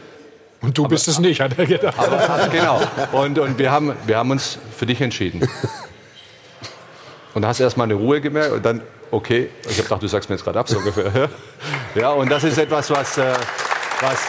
Und 0.60 0.78
du 0.78 0.90
bist 0.90 1.08
es 1.08 1.20
nicht, 1.20 1.40
hat 1.40 1.58
er 1.58 1.66
gedacht. 1.66 1.98
Aber, 1.98 2.50
genau. 2.52 2.82
Und, 3.14 3.40
und 3.40 3.58
wir, 3.58 3.72
haben, 3.72 3.94
wir 4.06 4.18
haben 4.18 4.30
uns 4.30 4.60
für 4.78 4.86
dich 4.86 5.00
entschieden. 5.00 5.48
Und 7.34 7.44
da 7.44 7.48
hast 7.48 7.62
du 7.62 7.64
erstmal 7.64 7.86
eine 7.86 7.94
Ruhe 7.94 8.20
gemerkt 8.20 8.52
und 8.52 8.66
dann, 8.66 8.82
okay, 9.10 9.50
ich 9.62 9.78
habe 9.78 9.84
gedacht, 9.84 10.04
du 10.04 10.08
sagst 10.08 10.28
mir 10.30 10.36
jetzt 10.36 10.44
gerade 10.44 10.60
ab, 10.60 10.68
so 10.68 10.80
ungefähr. 10.80 11.30
Ja, 11.96 12.10
und 12.10 12.30
das 12.30 12.44
ist 12.44 12.58
etwas, 12.58 12.90
was, 12.90 13.18
äh, 13.18 13.34
was, 14.02 14.20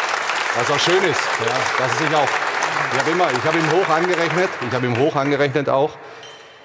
was 0.57 0.71
auch 0.71 0.79
schön 0.79 1.03
ist. 1.03 1.21
Ja, 1.41 1.85
dass 1.85 1.93
es 1.95 1.99
sich 1.99 2.15
auch, 2.15 2.29
ich 2.93 2.99
habe 2.99 3.11
immer, 3.11 3.27
ich 3.31 3.45
habe 3.45 3.59
ihm 3.59 3.71
hoch 3.73 3.89
angerechnet, 3.89 4.49
ich 4.67 4.75
habe 4.75 4.87
ihm 4.87 4.99
hoch 4.99 5.17
angerechnet 5.17 5.69
auch, 5.69 5.91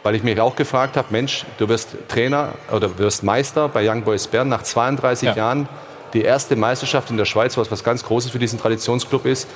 weil 0.04 0.16
ich 0.16 0.24
mich 0.24 0.40
auch 0.40 0.56
gefragt 0.56 0.98
habe, 0.98 1.08
Mensch, 1.12 1.46
du 1.58 1.68
wirst 1.70 1.96
Trainer 2.08 2.50
oder 2.72 2.98
wirst 2.98 3.24
Meister 3.24 3.70
bei 3.70 3.88
Young 3.90 4.04
Boys 4.04 4.28
Bern 4.28 4.50
nach 4.50 4.64
32 4.64 5.30
Ja. 5.30 5.36
Jahren. 5.36 5.68
Die 6.14 6.22
erste 6.22 6.56
Meisterschaft 6.56 7.10
in 7.10 7.18
der 7.18 7.26
Schweiz, 7.26 7.58
was 7.58 7.72
was 7.72 7.84
ganz 7.84 8.04
Großes 8.04 8.32
für 8.32 8.38
diesen 8.40 8.60
Traditionsclub 8.60 9.26
ist. 9.26 9.48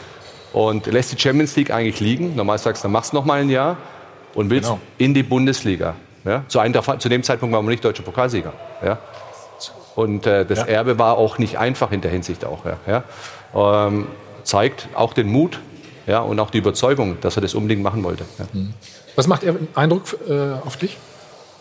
Und 0.54 0.88
lässt 0.88 1.12
die 1.12 1.20
Champions 1.20 1.56
League 1.56 1.70
eigentlich 1.72 2.00
liegen. 2.00 2.36
Normal 2.36 2.58
sagst 2.58 2.82
du, 2.84 2.86
dann 2.88 2.94
machst 2.94 3.12
du 3.12 3.18
noch 3.18 3.26
mal 3.26 3.42
ein 3.42 3.50
Jahr 3.50 3.78
und 4.34 4.50
willst 4.50 4.70
Genau. 4.70 4.80
in 4.98 5.14
die 5.14 5.22
Bundesliga. 5.22 5.94
Ja? 6.24 6.44
Zu, 6.48 6.60
einem, 6.60 6.74
zu 7.00 7.10
dem 7.10 7.22
Zeitpunkt 7.22 7.54
waren 7.54 7.64
wir 7.66 7.70
nicht 7.72 7.84
deutscher 7.86 8.02
Pokalsieger. 8.04 8.54
Ja? 8.84 8.98
Und 9.96 10.26
äh, 10.26 10.46
das 10.46 10.60
Ja. 10.60 10.66
Erbe 10.66 10.98
war 10.98 11.18
auch 11.18 11.38
nicht 11.38 11.58
einfach 11.60 11.92
in 11.92 12.02
der 12.02 12.10
Hinsicht 12.12 12.44
auch. 12.46 12.60
Ja? 12.88 13.04
Ähm, 13.54 14.08
zeigt 14.44 14.88
auch 14.96 15.14
den 15.14 15.28
Mut 15.28 15.60
ja? 16.08 16.22
und 16.22 16.40
auch 16.40 16.50
die 16.50 16.58
Überzeugung, 16.58 17.18
dass 17.22 17.38
er 17.38 17.42
das 17.42 17.54
unbedingt 17.54 17.84
machen 17.84 18.04
wollte. 18.04 18.24
Ja? 18.40 18.46
Was 19.16 19.28
macht 19.28 19.44
er 19.44 19.56
einen 19.56 19.68
Eindruck 19.76 20.18
äh, 20.28 20.54
auf 20.66 20.78
dich? 20.78 20.98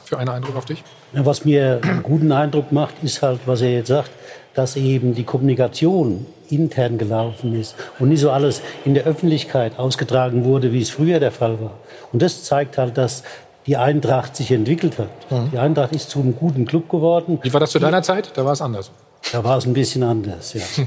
Für 0.05 0.19
einen 0.19 0.29
Eindruck 0.29 0.57
auf 0.57 0.65
dich? 0.65 0.85
Ja, 1.13 1.27
Was 1.27 1.45
mir 1.45 1.81
einen 1.83 2.03
guten 2.03 2.31
Eindruck 2.33 2.71
macht, 2.71 2.95
ist 3.03 3.23
halt, 3.23 3.41
was 3.47 3.61
er 3.61 3.73
jetzt 3.73 3.89
sagt, 3.89 4.11
dass 4.55 4.77
eben 4.77 5.15
die 5.15 5.25
Kommunikation 5.25 6.27
intern 6.49 6.97
gelaufen 6.97 7.61
ist 7.61 7.75
und 7.99 8.09
nicht 8.09 8.21
so 8.21 8.31
alles 8.31 8.63
in 8.85 8.95
der 8.95 9.05
Öffentlichkeit 9.05 9.79
ausgetragen 9.79 10.45
wurde, 10.45 10.73
wie 10.73 10.81
es 10.81 10.91
früher 10.91 11.19
der 11.19 11.33
Fall 11.33 11.61
war. 11.61 11.73
Und 12.13 12.23
das 12.23 12.45
zeigt 12.45 12.79
halt, 12.79 12.97
dass 12.97 13.25
die 13.67 13.77
Eintracht 13.77 14.37
sich 14.37 14.53
entwickelt 14.53 14.99
hat. 14.99 15.09
Die 15.53 15.59
Eintracht 15.59 15.93
ist 15.93 16.09
zu 16.09 16.21
einem 16.21 16.37
guten 16.37 16.67
Club 16.67 16.89
geworden. 16.89 17.41
Wie 17.43 17.53
war 17.53 17.59
das 17.59 17.73
zu 17.73 17.81
deiner 17.81 18.03
Zeit? 18.03 18.31
Da 18.35 18.45
war 18.45 18.53
es 18.53 18.63
anders. 18.63 18.93
Da 19.33 19.43
war 19.43 19.59
es 19.59 19.67
ein 19.67 19.73
bisschen 19.73 20.05
anders, 20.05 20.55
ja. 20.55 20.63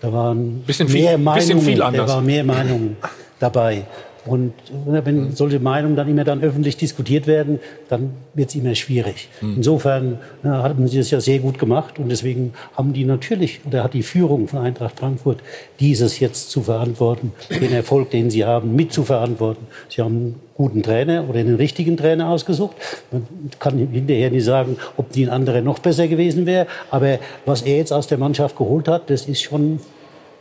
Da 0.00 0.12
waren 0.12 0.60
Bisschen 0.66 0.88
viel- 0.88 1.02
mehr 1.02 1.16
bisschen 1.18 1.24
Meinungen, 1.24 1.60
viel 1.62 1.78
da 1.78 1.86
anders. 1.86 2.10
waren 2.10 2.26
mehr 2.26 2.44
Meinungen 2.44 2.96
dabei. 3.38 3.84
Und 4.26 4.54
wenn 4.86 5.32
solche 5.32 5.60
Meinungen 5.60 5.96
dann 5.96 6.08
immer 6.08 6.24
dann 6.24 6.42
öffentlich 6.42 6.76
diskutiert 6.76 7.26
werden, 7.26 7.60
dann 7.88 8.10
wird 8.32 8.48
es 8.48 8.54
immer 8.54 8.74
schwierig. 8.74 9.28
Hm. 9.40 9.56
Insofern 9.56 10.18
na, 10.42 10.62
hat 10.62 10.78
man 10.78 10.90
das 10.90 11.10
ja 11.10 11.20
sehr 11.20 11.40
gut 11.40 11.58
gemacht 11.58 11.98
und 11.98 12.08
deswegen 12.08 12.54
haben 12.74 12.94
die 12.94 13.04
natürlich, 13.04 13.60
oder 13.66 13.84
hat 13.84 13.92
die 13.92 14.02
Führung 14.02 14.48
von 14.48 14.60
Eintracht 14.60 14.98
Frankfurt 14.98 15.40
dieses 15.78 16.20
jetzt 16.20 16.50
zu 16.50 16.62
verantworten, 16.62 17.32
den 17.50 17.72
Erfolg, 17.72 18.10
den 18.10 18.30
sie 18.30 18.44
haben, 18.44 18.74
mit 18.74 18.92
zu 18.92 19.04
verantworten. 19.04 19.66
Sie 19.90 20.00
haben 20.00 20.14
einen 20.14 20.40
guten 20.54 20.82
Trainer 20.82 21.28
oder 21.28 21.40
einen 21.40 21.56
richtigen 21.56 21.96
Trainer 21.96 22.28
ausgesucht. 22.28 22.76
Man 23.10 23.26
kann 23.58 23.76
hinterher 23.76 24.30
nicht 24.30 24.44
sagen, 24.44 24.78
ob 24.96 25.12
die 25.12 25.26
ein 25.26 25.30
anderer 25.30 25.60
noch 25.60 25.80
besser 25.80 26.08
gewesen 26.08 26.46
wäre, 26.46 26.66
aber 26.90 27.18
was 27.44 27.62
er 27.62 27.76
jetzt 27.76 27.92
aus 27.92 28.06
der 28.06 28.18
Mannschaft 28.18 28.56
geholt 28.56 28.88
hat, 28.88 29.10
das 29.10 29.26
ist 29.26 29.42
schon 29.42 29.80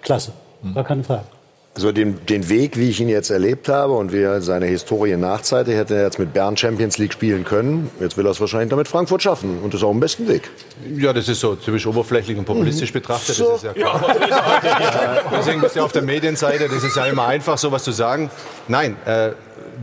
klasse. 0.01 0.31
Gar 0.73 0.85
keine 0.85 1.03
Frage. 1.03 1.25
Also 1.75 1.91
den, 1.91 2.23
den 2.27 2.49
Weg, 2.49 2.77
wie 2.77 2.89
ich 2.89 3.01
ihn 3.01 3.09
jetzt 3.09 3.31
erlebt 3.31 3.67
habe 3.67 3.93
und 3.93 4.13
wie 4.13 4.21
er 4.21 4.43
seine 4.43 4.67
Historie 4.67 5.17
nachzeitigt, 5.17 5.75
hätte 5.75 5.95
er 5.95 6.03
jetzt 6.03 6.19
mit 6.19 6.31
Bern 6.31 6.55
Champions 6.55 6.99
League 6.99 7.13
spielen 7.13 7.43
können. 7.43 7.89
Jetzt 7.99 8.15
will 8.15 8.27
er 8.27 8.31
es 8.31 8.39
wahrscheinlich 8.39 8.69
damit 8.69 8.87
Frankfurt 8.87 9.23
schaffen 9.23 9.57
und 9.63 9.73
das 9.73 9.81
ist 9.81 9.85
auch 9.85 9.91
im 9.91 9.99
besten 9.99 10.27
Weg. 10.27 10.51
Ja, 10.95 11.13
das 11.13 11.27
ist 11.27 11.39
so 11.39 11.55
typisch 11.55 11.87
oberflächlich 11.87 12.37
und 12.37 12.45
populistisch 12.45 12.93
betrachtet. 12.93 13.35
So. 13.35 13.53
Das 13.53 13.63
ist 13.63 13.63
ja 13.63 13.73
klar. 13.73 14.15
Deswegen 15.35 15.61
bist 15.61 15.75
du 15.75 15.81
auf 15.81 15.91
der 15.91 16.03
Medienseite, 16.03 16.69
das 16.69 16.83
ist 16.83 16.95
ja 16.95 17.05
immer 17.07 17.25
einfach, 17.25 17.57
sowas 17.57 17.83
zu 17.83 17.91
sagen. 17.91 18.29
Nein, 18.67 18.95
äh, 19.05 19.31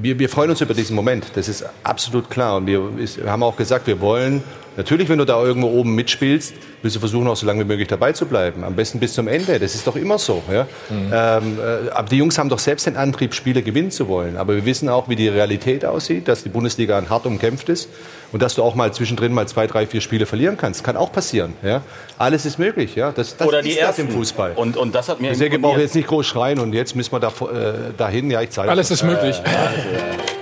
wir, 0.01 0.16
wir 0.16 0.28
freuen 0.28 0.51
uns 0.51 0.61
über 0.61 0.74
diesen 0.74 0.95
Moment, 0.95 1.26
das 1.34 1.49
ist 1.49 1.64
absolut 1.82 2.30
klar. 2.30 2.57
Und 2.57 2.66
wir, 2.66 2.88
ist, 2.99 3.20
wir 3.20 3.32
haben 3.32 3.43
auch 3.43 3.57
gesagt, 3.57 3.88
wir 3.88 4.01
wollen, 4.01 4.45
natürlich, 4.81 5.11
wenn 5.11 5.18
du 5.18 5.26
da 5.26 5.43
irgendwo 5.43 5.68
oben 5.68 5.95
mitspielst, 5.95 6.55
willst 6.81 6.97
du 6.97 7.01
versuchen, 7.01 7.28
auch 7.28 7.37
so 7.37 7.47
lange 7.47 7.61
wie 7.64 7.68
möglich 7.68 7.89
dabei 7.89 8.12
zu 8.12 8.24
bleiben. 8.24 8.64
Am 8.64 8.74
besten 8.74 8.99
bis 8.99 9.12
zum 9.12 9.28
Ende, 9.28 9.59
das 9.59 9.74
ist 9.74 9.87
doch 9.87 9.97
immer 9.97 10.18
so. 10.18 10.43
Ja? 10.51 10.66
Ähm, 10.91 11.59
äh, 11.59 11.91
aber 11.91 12.09
die 12.09 12.16
Jungs 12.16 12.39
haben 12.39 12.49
doch 12.49 12.59
selbst 12.59 12.87
den 12.87 12.97
Antrieb, 12.97 13.35
Spiele 13.35 13.61
gewinnen 13.62 13.91
zu 13.91 14.09
wollen. 14.09 14.39
Aber 14.39 14.55
wir 14.55 14.64
wissen 14.64 14.89
auch, 14.89 15.09
wie 15.11 15.16
die 15.16 15.28
Realität 15.28 15.85
aussieht, 15.85 16.28
dass 16.28 16.43
die 16.43 16.49
Bundesliga 16.49 17.03
hart 17.11 17.26
umkämpft 17.26 17.68
ist 17.68 17.91
und 18.33 18.41
dass 18.41 18.55
du 18.55 18.62
auch 18.62 18.74
mal 18.74 18.93
zwischendrin 18.95 19.35
mal 19.35 19.47
zwei, 19.47 19.66
drei, 19.66 19.87
vier 19.87 20.01
Spiele 20.01 20.24
verlieren 20.24 20.57
kannst. 20.57 20.83
Kann 20.83 20.97
auch 20.97 21.12
passieren. 21.12 21.53
Ja? 21.62 21.83
Alles 22.16 22.47
ist 22.47 22.59
möglich. 22.59 22.95
Ja? 22.95 23.12
Das, 23.12 23.37
das 23.37 23.47
Oder 23.47 23.61
die 23.61 23.72
ist 23.72 23.83
das 23.83 23.99
im 23.99 24.07
ersten. 24.07 24.18
Fußball. 24.18 24.53
Und, 24.57 24.78
und 24.78 24.95
das 24.95 25.11
hat 25.11 25.20
mir 25.20 25.28
Deswegen 25.28 25.61
brauche 25.61 25.76
ich 25.76 25.83
jetzt 25.83 25.95
nicht 25.95 26.09
groß 26.09 26.26
schreien 26.26 26.59
und 26.59 26.72
jetzt 26.72 26.97
müssen 26.97 27.12
wir 27.12 27.20
da, 27.20 27.28
äh, 27.28 27.93
dahin. 27.99 28.31
Ja, 28.31 28.41
ich 28.41 28.51
zeige 28.51 28.70
Alles 28.70 28.91
ist 28.91 29.03
möglich. 29.03 29.41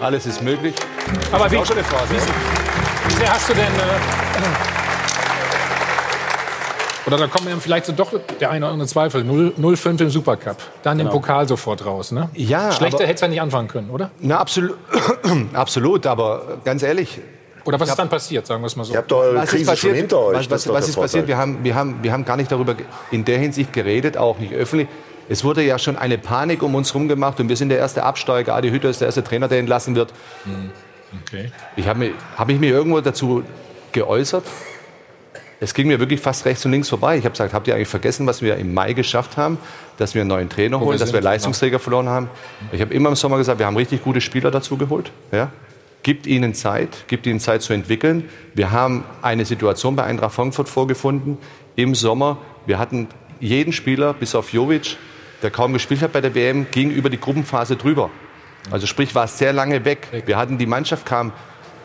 Alles 0.00 0.26
ist 0.26 0.42
möglich. 0.42 0.74
Aber 1.32 1.50
wie, 1.50 1.56
Auch 1.56 1.66
schon 1.66 1.76
eine 1.76 1.84
Phrase. 1.84 2.14
wie 2.14 3.14
sehr 3.14 3.32
hast 3.32 3.48
du 3.48 3.54
denn... 3.54 4.27
Oder 7.06 7.16
da 7.16 7.26
kommen 7.26 7.48
ja 7.48 7.56
vielleicht 7.58 7.86
so 7.86 7.92
doch 7.92 8.12
der 8.38 8.50
eine 8.50 8.66
oder 8.66 8.72
andere 8.74 8.86
Zweifel. 8.88 9.22
0-5 9.22 10.02
im 10.02 10.10
Supercup. 10.10 10.56
Dann 10.82 10.98
Genau. 10.98 11.08
den 11.08 11.12
Pokal 11.14 11.48
sofort 11.48 11.86
raus. 11.86 12.12
Ne? 12.12 12.28
Ja, 12.34 12.70
Schlechter 12.70 13.04
hätte 13.04 13.14
es 13.14 13.20
ja 13.22 13.28
nicht 13.28 13.40
anfangen 13.40 13.68
können, 13.68 13.88
oder? 13.88 14.10
Na, 14.20 14.36
absolut, 14.38 14.76
absolut, 15.54 16.06
aber 16.06 16.58
ganz 16.64 16.82
ehrlich. 16.82 17.18
Oder 17.64 17.80
was 17.80 17.88
ist 17.88 17.98
dann 17.98 18.10
passiert, 18.10 18.46
sagen 18.46 18.62
wir 18.62 18.66
es 18.66 18.76
mal 18.76 18.84
so? 18.84 18.92
Ihr 18.92 18.98
habt 18.98 19.10
doch 19.10 19.20
eure 19.20 19.36
Was 19.36 19.44
ist 19.44 19.50
Krise 19.50 19.70
passiert? 19.70 19.80
schon 19.80 19.94
hinter 19.94 20.18
euch. 20.18 20.50
Was, 20.50 20.66
was, 20.66 20.68
was 20.74 20.88
ist 20.88 20.96
passiert? 20.96 21.26
Wir 21.28 21.38
haben, 21.38 21.64
wir, 21.64 21.74
haben, 21.74 21.98
wir 22.02 22.12
haben 22.12 22.24
gar 22.26 22.36
nicht 22.36 22.52
darüber 22.52 22.74
in 23.10 23.24
der 23.24 23.38
Hinsicht 23.38 23.72
geredet, 23.72 24.18
auch 24.18 24.38
nicht 24.38 24.52
öffentlich. 24.52 24.88
Es 25.30 25.44
wurde 25.44 25.62
ja 25.62 25.78
schon 25.78 25.96
eine 25.96 26.16
Panik 26.18 26.62
um 26.62 26.74
uns 26.74 26.92
herum 26.92 27.08
gemacht 27.08 27.40
und 27.40 27.48
wir 27.48 27.56
sind 27.56 27.68
der 27.70 27.78
erste 27.78 28.02
Absteiger. 28.02 28.54
Adi 28.54 28.70
Hütter 28.70 28.88
ist 28.90 29.00
der 29.00 29.06
erste 29.08 29.24
Trainer, 29.24 29.48
der 29.48 29.58
entlassen 29.60 29.94
wird. 29.94 30.12
Okay. 31.26 31.52
Ich 31.76 31.86
habe 31.88 31.98
mich, 31.98 32.12
hab 32.36 32.48
ich 32.50 32.58
mir 32.58 32.70
irgendwo 32.70 33.00
dazu 33.00 33.42
geäußert. 33.92 34.44
Es 35.60 35.74
ging 35.74 35.88
mir 35.88 35.98
wirklich 35.98 36.20
fast 36.20 36.44
rechts 36.44 36.64
und 36.64 36.70
links 36.70 36.88
vorbei. 36.88 37.16
Ich 37.18 37.24
habe 37.24 37.32
gesagt, 37.32 37.52
habt 37.52 37.66
ihr 37.66 37.74
eigentlich 37.74 37.88
vergessen, 37.88 38.26
was 38.26 38.42
wir 38.42 38.56
im 38.56 38.74
Mai 38.74 38.92
geschafft 38.92 39.36
haben? 39.36 39.58
Dass 39.96 40.14
wir 40.14 40.20
einen 40.20 40.28
neuen 40.28 40.48
Trainer 40.48 40.78
holen, 40.78 40.92
wir 40.92 40.98
dass 40.98 41.12
wir 41.12 41.20
Leistungsträger 41.20 41.80
verloren 41.80 42.08
haben. 42.08 42.30
Ich 42.70 42.80
habe 42.80 42.94
immer 42.94 43.08
im 43.08 43.16
Sommer 43.16 43.38
gesagt, 43.38 43.58
wir 43.58 43.66
haben 43.66 43.76
richtig 43.76 44.04
gute 44.04 44.20
Spieler 44.20 44.52
dazu 44.52 44.76
geholt. 44.76 45.10
Ja? 45.32 45.50
Gibt 46.04 46.28
ihnen 46.28 46.54
Zeit, 46.54 47.08
gibt 47.08 47.26
ihnen 47.26 47.40
Zeit 47.40 47.62
zu 47.62 47.72
entwickeln. 47.72 48.28
Wir 48.54 48.70
haben 48.70 49.02
eine 49.20 49.44
Situation 49.44 49.96
bei 49.96 50.04
Eintracht 50.04 50.34
Frankfurt 50.34 50.68
vorgefunden 50.68 51.38
im 51.74 51.96
Sommer. 51.96 52.38
Wir 52.66 52.78
hatten 52.78 53.08
jeden 53.40 53.72
Spieler, 53.72 54.14
bis 54.14 54.36
auf 54.36 54.52
Jovic, 54.52 54.96
der 55.42 55.50
kaum 55.50 55.72
gespielt 55.72 56.02
hat 56.02 56.12
bei 56.12 56.20
der 56.20 56.36
WM, 56.36 56.68
ging 56.70 56.90
über 56.90 57.10
die 57.10 57.18
Gruppenphase 57.18 57.74
drüber. 57.74 58.10
Also 58.70 58.86
sprich, 58.86 59.14
war 59.16 59.24
es 59.24 59.38
sehr 59.38 59.52
lange 59.52 59.84
weg. 59.84 60.06
Wir 60.26 60.36
hatten 60.36 60.58
die 60.58 60.66
Mannschaft 60.66 61.04
kam 61.04 61.32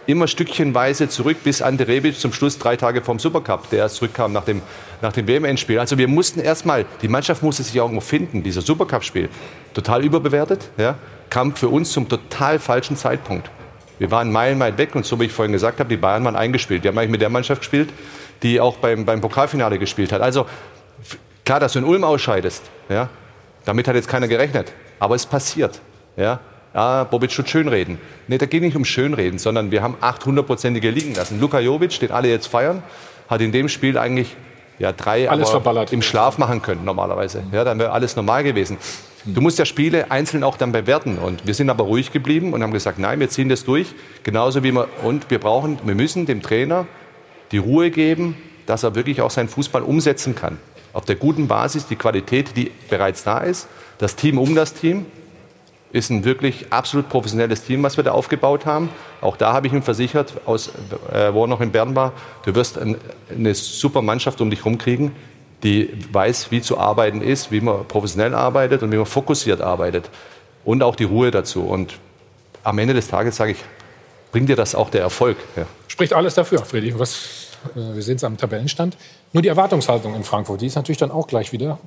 immer 0.05 0.27
stückchenweise 0.27 1.09
zurück 1.09 1.37
bis 1.43 1.61
Ante 1.61 1.87
Rebic 1.87 2.19
zum 2.19 2.33
Schluss 2.33 2.57
drei 2.59 2.75
Tage 2.75 3.01
vom 3.01 3.19
Supercup, 3.19 3.69
der 3.69 3.79
erst 3.79 3.95
zurückkam 3.95 4.33
nach 4.33 4.45
dem, 4.45 4.61
nach 5.01 5.13
dem 5.13 5.27
WM-Endspiel. 5.27 5.79
Also 5.79 5.97
wir 5.97 6.07
mussten 6.07 6.39
erstmal, 6.39 6.85
die 7.01 7.07
Mannschaft 7.07 7.43
musste 7.43 7.63
sich 7.63 7.79
auch 7.79 7.85
irgendwo 7.85 8.01
finden, 8.01 8.43
dieser 8.43 8.61
Supercup-Spiel. 8.61 9.29
Total 9.73 10.03
überbewertet, 10.03 10.69
ja, 10.77 10.95
kam 11.29 11.55
für 11.55 11.69
uns 11.69 11.91
zum 11.91 12.09
total 12.09 12.59
falschen 12.59 12.97
Zeitpunkt. 12.97 13.49
Wir 13.99 14.11
waren 14.11 14.31
meilenweit 14.31 14.77
weg 14.77 14.95
und 14.95 15.05
so 15.05 15.19
wie 15.19 15.25
ich 15.25 15.31
vorhin 15.31 15.53
gesagt 15.53 15.79
habe, 15.79 15.89
die 15.89 15.97
Bayern 15.97 16.25
waren 16.25 16.35
eingespielt. 16.35 16.83
Die 16.83 16.87
haben 16.87 16.97
eigentlich 16.97 17.11
mit 17.11 17.21
der 17.21 17.29
Mannschaft 17.29 17.61
gespielt, 17.61 17.89
die 18.41 18.59
auch 18.59 18.77
beim, 18.77 19.05
beim 19.05 19.21
Pokalfinale 19.21 19.79
gespielt 19.79 20.11
hat. 20.11 20.21
Also 20.21 20.45
klar, 21.45 21.59
dass 21.59 21.73
du 21.73 21.79
in 21.79 21.85
Ulm 21.85 22.03
ausscheidest, 22.03 22.63
ja, 22.89 23.09
damit 23.65 23.87
hat 23.87 23.95
jetzt 23.95 24.07
keiner 24.07 24.27
gerechnet. 24.27 24.73
Aber 24.99 25.15
es 25.15 25.25
passiert. 25.25 25.79
Ja, 26.15 26.39
ja, 26.73 27.03
Bobic 27.03 27.31
tut 27.31 27.49
schönreden. 27.49 27.99
Nee, 28.27 28.37
da 28.37 28.45
geht 28.45 28.61
nicht 28.63 28.75
um 28.75 28.85
Schönreden, 28.85 29.39
sondern 29.39 29.71
wir 29.71 29.81
haben 29.81 29.95
800-prozentige 30.01 30.89
liegen 30.89 31.13
lassen. 31.13 31.39
Luka 31.39 31.59
Jovic, 31.59 31.99
den 31.99 32.11
alle 32.11 32.29
jetzt 32.29 32.47
feiern, 32.47 32.81
hat 33.29 33.41
in 33.41 33.51
dem 33.51 33.69
Spiel 33.69 33.97
eigentlich 33.97 34.35
ja, 34.79 34.91
drei 34.91 35.29
Alles 35.29 35.51
verballert. 35.51 35.93
im 35.93 36.01
Schlaf 36.01 36.37
machen 36.37 36.61
können 36.61 36.83
normalerweise. 36.83 37.43
Ja, 37.51 37.63
dann 37.63 37.77
wäre 37.79 37.91
alles 37.91 38.15
normal 38.15 38.43
gewesen. 38.43 38.77
Du 39.25 39.39
musst 39.39 39.57
ja 39.59 39.65
Spiele 39.65 40.11
einzeln 40.11 40.43
auch 40.43 40.57
dann 40.57 40.71
bewerten. 40.71 41.17
Und 41.17 41.45
wir 41.45 41.53
sind 41.53 41.69
aber 41.69 41.85
ruhig 41.85 42.11
geblieben 42.11 42.53
und 42.53 42.63
haben 42.63 42.73
gesagt, 42.73 42.99
nein, 42.99 43.19
wir 43.19 43.29
ziehen 43.29 43.49
das 43.49 43.63
durch. 43.63 43.93
Genauso 44.23 44.63
wie 44.63 44.71
wir, 44.71 44.87
und 45.03 45.29
wir 45.29 45.39
brauchen, 45.39 45.77
wir 45.83 45.95
müssen 45.95 46.25
dem 46.25 46.41
Trainer 46.41 46.87
die 47.51 47.59
Ruhe 47.59 47.91
geben, 47.91 48.35
dass 48.65 48.83
er 48.83 48.95
wirklich 48.95 49.21
auch 49.21 49.31
seinen 49.31 49.47
Fußball 49.47 49.83
umsetzen 49.83 50.35
kann. 50.35 50.57
Auf 50.91 51.05
der 51.05 51.15
guten 51.15 51.47
Basis, 51.47 51.87
die 51.87 51.95
Qualität, 51.95 52.57
die 52.57 52.71
bereits 52.89 53.23
da 53.23 53.39
ist, 53.39 53.67
das 53.99 54.15
Team 54.15 54.37
um 54.37 54.55
das 54.55 54.73
Team 54.73 55.05
ist 55.93 56.09
ein 56.09 56.25
wirklich 56.25 56.65
absolut 56.71 57.07
professionelles 57.07 57.63
Team, 57.63 57.83
was 57.83 57.97
wir 57.97 58.03
da 58.03 58.11
aufgebaut 58.11 58.65
haben. 58.65 58.89
Auch 59.21 59.37
da 59.37 59.53
habe 59.53 59.67
ich 59.67 59.73
ihm 59.73 59.83
versichert, 59.83 60.33
aus, 60.45 60.69
äh, 61.13 61.33
wo 61.33 61.43
er 61.43 61.47
noch 61.47 61.61
in 61.61 61.71
Bern 61.71 61.95
war, 61.95 62.11
du 62.43 62.53
wirst 62.55 62.79
ein, 62.79 62.97
eine 63.29 63.53
super 63.53 64.01
Mannschaft 64.01 64.41
um 64.41 64.49
dich 64.49 64.65
rumkriegen, 64.65 65.11
die 65.61 65.89
weiß, 66.11 66.49
wie 66.49 66.61
zu 66.61 66.79
arbeiten 66.79 67.21
ist, 67.21 67.51
wie 67.51 67.61
man 67.61 67.87
professionell 67.87 68.33
arbeitet 68.33 68.81
und 68.81 68.91
wie 68.91 68.97
man 68.97 69.05
fokussiert 69.05 69.61
arbeitet. 69.61 70.09
Und 70.65 70.81
auch 70.81 70.95
die 70.95 71.03
Ruhe 71.03 71.29
dazu. 71.29 71.61
Und 71.61 71.99
am 72.63 72.79
Ende 72.79 72.95
des 72.95 73.07
Tages 73.07 73.35
sage 73.35 73.51
ich, 73.51 73.57
bringt 74.31 74.49
dir 74.49 74.55
das 74.55 74.73
auch 74.73 74.89
der 74.89 75.01
Erfolg. 75.01 75.37
Ja. 75.55 75.67
Spricht 75.87 76.13
alles 76.13 76.33
dafür, 76.33 76.65
Freddy. 76.65 76.97
Was, 76.97 77.49
äh, 77.75 77.93
wir 77.93 78.01
sehen 78.01 78.15
es 78.15 78.23
am 78.23 78.35
Tabellenstand. 78.35 78.97
Nur 79.31 79.43
die 79.43 79.49
Erwartungshaltung 79.49 80.15
in 80.15 80.23
Frankfurt, 80.23 80.61
die 80.61 80.65
ist 80.67 80.75
natürlich 80.75 80.97
dann 80.97 81.11
auch 81.11 81.27
gleich 81.27 81.51
wieder 81.51 81.77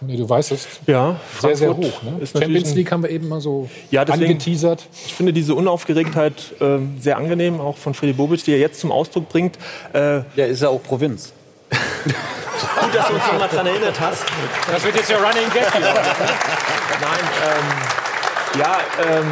Nee, 0.00 0.16
du 0.18 0.28
weißt 0.28 0.52
es. 0.52 0.66
Ja, 0.86 1.16
sehr, 1.40 1.56
sehr 1.56 1.68
Frankfurt 1.70 1.92
hoch. 1.94 2.02
Ne? 2.02 2.10
ist 2.20 2.32
Champions 2.32 2.34
natürlich 2.34 2.66
ein- 2.66 2.74
League 2.76 2.92
haben 2.92 3.02
wir 3.02 3.10
eben 3.10 3.28
mal 3.28 3.40
so 3.40 3.68
Ja, 3.90 4.04
deswegen, 4.04 4.32
angeteasert. 4.32 4.86
Ich 5.06 5.14
finde 5.14 5.32
diese 5.32 5.54
Unaufgeregtheit 5.54 6.34
äh, 6.60 6.78
sehr 7.00 7.16
angenehm, 7.16 7.60
auch 7.60 7.76
von 7.78 7.94
Freddy 7.94 8.12
Bobic, 8.12 8.44
die 8.44 8.52
er 8.52 8.58
jetzt 8.58 8.80
zum 8.80 8.92
Ausdruck 8.92 9.28
bringt. 9.30 9.56
Äh, 9.94 10.16
ja, 10.36 10.44
ist 10.46 10.60
ja 10.62 10.68
auch 10.68 10.82
Provinz. 10.82 11.32
Gut, 11.70 12.94
dass 12.94 13.08
du 13.08 13.14
uns 13.14 13.26
noch 13.26 13.38
mal 13.38 13.48
daran 13.48 13.66
erinnert 13.66 13.98
hast. 13.98 14.24
Das 14.70 14.84
wird 14.84 14.96
jetzt 14.96 15.10
ja 15.10 15.16
Running 15.16 15.50
Gag 15.52 15.72
hier. 15.72 15.80
Nein, 17.00 17.24
ähm, 17.48 18.60
ja, 18.60 18.78
ähm, 19.10 19.26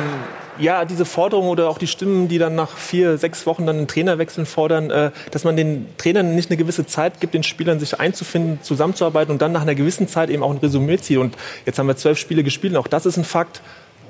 ja, 0.58 0.84
diese 0.84 1.04
Forderung 1.04 1.48
oder 1.48 1.68
auch 1.68 1.78
die 1.78 1.86
Stimmen, 1.86 2.28
die 2.28 2.38
dann 2.38 2.54
nach 2.54 2.76
vier, 2.76 3.18
sechs 3.18 3.46
Wochen 3.46 3.66
dann 3.66 3.76
einen 3.76 3.88
Trainerwechsel 3.88 4.46
fordern, 4.46 4.90
äh, 4.90 5.10
dass 5.30 5.44
man 5.44 5.56
den 5.56 5.86
Trainern 5.98 6.34
nicht 6.34 6.50
eine 6.50 6.56
gewisse 6.56 6.86
Zeit 6.86 7.20
gibt, 7.20 7.34
den 7.34 7.42
Spielern 7.42 7.80
sich 7.80 7.98
einzufinden, 8.00 8.60
zusammenzuarbeiten 8.62 9.32
und 9.32 9.42
dann 9.42 9.52
nach 9.52 9.62
einer 9.62 9.74
gewissen 9.74 10.08
Zeit 10.08 10.30
eben 10.30 10.42
auch 10.42 10.50
ein 10.50 10.58
Resümee 10.58 10.98
zieht. 10.98 11.18
Und 11.18 11.36
jetzt 11.66 11.78
haben 11.78 11.86
wir 11.86 11.96
zwölf 11.96 12.18
Spiele 12.18 12.44
gespielt 12.44 12.74
und 12.74 12.78
auch 12.78 12.88
das 12.88 13.06
ist 13.06 13.16
ein 13.16 13.24
Fakt. 13.24 13.62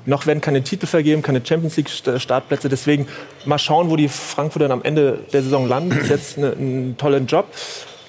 Noch 0.07 0.27
werden 0.27 0.39
keine 0.39 0.61
Titel 0.63 0.85
vergeben, 0.85 1.23
keine 1.23 1.41
Champions 1.43 1.77
League 1.77 1.89
St- 1.89 2.19
Startplätze. 2.19 2.69
Deswegen 2.69 3.07
mal 3.45 3.57
schauen, 3.57 3.89
wo 3.89 3.95
die 3.95 4.07
Frankfurter 4.07 4.69
am 4.69 4.83
Ende 4.83 5.19
der 5.33 5.41
Saison 5.41 5.67
landen. 5.67 5.89
Das 5.89 6.03
ist 6.03 6.09
jetzt 6.09 6.37
eine, 6.37 6.49
ein 6.49 6.95
toller 6.97 7.17
Job. 7.19 7.47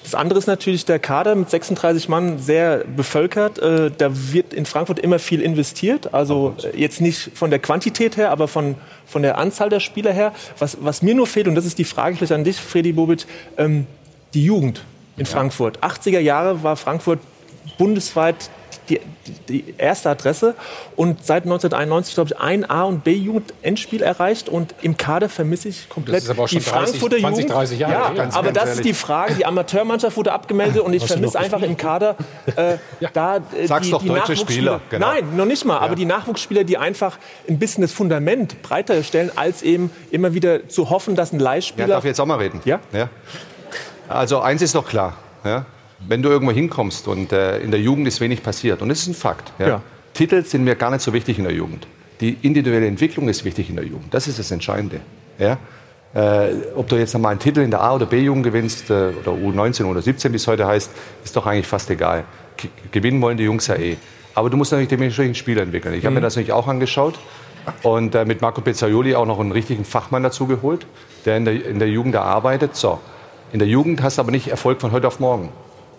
Das 0.07 0.15
andere 0.15 0.39
ist 0.39 0.47
natürlich 0.47 0.85
der 0.85 0.99
Kader 0.99 1.35
mit 1.35 1.49
36 1.49 2.07
Mann 2.07 2.39
sehr 2.39 2.85
bevölkert. 2.85 3.59
Äh, 3.59 3.91
Da 3.91 4.09
wird 4.31 4.53
in 4.53 4.65
Frankfurt 4.65 4.99
immer 4.99 5.19
viel 5.19 5.41
investiert. 5.41 6.13
Also 6.13 6.55
äh, 6.63 6.79
jetzt 6.79 7.01
nicht 7.01 7.31
von 7.33 7.49
der 7.49 7.59
Quantität 7.59 8.15
her, 8.15 8.31
aber 8.31 8.47
von, 8.47 8.75
von 9.05 9.21
der 9.21 9.37
Anzahl 9.37 9.67
der 9.67 9.81
Spieler 9.81 10.13
her. 10.13 10.31
Was, 10.59 10.77
was 10.79 11.01
mir 11.01 11.13
nur 11.13 11.27
fehlt, 11.27 11.49
und 11.49 11.55
das 11.55 11.65
ist 11.65 11.77
die 11.77 11.83
Frage 11.83 12.15
vielleicht 12.15 12.31
an 12.31 12.45
dich, 12.45 12.55
Freddy 12.55 12.93
Bobic, 12.93 13.25
ähm, 13.57 13.85
die 14.33 14.45
Jugend 14.45 14.81
in 15.17 15.25
Frankfurt. 15.25 15.79
80er 15.83 16.19
Jahre 16.19 16.63
war 16.63 16.77
Frankfurt 16.77 17.19
bundesweit 17.77 18.49
die, 18.89 18.99
die, 19.49 19.73
erste 19.77 20.09
Adresse 20.09 20.55
und 20.95 21.25
seit 21.25 21.43
1991, 21.43 22.15
glaube 22.15 22.31
ich, 22.31 22.39
ein 22.39 22.69
A- 22.69 22.83
und 22.83 23.03
B-Jugend-Endspiel 23.03 24.01
erreicht 24.01 24.49
und 24.49 24.73
im 24.81 24.97
Kader 24.97 25.29
vermisse 25.29 25.69
ich 25.69 25.89
komplett 25.89 26.17
Das 26.17 26.23
ist 26.23 26.29
aber 26.29 26.43
auch 26.43 26.47
schon 26.47 26.59
die 26.59 26.63
Frankfurter 26.65 27.17
30, 27.17 27.21
20, 27.21 27.43
Jugend. 27.43 27.55
30 27.55 27.79
Jahre 27.79 27.93
Ja, 27.93 28.07
her. 28.07 28.15
Ganz, 28.15 28.35
aber 28.35 28.51
ganz 28.51 28.55
das 28.55 28.63
ist 28.63 28.69
ehrlich. 28.79 28.85
die 28.85 28.93
Frage. 28.93 29.35
Die 29.35 29.45
Amateurmannschaft 29.45 30.17
wurde 30.17 30.31
abgemeldet 30.31 30.81
und 30.81 30.93
ich 30.93 31.05
vermisse 31.05 31.39
einfach 31.39 31.61
im 31.61 31.77
Kader 31.77 32.15
äh, 32.55 32.77
da 33.13 33.37
äh, 33.37 33.67
Sag's 33.67 33.85
die, 33.85 33.91
doch 33.91 34.01
die 34.01 34.09
deutsche. 34.09 34.37
Spieler, 34.37 34.81
genau. 34.89 35.07
Nein, 35.07 35.35
noch 35.35 35.45
nicht 35.45 35.65
mal. 35.65 35.79
Aber 35.79 35.95
die 35.95 36.05
Nachwuchsspieler, 36.05 36.63
die 36.63 36.77
einfach 36.77 37.17
ein 37.47 37.59
bisschen 37.59 37.81
das 37.81 37.91
Fundament 37.91 38.61
breiter 38.61 39.03
stellen, 39.03 39.31
als 39.35 39.61
eben 39.63 39.91
immer 40.11 40.33
wieder 40.33 40.69
zu 40.69 40.89
hoffen, 40.89 41.15
dass 41.15 41.33
ein 41.33 41.39
Ja, 41.39 41.45
Leihspieler 41.45 41.87
darf 41.87 42.03
ich 42.03 42.09
jetzt 42.09 42.19
auch 42.19 42.25
mal 42.25 42.37
reden? 42.37 42.61
Ja? 42.65 42.79
ja. 42.91 43.09
Also 44.07 44.39
eins 44.39 44.61
ist 44.61 44.75
doch 44.75 44.87
klar. 44.87 45.17
Ja? 45.43 45.65
Wenn 46.07 46.21
du 46.21 46.29
irgendwo 46.29 46.53
hinkommst 46.53 47.07
und 47.07 47.31
äh, 47.31 47.59
in 47.59 47.71
der 47.71 47.79
Jugend 47.79 48.07
ist 48.07 48.21
wenig 48.21 48.43
passiert, 48.43 48.81
und 48.81 48.89
das 48.89 48.99
ist 48.99 49.07
ein 49.07 49.13
Fakt. 49.15 49.51
Ja? 49.59 49.67
Ja. 49.67 49.81
Titel 50.13 50.43
sind 50.43 50.63
mir 50.63 50.75
gar 50.75 50.91
nicht 50.91 51.01
so 51.01 51.13
wichtig 51.13 51.37
in 51.37 51.43
der 51.43 51.53
Jugend. 51.53 51.87
Die 52.21 52.37
individuelle 52.41 52.87
Entwicklung 52.87 53.29
ist 53.29 53.45
wichtig 53.45 53.69
in 53.69 53.75
der 53.75 53.85
Jugend. 53.85 54.13
Das 54.13 54.27
ist 54.27 54.39
das 54.39 54.51
Entscheidende. 54.51 54.99
Ja? 55.39 55.57
Äh, 56.13 56.49
ob 56.75 56.87
du 56.87 56.95
jetzt 56.95 57.13
noch 57.13 57.21
mal 57.21 57.29
einen 57.29 57.39
Titel 57.39 57.59
in 57.59 57.71
der 57.71 57.81
A- 57.81 57.95
oder 57.95 58.05
B-Jugend 58.05 58.43
gewinnst, 58.43 58.89
äh, 58.89 59.09
oder 59.23 59.31
U19 59.31 59.85
oder 59.85 60.01
17, 60.01 60.31
wie 60.31 60.37
es 60.37 60.47
heute 60.47 60.65
heißt, 60.65 60.91
ist 61.23 61.35
doch 61.35 61.45
eigentlich 61.45 61.67
fast 61.67 61.89
egal. 61.89 62.23
K 62.57 62.69
gewinnen 62.91 63.21
wollen 63.21 63.37
die 63.37 63.43
Jungs 63.43 63.67
ja 63.67 63.75
eh. 63.75 63.97
Aber 64.33 64.49
du 64.49 64.57
musst 64.57 64.71
natürlich 64.71 64.89
dementsprechend 64.89 65.37
Spieler 65.37 65.63
entwickeln. 65.63 65.93
Ich 65.95 66.05
habe 66.05 66.15
mir 66.15 66.21
das 66.21 66.35
natürlich 66.35 66.53
auch 66.53 66.67
angeschaut 66.67 67.15
und 67.83 68.15
äh, 68.15 68.25
mit 68.25 68.41
Marco 68.41 68.61
Pizzaioli 68.61 69.15
auch 69.15 69.25
noch 69.25 69.39
einen 69.39 69.51
richtigen 69.51 69.83
Fachmann 69.83 70.23
dazu 70.23 70.47
geholt, 70.47 70.85
der 71.25 71.37
in 71.37 71.45
der, 71.45 71.65
in 71.65 71.79
der 71.79 71.89
Jugend 71.89 72.15
da 72.15 72.21
arbeitet. 72.21 72.75
So, 72.75 72.99
in 73.51 73.59
der 73.59 73.67
Jugend 73.67 74.01
hast 74.01 74.17
du 74.17 74.21
aber 74.21 74.31
nicht 74.31 74.47
Erfolg 74.47 74.79
von 74.79 74.91
heute 74.91 75.07
auf 75.07 75.19
morgen. 75.19 75.49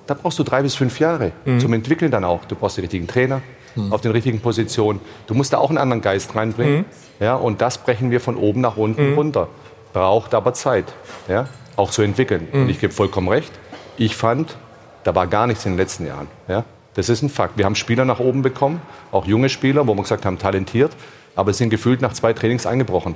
Da 0.08 0.14
brauchst 0.14 0.38
du 0.38 0.42
drei 0.42 0.62
bis 0.62 0.74
fünf 0.74 0.98
Jahre 0.98 1.32
zum 1.60 1.72
Entwickeln 1.74 2.10
dann 2.10 2.24
auch. 2.24 2.44
Du 2.46 2.56
brauchst 2.56 2.78
die 2.78 2.80
richtigen 2.80 3.06
Trainer 3.06 3.42
auf 3.90 4.00
den 4.00 4.10
richtigen 4.10 4.40
Positionen. 4.40 5.00
Du 5.26 5.34
musst 5.34 5.52
da 5.52 5.58
auch 5.58 5.68
einen 5.68 5.78
anderen 5.78 6.00
Geist 6.00 6.34
reinbringen. 6.34 6.86
Ja, 7.20 7.36
und 7.36 7.60
das 7.60 7.78
brechen 7.78 8.10
wir 8.10 8.20
von 8.20 8.36
oben 8.36 8.60
nach 8.60 8.76
unten 8.76 9.14
runter. 9.14 9.48
Braucht 9.92 10.34
aber 10.34 10.54
Zeit, 10.54 10.86
ja, 11.28 11.46
auch 11.76 11.90
zu 11.90 12.02
entwickeln. 12.02 12.48
Und 12.52 12.68
ich 12.70 12.80
gebe 12.80 12.92
vollkommen 12.92 13.28
recht. 13.28 13.52
Ich 13.98 14.16
fand, 14.16 14.56
da 15.04 15.14
war 15.14 15.26
gar 15.26 15.46
nichts 15.46 15.66
in 15.66 15.72
den 15.72 15.78
letzten 15.78 16.06
Jahren. 16.06 16.28
Ja. 16.48 16.64
Das 16.94 17.08
ist 17.08 17.22
ein 17.22 17.28
Fakt. 17.28 17.58
Wir 17.58 17.64
haben 17.64 17.74
Spieler 17.74 18.04
nach 18.04 18.18
oben 18.18 18.42
bekommen, 18.42 18.80
auch 19.12 19.26
junge 19.26 19.48
Spieler, 19.48 19.86
wo 19.86 19.94
wir 19.94 20.02
gesagt 20.02 20.24
haben, 20.24 20.38
talentiert, 20.38 20.92
aber 21.36 21.52
sind 21.52 21.68
gefühlt 21.70 22.00
nach 22.00 22.12
zwei 22.14 22.32
Trainings 22.32 22.66
eingebrochen. 22.66 23.14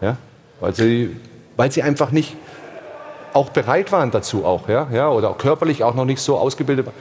Ja? 0.00 0.16
Weil, 0.58 0.74
sie, 0.74 1.16
weil 1.56 1.70
sie 1.70 1.82
einfach 1.82 2.10
nicht 2.10 2.34
auch 3.34 3.50
bereit 3.50 3.92
waren 3.92 4.10
dazu 4.10 4.44
auch, 4.44 4.68
ja, 4.68 4.88
ja, 4.92 5.08
oder 5.10 5.30
auch 5.30 5.38
körperlich 5.38 5.84
auch 5.84 5.94
noch 5.94 6.04
nicht 6.04 6.20
so 6.20 6.36
ausgebildet 6.36 6.86
waren. 6.86 6.94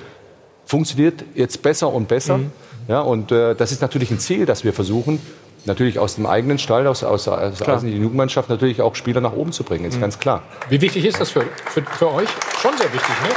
Funktioniert 0.65 1.23
jetzt 1.33 1.61
besser 1.61 1.91
und 1.93 2.07
besser. 2.07 2.39
Ja, 2.87 3.01
und 3.01 3.31
äh, 3.31 3.55
das 3.55 3.71
ist 3.71 3.81
natürlich 3.81 4.11
ein 4.11 4.19
Ziel, 4.19 4.45
das 4.45 4.63
wir 4.63 4.73
versuchen, 4.73 5.21
natürlich 5.65 5.99
aus 5.99 6.15
dem 6.15 6.25
eigenen 6.25 6.57
Stall, 6.57 6.87
aus, 6.87 7.03
aus, 7.03 7.27
aus, 7.27 7.61
aus 7.61 7.81
der 7.81 7.89
Jugendmannschaft 7.89 8.49
natürlich 8.49 8.81
auch 8.81 8.95
Spieler 8.95 9.21
nach 9.21 9.33
oben 9.33 9.51
zu 9.51 9.63
bringen, 9.63 9.85
ist 9.85 9.99
ganz 9.99 10.19
klar. 10.19 10.43
Wie 10.69 10.79
wichtig 10.81 11.05
ist 11.05 11.19
das 11.19 11.31
für, 11.31 11.43
für, 11.65 11.83
für 11.83 12.13
euch? 12.13 12.29
Schon 12.61 12.77
sehr 12.77 12.91
wichtig, 12.93 13.09
ne? 13.23 13.29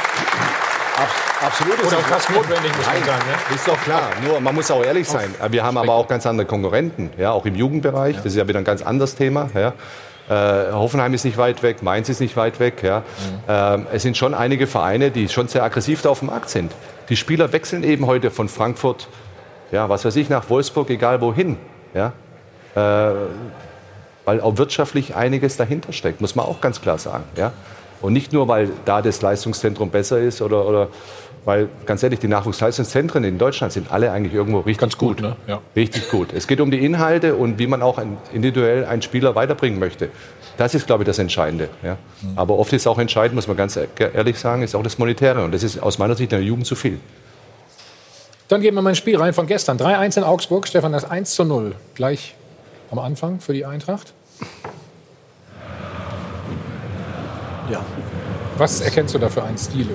Absolut. 1.40 1.82
Oder 1.84 1.96
fast 1.98 2.30
notwendig, 2.30 2.76
muss 2.76 2.86
man 2.86 3.04
sagen. 3.04 3.24
Ne? 3.26 3.54
Ist 3.54 3.66
doch 3.66 3.80
klar. 3.80 4.10
Nur 4.26 4.40
man 4.40 4.54
muss 4.54 4.70
auch 4.70 4.84
ehrlich 4.84 5.08
sein. 5.08 5.34
Wir 5.48 5.64
haben 5.64 5.78
aber 5.78 5.94
auch 5.94 6.06
ganz 6.06 6.26
andere 6.26 6.46
Konkurrenten, 6.46 7.10
ja, 7.16 7.32
auch 7.32 7.46
im 7.46 7.54
Jugendbereich. 7.54 8.16
Das 8.16 8.26
ist 8.26 8.36
ja 8.36 8.46
wieder 8.46 8.58
ein 8.58 8.64
ganz 8.64 8.82
anderes 8.82 9.14
Thema. 9.14 9.48
Ja. 9.54 9.72
Äh, 10.30 10.72
Hoffenheim 10.72 11.12
ist 11.12 11.24
nicht 11.24 11.36
weit 11.38 11.64
weg, 11.64 11.82
Mainz 11.82 12.08
ist 12.08 12.20
nicht 12.20 12.36
weit 12.36 12.60
weg. 12.60 12.84
Ja. 12.84 13.02
Ähm, 13.48 13.86
es 13.92 14.02
sind 14.02 14.16
schon 14.16 14.32
einige 14.32 14.68
Vereine, 14.68 15.10
die 15.10 15.28
schon 15.28 15.48
sehr 15.48 15.64
aggressiv 15.64 16.02
da 16.02 16.10
auf 16.10 16.20
dem 16.20 16.28
Markt 16.28 16.50
sind. 16.50 16.72
Die 17.08 17.16
Spieler 17.16 17.52
wechseln 17.52 17.82
eben 17.82 18.06
heute 18.06 18.30
von 18.30 18.48
Frankfurt, 18.48 19.08
ja, 19.72 19.88
was 19.88 20.04
weiß 20.04 20.14
ich, 20.14 20.28
nach 20.28 20.48
Wolfsburg, 20.48 20.88
egal 20.90 21.20
wohin. 21.20 21.56
Ja. 21.94 22.12
Äh, 22.76 23.14
weil 24.24 24.40
auch 24.40 24.56
wirtschaftlich 24.56 25.16
einiges 25.16 25.56
dahinter 25.56 25.92
steckt, 25.92 26.20
muss 26.20 26.36
man 26.36 26.46
auch 26.46 26.60
ganz 26.60 26.80
klar 26.80 26.98
sagen. 26.98 27.24
Ja? 27.36 27.52
Und 28.00 28.12
nicht 28.12 28.32
nur, 28.32 28.48
weil 28.48 28.70
da 28.84 29.02
das 29.02 29.20
Leistungszentrum 29.22 29.90
besser 29.90 30.18
ist 30.20 30.40
oder, 30.42 30.66
oder 30.66 30.88
weil, 31.44 31.68
ganz 31.86 32.02
ehrlich, 32.02 32.18
die 32.20 32.28
Nachwuchsleistungszentren 32.28 33.24
in 33.24 33.38
Deutschland 33.38 33.72
sind 33.72 33.90
alle 33.90 34.12
eigentlich 34.12 34.34
irgendwo 34.34 34.58
richtig 34.58 34.78
ganz 34.78 34.98
gut. 34.98 35.20
ne? 35.20 35.36
Ja. 35.46 35.60
Richtig 35.74 36.10
gut. 36.10 36.32
Es 36.34 36.46
geht 36.46 36.60
um 36.60 36.70
die 36.70 36.84
Inhalte 36.84 37.34
und 37.34 37.58
wie 37.58 37.66
man 37.66 37.82
auch 37.82 37.98
individuell 38.32 38.84
einen 38.84 39.00
Spieler 39.02 39.34
weiterbringen 39.34 39.78
möchte. 39.78 40.10
Das 40.58 40.74
ist, 40.74 40.86
glaube 40.86 41.04
ich, 41.04 41.06
das 41.06 41.18
Entscheidende. 41.18 41.70
Ja? 41.82 41.96
Aber 42.36 42.58
oft 42.58 42.72
ist 42.74 42.86
auch 42.86 42.98
entscheidend, 42.98 43.36
muss 43.36 43.48
man 43.48 43.56
ganz 43.56 43.76
e- 43.76 43.88
ehrlich 43.98 44.38
sagen, 44.38 44.62
ist 44.62 44.74
auch 44.74 44.82
das 44.82 44.98
Monetäre. 44.98 45.42
Und 45.42 45.52
das 45.54 45.62
ist 45.62 45.82
aus 45.82 45.98
meiner 45.98 46.14
Sicht 46.14 46.32
in 46.32 46.38
der 46.38 46.46
Jugend 46.46 46.66
zu 46.66 46.74
viel. 46.74 47.00
Dann 48.48 48.60
gehen 48.60 48.74
wir 48.74 48.82
mal 48.82 48.90
ins 48.90 48.98
Spiel 48.98 49.16
rein 49.16 49.32
von 49.32 49.46
gestern. 49.46 49.78
3-1 49.78 50.18
in 50.18 50.24
Augsburg. 50.24 50.68
Stefan, 50.68 50.92
das 50.92 51.08
1 51.10 51.34
zu 51.34 51.44
0. 51.44 51.74
Gleich 51.94 52.34
am 52.90 52.98
Anfang 52.98 53.40
für 53.40 53.54
die 53.54 53.64
Eintracht. 53.64 54.12
Ja. 57.70 57.80
Was 58.58 58.80
erkennst 58.80 59.14
du 59.14 59.18
da 59.18 59.28
für 59.28 59.42
einen 59.42 59.58
Stil? 59.58 59.88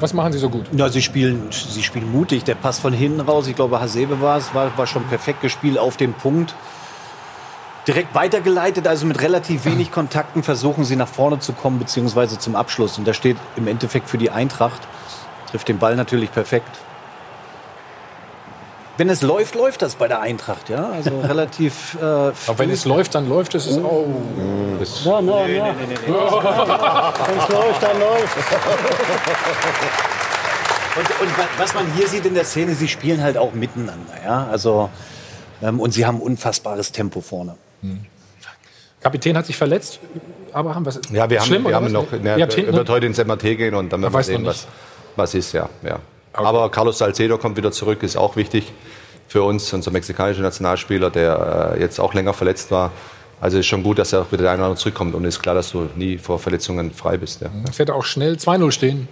Was 0.00 0.12
machen 0.12 0.32
sie 0.32 0.38
so 0.38 0.48
gut? 0.48 0.66
Ja, 0.76 0.88
sie 0.88 1.02
spielen, 1.02 1.48
sie 1.50 1.82
spielen 1.82 2.10
mutig. 2.10 2.44
Der 2.44 2.54
Pass 2.54 2.78
von 2.78 2.92
hinten 2.92 3.20
raus, 3.20 3.46
ich 3.46 3.56
glaube, 3.56 3.80
Hasebe 3.80 4.20
war 4.20 4.38
es, 4.38 4.54
war, 4.54 4.76
war 4.76 4.86
schon 4.86 5.04
perfekt 5.04 5.40
gespielt 5.40 5.78
auf 5.78 5.96
dem 5.96 6.14
Punkt. 6.14 6.54
Direkt 7.86 8.14
weitergeleitet, 8.14 8.86
also 8.88 9.04
mit 9.04 9.20
relativ 9.20 9.66
wenig 9.66 9.92
Kontakten 9.92 10.42
versuchen 10.42 10.84
sie 10.84 10.96
nach 10.96 11.08
vorne 11.08 11.38
zu 11.38 11.52
kommen, 11.52 11.78
beziehungsweise 11.78 12.38
zum 12.38 12.56
Abschluss. 12.56 12.96
Und 12.96 13.06
da 13.06 13.12
steht 13.12 13.36
im 13.56 13.66
Endeffekt 13.66 14.08
für 14.08 14.18
die 14.18 14.30
Eintracht. 14.30 14.80
Trifft 15.50 15.68
den 15.68 15.78
Ball 15.78 15.94
natürlich 15.94 16.32
perfekt. 16.32 16.78
Wenn 18.96 19.08
es 19.08 19.22
läuft, 19.22 19.54
läuft 19.56 19.82
das 19.82 19.96
bei 19.96 20.06
der 20.08 20.20
Eintracht, 20.20 20.68
ja. 20.68 20.90
Also 20.90 21.20
relativ. 21.24 21.96
Äh, 22.00 22.04
Aber 22.04 22.34
wenn 22.58 22.70
es 22.70 22.84
läuft, 22.84 23.14
dann 23.14 23.28
läuft 23.28 23.54
es. 23.54 23.68
Oh. 23.78 24.06
Das 24.78 25.04
Ja, 25.04 25.20
no, 25.20 25.44
ja. 25.46 25.74
Wenn 25.78 25.90
es 25.90 27.48
läuft, 27.48 27.82
dann 27.82 27.98
läuft. 28.00 28.36
Und, 30.96 31.20
und 31.20 31.38
wa- 31.38 31.48
was 31.58 31.74
man 31.74 31.92
hier 31.94 32.06
sieht 32.06 32.24
in 32.24 32.34
der 32.34 32.44
Szene, 32.44 32.72
sie 32.76 32.86
spielen 32.86 33.20
halt 33.20 33.36
auch 33.36 33.52
miteinander, 33.52 34.14
ja. 34.24 34.46
Also 34.48 34.90
ähm, 35.60 35.80
und 35.80 35.90
sie 35.92 36.06
haben 36.06 36.20
unfassbares 36.20 36.92
Tempo 36.92 37.20
vorne. 37.20 37.56
Kapitän 39.00 39.36
hat 39.36 39.44
sich 39.46 39.56
verletzt. 39.56 39.98
Aber 40.52 40.72
haben 40.74 40.84
wir 40.86 40.90
es. 40.90 41.00
Ja, 41.10 41.28
wir 41.28 41.40
haben, 41.40 41.46
Schlimm, 41.46 41.64
wir 41.66 41.74
haben 41.74 41.86
was? 41.86 41.92
noch, 41.92 42.12
ne, 42.12 42.36
wird 42.36 42.88
heute 42.88 43.06
ins 43.06 43.18
MRT 43.18 43.42
gehen 43.42 43.74
und 43.74 43.92
dann 43.92 44.02
werden 44.02 44.14
wir 44.14 44.22
sehen, 44.22 44.46
was, 44.46 44.68
was 45.16 45.34
ist, 45.34 45.52
ja. 45.52 45.68
ja. 45.82 45.98
Aber 46.34 46.70
Carlos 46.70 46.98
Salcedo 46.98 47.38
kommt 47.38 47.56
wieder 47.56 47.72
zurück, 47.72 48.02
ist 48.02 48.16
auch 48.16 48.36
wichtig 48.36 48.72
für 49.28 49.42
uns, 49.42 49.72
unser 49.72 49.90
mexikanischer 49.90 50.42
Nationalspieler, 50.42 51.10
der 51.10 51.74
äh, 51.76 51.80
jetzt 51.80 51.98
auch 52.00 52.12
länger 52.12 52.34
verletzt 52.34 52.70
war. 52.70 52.92
Also 53.40 53.58
ist 53.58 53.66
schon 53.66 53.82
gut, 53.82 53.98
dass 53.98 54.12
er 54.12 54.22
auch 54.22 54.32
wieder 54.32 54.42
der 54.42 54.52
andere 54.52 54.76
zurückkommt 54.76 55.14
und 55.14 55.24
ist 55.24 55.40
klar, 55.40 55.54
dass 55.54 55.72
du 55.72 55.88
nie 55.96 56.18
vor 56.18 56.38
Verletzungen 56.38 56.92
frei 56.92 57.16
bist. 57.16 57.40
Ja. 57.40 57.48
Es 57.68 57.78
hätte 57.78 57.94
auch 57.94 58.04
schnell 58.04 58.34
2-0 58.34 58.70
stehen. 58.70 59.08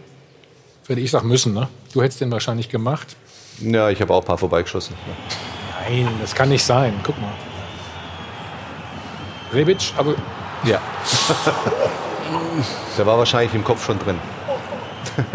Hätte 0.89 1.01
ich 1.01 1.11
sagen 1.11 1.29
müssen, 1.29 1.55
ne? 1.55 1.69
Du 1.93 2.03
hättest 2.03 2.21
den 2.21 2.31
wahrscheinlich 2.31 2.69
gemacht. 2.69 3.17
Ja, 3.61 3.91
ich 3.91 4.01
habe 4.01 4.13
auch 4.13 4.21
ein 4.21 4.27
paar 4.27 4.39
vorbeigeschossen. 4.39 4.97
Nein, 5.89 6.09
das 6.21 6.35
kann 6.35 6.49
nicht 6.49 6.65
sein. 6.65 6.95
Guck 7.05 7.21
mal. 7.21 7.33
Rebic, 9.53 9.93
aber. 9.97 10.15
Ja. 10.65 10.81
Der 12.99 13.07
war 13.07 13.19
wahrscheinlich 13.19 13.55
im 13.55 13.65
Kopf 13.65 13.85
schon 13.85 13.99
drin. 13.99 14.19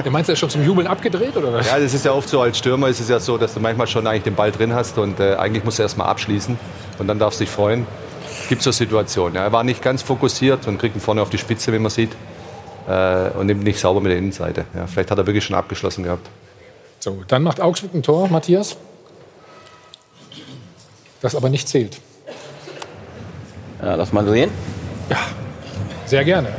Du 0.04 0.12
meinst, 0.12 0.30
er 0.30 0.34
ist 0.34 0.40
schon 0.40 0.50
zum 0.50 0.64
Jubeln 0.64 0.88
abgedreht 0.88 1.36
oder 1.36 1.54
was? 1.54 1.68
Ja, 1.68 1.80
das 1.80 1.94
ist 1.94 2.06
ja 2.06 2.12
oft 2.12 2.30
so, 2.30 2.42
als 2.42 2.58
Stürmer 2.58 2.88
ist 2.88 3.00
es 3.00 3.10
ja 3.10 3.20
so, 3.20 3.38
dass 3.38 3.54
du 3.54 3.60
manchmal 3.60 3.88
schon 3.88 4.08
eigentlich 4.08 4.24
den 4.24 4.36
Ball 4.36 4.52
drin 4.52 4.74
hast 4.74 4.98
und 4.98 5.20
äh, 5.20 5.36
eigentlich 5.36 5.64
musst 5.64 5.80
du 5.80 5.84
erst 5.84 5.98
mal 5.98 6.06
abschließen 6.06 6.58
und 7.00 7.08
dann 7.08 7.20
darfst 7.20 7.40
du 7.40 7.44
dich 7.44 7.52
freuen. 7.52 7.86
Es 8.42 8.48
gibt 8.50 8.62
so 8.62 8.72
Situationen. 8.72 9.36
Ja. 9.36 9.44
Er 9.44 9.52
war 9.52 9.64
nicht 9.64 9.82
ganz 9.82 10.02
fokussiert 10.02 10.68
und 10.68 10.78
kriegt 10.78 10.96
ihn 10.96 11.02
vorne 11.02 11.22
auf 11.22 11.30
die 11.30 11.38
Spitze, 11.38 11.74
wie 11.74 11.80
man 11.80 11.92
sieht. 11.92 12.12
Äh, 12.88 13.30
und 13.38 13.48
nimmt 13.48 13.64
nicht 13.64 13.80
sauber 13.80 14.00
mit 14.00 14.12
der 14.12 14.18
Innenseite. 14.18 14.66
Ja, 14.74 14.88
vielleicht 14.88 15.12
hat 15.12 15.18
er 15.18 15.28
wirklich 15.28 15.44
schon 15.44 15.56
abgeschlossen 15.56 16.04
gehabt. 16.04 16.30
So, 17.00 17.24
dann 17.28 17.44
macht 17.44 17.60
Augsburg 17.60 17.94
ein 17.94 18.04
Tor, 18.04 18.30
Matthias. 18.30 18.78
Das 21.22 21.36
aber 21.36 21.50
nicht 21.50 21.68
zählt. 21.68 22.00
Ja, 23.82 23.96
lass 23.96 24.14
mal 24.14 24.26
sehen. 24.28 24.50
Sehr 26.06 26.24
gerne. 26.24 26.50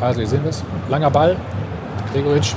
Also, 0.00 0.20
ihr 0.20 0.26
seht 0.26 0.44
es. 0.44 0.62
Langer 0.90 1.10
Ball. 1.10 1.36
Gregoritsch. 2.12 2.54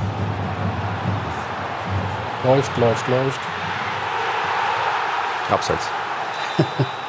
Läuft, 2.44 2.78
läuft, 2.78 3.08
läuft. 3.08 3.40
Abseits. 5.50 5.86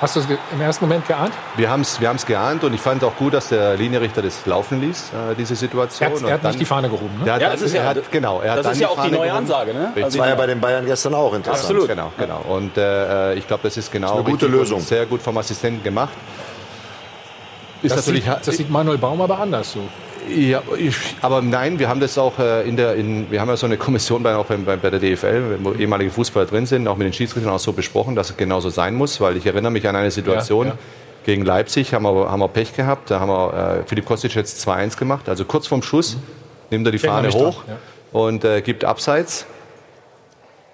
Hast 0.01 0.17
du 0.17 0.21
es 0.21 0.27
im 0.53 0.61
ersten 0.61 0.85
Moment 0.87 1.07
geahnt? 1.07 1.33
Wir 1.57 1.71
haben 1.71 1.81
es 1.83 2.01
wir 2.01 2.09
haben's 2.09 2.27
geahnt 2.27 2.65
und 2.65 2.75
ich 2.75 2.81
fand 2.81 3.03
auch 3.05 3.15
gut, 3.17 3.33
dass 3.33 3.49
der 3.49 3.77
Linienrichter 3.77 4.21
das 4.21 4.45
laufen 4.45 4.81
ließ, 4.81 5.11
äh, 5.31 5.35
diese 5.37 5.55
Situation. 5.55 6.11
Er 6.11 6.15
hat, 6.17 6.23
er 6.23 6.33
hat 6.35 6.45
dann- 6.45 6.51
nicht 6.51 6.61
die 6.61 6.65
Fahne 6.65 6.89
gehoben, 6.89 7.21
ne? 7.21 7.27
Ja, 7.27 7.39
das 7.39 7.63
ist 7.63 7.73
ja- 7.73 7.83
er 7.83 7.89
hat, 7.91 8.11
genau, 8.13 8.41
er 8.41 8.57
das 8.57 8.73
ist 8.73 8.81
ja 8.81 8.89
auch 8.89 9.01
die 9.05 9.11
neue 9.11 9.29
gehoben. 9.29 9.39
Ansage, 9.39 9.73
ne? 9.73 9.85
Richtig. 9.95 10.05
Das 10.05 10.19
war 10.19 10.29
ja 10.29 10.35
bei 10.35 10.47
den 10.47 10.61
Bayern 10.61 10.85
gestern 10.85 11.15
auch 11.15 11.33
interessant. 11.33 11.65
Absolut. 11.65 11.89
Genau, 11.89 12.13
genau. 12.19 12.41
Und 12.49 12.77
äh, 12.77 13.35
ich 13.35 13.47
glaube, 13.47 13.63
das 13.63 13.77
ist 13.77 13.91
genau 13.93 14.15
eine 14.15 14.23
gute 14.25 14.33
richtig 14.33 14.49
und 14.49 14.55
Lösung. 14.59 14.81
Sehr 14.81 15.07
gut 15.07 15.23
vom 15.23 15.39
Assistenten 15.39 15.83
gemacht. 15.83 16.13
Ist 17.83 17.93
Das 17.93 18.05
natürlich 18.07 18.25
sieht, 18.25 18.47
das 18.47 18.57
sieht 18.57 18.69
Manuel 18.71 18.99
Baum 18.99 19.21
aber 19.23 19.39
anders 19.39 19.73
so. 19.73 19.81
Ja, 20.29 20.63
ich, 20.79 20.97
aber 21.23 21.43
nein, 21.43 21.79
wir 21.79 21.89
haben 21.89 22.01
das 22.01 22.19
auch 22.19 22.39
äh, 22.39 22.69
in 22.69 22.77
der, 22.77 22.95
in, 22.95 23.31
wir 23.31 23.41
haben 23.41 23.49
ja 23.49 23.57
so 23.57 23.67
eine 23.67 23.77
Kommission 23.77 24.23
bei, 24.23 24.35
auch 24.35 24.47
bei, 24.47 24.57
bei 24.57 24.91
der 24.91 24.99
DFL, 24.99 25.59
wo 25.63 25.73
ehemalige 25.73 26.11
Fußballer 26.11 26.47
drin 26.47 26.67
sind, 26.67 26.89
auch 26.89 26.97
mit 26.97 27.07
den 27.07 27.13
Schiedsrichtern 27.13 27.53
auch 27.53 27.59
so 27.59 27.73
besprochen, 27.73 28.17
dass 28.17 28.31
es 28.31 28.37
genauso 28.37 28.71
sein 28.71 28.95
muss, 28.95 29.21
weil 29.21 29.37
ich 29.37 29.47
erinnere 29.47 29.73
mich 29.73 29.87
an 29.89 29.97
eine 29.97 30.11
Situation 30.11 30.69
Ja, 30.69 30.73
ja. 30.73 30.79
gegen 31.25 31.45
Leipzig, 31.45 31.93
haben 31.95 32.05
wir, 32.05 32.31
haben 32.31 32.41
wir 32.41 32.49
Pech 32.49 32.75
gehabt, 32.75 33.11
da 33.11 33.21
haben 33.21 33.29
wir 33.29 33.81
äh, 33.83 33.89
Philipp 33.89 34.07
Kostic 34.07 34.35
jetzt 34.35 34.67
2-1 34.67 34.99
gemacht, 34.99 35.29
also 35.29 35.45
kurz 35.45 35.67
vorm 35.67 35.83
Schuss 35.83 36.17
nimmt 36.71 36.87
er 36.87 36.93
die 36.93 36.99
Fahne 36.99 37.29
hoch 37.31 37.65
dran, 37.65 37.77
ja. 38.13 38.21
und 38.21 38.45
äh, 38.45 38.61
gibt 38.63 38.85
Abseits. 38.85 39.47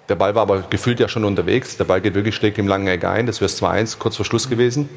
Der 0.09 0.15
Ball 0.15 0.35
war 0.35 0.41
aber 0.41 0.63
gefühlt 0.69 0.99
ja 0.99 1.07
schon 1.07 1.23
unterwegs. 1.23 1.77
Der 1.77 1.85
Ball 1.85 2.01
geht 2.01 2.13
wirklich 2.13 2.35
schlägt 2.35 2.57
im 2.57 2.67
langen 2.67 2.87
Eck 2.87 3.05
ein. 3.05 3.25
Das 3.25 3.39
wäre 3.39 3.49
2-1, 3.49 3.97
kurz 3.99 4.17
vor 4.17 4.25
Schluss 4.25 4.49
gewesen. 4.49 4.89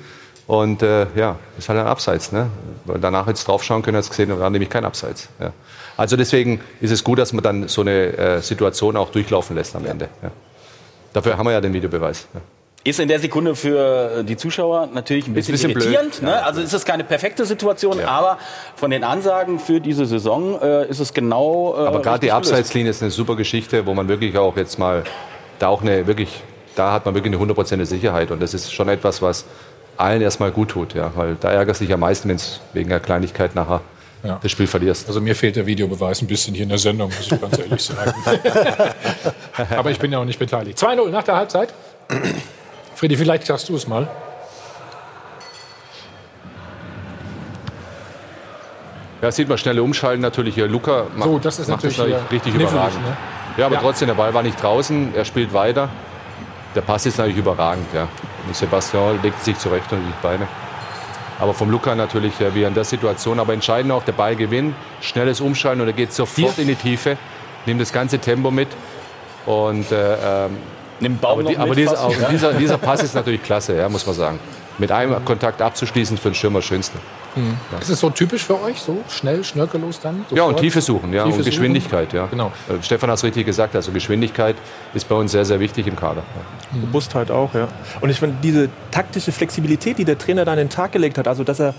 Und 0.47 0.82
äh, 0.82 1.07
ja, 1.16 1.36
ist 1.59 1.68
halt 1.68 1.80
ein 1.80 1.86
Abseits. 1.86 2.30
Ne? 2.32 2.49
Weil 2.84 3.01
danach 3.01 3.26
jetzt 3.26 3.47
draufschauen 3.49 3.82
können, 3.82 3.97
hat 3.97 4.09
gesehen, 4.09 4.28
da 4.28 4.38
war 4.38 4.51
nämlich 4.51 4.70
kein 4.70 4.84
Abseits. 4.84 5.28
Ja. 5.40 5.53
Also 5.97 6.16
deswegen 6.16 6.61
ist 6.80 6.92
es 6.92 7.03
gut, 7.03 7.18
dass 7.18 7.32
man 7.32 7.42
dann 7.42 7.68
so 7.68 7.80
eine 7.80 8.16
äh, 8.16 8.40
Situation 8.40 8.97
auch 8.97 9.11
durchlaufen 9.11 9.57
lässt 9.57 9.74
am 9.74 9.86
Ende. 9.86 10.09
Ja. 10.22 10.30
Dafür 11.12 11.36
haben 11.36 11.47
wir 11.47 11.53
ja 11.53 11.61
den 11.61 11.72
Videobeweis. 11.72 12.28
Ja. 12.34 12.40
Ist 12.84 13.01
in 13.01 13.09
der 13.09 13.18
Sekunde 13.18 13.57
für 13.57 14.22
die 14.22 14.36
Zuschauer 14.36 14.88
natürlich 14.94 15.26
ein 15.26 15.34
bisschen, 15.34 15.55
bisschen 15.55 15.70
irritierend. 15.72 16.18
blöd, 16.20 16.22
Ne? 16.22 16.44
Also 16.44 16.61
ist 16.61 16.72
es 16.72 16.84
keine 16.84 17.03
perfekte 17.03 17.44
Situation, 17.44 17.99
aber 18.01 18.38
von 18.76 18.92
den 18.92 19.03
Ansagen 19.03 19.59
für 19.59 19.80
diese 19.80 20.07
Saison 20.07 20.61
äh, 20.62 20.86
ist 20.86 21.01
es 21.01 21.12
genau. 21.12 21.74
Äh, 21.76 21.86
Aber 21.88 22.01
gerade 22.01 22.20
die. 22.20 22.30
Abseitslinie 22.30 22.90
ist 22.90 23.03
eine 23.03 23.11
super 23.11 23.34
Geschichte, 23.34 23.86
wo 23.86 23.94
man 23.94 24.07
wirklich 24.07 24.38
auch 24.38 24.57
jetzt 24.57 24.78
mal 24.78 25.03
da 25.59 25.66
auch 25.66 25.82
eine 25.82 26.07
wirklich, 26.07 26.42
da 26.76 26.92
hat 26.92 27.07
man 27.07 27.14
wirklich 27.14 27.32
eine 27.32 27.40
hundertprozentige 27.40 27.86
Sicherheit 27.86 28.30
und 28.30 28.40
das 28.40 28.55
ist 28.55 28.72
schon 28.72 28.88
etwas, 28.88 29.20
was 29.20 29.47
allen 29.97 30.20
erstmal 30.22 30.51
gut 30.51 30.70
tut, 30.70 30.94
ja, 30.94 31.11
weil 31.14 31.36
da 31.40 31.51
ärgerst 31.51 31.80
du 31.80 31.84
dich 31.84 31.94
am 31.94 32.01
meisten, 32.01 32.28
wenn 32.28 32.36
es 32.36 32.61
wegen 32.72 32.90
einer 32.90 33.01
Kleinigkeit 33.01 33.55
nachher 33.55 33.80
Ja. 34.22 34.38
das 34.42 34.51
Spiel 34.51 34.66
verlierst. 34.66 35.07
Also 35.09 35.20
mir 35.20 35.34
fehlt 35.34 35.57
der 35.57 35.66
Videobeweis 35.66 36.20
ein 36.22 36.26
bisschen 36.26 36.55
hier 36.55 36.64
in 36.64 36.68
der 36.70 36.78
Sendung, 36.78 37.11
muss 37.16 37.30
ich 37.30 37.40
ganz 37.40 37.59
ehrlich 37.59 37.82
sagen. 37.82 38.12
Aber 39.76 39.90
ich 39.90 39.99
bin 39.99 40.12
ja 40.12 40.18
auch 40.18 40.24
nicht 40.24 40.38
beteiligt. 40.38 40.78
2-0 40.78 41.09
nach 41.11 41.22
der 41.22 41.36
Halbzeit. 41.36 41.72
Freddy, 42.94 43.16
vielleicht 43.16 43.47
sagst 43.47 43.68
du 43.68 43.76
es 43.76 43.86
mal. 43.86 44.09
Ja, 49.22 49.32
sieht 49.32 49.49
man 49.49 49.57
schnelle 49.59 49.82
Umschalten 49.82 50.20
natürlich 50.20 50.55
hier. 50.55 50.66
Luca 50.68 51.07
macht, 51.16 51.28
So, 51.28 51.38
das 51.38 51.59
ist 51.59 51.68
macht 51.68 51.84
natürlich 51.84 51.97
hier 51.97 52.20
richtig 52.30 52.55
überragend. 52.55 53.03
ne? 53.03 53.16
Ja, 53.57 53.66
aber 53.66 53.76
Ja. 53.76 53.80
trotzdem, 53.80 54.09
der 54.09 54.14
Ball 54.14 54.34
war 54.34 54.42
nicht 54.42 54.62
draußen, 54.62 55.14
er 55.14 55.24
spielt 55.24 55.53
weiter. 55.55 55.88
Der 56.77 56.83
Pass 56.83 57.07
ist 57.07 57.16
natürlich 57.16 57.39
überragend, 57.39 57.87
ja. 57.95 58.07
Und 58.47 58.55
Sebastian 58.55 59.18
legt 59.22 59.43
sich 59.43 59.59
zurecht 59.59 59.91
und 59.93 60.01
die 60.07 60.12
Beine. 60.22 60.47
Aber 61.41 61.55
vom 61.55 61.70
Luca 61.70 61.95
natürlich, 61.95 62.39
äh, 62.41 62.55
wie 62.55 62.64
in 62.64 62.74
der 62.74 62.85
Situation. 62.85 63.41
Aber 63.41 63.55
entscheidend 63.55 63.93
auch, 63.93 64.05
der 64.05 64.12
Ball 64.12 64.37
gewinnt, 64.37 64.74
schnelles 65.01 65.41
Umschalten 65.41 65.81
und 65.81 65.87
er 65.87 65.95
geht 65.95 66.12
sofort 66.12 66.59
in 66.59 66.68
die 66.68 66.74
Tiefe, 66.74 67.16
nimmt 67.64 67.81
das 67.81 67.93
ganze 67.93 68.18
Tempo 68.18 68.51
mit. 68.51 68.68
Und, 69.47 69.91
äh, 69.91 70.45
ähm, 70.47 70.59
Nimmt 71.01 71.20
Baum 71.20 71.41
aber, 71.41 71.49
die, 71.49 71.59
aber 71.59 71.74
dieser, 71.74 72.05
auch 72.05 72.11
ja. 72.11 72.29
dieser, 72.29 72.55
dieser 72.55 72.79
Pass 72.79 73.03
ist 73.03 73.14
natürlich 73.14 73.43
klasse, 73.43 73.77
ja, 73.77 73.89
muss 73.89 74.07
man 74.07 74.14
sagen. 74.14 74.39
Mit 74.79 74.93
einem 74.93 75.24
Kontakt 75.24 75.61
abzuschließen 75.61 76.16
für 76.16 76.31
den 76.31 76.35
Stürmer 76.35 76.62
das 77.37 77.45
Schönste. 77.70 77.82
Ist 77.82 77.89
es 77.91 78.01
so 78.01 78.11
typisch 78.11 78.43
für 78.45 78.61
euch, 78.62 78.80
so 78.80 78.99
schnell, 79.09 79.45
schnörkellos 79.45 80.01
dann? 80.01 80.24
Ja, 80.30 80.43
und 80.43 80.51
sofort? 80.51 80.61
Tiefe 80.61 80.80
suchen, 80.80 81.12
ja, 81.12 81.24
Tiefe 81.24 81.39
und 81.39 81.45
Geschwindigkeit, 81.45 82.12
ja. 82.12 82.26
Genau. 82.26 82.53
Äh, 82.68 82.82
Stefan 82.82 83.11
hat 83.11 83.18
es 83.18 83.24
richtig 83.24 83.47
gesagt, 83.47 83.76
also 83.76 83.93
Geschwindigkeit 83.93 84.57
ist 84.95 85.09
bei 85.09 85.14
uns 85.14 85.32
sehr, 85.32 85.45
sehr 85.45 85.61
wichtig 85.61 85.87
im 85.87 85.97
Kader. 85.97 86.22
Robustheit 86.82 87.30
auch, 87.30 87.55
ja. 87.55 87.68
Und 88.01 88.11
ich 88.11 88.18
finde, 88.18 88.37
diese 88.43 88.68
taktische 88.91 89.32
Flexibilität, 89.32 89.99
die 89.99 90.05
der 90.05 90.18
Trainer 90.18 90.45
da 90.45 90.53
an 90.53 90.59
den 90.59 90.70
Tag 90.70 90.93
gelegt 90.93 91.18
hat, 91.18 91.28
also 91.28 91.45
dass 91.45 91.61
er 91.61 91.74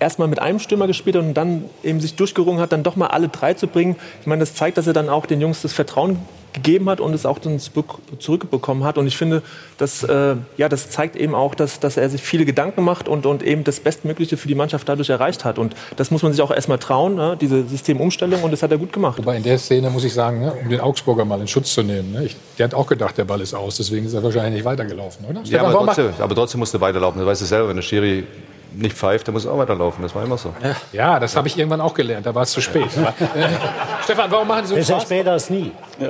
erstmal 0.00 0.28
mit 0.28 0.40
einem 0.40 0.58
Stürmer 0.58 0.86
gespielt 0.86 1.16
hat 1.16 1.22
und 1.22 1.34
dann 1.34 1.64
eben 1.82 2.00
sich 2.00 2.16
durchgerungen 2.16 2.60
hat, 2.60 2.72
dann 2.72 2.82
doch 2.82 2.96
mal 2.96 3.08
alle 3.08 3.28
drei 3.28 3.54
zu 3.54 3.66
bringen. 3.66 3.96
Ich 4.20 4.26
meine, 4.26 4.40
das 4.40 4.54
zeigt, 4.54 4.78
dass 4.78 4.86
er 4.86 4.92
dann 4.92 5.08
auch 5.08 5.26
den 5.26 5.40
Jungs 5.40 5.62
das 5.62 5.72
Vertrauen 5.72 6.18
gegeben 6.52 6.88
hat 6.90 7.00
und 7.00 7.14
es 7.14 7.26
auch 7.26 7.38
dann 7.38 7.58
zurück- 7.58 7.98
zurückbekommen 8.18 8.84
hat. 8.84 8.98
Und 8.98 9.06
ich 9.06 9.16
finde, 9.16 9.42
das, 9.78 10.02
äh, 10.02 10.36
ja, 10.56 10.68
das 10.68 10.90
zeigt 10.90 11.16
eben 11.16 11.34
auch, 11.34 11.54
dass, 11.54 11.80
dass 11.80 11.96
er 11.96 12.08
sich 12.08 12.22
viele 12.22 12.44
Gedanken 12.44 12.82
macht 12.84 13.08
und, 13.08 13.26
und 13.26 13.42
eben 13.42 13.64
das 13.64 13.80
Bestmögliche 13.80 14.36
für 14.36 14.48
die 14.48 14.54
Mannschaft 14.54 14.88
dadurch 14.88 15.10
erreicht 15.10 15.44
hat. 15.44 15.58
Und 15.58 15.74
das 15.96 16.10
muss 16.10 16.22
man 16.22 16.32
sich 16.32 16.42
auch 16.42 16.50
erstmal 16.50 16.78
trauen, 16.78 17.14
ne? 17.14 17.36
diese 17.40 17.64
Systemumstellung, 17.66 18.42
und 18.42 18.50
das 18.52 18.62
hat 18.62 18.70
er 18.70 18.78
gut 18.78 18.92
gemacht. 18.92 19.18
Wobei 19.18 19.36
in 19.36 19.42
der 19.42 19.58
Szene 19.58 19.90
muss 19.90 20.04
ich 20.04 20.12
sagen, 20.12 20.40
ne, 20.40 20.52
um 20.52 20.68
den 20.68 20.80
Augsburger 20.80 21.24
mal 21.24 21.40
in 21.40 21.46
Schutz 21.48 21.72
zu 21.74 21.82
nehmen, 21.82 22.12
ne, 22.12 22.24
ich, 22.24 22.36
der 22.58 22.64
hat 22.64 22.74
auch 22.74 22.86
gedacht, 22.86 23.16
der 23.18 23.24
Ball 23.24 23.40
ist 23.40 23.54
aus, 23.54 23.76
deswegen 23.76 24.06
ist 24.06 24.14
er 24.14 24.22
wahrscheinlich 24.22 24.54
nicht 24.54 24.64
weitergelaufen, 24.64 25.24
oder? 25.26 25.40
Ja, 25.44 25.62
aber 25.62 25.72
trotzdem, 25.72 26.10
aber 26.18 26.34
trotzdem 26.34 26.58
musst 26.60 26.74
du 26.74 26.80
weiterlaufen. 26.80 27.18
Das 27.20 27.26
weißt 27.28 27.40
du 27.42 27.46
selber, 27.46 27.68
wenn 27.68 27.76
der 27.76 27.82
Schiri 27.82 28.24
nicht 28.72 28.96
pfeift, 28.96 29.26
dann 29.26 29.34
muss 29.34 29.44
er 29.46 29.52
auch 29.52 29.58
weiterlaufen. 29.58 30.02
Das 30.02 30.14
war 30.14 30.22
immer 30.24 30.38
so. 30.38 30.54
Ja, 30.92 31.18
das 31.18 31.34
habe 31.34 31.48
ich 31.48 31.58
irgendwann 31.58 31.80
auch 31.80 31.92
gelernt, 31.94 32.24
da 32.26 32.34
war 32.34 32.42
es 32.42 32.52
zu 32.52 32.60
spät. 32.60 32.86
Aber, 32.96 33.08
äh, 33.08 33.48
Stefan, 34.04 34.30
warum 34.30 34.46
machen 34.46 34.62
Sie 34.64 34.68
so 34.70 34.74
Besser 34.76 34.92
Spaß? 34.94 35.02
später 35.02 35.32
als 35.32 35.50
nie. 35.50 35.72
Oh, 36.00 36.04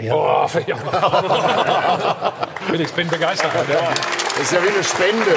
ja. 0.00 0.48
Felix, 2.66 2.92
bin 2.92 3.08
begeistert. 3.08 3.50
Ja. 3.54 3.90
Das 4.34 4.42
ist 4.42 4.52
ja 4.52 4.58
wie 4.62 4.68
eine 4.68 4.84
Spende. 4.84 5.34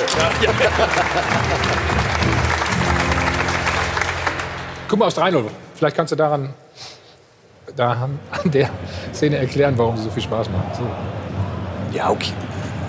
Guck 4.88 5.00
mal 5.00 5.06
aus 5.06 5.18
3-0. 5.18 5.46
Vielleicht 5.76 5.96
kannst 5.96 6.12
du 6.12 6.16
daran 6.16 6.54
da 7.76 7.92
an 7.92 8.20
der 8.46 8.70
Szene 9.14 9.38
erklären, 9.38 9.78
warum 9.78 9.98
sie 9.98 10.04
so 10.04 10.10
viel 10.12 10.24
Spaß 10.24 10.50
machen. 10.50 10.72
So. 10.74 10.84
Ja, 11.98 12.10
okay. 12.10 12.32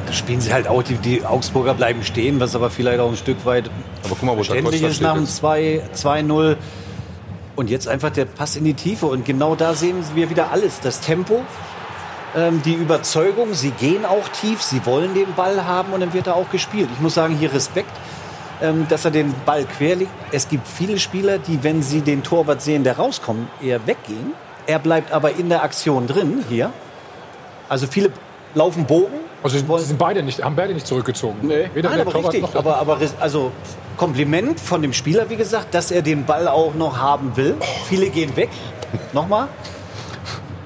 Da 0.07 0.13
spielen 0.13 0.41
sie 0.41 0.53
halt 0.53 0.69
auch, 0.69 0.83
die, 0.83 0.97
die 0.97 1.25
Augsburger 1.25 1.75
bleiben 1.75 2.05
stehen, 2.05 2.41
was 2.41 2.55
aber 2.55 2.71
vielleicht 2.71 3.01
auch 3.01 3.09
ein 3.09 3.17
Stück 3.17 3.47
weit 3.47 3.71
aber 4.05 4.17
guck 4.17 4.23
mal, 4.23 4.33
wo 4.33 4.45
verständlich 4.45 4.83
ist 4.83 5.01
nach 5.01 5.15
dem 5.15 5.25
2-0. 5.25 6.57
Und 7.57 7.71
jetzt 7.71 7.87
einfach 7.89 8.11
der 8.11 8.25
Pass 8.25 8.57
in 8.57 8.65
die 8.65 8.75
Tiefe. 8.75 9.07
Und 9.07 9.25
genau 9.25 9.55
da 9.55 9.75
sehen 9.75 10.03
wir 10.15 10.31
wieder 10.31 10.51
alles. 10.51 10.81
Das 10.81 11.01
Tempo, 11.01 11.43
ähm, 12.37 12.63
die 12.63 12.75
Überzeugung, 12.75 13.55
sie 13.55 13.71
gehen 13.71 14.05
auch 14.05 14.29
tief, 14.29 14.63
sie 14.63 14.85
wollen 14.87 15.15
den 15.15 15.35
Ball 15.35 15.65
haben 15.65 15.93
und 15.93 16.01
dann 16.01 16.13
wird 16.13 16.27
er 16.27 16.37
auch 16.37 16.51
gespielt. 16.51 16.89
Ich 16.93 17.01
muss 17.01 17.15
sagen, 17.15 17.37
hier 17.37 17.53
Respekt, 17.53 17.93
ähm, 18.61 18.87
dass 18.89 19.05
er 19.05 19.13
den 19.13 19.35
Ball 19.47 19.65
querlegt. 19.65 20.11
Es 20.33 20.49
gibt 20.49 20.67
viele 20.67 20.99
Spieler, 20.99 21.39
die, 21.39 21.63
wenn 21.63 21.83
sie 21.83 22.01
den 22.01 22.23
Torwart 22.23 22.61
sehen, 22.61 22.83
der 22.83 22.97
rauskommt, 22.97 23.49
eher 23.63 23.87
weggehen. 23.87 24.33
Er 24.67 24.79
bleibt 24.79 25.13
aber 25.13 25.33
in 25.37 25.49
der 25.49 25.63
Aktion 25.63 26.07
drin 26.07 26.45
hier. 26.49 26.73
Also 27.69 27.87
viele 27.87 28.11
laufen 28.55 28.87
Bogen. 28.87 29.24
Also 29.45 29.59
sie 29.59 29.85
sind 29.85 29.99
beide 29.99 30.23
nicht, 30.23 30.43
haben 30.43 30.57
beide 30.57 30.73
nicht 30.73 30.87
zurückgezogen. 30.87 31.37
Nee. 31.47 31.69
Weder 31.75 31.91
Nein, 31.91 31.99
der 31.99 32.07
aber 32.07 32.13
Torwart 32.13 32.33
richtig. 32.33 32.55
noch 32.55 32.59
Aber, 32.59 32.79
aber 32.79 32.99
also 33.21 33.53
Kompliment 33.99 34.59
von 34.59 34.81
dem 34.81 34.95
Spieler, 34.95 35.29
wie 35.29 35.37
gesagt, 35.37 35.75
dass 35.75 35.91
er 35.91 36.01
den 36.01 36.25
Ball 36.25 36.49
auch 36.49 36.75
noch 36.75 36.97
haben 36.97 37.37
will. 37.37 37.55
Viele 37.87 38.09
gehen 38.09 38.35
weg. 38.37 38.49
Nochmal. 39.13 39.49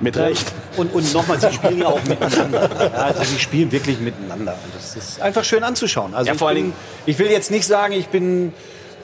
Mit 0.00 0.16
Ähm, 0.16 0.22
Recht. 0.22 0.46
Und, 0.76 0.94
und 0.94 1.12
nochmal, 1.12 1.40
sie 1.40 1.52
spielen 1.52 1.78
ja 1.80 1.88
auch 1.88 2.02
miteinander. 2.04 2.70
Ja, 2.80 2.98
also 3.02 3.24
sie 3.24 3.40
spielen 3.40 3.72
wirklich 3.72 3.98
miteinander. 3.98 4.52
Und 4.52 4.72
das 4.76 4.94
ist 4.94 5.20
einfach 5.20 5.42
schön 5.42 5.64
anzuschauen. 5.64 6.14
Also 6.14 6.28
Ja, 6.28 6.34
ich, 6.34 6.38
vor 6.38 6.46
allen 6.48 6.56
bin, 6.58 6.64
Dingen- 6.66 6.76
ich 7.06 7.18
will 7.18 7.30
jetzt 7.32 7.50
nicht 7.50 7.66
sagen, 7.66 7.92
ich 7.94 8.06
bin, 8.06 8.52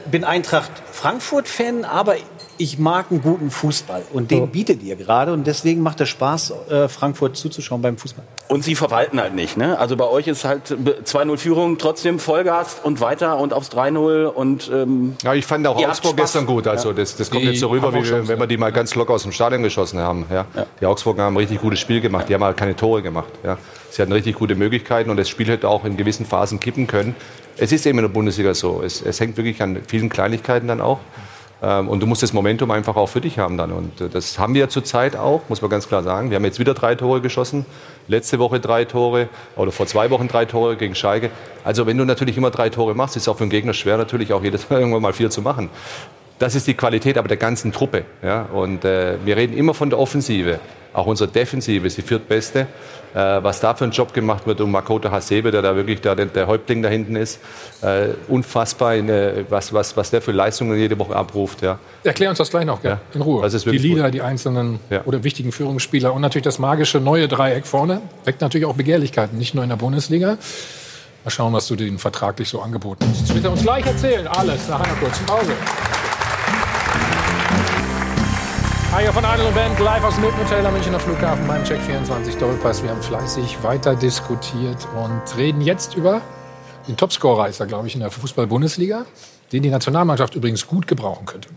bin 0.08 0.22
Eintracht 0.22 0.70
Frankfurt-Fan, 0.92 1.84
aber 1.84 2.14
ich 2.58 2.78
mag 2.78 3.06
einen 3.10 3.22
guten 3.22 3.50
Fußball. 3.50 4.02
Und 4.12 4.30
den 4.30 4.48
bietet 4.48 4.82
ihr 4.82 4.96
gerade. 4.96 5.32
Und 5.32 5.46
deswegen 5.46 5.82
macht 5.82 6.00
es 6.00 6.08
Spaß, 6.08 6.52
äh, 6.70 6.88
Frankfurt 6.88 7.36
zuzuschauen 7.36 7.82
beim 7.82 7.96
Fußball. 7.96 8.24
Und 8.48 8.62
sie 8.62 8.74
verwalten 8.74 9.20
halt 9.20 9.34
nicht. 9.34 9.56
Ne? 9.56 9.78
Also 9.78 9.96
bei 9.96 10.06
euch 10.06 10.26
ist 10.26 10.44
halt 10.44 10.62
2-0 11.04 11.36
Führung, 11.38 11.78
trotzdem 11.78 12.18
Vollgas 12.18 12.76
und 12.82 13.00
weiter 13.00 13.38
und 13.38 13.52
aufs 13.52 13.70
3-0. 13.70 14.26
Und, 14.26 14.70
ähm, 14.72 15.16
Ja, 15.22 15.34
ich 15.34 15.46
fand 15.46 15.66
auch 15.66 15.76
Augsburg 15.76 16.16
gestern 16.16 16.46
gut. 16.46 16.66
Also 16.66 16.88
Ja. 16.90 16.94
das, 16.94 17.16
das 17.16 17.30
kommt 17.30 17.42
Die 17.42 17.48
jetzt 17.48 17.60
so 17.60 17.68
rüber, 17.68 17.92
wie 17.94 18.02
Chancen, 18.02 18.28
wenn 18.28 18.38
wir 18.38 18.46
die 18.46 18.56
mal 18.56 18.72
ganz 18.72 18.94
locker 18.94 19.14
aus 19.14 19.22
dem 19.22 19.32
Stadion 19.32 19.62
geschossen 19.62 19.98
haben. 19.98 20.26
Ja. 20.30 20.46
Die 20.80 20.86
Augsburger 20.86 21.22
haben 21.22 21.34
ein 21.34 21.38
richtig 21.38 21.60
gutes 21.60 21.80
Spiel 21.80 22.00
gemacht. 22.00 22.28
Die 22.28 22.34
haben 22.34 22.44
halt 22.44 22.56
keine 22.56 22.76
Tore 22.76 23.02
gemacht. 23.02 23.32
Ja. 23.42 23.58
Sie 23.90 24.02
hatten 24.02 24.12
richtig 24.12 24.36
gute 24.36 24.54
Möglichkeiten 24.56 25.10
und 25.10 25.16
das 25.16 25.28
Spiel 25.28 25.46
hätte 25.46 25.68
auch 25.68 25.84
in 25.84 25.96
gewissen 25.96 26.26
Phasen 26.26 26.60
kippen 26.60 26.86
können. 26.86 27.14
Es 27.56 27.70
ist 27.70 27.86
eben 27.86 27.98
in 27.98 28.04
der 28.04 28.08
Bundesliga 28.10 28.52
so. 28.54 28.82
Es, 28.84 29.00
es 29.00 29.20
hängt 29.20 29.36
wirklich 29.36 29.62
an 29.62 29.78
vielen 29.86 30.08
Kleinigkeiten 30.08 30.66
dann 30.68 30.80
auch. 30.80 30.98
Ähm, 31.62 31.88
Und 31.88 32.00
du 32.00 32.06
musst 32.06 32.22
das 32.22 32.32
Momentum 32.32 32.70
einfach 32.70 32.96
auch 32.96 33.08
für 33.08 33.20
dich 33.20 33.38
haben 33.38 33.56
dann. 33.56 33.72
Und 33.72 34.00
äh, 34.00 34.08
das 34.08 34.38
haben 34.38 34.54
wir 34.54 34.68
zurzeit 34.68 35.16
auch, 35.16 35.42
muss 35.48 35.62
man 35.62 35.70
ganz 35.70 35.88
klar 35.88 36.02
sagen. 36.02 36.30
Wir 36.30 36.36
haben 36.36 36.44
jetzt 36.44 36.58
wieder 36.58 36.74
drei 36.74 36.94
Tore 36.94 37.20
geschossen. 37.20 37.64
Letzte 38.08 38.38
Woche 38.38 38.60
drei 38.60 38.84
Tore 38.84 39.28
oder 39.56 39.72
vor 39.72 39.86
zwei 39.86 40.10
Wochen 40.10 40.28
drei 40.28 40.44
Tore 40.44 40.76
gegen 40.76 40.94
Schalke. 40.94 41.30
Also 41.64 41.86
wenn 41.86 41.96
du 41.96 42.04
natürlich 42.04 42.36
immer 42.36 42.50
drei 42.50 42.68
Tore 42.70 42.94
machst, 42.94 43.16
ist 43.16 43.22
es 43.22 43.28
auch 43.28 43.38
für 43.38 43.44
den 43.44 43.50
Gegner 43.50 43.72
schwer 43.72 43.96
natürlich 43.96 44.32
auch 44.32 44.42
jedes 44.42 44.68
Mal 44.68 44.80
irgendwann 44.80 45.02
mal 45.02 45.12
vier 45.12 45.30
zu 45.30 45.42
machen. 45.42 45.70
Das 46.38 46.54
ist 46.54 46.66
die 46.66 46.74
Qualität 46.74 47.16
aber 47.16 47.28
der 47.28 47.36
ganzen 47.36 47.72
Truppe. 47.72 48.04
Ja? 48.22 48.42
Und 48.52 48.84
äh, 48.84 49.16
wir 49.24 49.36
reden 49.36 49.56
immer 49.56 49.72
von 49.72 49.88
der 49.88 49.98
Offensive. 49.98 50.58
Auch 50.92 51.06
unsere 51.06 51.30
Defensive 51.30 51.86
ist 51.86 51.96
die 51.96 52.02
viertbeste. 52.02 52.66
Äh, 53.14 53.44
was 53.44 53.60
da 53.60 53.74
für 53.74 53.84
ein 53.84 53.92
Job 53.92 54.12
gemacht 54.12 54.44
wird 54.46 54.60
um 54.60 54.72
Makoto 54.72 55.08
Hasebe, 55.10 55.52
der 55.52 55.62
da 55.62 55.76
wirklich 55.76 56.00
da, 56.00 56.16
der, 56.16 56.26
der 56.26 56.48
Häuptling 56.48 56.82
da 56.82 56.88
hinten 56.88 57.14
ist. 57.14 57.38
Äh, 57.80 58.08
unfassbar, 58.26 58.96
in, 58.96 59.08
äh, 59.08 59.44
was, 59.48 59.72
was, 59.72 59.96
was 59.96 60.10
der 60.10 60.20
für 60.20 60.32
Leistungen 60.32 60.76
jede 60.76 60.98
Woche 60.98 61.14
abruft. 61.14 61.62
Ja. 61.62 61.78
Erklär 62.02 62.30
uns 62.30 62.38
das 62.38 62.50
gleich 62.50 62.64
noch, 62.64 62.82
gell? 62.82 62.98
in 63.14 63.22
Ruhe. 63.22 63.48
Die 63.48 63.78
Lieder, 63.78 64.04
gut. 64.04 64.14
die 64.14 64.22
einzelnen 64.22 64.80
oder 65.04 65.22
wichtigen 65.22 65.52
Führungsspieler 65.52 66.12
und 66.12 66.22
natürlich 66.22 66.44
das 66.44 66.58
magische 66.58 66.98
neue 66.98 67.28
Dreieck 67.28 67.66
vorne. 67.66 68.02
Weckt 68.24 68.40
natürlich 68.40 68.66
auch 68.66 68.74
Begehrlichkeiten, 68.74 69.38
nicht 69.38 69.54
nur 69.54 69.62
in 69.62 69.70
der 69.70 69.76
Bundesliga. 69.76 70.36
Mal 71.24 71.30
schauen, 71.30 71.52
was 71.52 71.68
du 71.68 71.76
denen 71.76 71.98
vertraglich 71.98 72.48
so 72.48 72.60
angeboten 72.60 73.06
hast. 73.08 73.22
Das 73.22 73.34
wird 73.34 73.44
er 73.44 73.52
uns 73.52 73.62
gleich 73.62 73.86
erzählen. 73.86 74.26
Alles 74.26 74.68
nach 74.68 74.80
einer 74.80 74.94
kurzen 74.94 75.24
Pause. 75.24 75.52
Hi, 78.94 79.04
von 79.06 79.24
Arnold 79.24 79.48
und 79.48 79.54
Band, 79.56 79.80
live 79.80 80.04
aus 80.04 80.14
dem 80.14 80.24
Hotel 80.24 80.64
am 80.64 80.72
Münchner 80.72 81.00
Flughafen 81.00 81.44
beim 81.48 81.64
Check 81.64 81.80
24 81.80 82.36
Doppelpass. 82.36 82.80
Wir 82.80 82.90
haben 82.90 83.02
fleißig 83.02 83.60
weiter 83.64 83.96
diskutiert 83.96 84.86
und 84.94 85.36
reden 85.36 85.60
jetzt 85.62 85.96
über 85.96 86.20
den 86.86 86.96
Topscorer, 86.96 87.48
er, 87.48 87.66
glaube 87.66 87.88
ich, 87.88 87.94
in 87.94 88.02
der 88.02 88.12
Fußball-Bundesliga, 88.12 89.04
den 89.50 89.64
die 89.64 89.70
Nationalmannschaft 89.70 90.36
übrigens 90.36 90.68
gut 90.68 90.86
gebrauchen 90.86 91.26
könnte. 91.26 91.48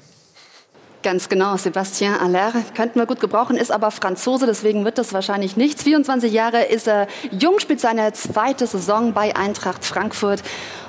Ganz 1.04 1.30
genau, 1.30 1.54
Sébastien 1.54 2.18
Aller 2.18 2.54
könnten 2.76 2.98
wir 2.98 3.06
gut 3.06 3.20
gebrauchen, 3.20 3.56
ist 3.56 3.72
aber 3.72 3.92
Franzose, 3.92 4.48
deswegen 4.48 4.84
wird 4.84 4.98
das 4.98 5.14
wahrscheinlich 5.14 5.56
nichts. 5.56 5.84
24 5.84 6.34
Jahre 6.34 6.64
ist 6.64 6.88
er 6.88 7.06
jung, 7.30 7.60
spielt 7.60 7.80
seine 7.80 8.14
zweite 8.14 8.66
Saison 8.66 9.14
bei 9.14 9.36
Eintracht 9.36 9.86
Frankfurt 9.86 10.42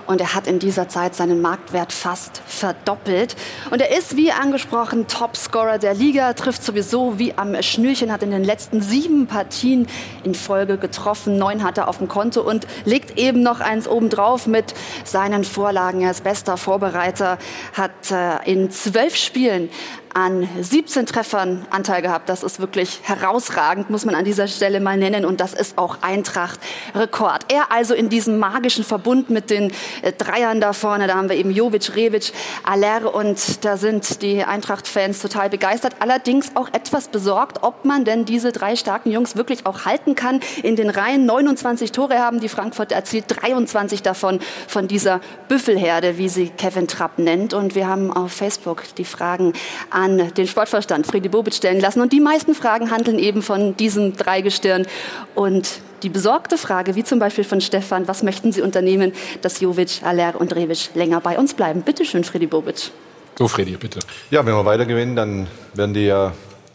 und 0.08 0.22
er 0.22 0.34
hat 0.34 0.46
in 0.46 0.58
dieser 0.58 0.88
Zeit 0.88 1.14
seinen 1.14 1.42
Marktwert 1.42 1.92
fast 1.92 2.40
verdoppelt. 2.46 3.36
Und 3.70 3.82
er 3.82 3.96
ist, 3.96 4.16
wie 4.16 4.32
angesprochen, 4.32 5.06
Topscorer 5.06 5.78
der 5.78 5.92
Liga, 5.92 6.32
trifft 6.32 6.64
sowieso 6.64 7.18
wie 7.18 7.34
am 7.36 7.62
Schnürchen, 7.62 8.10
hat 8.10 8.22
in 8.22 8.30
den 8.30 8.42
letzten 8.42 8.80
sieben 8.80 9.26
Partien 9.26 9.86
in 10.24 10.34
Folge 10.34 10.78
getroffen, 10.78 11.36
neun 11.36 11.62
hat 11.62 11.76
er 11.76 11.88
auf 11.88 11.98
dem 11.98 12.08
Konto 12.08 12.40
und 12.40 12.66
legt 12.86 13.18
eben 13.18 13.42
noch 13.42 13.60
eins 13.60 13.86
obendrauf 13.86 14.46
mit 14.46 14.72
seinen 15.04 15.44
Vorlagen. 15.44 16.00
Er 16.00 16.12
ist 16.12 16.24
bester 16.24 16.56
Vorbereiter, 16.56 17.36
hat 17.74 18.10
äh, 18.10 18.50
in 18.50 18.70
zwölf 18.70 19.14
Spielen 19.14 19.68
an 20.14 20.48
17 20.60 21.06
Treffern 21.06 21.66
Anteil 21.70 22.02
gehabt. 22.02 22.28
Das 22.28 22.42
ist 22.42 22.60
wirklich 22.60 23.00
herausragend, 23.02 23.90
muss 23.90 24.04
man 24.04 24.14
an 24.14 24.24
dieser 24.24 24.48
Stelle 24.48 24.80
mal 24.80 24.96
nennen. 24.96 25.24
Und 25.24 25.40
das 25.40 25.54
ist 25.54 25.78
auch 25.78 25.98
Eintracht-Rekord. 26.02 27.52
Er 27.52 27.70
also 27.70 27.94
in 27.94 28.08
diesem 28.08 28.38
magischen 28.38 28.84
Verbund 28.84 29.30
mit 29.30 29.50
den 29.50 29.72
äh, 30.02 30.12
Dreiern 30.12 30.60
da 30.60 30.72
vorne. 30.72 31.06
Da 31.06 31.14
haben 31.14 31.28
wir 31.28 31.36
eben 31.36 31.50
Jovic, 31.50 31.94
Rebic, 31.94 32.32
Aller. 32.64 33.14
Und 33.14 33.64
da 33.64 33.76
sind 33.76 34.22
die 34.22 34.42
Eintracht-Fans 34.42 35.20
total 35.20 35.50
begeistert. 35.50 35.96
Allerdings 36.00 36.56
auch 36.56 36.68
etwas 36.72 37.08
besorgt, 37.08 37.62
ob 37.62 37.84
man 37.84 38.04
denn 38.04 38.24
diese 38.24 38.52
drei 38.52 38.76
starken 38.76 39.10
Jungs 39.10 39.36
wirklich 39.36 39.66
auch 39.66 39.84
halten 39.84 40.14
kann. 40.14 40.40
In 40.62 40.76
den 40.76 40.90
Reihen 40.90 41.26
29 41.26 41.92
Tore 41.92 42.18
haben 42.18 42.40
die 42.40 42.48
Frankfurter 42.48 42.96
erzielt, 42.96 43.24
23 43.28 44.02
davon 44.02 44.40
von 44.66 44.88
dieser 44.88 45.20
Büffelherde, 45.48 46.18
wie 46.18 46.28
sie 46.28 46.48
Kevin 46.48 46.88
Trapp 46.88 47.18
nennt. 47.18 47.54
Und 47.54 47.74
wir 47.74 47.86
haben 47.86 48.12
auf 48.12 48.32
Facebook 48.32 48.82
die 48.96 49.04
Fragen 49.04 49.52
an 49.90 50.07
den 50.16 50.46
Sportverstand 50.46 51.06
Friedi 51.06 51.28
Bobic 51.28 51.54
stellen 51.54 51.80
lassen. 51.80 52.00
Und 52.00 52.12
die 52.12 52.20
meisten 52.20 52.54
Fragen 52.54 52.90
handeln 52.90 53.18
eben 53.18 53.42
von 53.42 53.76
diesem 53.76 54.16
Dreigestirn. 54.16 54.86
Und 55.34 55.68
die 56.02 56.08
besorgte 56.08 56.56
Frage, 56.56 56.94
wie 56.94 57.04
zum 57.04 57.18
Beispiel 57.18 57.44
von 57.44 57.60
Stefan, 57.60 58.08
was 58.08 58.22
möchten 58.22 58.52
Sie 58.52 58.62
unternehmen, 58.62 59.12
dass 59.42 59.60
Jovic, 59.60 60.00
Aller 60.02 60.40
und 60.40 60.54
Rebic 60.54 60.90
länger 60.94 61.20
bei 61.20 61.38
uns 61.38 61.54
bleiben? 61.54 61.82
Bitte 61.82 62.04
schön, 62.04 62.24
Friedi 62.24 62.46
Bobic. 62.46 62.90
So, 63.38 63.46
Fredi, 63.48 63.76
bitte. 63.76 64.00
Ja, 64.30 64.44
wenn 64.46 64.54
wir 64.54 64.64
weiter 64.64 64.86
gewinnen, 64.86 65.14
dann 65.14 65.46
werden 65.74 65.94
die 65.94 66.06
ja 66.06 66.32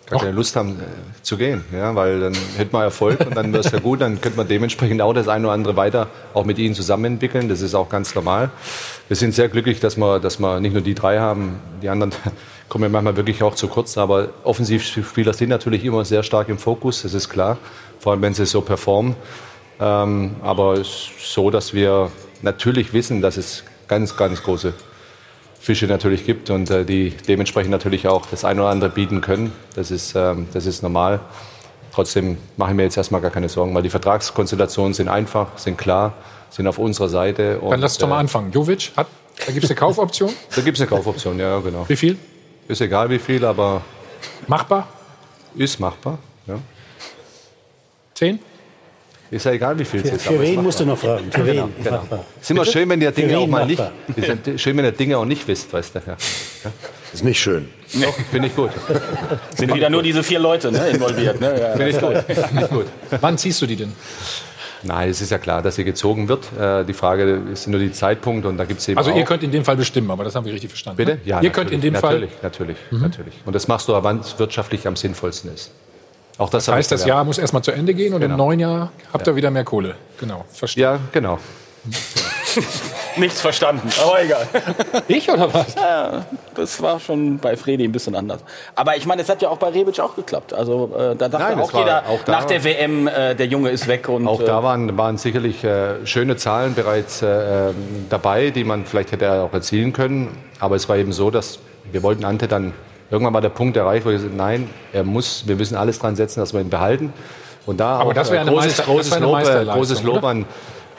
gar 0.09 0.19
keine 0.19 0.31
Lust 0.33 0.55
haben 0.55 0.79
äh, 0.79 1.21
zu 1.21 1.37
gehen, 1.37 1.63
ja, 1.73 1.95
weil 1.95 2.19
dann 2.19 2.33
hätten 2.57 2.73
wir 2.73 2.83
Erfolg 2.83 3.19
und 3.25 3.35
dann 3.35 3.53
wäre 3.53 3.63
es 3.63 3.71
ja 3.71 3.79
gut, 3.79 4.01
dann 4.01 4.19
könnte 4.19 4.37
man 4.37 4.47
dementsprechend 4.47 5.01
auch 5.01 5.13
das 5.13 5.27
eine 5.27 5.45
oder 5.45 5.53
andere 5.53 5.75
weiter 5.75 6.07
auch 6.33 6.45
mit 6.45 6.59
ihnen 6.59 6.75
zusammen 6.75 7.05
entwickeln. 7.05 7.49
Das 7.49 7.61
ist 7.61 7.73
auch 7.73 7.89
ganz 7.89 8.13
normal. 8.15 8.49
Wir 9.07 9.15
sind 9.15 9.33
sehr 9.33 9.49
glücklich, 9.49 9.79
dass 9.79 9.97
wir, 9.97 10.19
dass 10.19 10.39
wir 10.39 10.59
nicht 10.59 10.73
nur 10.73 10.81
die 10.81 10.93
drei 10.93 11.19
haben, 11.19 11.59
die 11.81 11.89
anderen 11.89 12.11
kommen 12.69 12.83
ja 12.83 12.89
manchmal 12.89 13.15
wirklich 13.15 13.43
auch 13.43 13.55
zu 13.55 13.67
kurz, 13.67 13.97
aber 13.97 14.29
Offensivspieler 14.43 15.33
sind 15.33 15.49
natürlich 15.49 15.85
immer 15.85 16.05
sehr 16.05 16.23
stark 16.23 16.49
im 16.49 16.57
Fokus, 16.57 17.03
das 17.03 17.13
ist 17.13 17.29
klar, 17.29 17.57
vor 17.99 18.13
allem 18.13 18.21
wenn 18.21 18.33
sie 18.33 18.45
so 18.45 18.61
performen. 18.61 19.15
Ähm, 19.79 20.35
aber 20.41 20.73
es 20.73 20.87
ist 21.17 21.33
so, 21.33 21.49
dass 21.49 21.73
wir 21.73 22.11
natürlich 22.41 22.93
wissen, 22.93 23.21
dass 23.21 23.37
es 23.37 23.63
ganz, 23.87 24.15
ganz 24.15 24.43
große 24.43 24.73
Fische 25.59 25.87
natürlich 25.87 26.25
gibt 26.25 26.49
und 26.49 26.69
äh, 26.69 26.83
die 26.83 27.11
dementsprechend 27.27 27.71
natürlich 27.71 28.07
auch 28.07 28.25
das 28.25 28.43
eine 28.43 28.61
oder 28.61 28.69
andere 28.69 28.89
bieten 28.89 29.21
können. 29.21 29.53
Das 29.75 29.91
ist, 29.91 30.13
ähm, 30.15 30.47
das 30.53 30.65
ist 30.65 30.83
normal. 30.83 31.21
Trotzdem 31.93 32.37
mache 32.57 32.71
ich 32.71 32.75
mir 32.75 32.83
jetzt 32.83 32.97
erstmal 32.97 33.21
gar 33.21 33.31
keine 33.31 33.49
Sorgen, 33.49 33.73
weil 33.73 33.83
die 33.83 33.89
Vertragskonstellationen 33.89 34.93
sind 34.93 35.07
einfach, 35.07 35.57
sind 35.57 35.77
klar, 35.77 36.13
sind 36.49 36.67
auf 36.67 36.79
unserer 36.79 37.07
Seite. 37.07 37.59
Dann 37.61 37.79
lass 37.79 37.93
uns 37.93 37.99
doch 37.99 38.09
mal 38.09 38.19
anfangen. 38.19 38.51
Jovic, 38.51 38.91
hat, 38.97 39.07
da 39.45 39.51
gibt 39.51 39.63
es 39.63 39.69
eine 39.69 39.79
Kaufoption? 39.79 40.31
Da 40.55 40.61
gibt 40.61 40.77
es 40.77 40.81
eine 40.81 40.89
Kaufoption, 40.89 41.39
ja, 41.39 41.59
genau. 41.59 41.85
Wie 41.87 41.95
viel? 41.95 42.17
Ist 42.67 42.81
egal 42.81 43.09
wie 43.09 43.19
viel, 43.19 43.43
aber. 43.45 43.81
Machbar? 44.47 44.87
Ist 45.55 45.79
machbar, 45.79 46.17
ja. 46.47 46.55
Zehn? 48.13 48.39
Ist 49.31 49.45
ja 49.45 49.51
egal, 49.51 49.77
wie 49.79 49.85
viel 49.85 50.01
es 50.01 50.09
Für, 50.09 50.15
ist. 50.15 50.25
für 50.27 50.39
wen 50.41 50.61
musst 50.61 50.79
du 50.79 50.85
noch 50.85 50.97
fragen? 50.97 51.31
Für 51.31 51.43
Genau, 51.43 51.67
wen? 51.75 51.83
genau. 51.83 52.03
Ist 52.39 52.51
immer 52.51 52.61
Bitte? 52.61 52.71
schön, 52.71 52.89
wenn 52.89 53.01
ihr 53.01 53.11
Dinge 53.11 53.37
auch 53.39 53.47
mal 53.47 53.65
nicht. 53.65 53.81
Ist 54.15 54.61
schön, 54.61 54.77
wenn 54.77 54.85
ihr 54.85 54.91
Dinge 54.91 55.17
auch 55.17 55.25
nicht 55.25 55.47
wisst, 55.47 55.73
weißt 55.73 55.95
du. 55.95 55.99
Ja. 56.05 56.15
Ist 57.11 57.23
nicht 57.23 57.39
schön. 57.39 57.67
Doch, 57.93 58.13
finde 58.31 58.47
ich 58.47 58.55
gut. 58.55 58.69
Sind 59.55 59.73
wieder 59.73 59.89
nur 59.89 60.03
diese 60.03 60.21
vier 60.23 60.37
Leute 60.39 60.71
ne, 60.71 60.87
involviert. 60.89 61.39
Ne? 61.41 61.59
Ja, 61.59 61.71
Finde 61.75 61.89
ich 61.89 61.99
gut. 61.99 62.17
Finde 62.47 62.63
ich 62.65 62.69
gut. 62.69 62.85
Wann 63.21 63.37
ziehst 63.37 63.59
du 63.61 63.65
die 63.65 63.75
denn? 63.75 63.93
Nein, 64.83 65.09
es 65.09 65.21
ist 65.21 65.29
ja 65.31 65.37
klar, 65.37 65.61
dass 65.61 65.75
sie 65.75 65.83
gezogen 65.85 66.27
wird. 66.27 66.45
Äh, 66.59 66.83
die 66.83 66.93
Frage 66.93 67.41
ist 67.51 67.67
nur 67.67 67.79
die 67.79 67.91
Zeitpunkt 67.91 68.45
und 68.45 68.57
da 68.57 68.65
gibt 68.65 68.81
es 68.81 68.87
eben 68.87 68.97
Also 68.97 69.11
auch 69.11 69.15
ihr 69.15 69.23
könnt 69.23 69.41
in 69.43 69.51
dem 69.51 69.63
Fall 69.63 69.77
bestimmen, 69.77 70.11
aber 70.11 70.23
das 70.25 70.35
haben 70.35 70.45
wir 70.45 70.53
richtig 70.53 70.69
verstanden. 70.69 70.97
Bitte? 70.97 71.13
ne? 71.15 71.19
Ja, 71.25 71.41
ihr 71.41 71.49
könnt 71.51 71.71
in 71.71 71.79
dem 71.81 71.93
natürlich, 71.93 72.29
Fall. 72.31 72.39
Natürlich, 72.41 72.77
Mhm. 72.91 72.99
natürlich. 73.01 73.33
Und 73.45 73.53
das 73.53 73.67
machst 73.67 73.87
du, 73.87 73.93
wann 74.03 74.19
es 74.19 74.37
wirtschaftlich 74.39 74.85
am 74.87 74.95
sinnvollsten 74.95 75.53
ist. 75.53 75.71
Auch 76.37 76.49
das, 76.49 76.65
Das 76.65 76.75
heißt, 76.75 76.91
das. 76.91 77.05
Jahr 77.05 77.23
muss 77.23 77.37
erstmal 77.37 77.63
zu 77.63 77.71
Ende 77.71 77.93
gehen 77.93 78.13
und 78.13 78.21
im 78.21 78.31
Genau. 78.31 78.45
neuen 78.47 78.59
Jahr 78.59 78.91
habt 79.13 79.27
ihr 79.27 79.35
wieder 79.35 79.51
mehr 79.51 79.63
Kohle. 79.63 79.95
Genau, 80.19 80.45
verstehe. 80.51 80.83
Ja, 80.83 80.99
genau. 81.11 81.39
Nichts 83.17 83.41
verstanden, 83.41 83.87
aber 84.03 84.23
egal. 84.23 84.47
Ich 85.07 85.29
oder 85.29 85.53
was? 85.53 85.75
Ja, 85.75 86.25
das 86.55 86.81
war 86.81 86.99
schon 86.99 87.37
bei 87.37 87.55
Fredi 87.55 87.83
ein 87.85 87.91
bisschen 87.91 88.15
anders. 88.15 88.41
Aber 88.75 88.95
ich 88.97 89.05
meine, 89.05 89.21
es 89.21 89.29
hat 89.29 89.41
ja 89.41 89.49
auch 89.49 89.57
bei 89.57 89.69
Rebic 89.69 89.99
auch 89.99 90.15
geklappt. 90.15 90.53
Also 90.53 90.91
äh, 90.97 91.15
da 91.15 91.27
dachte 91.29 91.37
Nein, 91.55 91.59
auch 91.59 91.73
jeder 91.73 92.03
auch 92.07 92.23
da 92.25 92.31
nach 92.31 92.45
der 92.45 92.63
WM, 92.63 93.07
äh, 93.07 93.35
der 93.35 93.45
Junge 93.47 93.69
ist 93.69 93.87
weg. 93.87 94.09
Und, 94.09 94.27
Auch 94.27 94.41
äh, 94.41 94.45
da 94.45 94.63
waren, 94.63 94.97
waren 94.97 95.17
sicherlich 95.17 95.63
äh, 95.63 96.05
schöne 96.05 96.35
Zahlen 96.37 96.73
bereits 96.73 97.21
äh, 97.21 97.69
ähm, 97.69 97.75
dabei, 98.09 98.49
die 98.49 98.63
man 98.63 98.85
vielleicht 98.85 99.11
hätte 99.11 99.31
auch 99.43 99.53
erzielen 99.53 99.93
können. 99.93 100.29
Aber 100.59 100.75
es 100.75 100.87
war 100.89 100.97
eben 100.97 101.11
so, 101.13 101.29
dass 101.31 101.59
wir 101.91 102.01
wollten 102.03 102.25
Ante 102.25 102.47
dann, 102.47 102.73
irgendwann 103.11 103.33
war 103.33 103.41
der 103.41 103.49
Punkt 103.49 103.77
erreicht, 103.77 104.05
wo 104.05 104.09
wir 104.09 104.17
gesagt 104.17 104.35
nein, 104.35 104.69
er 104.91 105.03
muss, 105.03 105.43
wir 105.47 105.55
müssen 105.55 105.75
alles 105.75 105.99
dran 105.99 106.15
setzen, 106.15 106.39
dass 106.39 106.53
wir 106.53 106.61
ihn 106.61 106.69
behalten. 106.69 107.13
Und 107.65 107.79
da 107.79 107.97
Aber 107.99 108.09
auch, 108.09 108.13
das 108.13 108.29
wäre 108.31 108.41
eine 108.41 108.49
äh, 108.51 108.53
großes, 108.53 108.77
Meister- 108.79 108.83
großes 108.91 109.19
Lob, 109.19 109.39
äh, 109.39 109.65
großes 109.65 110.03
Lob 110.03 110.23
an, 110.25 110.45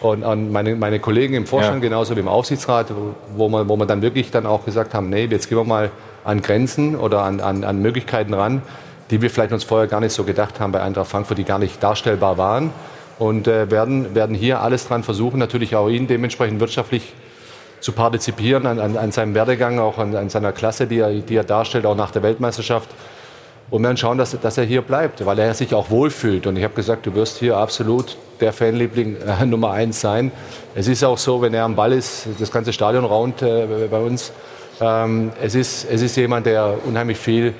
und 0.04 0.22
an 0.22 0.52
meine, 0.52 0.76
meine 0.76 1.00
Kollegen 1.00 1.34
im 1.34 1.46
Vorstand, 1.46 1.82
Ja. 1.82 1.88
genauso 1.88 2.14
wie 2.14 2.20
im 2.20 2.28
Aufsichtsrat, 2.28 2.88
wo 3.36 3.48
wir, 3.48 3.68
wo 3.68 3.76
wir 3.76 3.86
dann 3.86 4.02
wirklich 4.02 4.30
dann 4.30 4.44
auch 4.44 4.64
gesagt 4.64 4.92
haben, 4.92 5.08
nee, 5.08 5.24
jetzt 5.24 5.48
gehen 5.48 5.56
wir 5.56 5.64
mal 5.64 5.90
an 6.24 6.42
Grenzen 6.42 6.94
oder 6.94 7.22
an, 7.22 7.40
an, 7.40 7.64
an 7.64 7.80
Möglichkeiten 7.80 8.34
ran, 8.34 8.62
die 9.10 9.22
wir 9.22 9.30
vielleicht 9.30 9.52
uns 9.52 9.64
vorher 9.64 9.86
gar 9.88 10.00
nicht 10.00 10.12
so 10.12 10.24
gedacht 10.24 10.60
haben 10.60 10.72
bei 10.72 10.82
Eintracht 10.82 11.08
Frankfurt, 11.08 11.38
die 11.38 11.44
gar 11.44 11.58
nicht 11.58 11.82
darstellbar 11.82 12.36
waren. 12.36 12.70
Und 13.18 13.48
äh, 13.48 13.70
werden, 13.70 14.14
werden 14.14 14.34
hier 14.34 14.60
alles 14.60 14.86
dran 14.88 15.04
versuchen, 15.04 15.38
natürlich 15.38 15.74
auch 15.74 15.88
ihn 15.88 16.06
dementsprechend 16.06 16.60
wirtschaftlich 16.60 17.14
zu 17.80 17.92
partizipieren 17.92 18.66
an, 18.66 18.80
an, 18.80 18.96
an 18.98 19.10
seinem 19.12 19.34
Werdegang, 19.34 19.78
auch 19.78 19.98
an, 19.98 20.14
an 20.16 20.28
seiner 20.28 20.52
Klasse, 20.52 20.86
die 20.86 20.98
er, 20.98 21.12
die 21.12 21.36
er 21.36 21.44
darstellt, 21.44 21.86
auch 21.86 21.96
nach 21.96 22.10
der 22.10 22.22
Weltmeisterschaft. 22.22 22.90
Und 23.70 23.82
wir 23.82 23.88
werden 23.88 23.96
schauen, 23.96 24.18
dass, 24.18 24.38
dass 24.38 24.58
er 24.58 24.64
hier 24.64 24.82
bleibt, 24.82 25.24
weil 25.24 25.38
er 25.38 25.54
sich 25.54 25.74
auch 25.74 25.90
wohlfühlt. 25.90 26.46
Und 26.46 26.56
ich 26.56 26.64
habe 26.64 26.74
gesagt, 26.74 27.06
du 27.06 27.14
wirst 27.14 27.38
hier 27.38 27.56
absolut 27.56 28.16
der 28.40 28.52
Fanliebling 28.52 29.16
äh, 29.16 29.46
Nummer 29.46 29.70
eins 29.72 30.00
sein. 30.00 30.32
Es 30.74 30.86
ist 30.86 31.02
auch 31.02 31.18
so, 31.18 31.40
wenn 31.42 31.54
er 31.54 31.64
am 31.64 31.74
Ball 31.74 31.92
ist, 31.92 32.28
das 32.38 32.50
ganze 32.52 32.72
Stadion 32.72 33.04
raunt 33.04 33.42
äh, 33.42 33.88
bei 33.90 33.98
uns. 33.98 34.32
Ähm, 34.80 35.32
es, 35.42 35.54
ist, 35.54 35.86
es 35.90 36.02
ist 36.02 36.16
jemand, 36.16 36.46
der 36.46 36.78
unheimlich 36.84 37.18
viel 37.18 37.54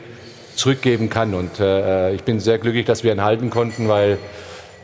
zurückgeben 0.57 1.09
kann. 1.11 1.35
Und 1.35 1.59
äh, 1.61 2.13
ich 2.13 2.23
bin 2.23 2.41
sehr 2.41 2.59
glücklich, 2.59 2.85
dass 2.87 3.03
wir 3.03 3.13
ihn 3.13 3.23
halten 3.23 3.51
konnten, 3.51 3.89
weil 3.89 4.19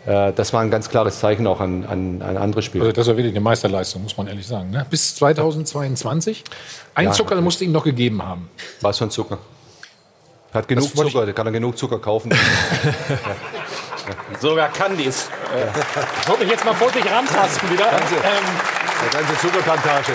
äh, 0.06 0.32
das 0.32 0.52
war 0.52 0.60
ein 0.62 0.70
ganz 0.70 0.88
klares 0.88 1.20
Zeichen 1.20 1.47
auch 1.47 1.60
an, 1.60 1.84
an, 1.84 2.22
an 2.22 2.36
andere 2.36 2.62
Spieler. 2.62 2.84
Also 2.84 2.94
das 2.94 3.06
war 3.09 3.16
wirklich 3.16 3.32
eine 3.32 3.40
Meisterleistung, 3.40 4.02
muss 4.02 4.16
man 4.16 4.26
ehrlich 4.26 4.47
sagen. 4.47 4.70
Ne? 4.70 4.86
Bis 4.88 5.14
2022. 5.16 6.44
Ein 6.94 7.06
Ja, 7.06 7.12
Zucker 7.12 7.40
musste 7.40 7.64
ihm 7.64 7.72
noch 7.72 7.84
gegeben 7.84 8.22
haben. 8.22 8.48
Was 8.80 8.98
für 8.98 9.05
ein 9.05 9.10
Zucker? 9.10 9.38
Hat 10.52 10.66
genug 10.66 10.85
Das 10.93 10.94
Zucker, 10.94 11.24
der 11.27 11.35
kann 11.35 11.47
er 11.47 11.52
genug 11.52 11.78
Zucker 11.78 11.98
kaufen. 11.98 12.31
Sogar 14.40 14.68
Candies. 14.72 15.28
Ich 16.22 16.28
wollte 16.28 16.43
mich 16.44 16.52
jetzt 16.52 16.64
mal 16.64 16.74
vorsichtig 16.74 17.10
rantasten 17.10 17.70
wieder. 17.70 17.85
Ganze- 17.85 18.14
Ähm, 18.16 19.10
Der 19.12 19.20
ganze 19.20 19.39
Zuckerplantage. 19.40 20.12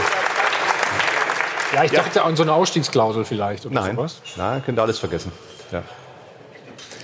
ja, 1.74 1.84
ich 1.84 1.92
dachte 1.92 2.24
an 2.24 2.36
so 2.36 2.44
eine 2.44 2.54
Ausstiegsklausel 2.54 3.26
vielleicht 3.26 3.66
oder 3.66 3.76
Nein, 3.76 3.96
sowas. 3.96 4.22
nein, 4.36 4.64
könnt 4.66 4.78
ihr 4.78 4.82
alles 4.82 5.00
vergessen. 5.00 5.32
Ja. 5.72 5.84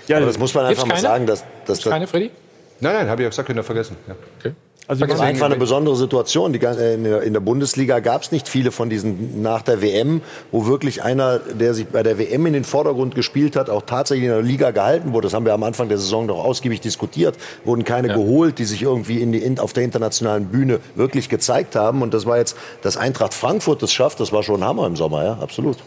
Ja, 0.08 0.18
aber 0.18 0.26
das 0.26 0.38
muss 0.38 0.54
man 0.54 0.66
einfach 0.66 0.86
mal 0.86 1.00
sagen, 1.00 1.26
dass, 1.26 1.44
dass 1.66 1.82
keine, 1.84 2.08
Freddy? 2.08 2.32
Nein, 2.80 2.94
nein, 2.94 3.10
habe 3.10 3.22
ich 3.22 3.26
ja 3.26 3.30
gesagt, 3.30 3.48
könnt 3.48 3.60
ihr 3.60 3.64
vergessen. 3.64 3.96
Ja. 4.08 4.16
Okay. 4.40 4.54
Also 4.88 5.06
das 5.06 5.16
ist 5.16 5.22
einfach 5.22 5.46
eine 5.46 5.56
besondere 5.56 5.96
Situation. 5.96 6.54
Äh, 6.54 6.94
in, 6.96 7.34
der, 7.34 7.40
Bundesliga 7.40 8.00
gab 8.00 8.24
es 8.24 8.32
nicht 8.32 8.50
viele 8.50 8.72
von 8.72 8.90
diesen 8.90 9.42
nach 9.42 9.62
der 9.62 9.82
WM, 9.82 10.22
wo 10.52 10.66
wirklich 10.66 11.04
einer, 11.04 11.40
der 11.40 11.74
sich 11.74 11.88
bei 11.88 12.04
der 12.04 12.18
WM 12.18 12.46
in 12.46 12.54
den 12.54 12.64
Vordergrund 12.64 13.16
gespielt 13.16 13.56
hat, 13.56 13.70
auch 13.70 13.84
tatsächlich 13.84 14.26
in 14.26 14.32
der 14.32 14.42
Liga 14.42 14.72
gehalten 14.72 15.14
wurde. 15.14 15.28
Das 15.28 15.34
haben 15.34 15.46
wir 15.46 15.54
am 15.54 15.64
Anfang 15.64 15.88
der 15.88 15.98
Saison 15.98 16.28
doch 16.28 16.44
ausgiebig 16.44 16.82
diskutiert. 16.82 17.38
Wurden 17.64 17.86
keine 17.86 18.10
geholt, 18.10 18.60
die 18.60 18.66
sich 18.66 18.82
irgendwie 18.82 19.22
in 19.22 19.32
die, 19.32 19.40
in, 19.40 19.60
auf 19.60 19.72
der 19.74 19.84
internationalen 19.84 20.48
Bühne 20.48 20.80
wirklich 20.96 21.30
gezeigt 21.30 21.76
haben. 21.76 22.02
Und 22.02 22.14
das 22.14 22.26
war 22.26 22.38
jetzt, 22.38 22.58
dass 22.82 22.98
Eintracht 22.98 23.34
Frankfurt 23.34 23.82
das 23.82 23.94
schafft, 23.94 24.20
das 24.20 24.34
war 24.34 24.44
schon 24.44 24.62
ein 24.62 24.68
Hammer 24.68 24.88
im 24.88 24.96
Sommer, 24.96 25.24
ja, 25.24 25.34
absolut. 25.34 25.78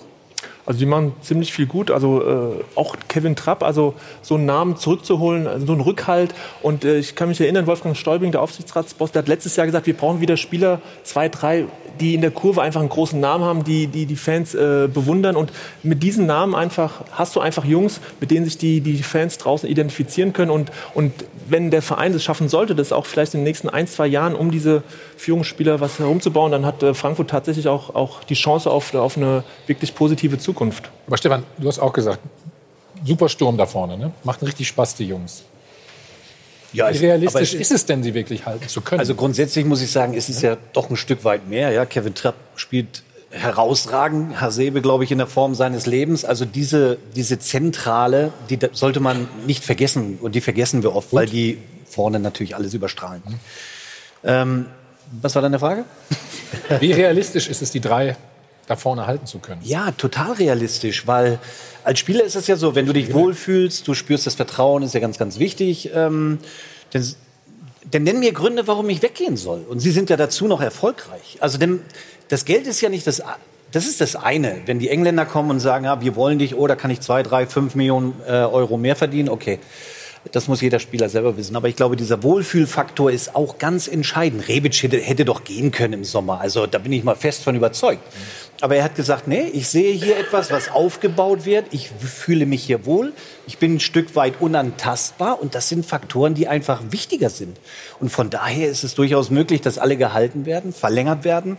Also 0.66 0.78
die 0.78 0.86
machen 0.86 1.12
ziemlich 1.20 1.53
viel 1.53 1.66
gut. 1.66 1.91
Also 1.91 2.23
äh, 2.23 2.65
auch 2.74 2.97
Kevin 3.09 3.36
Trapp, 3.36 3.62
also 3.62 3.95
so 4.23 4.36
einen 4.36 4.47
Namen 4.47 4.77
zurückzuholen, 4.77 5.47
also 5.47 5.66
so 5.66 5.73
einen 5.73 5.82
Rückhalt. 5.82 6.35
Und 6.62 6.85
äh, 6.85 6.99
ich 6.99 7.15
kann 7.15 7.28
mich 7.28 7.41
erinnern, 7.41 7.66
Wolfgang 7.66 7.97
Stäubing, 7.97 8.32
der 8.32 8.41
Aufsichtsratsboss, 8.41 9.12
der 9.12 9.23
hat 9.23 9.28
letztes 9.28 9.57
Jahr 9.57 9.66
gesagt, 9.66 9.86
wir 9.86 9.95
brauchen 9.95 10.20
wieder 10.20 10.36
Spieler, 10.36 10.81
zwei, 11.03 11.28
drei, 11.28 11.66
die 12.01 12.15
in 12.15 12.23
der 12.23 12.31
Kurve 12.31 12.62
einfach 12.62 12.81
einen 12.81 12.89
großen 12.89 13.20
Namen 13.20 13.45
haben, 13.45 13.65
die 13.65 13.89
die, 13.89 14.07
die 14.07 14.16
Fans 14.16 14.55
äh, 14.55 14.89
bewundern. 14.93 15.36
Und 15.36 15.53
mit 15.82 16.03
diesen 16.03 16.27
Namen 16.27 16.55
einfach 16.55 17.05
hast 17.12 17.36
du 17.36 17.41
einfach 17.41 17.66
Jungs, 17.66 18.01
mit 18.20 18.31
denen 18.31 18.47
sich 18.47 18.57
die, 18.57 18.81
die 18.81 19.03
Fans 19.03 19.36
draußen 19.36 19.69
identifizieren 19.69 20.32
können. 20.32 20.51
Und, 20.51 20.73
und 20.95 21.12
wenn 21.49 21.71
der 21.71 21.83
Verein 21.83 22.12
es 22.15 22.23
schaffen 22.25 22.49
sollte, 22.49 22.75
das 22.75 22.93
auch 22.93 23.07
vielleicht 23.07 23.35
in 23.35 23.41
den 23.41 23.45
nächsten 23.45 23.69
ein, 23.69 23.87
zwei 23.87 24.07
Jahren, 24.07 24.35
um 24.35 24.51
diese 24.51 24.83
Führungsspieler 25.16 25.81
was 25.81 25.99
herumzubauen, 25.99 26.53
dann 26.53 26.65
hat 26.66 26.83
äh, 26.83 26.95
Frankfurt 26.95 27.31
tatsächlich 27.31 27.69
auch, 27.69 27.95
auch 27.95 28.25
die 28.25 28.35
Chance 28.35 28.71
auf, 28.71 28.95
auf 28.95 29.16
eine 29.16 29.45
wirklich 29.66 29.95
positive 29.95 30.39
Zukunft. 30.39 30.91
Aber 31.07 31.16
Stefan, 31.16 31.43
du 31.59 31.69
hast 31.69 31.79
auch 31.79 31.93
gesagt, 31.93 32.21
super 33.05 33.29
Sturm 33.29 33.57
da 33.57 33.66
vorne. 33.66 33.99
Ne? 33.99 34.12
Macht 34.25 34.43
richtig 34.43 34.69
Spaß, 34.69 34.95
die 34.97 35.05
Jungs. 35.07 35.43
Ja, 36.73 36.89
Wie 36.91 36.97
es- 36.97 37.03
realistisch 37.03 37.55
es- 37.55 37.61
ist 37.61 37.71
es 37.73 37.87
denn, 37.87 38.03
sie 38.03 38.15
wirklich 38.15 38.47
halten 38.47 38.66
zu 38.69 38.81
können? 38.81 38.99
Also 38.99 39.15
grundsätzlich 39.15 39.65
muss 39.65 39.81
ich 39.81 39.91
sagen, 39.93 40.15
es 40.15 40.29
ist 40.29 40.43
ja 40.43 40.57
doch 40.73 40.91
ein 40.91 40.97
Stück 40.97 41.25
weit 41.25 41.49
mehr. 41.49 41.71
Ja, 41.71 41.85
Kevin 41.87 42.15
Trapp 42.15 42.35
spielt 42.57 43.03
herausragend, 43.35 44.40
Hasebe, 44.40 44.81
glaube 44.81 45.05
ich, 45.05 45.12
in 45.12 45.19
der 45.19 45.27
Form 45.27 45.55
seines 45.55 45.86
Lebens. 45.86 46.24
Also 46.24 46.44
diese, 46.44 46.98
diese 47.15 47.39
Zentrale, 47.39 48.32
die 48.48 48.59
sollte 48.73 49.01
man 49.01 49.28
nicht 49.47 49.65
vergessen. 49.65 50.19
Und 50.20 50.35
die 50.35 50.40
vergessen 50.40 50.82
wir 50.82 50.94
oft, 50.94 51.12
weil 51.12 51.27
die 51.27 51.59
vorne 51.86 52.20
natürlich 52.20 52.55
alles 52.55 52.74
überstrahlen. 52.74 53.23
Ähm, 54.23 54.66
was 55.20 55.35
war 55.35 55.43
deine 55.43 55.59
Frage? 55.59 55.85
Wie 56.81 56.93
realistisch 56.93 57.48
ist 57.48 57.62
es, 57.62 57.70
die 57.70 57.81
drei 57.81 58.16
da 58.66 58.77
vorne 58.77 59.06
halten 59.06 59.27
zu 59.27 59.39
können? 59.39 59.61
Ja, 59.62 59.90
total 59.93 60.32
realistisch, 60.32 61.06
weil 61.06 61.39
als 61.82 61.98
Spieler 61.98 62.24
ist 62.24 62.36
es 62.36 62.47
ja 62.47 62.56
so, 62.56 62.74
wenn 62.74 62.86
du 62.86 62.93
dich 62.93 63.12
wohlfühlst, 63.12 63.86
du 63.86 63.94
spürst 63.94 64.27
das 64.27 64.36
Vertrauen, 64.36 64.82
ist 64.82 64.94
ja 64.94 65.01
ganz, 65.01 65.19
ganz 65.19 65.39
wichtig. 65.39 65.90
Ähm, 65.94 66.39
dann, 66.93 67.05
dann 67.90 68.02
nenn 68.02 68.20
mir 68.20 68.32
Gründe, 68.32 68.66
warum 68.66 68.89
ich 68.89 69.02
weggehen 69.02 69.36
soll. 69.36 69.65
Und 69.69 69.81
Sie 69.81 69.90
sind 69.90 70.11
ja 70.11 70.16
dazu 70.16 70.47
noch 70.47 70.61
erfolgreich. 70.61 71.39
Also 71.40 71.59
denn, 71.59 71.81
das 72.28 72.44
Geld 72.44 72.66
ist 72.66 72.81
ja 72.81 72.89
nicht 72.89 73.06
das. 73.06 73.23
Das 73.73 73.86
ist 73.86 74.01
das 74.01 74.15
eine. 74.15 74.59
Wenn 74.66 74.78
die 74.78 74.89
Engländer 74.89 75.27
kommen 75.27 75.51
und 75.51 75.59
sagen, 75.59 75.85
ja, 75.85 76.01
wir 76.01 76.15
wollen 76.15 76.39
dich, 76.39 76.55
oh, 76.55 76.66
da 76.69 76.77
kann 76.77 76.93
ich 76.93 77.01
zwei, 77.01 77.24
drei, 77.24 77.44
fünf 77.44 77.74
Millionen 77.74 78.15
äh, 78.24 78.31
Euro 78.31 78.77
mehr 78.77 78.94
verdienen, 78.94 79.28
okay. 79.28 79.59
Das 80.31 80.48
muss 80.48 80.61
jeder 80.61 80.78
Spieler 80.78 81.09
selber 81.09 81.36
wissen. 81.36 81.56
Aber 81.56 81.69
ich 81.69 81.74
glaube, 81.77 81.97
dieser 81.97 82.23
Wohlfühlfaktor 82.23 83.11
ist 83.11 83.35
auch 83.35 83.59
ganz 83.59 83.89
entscheidend. 83.89 84.48
Rebic 84.48 84.82
hätte, 84.82 84.98
hätte 84.98 85.24
doch 85.24 85.44
gehen 85.44 85.70
können 85.73 85.93
im 85.93 86.05
Sommer. 86.05 86.40
Also 86.40 86.66
da 86.66 86.78
bin 86.78 86.93
ich 86.93 87.02
mal 87.05 87.16
fest 87.16 87.43
von 87.43 87.56
überzeugt. 87.56 88.01
Aber 88.61 88.77
er 88.77 88.85
hat 88.85 88.95
gesagt, 88.95 89.27
nee, 89.29 89.49
ich 89.53 89.69
sehe 89.69 89.93
hier 89.93 90.17
etwas, 90.17 90.51
was 90.51 90.71
aufgebaut 90.71 91.45
wird. 91.45 91.67
Ich 91.71 91.91
fühle 91.91 92.47
mich 92.47 92.65
hier 92.65 92.87
wohl. 92.87 93.13
Ich 93.47 93.59
bin 93.59 93.75
ein 93.75 93.81
Stück 93.81 94.17
weit 94.17 94.41
unantastbar. 94.41 95.41
Und 95.41 95.55
das 95.55 95.69
sind 95.69 95.85
Faktoren, 95.85 96.35
die 96.35 96.49
einfach 96.49 96.81
wichtiger 96.91 97.31
sind. 97.31 97.59
Und 98.01 98.11
von 98.11 98.31
daher 98.31 98.69
ist 98.69 98.85
es 98.85 98.95
durchaus 98.95 99.31
möglich, 99.31 99.61
dass 99.61 99.79
alle 99.79 99.97
gehalten 99.97 100.47
werden, 100.47 100.73
verlängert 100.73 101.25
werden. 101.25 101.59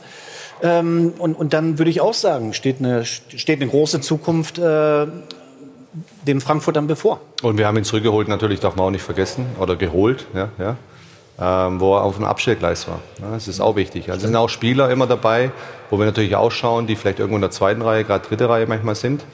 Ähm, 0.63 1.13
und, 1.17 1.35
und 1.35 1.53
dann 1.53 1.77
würde 1.77 1.91
ich 1.91 2.01
auch 2.01 2.13
sagen, 2.13 2.53
steht 2.53 2.79
eine, 2.79 3.05
steht 3.05 3.61
eine 3.61 3.69
große 3.69 4.01
Zukunft 4.01 4.57
äh, 4.57 5.07
dem 6.25 6.41
Frankfurtern 6.41 6.87
bevor. 6.87 7.21
Und 7.41 7.57
wir 7.57 7.67
haben 7.67 7.77
ihn 7.77 7.83
zurückgeholt, 7.83 8.27
natürlich 8.27 8.59
darf 8.59 8.75
man 8.75 8.85
auch 8.85 8.91
nicht 8.91 9.03
vergessen, 9.03 9.45
oder 9.59 9.75
geholt, 9.75 10.25
ja, 10.33 10.49
ja, 10.57 10.77
ähm, 11.39 11.79
wo 11.79 11.95
er 11.95 12.03
auf 12.03 12.15
dem 12.15 12.25
Abstellgleis 12.25 12.87
war. 12.87 12.99
Ja, 13.21 13.31
das 13.31 13.47
ist 13.47 13.59
auch 13.59 13.75
wichtig. 13.75 14.09
Also 14.09 14.25
sind 14.27 14.35
auch 14.35 14.49
Spieler 14.49 14.89
immer 14.89 15.05
dabei, 15.05 15.51
wo 15.89 15.99
wir 15.99 16.05
natürlich 16.05 16.35
auch 16.35 16.51
schauen, 16.51 16.87
die 16.87 16.95
vielleicht 16.95 17.19
irgendwo 17.19 17.35
in 17.35 17.41
der 17.41 17.51
zweiten 17.51 17.81
Reihe, 17.81 18.03
gerade 18.03 18.25
dritte 18.25 18.47
Reihe 18.47 18.67
manchmal 18.67 18.95
sind, 18.95 19.25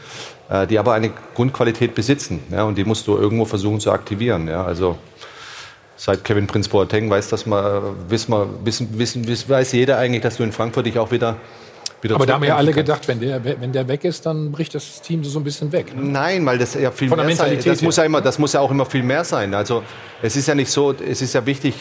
äh, 0.49 0.65
die 0.65 0.79
aber 0.79 0.93
eine 0.93 1.11
Grundqualität 1.35 1.93
besitzen. 1.93 2.41
Ja, 2.49 2.63
und 2.63 2.77
die 2.77 2.85
musst 2.85 3.07
du 3.07 3.17
irgendwo 3.17 3.45
versuchen 3.45 3.79
zu 3.79 3.91
aktivieren. 3.91 4.47
Ja, 4.47 4.63
also 4.63 4.97
seit 5.95 6.23
Kevin 6.23 6.47
Prince 6.47 6.69
Boateng 6.69 7.09
weiß, 7.09 7.29
dass 7.29 7.45
man, 7.45 7.83
wissen 8.09 8.33
wissen, 8.63 8.97
wissen, 8.97 9.49
weiß 9.49 9.71
jeder 9.73 9.99
eigentlich, 9.99 10.21
dass 10.21 10.37
du 10.37 10.43
in 10.43 10.51
Frankfurt 10.51 10.87
dich 10.87 10.97
auch 10.97 11.11
wieder 11.11 11.35
Aber 12.09 12.25
da 12.25 12.33
haben 12.33 12.43
ja 12.43 12.55
alle 12.55 12.71
gedacht, 12.71 13.07
wenn 13.07 13.19
der, 13.19 13.43
wenn 13.43 13.71
der 13.71 13.87
weg 13.87 14.03
ist, 14.03 14.25
dann 14.25 14.51
bricht 14.51 14.73
das 14.73 15.01
Team 15.01 15.23
so 15.23 15.39
ein 15.39 15.43
bisschen 15.43 15.71
weg. 15.71 15.95
Ne? 15.95 16.03
Nein, 16.03 16.45
weil 16.45 16.57
das 16.57 16.73
ja 16.73 16.91
viel 16.91 17.09
Von 17.09 17.17
der 17.17 17.27
mehr 17.27 17.35
sein, 17.35 17.47
Mentalität 17.49 17.73
das 17.73 17.81
muss 17.81 17.97
ja 17.97 18.03
immer, 18.03 18.21
das 18.21 18.39
muss 18.39 18.53
ja 18.53 18.59
auch 18.59 18.71
immer 18.71 18.85
viel 18.85 19.03
mehr 19.03 19.23
sein. 19.23 19.53
Also 19.53 19.83
es 20.21 20.35
ist 20.35 20.47
ja 20.47 20.55
nicht 20.55 20.71
so, 20.71 20.93
es 20.93 21.21
ist 21.21 21.33
ja 21.33 21.45
wichtig 21.45 21.75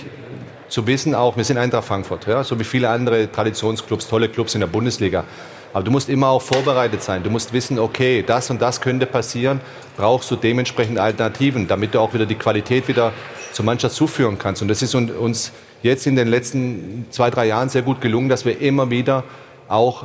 zu 0.68 0.86
wissen 0.86 1.14
auch, 1.14 1.36
wir 1.36 1.44
sind 1.44 1.58
Eintracht 1.58 1.84
Frankfurt, 1.84 2.26
ja, 2.26 2.44
so 2.44 2.58
wie 2.58 2.64
viele 2.64 2.88
andere 2.88 3.30
Traditionsclubs, 3.30 4.08
tolle 4.08 4.28
Clubs 4.28 4.54
in 4.54 4.60
der 4.60 4.68
Bundesliga. 4.68 5.24
Aber 5.72 5.84
du 5.84 5.90
musst 5.90 6.08
immer 6.08 6.28
auch 6.28 6.42
vorbereitet 6.42 7.02
sein. 7.02 7.22
Du 7.22 7.30
musst 7.30 7.52
wissen, 7.52 7.78
okay, 7.78 8.24
das 8.26 8.50
und 8.50 8.60
das 8.60 8.80
könnte 8.80 9.06
passieren. 9.06 9.60
Brauchst 9.96 10.30
du 10.30 10.36
dementsprechend 10.36 10.98
Alternativen, 10.98 11.68
damit 11.68 11.94
du 11.94 12.00
auch 12.00 12.12
wieder 12.12 12.26
die 12.26 12.34
Qualität 12.34 12.88
wieder 12.88 13.12
zur 13.52 13.64
Mannschaft 13.64 13.94
zuführen 13.94 14.38
kannst. 14.38 14.62
Und 14.62 14.68
das 14.68 14.82
ist 14.82 14.94
uns 14.94 15.52
jetzt 15.82 16.06
in 16.06 16.16
den 16.16 16.28
letzten 16.28 17.06
zwei, 17.10 17.30
drei 17.30 17.46
Jahren 17.46 17.68
sehr 17.68 17.82
gut 17.82 18.00
gelungen, 18.00 18.28
dass 18.28 18.44
wir 18.44 18.60
immer 18.60 18.90
wieder 18.90 19.24
auch 19.70 20.04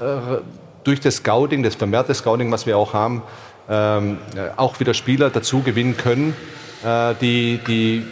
äh, 0.00 0.38
durch 0.82 1.00
das 1.00 1.16
Scouting, 1.16 1.62
das 1.62 1.76
vermehrte 1.76 2.14
Scouting, 2.14 2.52
was 2.52 2.66
wir 2.66 2.76
auch 2.76 2.92
haben, 2.92 3.22
ähm, 3.68 4.18
auch 4.56 4.80
wieder 4.80 4.92
Spieler 4.92 5.30
dazu 5.30 5.62
gewinnen 5.62 5.96
können, 5.96 6.36
äh, 6.84 7.14
die, 7.20 7.58
die, 7.66 8.04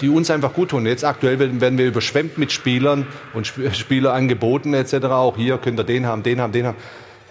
die 0.00 0.08
uns 0.10 0.30
einfach 0.30 0.52
gut 0.52 0.70
tun. 0.70 0.86
Jetzt 0.86 1.04
aktuell 1.04 1.38
werden 1.38 1.78
wir 1.78 1.86
überschwemmt 1.86 2.36
mit 2.36 2.52
Spielern 2.52 3.06
und 3.32 3.46
Spielerangeboten 3.46 4.74
etc. 4.74 5.06
Auch 5.06 5.36
hier 5.36 5.56
könnt 5.58 5.80
ihr 5.80 5.84
den 5.84 6.06
haben, 6.06 6.22
den 6.22 6.40
haben, 6.40 6.52
den 6.52 6.66
haben. 6.66 6.76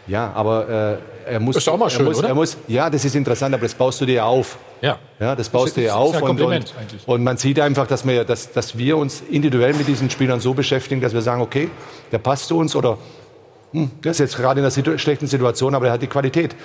Ja, 0.07 0.31
aber 0.34 0.99
äh, 1.27 1.34
er 1.34 1.39
muss. 1.39 1.55
Das 1.55 1.63
ist 1.63 1.69
auch 1.69 1.77
mal 1.77 1.89
schön, 1.89 2.05
muss, 2.05 2.19
oder? 2.19 2.30
Er 2.30 2.35
muss, 2.35 2.57
ja, 2.67 2.89
das 2.89 3.05
ist 3.05 3.15
interessant, 3.15 3.53
aber 3.53 3.63
das 3.63 3.73
baust 3.73 4.01
du 4.01 4.05
dir 4.05 4.25
auf. 4.25 4.57
Ja. 4.81 4.99
Ja, 5.19 5.35
das 5.35 5.47
baust 5.47 5.67
Das 5.67 5.73
du 5.75 5.81
dir 5.81 5.95
auf. 5.95 6.13
ist 6.13 6.19
ja 6.19 6.25
ein 6.25 6.31
und, 6.31 6.41
und, 6.41 6.51
eigentlich. 6.51 7.07
und 7.07 7.23
man 7.23 7.38
sieht 7.38 7.59
einfach, 7.59 7.88
dass 7.88 8.05
wir, 8.05 8.25
dass, 8.25 8.51
dass 8.51 8.77
wir 8.77 8.97
uns 8.97 9.23
individuell 9.30 9.73
mit 9.73 9.88
diesen 9.88 10.09
Spielern 10.09 10.41
so 10.41 10.53
beschäftigen, 10.53 10.99
dass 10.99 11.13
wir 11.13 11.21
sagen, 11.21 11.41
okay, 11.41 11.69
der 12.11 12.17
passt 12.17 12.47
zu 12.47 12.57
uns 12.57 12.75
oder 12.75 12.97
hm, 13.71 13.91
der 14.03 14.11
ist 14.11 14.19
jetzt 14.19 14.35
gerade 14.35 14.59
in 14.59 14.65
einer 14.65 14.71
situ 14.71 14.97
schlechten 14.97 15.27
Situation, 15.27 15.73
aber 15.73 15.85
der 15.85 15.93
hat 15.93 16.01
die 16.01 16.07
Qualität. 16.07 16.55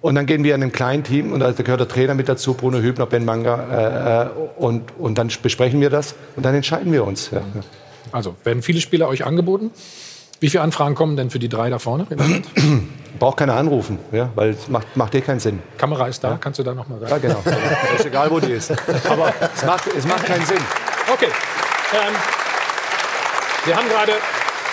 Und 0.00 0.16
dann 0.16 0.26
gehen 0.26 0.42
wir 0.42 0.54
in 0.54 0.62
einem 0.62 0.72
kleinen 0.72 1.04
Team 1.04 1.32
und 1.32 1.40
da 1.40 1.52
gehört 1.52 1.80
der 1.80 1.88
Trainer 1.88 2.14
mit 2.14 2.28
dazu, 2.28 2.54
Bruno 2.54 2.78
Hübner, 2.78 3.06
Ben 3.06 3.24
Manga, 3.24 4.26
äh, 4.26 4.26
äh, 4.26 4.28
und, 4.56 4.98
und 4.98 5.16
dann 5.18 5.30
besprechen 5.42 5.80
wir 5.80 5.90
das 5.90 6.14
und 6.36 6.44
dann 6.44 6.54
entscheiden 6.54 6.92
wir 6.92 7.04
uns. 7.04 7.30
Ja. 7.30 7.42
Also, 8.10 8.34
werden 8.42 8.62
viele 8.62 8.80
Spieler 8.80 9.08
euch 9.08 9.24
angeboten? 9.24 9.70
Wie 10.42 10.50
viele 10.50 10.64
Anfragen 10.64 10.96
kommen 10.96 11.16
denn 11.16 11.30
für 11.30 11.38
die 11.38 11.48
drei 11.48 11.70
da 11.70 11.78
vorne? 11.78 12.04
Braucht 13.20 13.36
keiner 13.36 13.54
anrufen, 13.54 14.00
ja, 14.10 14.28
weil 14.34 14.50
es 14.50 14.66
macht, 14.66 14.96
macht 14.96 15.14
eh 15.14 15.20
keinen 15.20 15.38
Sinn. 15.38 15.60
Kamera 15.78 16.08
ist 16.08 16.24
da, 16.24 16.36
kannst 16.36 16.58
du 16.58 16.64
da 16.64 16.74
noch 16.74 16.88
mal 16.88 16.98
rein? 16.98 17.10
Ja, 17.10 17.18
genau. 17.18 17.38
ist 17.96 18.06
egal, 18.06 18.28
wo 18.28 18.40
die 18.40 18.50
ist. 18.50 18.72
Aber 19.08 19.32
es 19.54 19.64
macht, 19.64 19.84
es 19.96 20.04
macht 20.04 20.24
keinen 20.24 20.44
Sinn. 20.44 20.58
Okay. 21.12 21.28
Ähm, 21.94 22.14
wir 23.66 23.76
haben 23.76 23.88
gerade, 23.88 24.12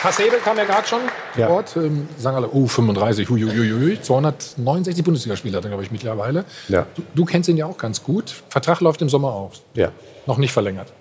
Hasebe 0.04 0.38
kam 0.44 0.58
ja 0.58 0.64
gerade 0.64 0.88
schon 0.88 1.02
Ja. 1.36 1.50
Wort. 1.50 1.76
Ähm, 1.76 2.10
sagen 2.18 2.38
alle, 2.38 2.50
oh, 2.52 2.66
35, 2.66 3.30
hui, 3.30 3.44
hui, 3.44 3.52
hui, 3.56 3.70
hui. 3.70 4.02
269 4.02 5.04
Bundesligaspieler 5.04 5.58
hat 5.58 5.66
er, 5.66 5.70
glaube 5.70 5.84
ich, 5.84 5.91
mittlerweile. 5.91 6.46
Ja. 6.68 6.88
Du, 6.96 7.04
du 7.14 7.26
kennst 7.26 7.48
ihn 7.48 7.58
ja 7.58 7.68
auch 7.68 7.78
ganz 7.78 8.04
gut. 8.04 8.34
Vertrag 8.50 8.82
läuft 8.82 9.04
im 9.04 9.10
Sommer 9.10 9.34
aus. 9.34 9.62
Ja. 9.76 9.90
Noch 10.26 10.40
nicht 10.40 10.52
verlängert. 10.52 10.91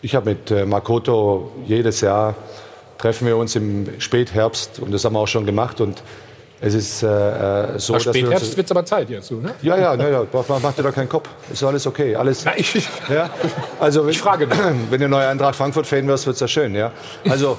Ich 0.00 0.14
habe 0.14 0.30
mit 0.30 0.52
äh, 0.52 0.64
Makoto 0.64 1.50
jedes 1.66 2.02
Jahr 2.02 2.36
treffen 2.98 3.26
wir 3.26 3.36
uns 3.36 3.56
im 3.56 3.88
Spätherbst 3.98 4.78
und 4.80 4.92
das 4.92 5.04
haben 5.04 5.14
wir 5.14 5.20
auch 5.20 5.28
schon 5.28 5.46
gemacht 5.46 5.80
und 5.80 6.02
es 6.60 6.74
ist 6.74 7.02
äh, 7.02 7.06
äh, 7.06 7.78
so, 7.78 7.92
Nach 7.92 8.02
dass 8.02 8.14
wir 8.14 8.20
Spätherbst 8.22 8.46
uns, 8.46 8.56
wird 8.56 8.66
es 8.66 8.70
aber 8.70 8.84
Zeit 8.84 9.10
jetzt, 9.10 9.30
ne? 9.30 9.54
ja, 9.60 9.76
ja, 9.76 9.96
ne, 9.96 10.10
ja, 10.10 10.26
mach, 10.32 10.72
dir 10.72 10.82
da 10.82 10.90
keinen 10.90 11.08
Kopf. 11.08 11.28
Ist 11.52 11.62
alles 11.62 11.86
okay. 11.86 12.16
Alles, 12.16 12.44
ja? 13.10 13.28
Also, 13.78 14.08
ich 14.08 14.18
frage 14.18 14.48
Wenn 14.90 15.00
du 15.00 15.08
neuer 15.08 15.28
Eintracht 15.28 15.56
Frankfurt-Fan 15.56 16.08
wirst, 16.08 16.26
wird 16.26 16.34
es 16.34 16.40
ja 16.40 16.48
schön. 16.48 16.74
Ja? 16.74 16.92
Also, 17.28 17.58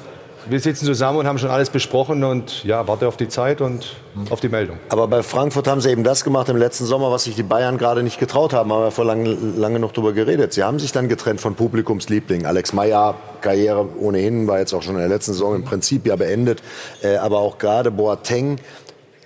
wir 0.50 0.60
sitzen 0.60 0.86
zusammen 0.86 1.20
und 1.20 1.28
haben 1.28 1.38
schon 1.38 1.50
alles 1.50 1.70
besprochen 1.70 2.24
und 2.24 2.64
ja, 2.64 2.88
warte 2.88 3.08
auf 3.08 3.18
die 3.18 3.28
Zeit 3.28 3.62
und 3.62 3.96
auf 4.30 4.40
die 4.40 4.50
Meldung. 4.50 4.78
Aber 4.90 5.08
bei 5.08 5.24
Frankfurt 5.24 5.68
haben 5.68 5.82
sie 5.82 5.90
eben 5.90 6.04
das 6.04 6.24
gemacht 6.24 6.50
im 6.50 6.58
letzten 6.58 6.86
Sommer, 6.86 7.12
was 7.12 7.26
sich 7.26 7.36
die 7.36 7.44
Bayern 7.44 7.78
gerade 7.78 8.04
nicht 8.04 8.20
getraut 8.20 8.54
haben. 8.54 8.72
Haben 8.72 8.84
wir 8.84 8.92
vor 8.92 9.06
lange, 9.06 9.34
lange 9.34 9.80
noch 9.80 9.92
drüber 9.92 10.14
geredet. 10.14 10.54
Sie 10.54 10.64
haben 10.64 10.80
sich 10.80 10.92
dann 10.92 11.10
getrennt 11.10 11.42
von 11.42 11.56
Publikumsliebling. 11.56 12.46
Alex 12.46 12.74
Meyer, 12.74 13.16
Karriere 13.42 13.88
ohnehin, 14.00 14.48
war 14.48 14.60
jetzt 14.60 14.74
auch 14.74 14.82
schon 14.82 14.96
in 14.96 15.02
der 15.02 15.10
letzten 15.10 15.34
Saison 15.34 15.56
im 15.56 15.64
Prinzip 15.64 16.06
ja 16.06 16.16
beendet. 16.16 16.62
Äh, 17.02 17.18
aber 17.18 17.40
auch 17.40 17.58
gerade 17.58 17.92
Boateng. 17.92 18.60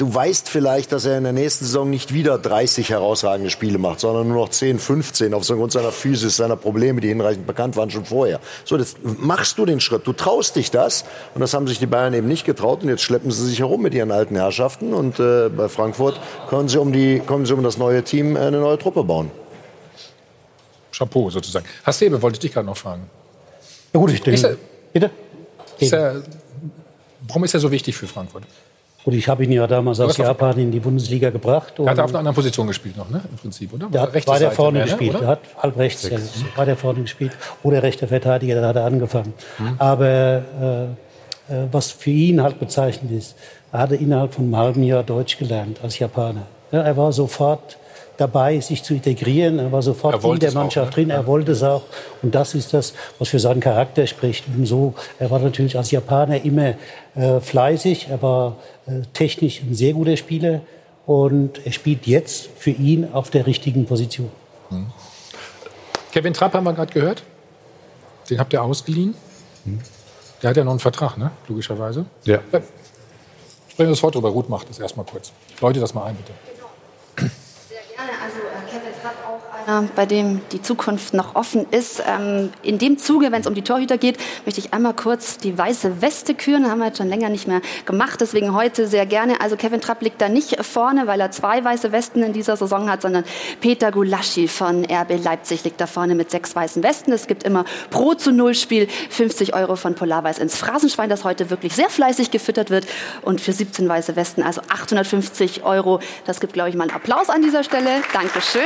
Du 0.01 0.11
weißt 0.11 0.49
vielleicht, 0.49 0.93
dass 0.93 1.05
er 1.05 1.19
in 1.19 1.25
der 1.25 1.31
nächsten 1.31 1.63
Saison 1.63 1.87
nicht 1.87 2.11
wieder 2.11 2.39
30 2.39 2.89
herausragende 2.89 3.51
Spiele 3.51 3.77
macht, 3.77 3.99
sondern 3.99 4.29
nur 4.29 4.37
noch 4.37 4.49
10, 4.49 4.79
15 4.79 5.31
aufgrund 5.31 5.73
seiner 5.73 5.91
Physis, 5.91 6.37
seiner 6.37 6.55
Probleme, 6.55 7.01
die 7.01 7.09
hinreichend 7.09 7.45
bekannt 7.45 7.75
waren 7.75 7.91
schon 7.91 8.05
vorher. 8.05 8.39
So, 8.65 8.75
jetzt 8.77 8.97
machst 9.03 9.59
du 9.59 9.65
den 9.67 9.79
Schritt, 9.79 10.07
du 10.07 10.13
traust 10.13 10.55
dich 10.55 10.71
das 10.71 11.05
und 11.35 11.41
das 11.41 11.53
haben 11.53 11.67
sich 11.67 11.77
die 11.77 11.85
Bayern 11.85 12.15
eben 12.15 12.27
nicht 12.27 12.47
getraut 12.47 12.81
und 12.81 12.89
jetzt 12.89 13.03
schleppen 13.03 13.29
sie 13.29 13.45
sich 13.45 13.59
herum 13.59 13.83
mit 13.83 13.93
ihren 13.93 14.11
alten 14.11 14.35
Herrschaften 14.35 14.95
und 14.95 15.19
äh, 15.19 15.49
bei 15.49 15.69
Frankfurt 15.69 16.19
können 16.49 16.67
sie 16.67 16.79
um 16.79 16.91
die, 16.91 17.19
können 17.19 17.45
sie 17.45 17.53
um 17.53 17.61
das 17.61 17.77
neue 17.77 18.03
Team 18.03 18.35
äh, 18.35 18.39
eine 18.39 18.57
neue 18.57 18.79
Truppe 18.79 19.03
bauen. 19.03 19.29
Chapeau 20.91 21.29
sozusagen. 21.29 21.67
Hasebe 21.85 22.19
wollte 22.23 22.37
ich 22.37 22.39
dich 22.39 22.53
gerade 22.53 22.65
noch 22.65 22.77
fragen. 22.77 23.07
Ja 23.93 23.99
gut, 23.99 24.09
ich 24.09 24.25
Ist 24.25 24.45
er, 24.45 24.49
denke. 24.49 24.63
Bitte? 24.93 25.11
ist 25.77 25.93
er, 25.93 26.23
warum 27.27 27.43
ist 27.43 27.53
er 27.53 27.59
so 27.59 27.69
wichtig 27.69 27.95
für 27.95 28.07
Frankfurt? 28.07 28.45
Gut, 29.03 29.15
ich 29.15 29.27
habe 29.27 29.43
ihn 29.43 29.51
ja 29.51 29.65
damals 29.65 29.99
aus 29.99 30.15
Japan 30.17 30.59
in 30.59 30.71
die 30.71 30.79
Bundesliga 30.79 31.31
gebracht. 31.31 31.73
Er 31.79 31.85
hat 31.89 31.99
auf 31.99 32.05
und- 32.05 32.09
einer 32.11 32.19
anderen 32.19 32.35
Position 32.35 32.67
gespielt 32.67 32.97
noch, 32.97 33.09
ne? 33.09 33.21
Im 33.31 33.37
Prinzip, 33.37 33.73
oder? 33.73 33.87
Der 33.89 34.01
hat 34.01 34.13
Rechte 34.13 34.31
Seite 34.31 34.51
vorne 34.51 34.79
mehr, 34.79 34.85
ne? 34.85 34.91
gespielt. 34.91 35.15
Oder? 35.15 35.23
Er 35.23 35.27
hat 35.29 35.39
halb 35.57 35.77
rechts 35.77 36.07
ja, 36.09 36.17
bei 36.55 36.65
der 36.65 36.77
vorne 36.77 37.01
gespielt. 37.01 37.31
Oder 37.63 37.81
rechter 37.81 38.07
Verteidiger, 38.07 38.61
da 38.61 38.67
hat 38.67 38.75
er 38.75 38.85
angefangen. 38.85 39.33
Mhm. 39.57 39.75
Aber 39.79 40.07
äh, 40.07 40.83
äh, 41.53 41.67
was 41.71 41.91
für 41.91 42.11
ihn 42.11 42.43
halt 42.43 42.59
bezeichnend 42.59 43.11
ist, 43.11 43.35
er 43.71 43.79
hatte 43.79 43.95
innerhalb 43.95 44.33
von 44.33 44.45
einem 44.45 44.55
halben 44.57 44.83
Jahr 44.83 45.01
Deutsch 45.03 45.37
gelernt 45.37 45.79
als 45.81 45.97
Japaner. 45.97 46.45
Ja, 46.71 46.81
er 46.81 46.95
war 46.95 47.11
sofort 47.11 47.77
dabei, 48.17 48.59
sich 48.59 48.83
zu 48.83 48.93
integrieren. 48.93 49.59
Er 49.59 49.71
war 49.71 49.81
sofort 49.81 50.13
Er 50.13 50.17
in 50.17 50.23
wollte 50.23 50.39
der 50.41 50.49
es 50.49 50.55
auch, 50.55 50.61
Mannschaft 50.61 50.89
ne? 50.89 50.93
drin. 50.93 51.09
Er 51.09 51.25
wollte 51.27 51.51
es 51.53 51.63
auch. 51.63 51.83
Und 52.21 52.35
das 52.35 52.53
ist 52.53 52.73
das, 52.73 52.93
was 53.19 53.29
für 53.29 53.39
seinen 53.39 53.59
Charakter 53.59 54.05
spricht. 54.07 54.45
Und 54.47 54.65
so, 54.65 54.93
er 55.19 55.29
war 55.31 55.39
natürlich 55.39 55.77
als 55.77 55.91
Japaner 55.91 56.43
immer 56.43 56.75
äh, 57.15 57.39
fleißig. 57.39 58.07
Er 58.09 58.21
war 58.21 58.57
äh, 58.85 59.01
technisch 59.13 59.61
ein 59.61 59.73
sehr 59.73 59.93
guter 59.93 60.17
Spieler. 60.17 60.61
Und 61.05 61.65
er 61.65 61.71
spielt 61.71 62.05
jetzt 62.05 62.49
für 62.57 62.69
ihn 62.71 63.07
auf 63.11 63.29
der 63.31 63.47
richtigen 63.47 63.85
Position. 63.85 64.29
Kevin 66.11 66.33
Trapp 66.33 66.53
haben 66.53 66.63
wir 66.63 66.73
gerade 66.73 66.93
gehört. 66.93 67.23
Den 68.29 68.39
habt 68.39 68.53
ihr 68.53 68.61
ausgeliehen. 68.61 69.15
Der 70.41 70.49
hat 70.51 70.57
ja 70.57 70.63
noch 70.63 70.71
einen 70.71 70.79
Vertrag, 70.79 71.17
ne? 71.17 71.31
Logischerweise. 71.47 72.05
Ja. 72.23 72.39
Sprechen 72.41 72.67
wir 73.77 73.87
das 73.87 74.03
Wort 74.03 74.15
drüber. 74.15 74.29
Ruth 74.29 74.47
macht 74.49 74.69
das 74.69 74.79
erstmal 74.79 75.05
kurz. 75.05 75.31
Leute 75.59 75.79
das 75.79 75.93
mal 75.93 76.05
ein, 76.05 76.15
bitte. 76.15 76.31
Gerne, 77.15 78.11
also 78.23 78.37
äh, 78.39 78.69
Kevin 78.69 78.93
Trapp 79.01 79.15
auch 79.27 79.41
einer, 79.67 79.87
bei 79.95 80.05
dem 80.05 80.41
die 80.51 80.61
Zukunft 80.61 81.13
noch 81.13 81.35
offen 81.35 81.65
ist. 81.71 82.03
Ähm, 82.07 82.51
in 82.63 82.77
dem 82.77 82.97
Zuge, 82.97 83.31
wenn 83.31 83.41
es 83.41 83.47
um 83.47 83.53
die 83.53 83.61
Torhüter 83.61 83.97
geht, 83.97 84.17
möchte 84.45 84.59
ich 84.59 84.73
einmal 84.73 84.93
kurz 84.93 85.37
die 85.37 85.57
weiße 85.57 86.01
Weste 86.01 86.33
küren. 86.33 86.69
Haben 86.69 86.79
wir 86.79 86.87
jetzt 86.87 86.97
schon 86.97 87.09
länger 87.09 87.29
nicht 87.29 87.47
mehr 87.47 87.61
gemacht, 87.85 88.21
deswegen 88.21 88.53
heute 88.53 88.87
sehr 88.87 89.05
gerne. 89.05 89.41
Also 89.41 89.55
Kevin 89.55 89.81
Trapp 89.81 90.01
liegt 90.01 90.21
da 90.21 90.29
nicht 90.29 90.63
vorne, 90.63 91.07
weil 91.07 91.19
er 91.19 91.31
zwei 91.31 91.63
weiße 91.63 91.91
Westen 91.91 92.23
in 92.23 92.33
dieser 92.33 92.57
Saison 92.57 92.89
hat, 92.89 93.01
sondern 93.01 93.23
Peter 93.59 93.91
Gulaschi 93.91 94.47
von 94.47 94.85
RB 94.85 95.23
Leipzig 95.23 95.63
liegt 95.63 95.79
da 95.81 95.87
vorne 95.87 96.15
mit 96.15 96.31
sechs 96.31 96.55
weißen 96.55 96.83
Westen. 96.83 97.11
Es 97.11 97.27
gibt 97.27 97.43
immer 97.43 97.65
pro 97.89 98.13
zu 98.13 98.31
null 98.31 98.55
Spiel 98.55 98.87
50 99.09 99.53
Euro 99.53 99.75
von 99.75 99.95
Polarweiß 99.95 100.39
ins 100.39 100.55
Phrasenschwein, 100.57 101.09
das 101.09 101.23
heute 101.23 101.49
wirklich 101.49 101.75
sehr 101.75 101.89
fleißig 101.89 102.31
gefüttert 102.31 102.69
wird. 102.69 102.85
Und 103.21 103.41
für 103.41 103.53
17 103.53 103.87
weiße 103.87 104.15
Westen, 104.15 104.43
also 104.43 104.61
850 104.69 105.63
Euro. 105.63 105.99
Das 106.25 106.39
gibt, 106.39 106.53
glaube 106.53 106.69
ich, 106.69 106.75
mal 106.75 106.83
einen 106.83 106.95
Applaus 106.95 107.29
an 107.29 107.41
dieser 107.41 107.63
Stelle. 107.63 108.01
Dankeschön. 108.13 108.61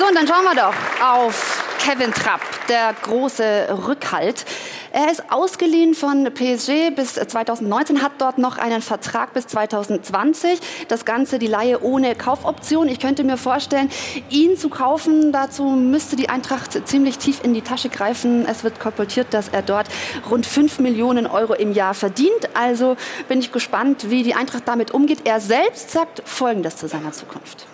So, 0.00 0.06
und 0.06 0.14
dann 0.14 0.26
schauen 0.26 0.44
wir 0.44 0.54
doch 0.54 0.74
auf 1.06 1.76
Kevin 1.78 2.10
Trapp, 2.14 2.40
der 2.70 2.94
große 3.02 3.68
Rückhalt. 3.86 4.46
Er 4.94 5.10
ist 5.10 5.30
ausgeliehen 5.30 5.92
von 5.92 6.24
PSG 6.24 6.88
bis 6.96 7.16
2019, 7.16 8.00
hat 8.00 8.12
dort 8.16 8.38
noch 8.38 8.56
einen 8.56 8.80
Vertrag 8.80 9.34
bis 9.34 9.46
2020. 9.48 10.58
Das 10.88 11.04
Ganze 11.04 11.38
die 11.38 11.48
Laie 11.48 11.82
ohne 11.82 12.14
Kaufoption. 12.14 12.88
Ich 12.88 12.98
könnte 12.98 13.24
mir 13.24 13.36
vorstellen, 13.36 13.90
ihn 14.30 14.56
zu 14.56 14.70
kaufen, 14.70 15.32
dazu 15.32 15.64
müsste 15.64 16.16
die 16.16 16.30
Eintracht 16.30 16.88
ziemlich 16.88 17.18
tief 17.18 17.44
in 17.44 17.52
die 17.52 17.60
Tasche 17.60 17.90
greifen. 17.90 18.46
Es 18.46 18.64
wird 18.64 18.80
kolportiert, 18.80 19.34
dass 19.34 19.48
er 19.48 19.60
dort 19.60 19.88
rund 20.30 20.46
5 20.46 20.78
Millionen 20.78 21.26
Euro 21.26 21.52
im 21.52 21.72
Jahr 21.74 21.92
verdient. 21.92 22.48
Also 22.54 22.96
bin 23.28 23.40
ich 23.40 23.52
gespannt, 23.52 24.08
wie 24.08 24.22
die 24.22 24.32
Eintracht 24.32 24.62
damit 24.64 24.92
umgeht. 24.92 25.26
Er 25.26 25.40
selbst 25.40 25.90
sagt 25.90 26.22
Folgendes 26.24 26.78
zu 26.78 26.88
seiner 26.88 27.12
Zukunft. 27.12 27.66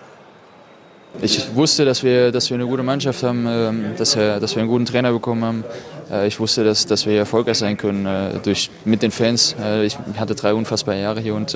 Ich 1.21 1.55
wusste, 1.55 1.83
dass 1.85 2.03
wir, 2.03 2.31
dass 2.31 2.49
wir 2.49 2.55
eine 2.55 2.67
gute 2.67 2.83
Mannschaft 2.83 3.23
haben, 3.23 3.45
ähm, 3.47 3.85
dass 3.97 4.15
wir, 4.15 4.39
dass 4.39 4.55
wir 4.55 4.61
einen 4.61 4.69
guten 4.69 4.85
Trainer 4.85 5.11
bekommen 5.11 5.43
haben. 5.43 5.63
Äh, 6.11 6.27
Ich 6.27 6.39
wusste, 6.39 6.63
dass, 6.63 6.85
dass 6.85 7.05
wir 7.05 7.17
erfolgreich 7.17 7.57
sein 7.57 7.75
können 7.77 8.05
äh, 8.05 8.39
durch, 8.43 8.69
mit 8.85 9.01
den 9.01 9.11
Fans. 9.11 9.55
Äh, 9.61 9.85
Ich 9.85 9.97
hatte 10.17 10.35
drei 10.35 10.53
unfassbare 10.53 11.01
Jahre 11.01 11.21
hier 11.21 11.33
und 11.35 11.55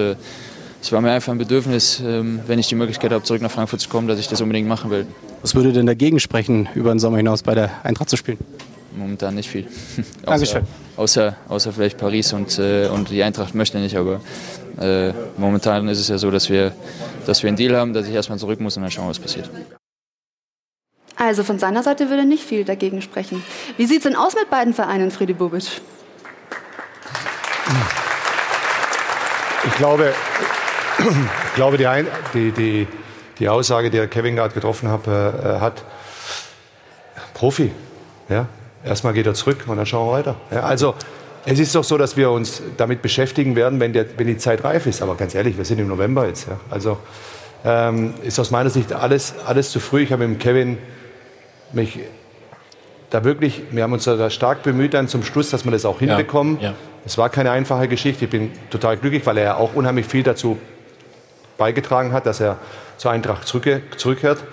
es 0.84 0.92
war 0.92 1.00
mir 1.00 1.12
einfach 1.12 1.32
ein 1.32 1.38
Bedürfnis, 1.38 2.02
ähm, 2.04 2.40
wenn 2.48 2.58
ich 2.58 2.68
die 2.68 2.74
Möglichkeit 2.76 3.12
habe, 3.12 3.24
zurück 3.24 3.42
nach 3.44 3.52
Frankfurt 3.52 3.82
zu 3.82 3.90
kommen, 3.90 4.08
dass 4.08 4.18
ich 4.20 4.28
das 4.28 4.42
unbedingt 4.42 4.68
machen 4.68 4.90
will. 4.90 5.06
Was 5.44 5.54
würde 5.54 5.72
denn 5.74 5.86
dagegen 5.86 6.20
sprechen, 6.20 6.68
über 6.74 6.90
den 6.92 6.98
Sommer 6.98 7.18
hinaus 7.18 7.44
bei 7.44 7.54
der 7.54 7.70
Eintracht 7.84 8.10
zu 8.10 8.18
spielen? 8.18 8.40
Momentan 8.98 9.36
nicht 9.36 9.48
viel. 9.50 9.66
außer, 9.98 10.06
Dankeschön. 10.26 10.62
außer, 10.98 11.36
außer 11.48 11.72
vielleicht 11.72 11.98
Paris 12.00 12.34
und, 12.34 12.58
und 12.60 13.10
die 13.12 13.22
Eintracht 13.24 13.54
möchte 13.54 13.78
nicht, 13.78 13.96
aber 13.96 14.22
äh, 14.80 15.14
momentan 15.38 15.88
ist 15.88 16.00
es 16.00 16.08
ja 16.08 16.18
so, 16.18 16.32
dass 16.32 16.50
wir, 16.50 16.74
dass 17.26 17.44
wir 17.44 17.48
einen 17.48 17.58
Deal 17.58 17.76
haben, 17.76 17.94
dass 17.94 18.08
ich 18.08 18.14
erstmal 18.14 18.38
zurück 18.38 18.60
muss 18.60 18.78
und 18.78 18.84
dann 18.84 18.92
schauen, 18.92 19.10
was 19.10 19.20
passiert. 19.20 19.50
Also 21.16 21.44
von 21.44 21.60
seiner 21.60 21.84
Seite 21.84 22.10
würde 22.10 22.26
nicht 22.26 22.44
viel 22.44 22.66
dagegen 22.66 23.02
sprechen. 23.02 23.44
Wie 23.78 23.86
sieht 23.86 23.98
es 23.98 24.04
denn 24.04 24.16
aus 24.16 24.36
mit 24.36 24.50
beiden 24.50 24.74
Vereinen, 24.74 25.12
Friedi 25.12 25.34
Bobic? 25.34 25.82
Ich 29.68 29.74
glaube, 29.76 30.14
ich 30.98 31.54
glaube 31.56 31.78
die, 31.78 31.88
Ein 31.88 32.08
die, 32.34 32.52
die, 32.52 32.88
die 33.38 33.50
Aussage, 33.50 33.92
die 33.92 34.08
Kevin 34.08 34.36
gerade 34.36 34.54
getroffen 34.54 34.90
hat, 34.90 35.08
äh, 35.08 35.60
hat 35.60 35.84
Profi. 37.34 37.72
Ja? 38.30 38.48
Erstmal 38.84 39.14
geht 39.14 39.28
er 39.28 39.34
zurück 39.34 39.66
und 39.68 39.78
dann 39.78 39.86
schauen 39.86 40.08
wir 40.08 40.14
weiter. 40.14 40.36
Ja? 40.50 40.64
Also 40.64 40.96
es 41.46 41.60
ist 41.60 41.74
doch 41.76 41.84
so, 41.84 41.98
dass 41.98 42.18
wir 42.18 42.30
uns 42.32 42.62
damit 42.78 43.02
beschäftigen 43.02 43.56
werden, 43.56 43.80
wenn, 43.80 43.94
der, 43.94 44.06
wenn 44.18 44.28
die 44.28 44.38
Zeit 44.38 44.64
reif 44.64 44.86
ist. 44.86 45.02
Aber 45.02 45.16
ganz 45.16 45.36
ehrlich, 45.36 45.58
wir 45.58 45.66
sind 45.66 45.80
im 45.80 45.88
November 45.88 46.28
jetzt. 46.28 46.48
Ja? 46.48 46.60
Also 46.70 46.98
ähm, 47.66 48.14
ist 48.24 48.40
aus 48.40 48.52
meiner 48.52 48.70
Sicht 48.70 48.94
alles, 48.94 49.34
alles 49.46 49.72
zu 49.72 49.80
früh. 49.80 50.04
Ich 50.04 50.12
habe 50.12 50.28
mit 50.28 50.40
Kevin 50.40 50.78
mich 51.74 52.00
da 53.10 53.24
wirklich, 53.24 53.62
wir 53.72 53.84
haben 53.84 53.94
uns 53.94 54.06
da 54.06 54.30
stark 54.30 54.64
bemüht 54.64 54.94
dann 54.94 55.08
zum 55.08 55.24
Schluss, 55.24 55.50
dass 55.50 55.66
wir 55.66 55.72
das 55.72 55.86
auch 55.86 56.00
hinbekommen. 56.00 56.60
Ja, 56.60 56.70
ja. 56.70 56.74
Es 57.06 57.18
war 57.18 57.30
keine 57.30 57.52
einfache 57.52 57.88
Geschichte. 57.88 58.26
Ich 58.26 58.32
bin 58.32 58.52
total 58.70 58.98
glücklich, 58.98 59.26
weil 59.26 59.38
er 59.38 59.44
ja 59.44 59.56
auch 59.56 59.74
unheimlich 59.74 60.06
viel 60.06 60.24
dazu 60.24 60.58
beigetragen 61.58 62.14
hat, 62.14 62.26
dass 62.26 62.40
er 62.40 62.58
zur 62.98 63.12
Eintracht 63.12 63.48
zurückke 63.48 63.82
zurückkehrt. 63.98 64.44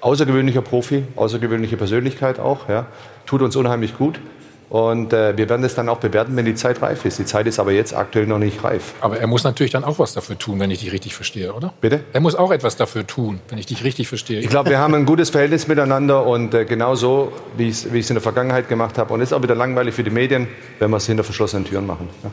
Außergewöhnlicher 0.00 0.62
Profi, 0.62 1.04
außergewöhnliche 1.16 1.76
Persönlichkeit 1.76 2.38
auch. 2.38 2.68
Ja. 2.68 2.86
Tut 3.26 3.42
uns 3.42 3.56
unheimlich 3.56 3.98
gut. 3.98 4.20
Und 4.68 5.12
äh, 5.12 5.36
wir 5.36 5.48
werden 5.48 5.62
das 5.62 5.76
dann 5.76 5.88
auch 5.88 5.98
bewerten, 5.98 6.34
wenn 6.36 6.44
die 6.44 6.56
Zeit 6.56 6.82
reif 6.82 7.04
ist. 7.04 7.20
Die 7.20 7.24
Zeit 7.24 7.46
ist 7.46 7.60
aber 7.60 7.70
jetzt 7.70 7.94
aktuell 7.94 8.26
noch 8.26 8.38
nicht 8.38 8.64
reif. 8.64 8.94
Aber 9.00 9.18
er 9.18 9.26
muss 9.28 9.44
natürlich 9.44 9.70
dann 9.70 9.84
auch 9.84 10.00
was 10.00 10.12
dafür 10.12 10.36
tun, 10.36 10.58
wenn 10.58 10.70
ich 10.72 10.80
dich 10.80 10.90
richtig 10.92 11.14
verstehe, 11.14 11.52
oder? 11.52 11.72
Bitte? 11.80 12.00
Er 12.12 12.20
muss 12.20 12.34
auch 12.34 12.50
etwas 12.50 12.76
dafür 12.76 13.06
tun, 13.06 13.40
wenn 13.48 13.58
ich 13.58 13.66
dich 13.66 13.84
richtig 13.84 14.08
verstehe. 14.08 14.40
Ich 14.40 14.48
glaube, 14.48 14.70
wir 14.70 14.78
haben 14.78 14.94
ein 14.94 15.06
gutes 15.06 15.30
Verhältnis 15.30 15.68
miteinander 15.68 16.26
und 16.26 16.52
äh, 16.52 16.64
genau 16.64 16.96
so, 16.96 17.32
wie 17.56 17.68
ich 17.68 17.84
es 17.84 18.10
in 18.10 18.14
der 18.14 18.22
Vergangenheit 18.22 18.68
gemacht 18.68 18.98
habe. 18.98 19.14
Und 19.14 19.20
es 19.20 19.30
ist 19.30 19.32
auch 19.34 19.42
wieder 19.42 19.54
langweilig 19.54 19.94
für 19.94 20.02
die 20.02 20.10
Medien, 20.10 20.48
wenn 20.80 20.90
wir 20.90 20.96
es 20.96 21.06
hinter 21.06 21.22
verschlossenen 21.22 21.64
Türen 21.64 21.86
machen. 21.86 22.08
Ja. 22.24 22.30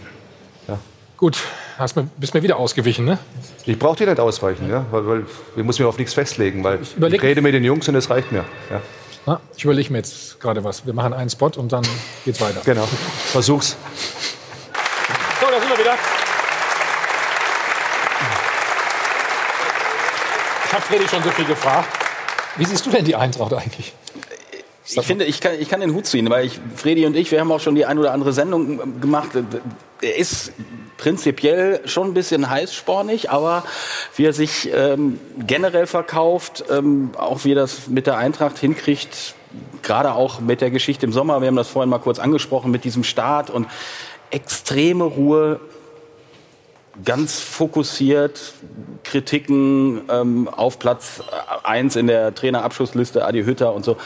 Ja. 0.69 0.79
Gut, 1.17 1.37
hast 1.77 1.95
mir, 1.95 2.07
bist 2.17 2.33
mir 2.33 2.41
wieder 2.41 2.57
ausgewichen, 2.57 3.05
ne? 3.05 3.19
Ich 3.65 3.77
brauche 3.77 3.97
dir 3.97 4.07
nicht 4.07 4.19
ausweichen, 4.19 4.69
ja? 4.69 4.85
weil, 4.89 5.07
weil 5.07 5.25
ich 5.55 5.63
muss 5.63 5.77
mir 5.77 5.87
auf 5.87 5.99
nichts 5.99 6.15
festlegen, 6.15 6.63
weil 6.63 6.79
ich, 6.81 6.97
ich 6.97 7.21
rede 7.21 7.41
mit 7.41 7.53
den 7.53 7.63
Jungs 7.63 7.87
und 7.87 7.95
es 7.95 8.09
reicht 8.09 8.31
mir. 8.31 8.43
Ja. 8.71 8.81
Na, 9.25 9.39
ich 9.55 9.63
überlege 9.63 9.91
mir 9.91 9.99
jetzt 9.99 10.39
gerade 10.39 10.63
was. 10.63 10.85
Wir 10.85 10.93
machen 10.93 11.13
einen 11.13 11.29
Spot 11.29 11.51
und 11.55 11.71
dann 11.71 11.83
geht's 12.25 12.41
weiter. 12.41 12.61
Genau. 12.65 12.85
Versuch's. 13.31 13.77
So, 15.39 15.47
da 15.49 15.59
sind 15.59 15.69
wir 15.69 15.77
wieder. 15.77 15.95
Ich 20.65 20.73
habe 20.73 20.83
Freddy 20.83 21.07
schon 21.07 21.23
so 21.23 21.29
viel 21.31 21.45
gefragt. 21.45 21.87
Wie 22.57 22.65
siehst 22.65 22.85
du 22.85 22.89
denn 22.89 23.05
die 23.05 23.15
Eintracht 23.15 23.53
eigentlich? 23.53 23.93
Ich 24.85 25.05
finde, 25.05 25.23
ich 25.23 25.39
kann, 25.39 25.53
ich 25.59 25.69
kann 25.69 25.79
den 25.79 25.93
Hut 25.93 26.05
ziehen, 26.05 26.29
weil 26.29 26.45
ich, 26.45 26.59
Freddy 26.75 27.05
und 27.05 27.15
ich, 27.15 27.31
wir 27.31 27.39
haben 27.39 27.51
auch 27.51 27.61
schon 27.61 27.75
die 27.75 27.85
ein 27.85 27.97
oder 27.97 28.11
andere 28.11 28.33
Sendung 28.33 28.99
gemacht. 28.99 29.29
Er 30.03 30.17
ist 30.17 30.51
prinzipiell 30.97 31.81
schon 31.85 32.07
ein 32.07 32.13
bisschen 32.13 32.49
heißspornig, 32.49 33.29
aber 33.29 33.63
wie 34.15 34.25
er 34.25 34.33
sich 34.33 34.69
ähm, 34.73 35.19
generell 35.37 35.87
verkauft, 35.87 36.63
ähm, 36.69 37.11
auch 37.17 37.43
wie 37.43 37.51
er 37.51 37.55
das 37.55 37.87
mit 37.87 38.07
der 38.07 38.17
Eintracht 38.17 38.57
hinkriegt, 38.57 39.35
gerade 39.81 40.13
auch 40.13 40.39
mit 40.39 40.61
der 40.61 40.71
Geschichte 40.71 41.05
im 41.05 41.11
Sommer, 41.11 41.41
wir 41.41 41.47
haben 41.47 41.55
das 41.55 41.67
vorhin 41.67 41.89
mal 41.89 41.99
kurz 41.99 42.19
angesprochen, 42.19 42.71
mit 42.71 42.83
diesem 42.83 43.03
Start 43.03 43.49
und 43.49 43.67
extreme 44.29 45.03
Ruhe, 45.03 45.59
ganz 47.03 47.39
fokussiert, 47.39 48.53
Kritiken 49.03 50.01
ähm, 50.09 50.47
auf 50.47 50.79
Platz 50.79 51.21
1 51.63 51.95
in 51.95 52.07
der 52.07 52.33
Trainerabschussliste, 52.33 53.25
Adi 53.25 53.43
Hütter 53.43 53.73
und 53.73 53.83
so 53.83 53.97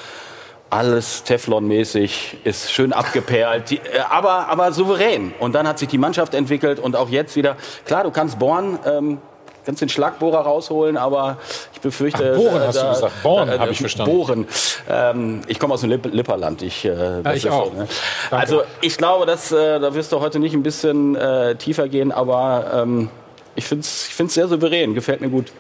alles 0.70 1.24
Teflon-mäßig, 1.26 2.38
ist 2.44 2.72
schön 2.72 2.94
abgeperlt, 2.94 3.70
die, 3.70 3.78
äh, 3.78 4.00
aber, 4.10 4.50
aber 4.50 4.72
souverän. 4.72 5.34
Und 5.40 5.54
dann 5.56 5.68
hat 5.68 5.80
sich 5.80 5.88
die 5.88 5.98
Mannschaft 5.98 6.34
entwickelt 6.34 6.80
und 6.80 6.96
auch 6.96 7.10
jetzt 7.10 7.36
wieder, 7.36 7.56
klar, 7.86 8.04
du 8.04 8.12
kannst 8.12 8.38
bohren, 8.40 8.78
ähm, 8.86 9.20
kannst 9.66 9.82
den 9.82 9.90
Schlagbohrer 9.90 10.40
rausholen, 10.40 10.98
aber 10.98 11.38
ich 11.74 11.82
befürchte... 11.82 12.34
Ach, 12.34 12.38
bohren 12.38 12.62
äh, 12.62 12.68
hast 12.68 12.82
du 12.82 12.88
gesagt, 12.88 13.24
bohren 13.24 13.50
äh, 13.50 13.60
habe 13.60 13.72
ich 13.72 13.80
verstanden. 13.80 14.16
Bohren. 14.16 14.48
Ähm, 14.90 15.42
ich 15.48 15.60
komme 15.60 15.74
aus 15.74 15.82
dem 15.82 15.90
Lipp 15.90 16.06
Lipperland. 16.06 16.62
Ich, 16.62 16.86
äh, 16.86 17.22
ja, 17.22 17.34
ich 17.34 17.50
auch. 17.50 17.74
Ne? 17.74 17.88
Also 18.32 18.64
ich 18.82 18.98
glaube, 18.98 19.26
dass, 19.26 19.52
äh, 19.52 19.80
da 19.80 19.94
wirst 19.94 20.12
du 20.12 20.20
heute 20.20 20.40
nicht 20.40 20.54
ein 20.54 20.64
bisschen 20.64 21.16
äh, 21.16 21.56
tiefer 21.56 21.90
gehen, 21.90 22.12
aber 22.12 22.72
ähm, 22.74 23.10
ich 23.56 23.66
finde 23.66 23.82
es 23.82 24.08
ich 24.08 24.16
find's 24.16 24.36
sehr 24.36 24.48
souverän, 24.48 24.94
gefällt 24.94 25.20
mir 25.20 25.30
gut. 25.30 25.52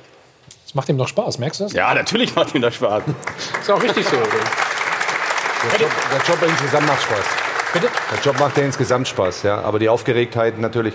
Es 0.66 0.76
macht 0.76 0.90
ihm 0.90 0.98
doch 0.98 1.08
Spaß, 1.08 1.40
merkst 1.40 1.60
du 1.60 1.64
das? 1.66 1.74
Ja, 1.74 1.94
natürlich 1.94 2.36
macht 2.36 2.54
ihm 2.56 2.62
das 2.62 2.76
Spaß. 2.76 3.04
Ist 3.62 3.72
auch 3.72 3.82
richtig 3.82 4.06
so. 4.08 4.18
Der 5.64 5.80
Job, 5.80 5.90
der 6.12 6.34
Job 6.34 6.50
insgesamt 6.50 6.88
macht 6.88 7.02
Spaß. 7.02 7.26
Bitte? 7.74 7.88
Der 8.12 8.20
Job 8.24 8.40
macht 8.40 8.58
ja 8.58 8.64
insgesamt 8.64 9.08
Spaß, 9.08 9.44
ja. 9.44 9.62
Aber 9.62 9.80
die 9.80 9.90
Aufgeregtheit 9.90 10.60
natürlich, 10.60 10.94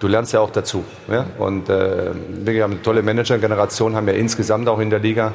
du 0.00 0.08
lernst 0.08 0.32
ja 0.32 0.40
auch 0.40 0.50
dazu. 0.50 0.84
Ja? 1.08 1.26
Und 1.38 1.68
äh, 1.68 2.10
wir 2.28 2.62
haben 2.62 2.72
eine 2.72 2.82
tolle 2.82 3.02
Managergeneration, 3.02 3.94
haben 3.94 4.08
ja 4.08 4.14
insgesamt 4.14 4.68
auch 4.68 4.80
in 4.80 4.90
der 4.90 4.98
Liga, 4.98 5.32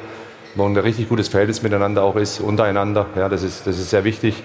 wo 0.54 0.66
ein 0.66 0.76
richtig 0.76 1.08
gutes 1.08 1.28
Verhältnis 1.28 1.62
miteinander 1.62 2.02
auch 2.02 2.16
ist, 2.16 2.40
untereinander. 2.40 3.06
Ja, 3.16 3.28
das 3.28 3.42
ist, 3.42 3.66
das 3.66 3.78
ist 3.78 3.90
sehr 3.90 4.04
wichtig. 4.04 4.42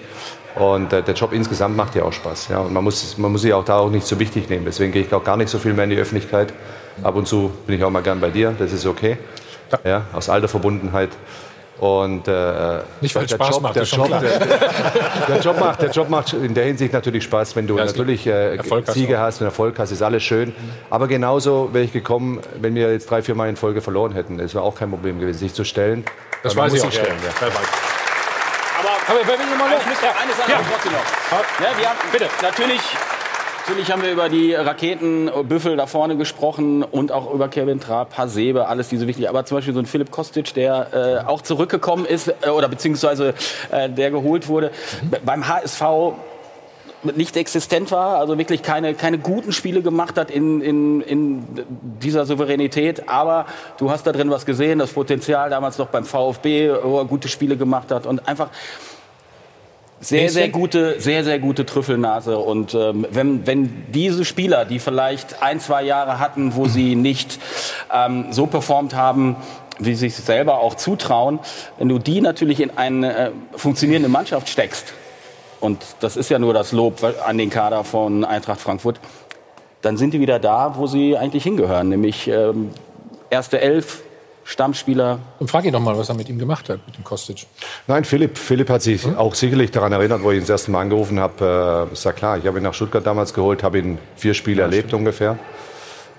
Und 0.54 0.94
äh, 0.94 1.02
der 1.02 1.14
Job 1.14 1.32
insgesamt 1.34 1.76
macht 1.76 1.94
ja 1.94 2.04
auch 2.04 2.12
Spaß. 2.12 2.48
Ja? 2.48 2.60
Und 2.60 2.72
man 2.72 2.82
muss, 2.82 3.18
man 3.18 3.30
muss 3.30 3.42
sich 3.42 3.52
auch 3.52 3.64
da 3.64 3.78
auch 3.78 3.90
nicht 3.90 4.06
so 4.06 4.18
wichtig 4.18 4.48
nehmen. 4.48 4.64
Deswegen 4.64 4.92
gehe 4.92 5.02
ich 5.02 5.12
auch 5.12 5.24
gar 5.24 5.36
nicht 5.36 5.50
so 5.50 5.58
viel 5.58 5.74
mehr 5.74 5.84
in 5.84 5.90
die 5.90 5.98
Öffentlichkeit. 5.98 6.54
Ab 7.02 7.16
und 7.16 7.28
zu 7.28 7.52
bin 7.66 7.76
ich 7.76 7.84
auch 7.84 7.90
mal 7.90 8.02
gern 8.02 8.20
bei 8.20 8.30
dir, 8.30 8.54
das 8.58 8.72
ist 8.72 8.86
okay. 8.86 9.18
Ja, 9.84 10.04
aus 10.12 10.28
alter 10.28 10.48
Verbundenheit. 10.48 11.10
Und 11.78 12.26
äh, 12.26 12.78
nicht 13.02 13.14
weil 13.14 13.24
es 13.24 13.32
Spaß 13.32 13.50
Job, 13.50 13.62
macht, 13.62 13.76
der, 13.76 13.82
Job, 13.82 14.08
der, 14.08 14.38
der, 15.28 15.40
Job 15.40 15.60
macht, 15.60 15.82
der 15.82 15.90
Job 15.90 16.08
macht 16.08 16.32
in 16.32 16.54
der 16.54 16.64
Hinsicht 16.64 16.94
natürlich 16.94 17.24
Spaß, 17.24 17.54
wenn 17.54 17.66
du 17.66 17.76
Ja, 17.76 17.84
natürlich 17.84 18.26
äh, 18.26 18.58
Siege 18.86 19.18
hast, 19.18 19.40
wenn 19.40 19.46
Erfolg 19.46 19.78
hast, 19.78 19.90
ist 19.90 20.00
alles 20.00 20.22
schön. 20.22 20.54
Aber 20.88 21.06
genauso 21.06 21.68
wäre 21.74 21.84
ich 21.84 21.92
gekommen, 21.92 22.40
wenn 22.60 22.74
wir 22.74 22.90
jetzt 22.90 23.10
drei, 23.10 23.20
vier 23.20 23.34
Mal 23.34 23.50
in 23.50 23.56
Folge 23.56 23.82
verloren 23.82 24.12
hätten. 24.12 24.40
Es 24.40 24.54
wäre 24.54 24.64
auch 24.64 24.74
kein 24.74 24.88
Problem 24.88 25.20
gewesen, 25.20 25.38
sich 25.38 25.52
zu 25.52 25.64
stellen. 25.64 26.04
Das 26.42 26.56
weiß 26.56 26.72
ich 26.72 26.82
muss 26.82 26.94
auch. 26.94 26.96
Ja, 26.96 27.04
stellen, 27.04 27.18
ja. 27.22 27.46
ja. 27.46 27.52
Aber, 28.78 29.18
aber 29.20 29.28
wenn 29.28 29.38
wir 29.38 29.56
mal 29.56 29.72
eins 29.74 29.86
müssen 29.86 30.02
wir, 30.02 30.18
eine 30.18 30.32
Sache 30.32 30.50
Ja. 30.50 30.58
ja. 30.58 30.64
trotzdem 30.70 30.92
noch. 30.92 31.00
Ja, 31.60 31.78
wir 31.78 31.88
haben, 31.90 31.98
bitte. 32.10 32.28
Natürlich, 32.40 32.80
natürlich 33.66 33.90
haben 33.90 34.02
wir 34.02 34.12
über 34.12 34.28
die 34.28 34.54
Raketenbüffel 34.54 35.76
da 35.76 35.86
vorne 35.86 36.16
gesprochen 36.16 36.84
und 36.84 37.10
auch 37.10 37.32
über 37.32 37.48
Kevin 37.48 37.80
Trapp, 37.80 38.16
Hasebe, 38.16 38.68
alles 38.68 38.88
diese 38.88 39.06
wichtig. 39.08 39.28
Aber 39.28 39.44
zum 39.44 39.56
Beispiel 39.58 39.74
so 39.74 39.80
ein 39.80 39.86
Philipp 39.86 40.10
Kostic, 40.10 40.54
der 40.54 41.22
äh, 41.24 41.28
auch 41.28 41.42
zurückgekommen 41.42 42.06
ist 42.06 42.28
äh, 42.42 42.50
oder 42.50 42.68
beziehungsweise 42.68 43.34
äh, 43.72 43.88
der 43.90 44.10
geholt 44.12 44.46
wurde 44.48 44.70
B- 45.02 45.18
beim 45.24 45.48
HSV 45.48 45.82
nicht 47.16 47.36
existent 47.36 47.90
war, 47.92 48.18
also 48.18 48.36
wirklich 48.38 48.62
keine, 48.62 48.94
keine 48.94 49.18
guten 49.18 49.52
Spiele 49.52 49.82
gemacht 49.82 50.16
hat 50.16 50.30
in, 50.30 50.60
in, 50.60 51.00
in 51.02 51.44
dieser 52.02 52.24
Souveränität. 52.24 53.08
Aber 53.08 53.46
du 53.78 53.90
hast 53.90 54.06
da 54.06 54.12
drin 54.12 54.30
was 54.30 54.46
gesehen, 54.46 54.78
das 54.78 54.92
Potenzial 54.92 55.50
damals 55.50 55.78
noch 55.78 55.88
beim 55.88 56.04
VfB, 56.04 56.72
wo 56.82 56.98
er 56.98 57.04
gute 57.04 57.28
Spiele 57.28 57.56
gemacht 57.56 57.90
hat 57.90 58.06
und 58.06 58.26
einfach 58.28 58.48
sehr, 60.00 60.30
sehr 60.30 60.48
gute, 60.50 61.00
sehr, 61.00 61.24
sehr 61.24 61.38
gute 61.38 61.64
Trüffelnase. 61.64 62.38
Und 62.38 62.74
ähm, 62.74 63.06
wenn, 63.10 63.46
wenn 63.46 63.84
diese 63.92 64.24
Spieler, 64.24 64.64
die 64.64 64.78
vielleicht 64.78 65.42
ein, 65.42 65.58
zwei 65.60 65.82
Jahre 65.82 66.18
hatten, 66.18 66.54
wo 66.54 66.66
sie 66.66 66.94
nicht 66.94 67.38
ähm, 67.92 68.26
so 68.30 68.46
performt 68.46 68.94
haben, 68.94 69.36
wie 69.78 69.94
sie 69.94 70.08
sich 70.08 70.16
selber 70.16 70.58
auch 70.58 70.74
zutrauen, 70.74 71.38
wenn 71.78 71.88
du 71.88 71.98
die 71.98 72.20
natürlich 72.20 72.60
in 72.60 72.76
eine 72.76 73.16
äh, 73.16 73.30
funktionierende 73.54 74.08
Mannschaft 74.08 74.48
steckst, 74.48 74.92
und 75.60 75.82
das 76.00 76.16
ist 76.16 76.28
ja 76.28 76.38
nur 76.38 76.52
das 76.52 76.72
Lob 76.72 77.02
an 77.26 77.38
den 77.38 77.48
Kader 77.48 77.82
von 77.82 78.24
Eintracht 78.24 78.60
Frankfurt, 78.60 79.00
dann 79.80 79.96
sind 79.96 80.12
die 80.12 80.20
wieder 80.20 80.38
da, 80.38 80.76
wo 80.76 80.86
sie 80.86 81.16
eigentlich 81.16 81.42
hingehören, 81.42 81.88
nämlich 81.88 82.28
ähm, 82.28 82.70
erste 83.30 83.60
Elf, 83.60 84.02
Stammspieler. 84.46 85.18
Und 85.40 85.50
frag 85.50 85.64
ihn 85.64 85.72
doch 85.72 85.80
mal, 85.80 85.98
was 85.98 86.08
er 86.08 86.14
mit 86.14 86.28
ihm 86.28 86.38
gemacht 86.38 86.68
hat, 86.68 86.78
mit 86.86 86.96
dem 86.96 87.02
Kostic. 87.02 87.46
Nein, 87.88 88.04
Philipp, 88.04 88.38
Philipp 88.38 88.70
hat 88.70 88.80
sich 88.80 89.04
auch 89.16 89.34
sicherlich 89.34 89.72
daran 89.72 89.92
erinnert, 89.92 90.22
wo 90.22 90.30
ich 90.30 90.36
ihn 90.36 90.42
das 90.42 90.50
erste 90.50 90.70
Mal 90.70 90.82
angerufen 90.82 91.18
habe. 91.18 91.88
Äh, 91.90 91.92
ist 91.92 92.04
ja 92.04 92.12
klar, 92.12 92.38
ich 92.38 92.46
habe 92.46 92.58
ihn 92.58 92.62
nach 92.62 92.72
Stuttgart 92.72 93.04
damals 93.04 93.34
geholt, 93.34 93.64
habe 93.64 93.78
ihn 93.80 93.98
vier 94.14 94.34
Spiele 94.34 94.62
erlebt 94.62 94.94
ungefähr. 94.94 95.36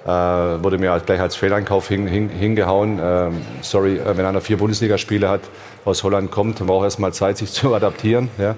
Äh, 0.06 0.10
wurde 0.10 0.78
mir 0.78 1.02
gleich 1.06 1.22
als 1.22 1.38
Fehleinkauf 1.38 1.88
hin, 1.88 2.06
hin, 2.06 2.28
hingehauen. 2.28 3.00
Ähm, 3.02 3.42
sorry, 3.62 3.98
äh, 3.98 4.18
wenn 4.18 4.26
einer 4.26 4.42
vier 4.42 4.58
Bundesligaspiele 4.58 5.30
hat, 5.30 5.42
aus 5.86 6.04
Holland 6.04 6.30
kommt, 6.30 6.60
dann 6.60 6.68
braucht 6.68 6.82
er 6.82 6.88
erst 6.88 7.00
mal 7.00 7.14
Zeit, 7.14 7.38
sich 7.38 7.52
zu 7.54 7.74
adaptieren. 7.76 8.30
Ja. 8.38 8.56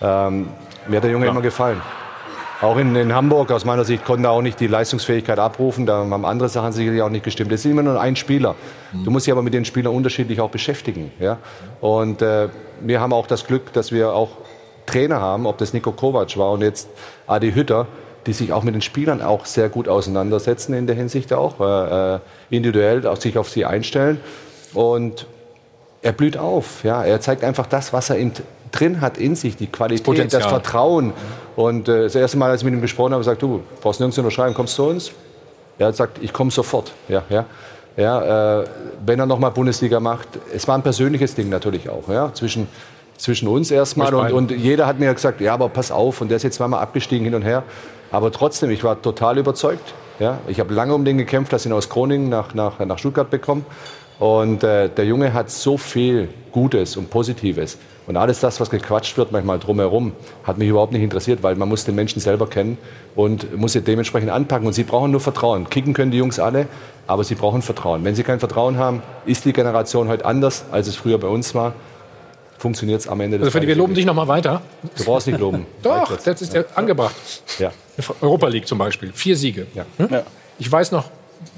Ähm, 0.00 0.48
mir 0.88 0.96
hat 0.96 1.04
der 1.04 1.10
Junge 1.10 1.26
immer 1.26 1.42
gefallen. 1.42 1.82
Auch 2.62 2.76
in, 2.76 2.94
in 2.94 3.12
Hamburg, 3.12 3.50
aus 3.50 3.64
meiner 3.64 3.84
Sicht, 3.84 4.04
konnte 4.04 4.28
er 4.28 4.30
auch 4.30 4.40
nicht 4.40 4.60
die 4.60 4.68
Leistungsfähigkeit 4.68 5.40
abrufen. 5.40 5.84
Da 5.84 5.96
haben 6.08 6.24
andere 6.24 6.48
Sachen 6.48 6.70
sicherlich 6.70 7.02
auch 7.02 7.08
nicht 7.08 7.24
gestimmt. 7.24 7.50
Es 7.50 7.64
ist 7.64 7.70
immer 7.70 7.82
nur 7.82 8.00
ein 8.00 8.14
Spieler. 8.14 8.54
Du 9.04 9.10
musst 9.10 9.26
dich 9.26 9.32
aber 9.32 9.42
mit 9.42 9.52
den 9.52 9.64
Spielern 9.64 9.92
unterschiedlich 9.92 10.40
auch 10.40 10.50
beschäftigen. 10.50 11.10
Ja? 11.18 11.38
Und 11.80 12.22
äh, 12.22 12.50
wir 12.80 13.00
haben 13.00 13.12
auch 13.12 13.26
das 13.26 13.48
Glück, 13.48 13.72
dass 13.72 13.90
wir 13.90 14.12
auch 14.12 14.30
Trainer 14.86 15.20
haben, 15.20 15.46
ob 15.46 15.58
das 15.58 15.72
Nico 15.72 15.90
Kovac 15.90 16.36
war 16.36 16.52
und 16.52 16.62
jetzt 16.62 16.88
Adi 17.26 17.52
Hütter, 17.52 17.88
die 18.26 18.32
sich 18.32 18.52
auch 18.52 18.62
mit 18.62 18.76
den 18.76 18.82
Spielern 18.82 19.22
auch 19.22 19.44
sehr 19.44 19.68
gut 19.68 19.88
auseinandersetzen 19.88 20.72
in 20.72 20.86
der 20.86 20.94
Hinsicht 20.94 21.32
auch, 21.32 21.58
äh, 21.58 22.14
äh, 22.14 22.18
individuell 22.50 23.04
auch 23.08 23.16
sich 23.16 23.38
auf 23.38 23.48
sie 23.48 23.64
einstellen. 23.64 24.20
Und 24.72 25.26
er 26.00 26.12
blüht 26.12 26.36
auf. 26.36 26.84
Ja? 26.84 27.02
Er 27.02 27.20
zeigt 27.20 27.42
einfach 27.42 27.66
das, 27.66 27.92
was 27.92 28.10
er 28.10 28.18
in, 28.18 28.32
drin 28.72 29.00
hat 29.00 29.18
in 29.18 29.36
sich, 29.36 29.56
die 29.56 29.66
Qualität, 29.66 30.06
das, 30.06 30.14
Potenzial. 30.14 30.48
Vertrauen. 30.48 31.12
Und 31.56 31.88
äh, 31.88 32.04
das 32.04 32.14
erste 32.14 32.38
Mal, 32.38 32.50
als 32.50 32.62
ich 32.62 32.64
mit 32.64 32.74
ihm 32.74 32.80
gesprochen 32.80 33.12
habe, 33.12 33.22
sagt 33.22 33.42
du, 33.42 33.62
brauchst 33.80 34.00
nirgends 34.00 34.18
unterschreiben, 34.18 34.54
kommst 34.54 34.74
zu 34.74 34.84
uns? 34.84 35.12
Er 35.78 35.86
hat 35.86 35.94
gesagt, 35.94 36.18
ich 36.20 36.32
komme 36.32 36.50
sofort. 36.50 36.92
Ja, 37.08 37.22
ja. 37.28 37.44
Ja, 37.94 38.60
äh, 38.60 38.64
wenn 39.04 39.18
er 39.20 39.26
nochmal 39.26 39.50
Bundesliga 39.50 40.00
macht, 40.00 40.28
es 40.54 40.66
war 40.66 40.76
ein 40.76 40.82
persönliches 40.82 41.34
Ding 41.34 41.50
natürlich 41.50 41.90
auch, 41.90 42.08
ja, 42.08 42.32
zwischen 42.32 42.66
zwischen 43.22 43.48
uns 43.48 43.70
erstmal. 43.70 44.12
Und, 44.14 44.32
und 44.32 44.50
jeder 44.50 44.86
hat 44.86 44.98
mir 44.98 45.12
gesagt, 45.14 45.40
ja, 45.40 45.54
aber 45.54 45.68
pass 45.68 45.90
auf, 45.90 46.20
und 46.20 46.28
der 46.28 46.36
ist 46.36 46.42
jetzt 46.42 46.56
zweimal 46.56 46.80
abgestiegen 46.80 47.24
hin 47.24 47.34
und 47.34 47.42
her. 47.42 47.62
Aber 48.10 48.32
trotzdem, 48.32 48.70
ich 48.70 48.84
war 48.84 49.00
total 49.00 49.38
überzeugt. 49.38 49.94
Ja, 50.18 50.38
ich 50.46 50.60
habe 50.60 50.74
lange 50.74 50.94
um 50.94 51.04
den 51.04 51.18
gekämpft, 51.18 51.52
dass 51.52 51.62
ich 51.62 51.70
ihn 51.70 51.72
aus 51.72 51.88
Groningen 51.88 52.28
nach, 52.28 52.54
nach, 52.54 52.78
nach 52.80 52.98
Stuttgart 52.98 53.30
bekomme. 53.30 53.62
Und 54.18 54.62
äh, 54.62 54.88
der 54.88 55.06
Junge 55.06 55.32
hat 55.32 55.50
so 55.50 55.78
viel 55.78 56.28
Gutes 56.52 56.96
und 56.96 57.10
Positives. 57.10 57.78
Und 58.06 58.16
alles 58.16 58.40
das, 58.40 58.58
was 58.60 58.70
gequatscht 58.70 59.16
wird, 59.16 59.30
manchmal 59.30 59.58
drumherum, 59.58 60.12
hat 60.44 60.58
mich 60.58 60.68
überhaupt 60.68 60.92
nicht 60.92 61.02
interessiert, 61.02 61.42
weil 61.42 61.54
man 61.54 61.68
muss 61.68 61.84
den 61.84 61.94
Menschen 61.94 62.20
selber 62.20 62.48
kennen 62.48 62.78
und 63.14 63.56
muss 63.56 63.72
sie 63.72 63.80
dementsprechend 63.80 64.30
anpacken. 64.30 64.66
Und 64.66 64.72
sie 64.72 64.82
brauchen 64.82 65.10
nur 65.10 65.20
Vertrauen. 65.20 65.70
Kicken 65.70 65.94
können 65.94 66.10
die 66.10 66.18
Jungs 66.18 66.40
alle, 66.40 66.66
aber 67.06 67.22
sie 67.22 67.34
brauchen 67.34 67.62
Vertrauen. 67.62 68.04
Wenn 68.04 68.14
sie 68.14 68.24
kein 68.24 68.40
Vertrauen 68.40 68.76
haben, 68.76 69.02
ist 69.24 69.44
die 69.44 69.52
Generation 69.52 70.08
heute 70.08 70.24
anders, 70.24 70.64
als 70.72 70.88
es 70.88 70.96
früher 70.96 71.18
bei 71.18 71.28
uns 71.28 71.54
war. 71.54 71.74
Funktioniert 72.58 73.00
es 73.00 73.08
am 73.08 73.20
Ende 73.20 73.38
des 73.38 73.46
Also 73.46 73.52
Freddy, 73.52 73.66
wir 73.66 73.76
loben 73.76 73.94
dich 73.94 74.04
noch 74.04 74.14
mal 74.14 74.28
weiter. 74.28 74.62
Du 74.96 75.04
brauchst 75.04 75.26
nicht 75.26 75.38
loben. 75.38 75.66
Doch, 75.82 76.16
das 76.16 76.42
ist 76.42 76.54
ja 76.54 76.64
angebracht. 76.74 77.14
Ja. 77.58 77.72
Europa 78.20 78.48
League 78.48 78.66
zum 78.66 78.78
Beispiel, 78.78 79.12
vier 79.12 79.36
Siege. 79.36 79.66
Hm? 79.98 80.08
Ich 80.58 80.70
weiß 80.70 80.92
noch, 80.92 81.10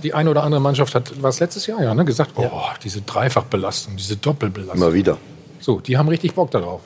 die 0.03 0.15
eine 0.15 0.31
oder 0.31 0.43
andere 0.45 0.61
Mannschaft 0.61 0.95
hat, 0.95 1.23
war 1.23 1.31
es 1.31 1.41
letztes 1.41 1.66
Jahr, 1.66 1.83
ja, 1.83 1.95
ne, 1.95 2.05
gesagt, 2.05 2.33
oh, 2.37 2.51
diese 2.83 3.03
Dreifachbelastung, 3.03 3.97
diese 3.97 4.16
Doppelbelastung. 4.16 4.81
Immer 4.81 4.95
wieder. 4.95 5.19
So, 5.65 5.81
die 5.81 5.97
haben 5.97 6.09
richtig 6.11 6.35
Bock 6.35 6.51
darauf. 6.51 6.82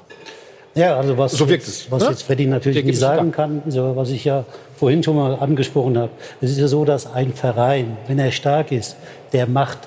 Ja, 0.77 0.97
also 0.97 1.19
was, 1.19 1.33
So 1.33 1.47
jetzt, 1.47 1.67
es, 1.67 1.91
was 1.91 2.05
ne? 2.05 2.11
jetzt 2.11 2.23
Freddy 2.23 2.47
natürlich 2.47 2.85
nicht 2.85 3.01
sagen 3.01 3.33
kann, 3.33 3.61
also 3.65 3.97
was 3.97 4.11
ich 4.11 4.25
ja 4.25 4.45
vorhin 4.77 5.03
schon 5.03 5.17
mal 5.17 5.35
angesprochen 5.35 5.99
habe. 5.99 6.13
Es 6.41 6.53
ist 6.53 6.59
ja 6.59 6.69
so, 6.69 6.85
dass 6.85 7.13
ein 7.13 7.33
Verein, 7.33 7.97
wenn 8.07 8.21
er 8.21 8.31
stark 8.31 8.71
ist, 8.71 8.97
der 9.33 9.49
macht 9.49 9.79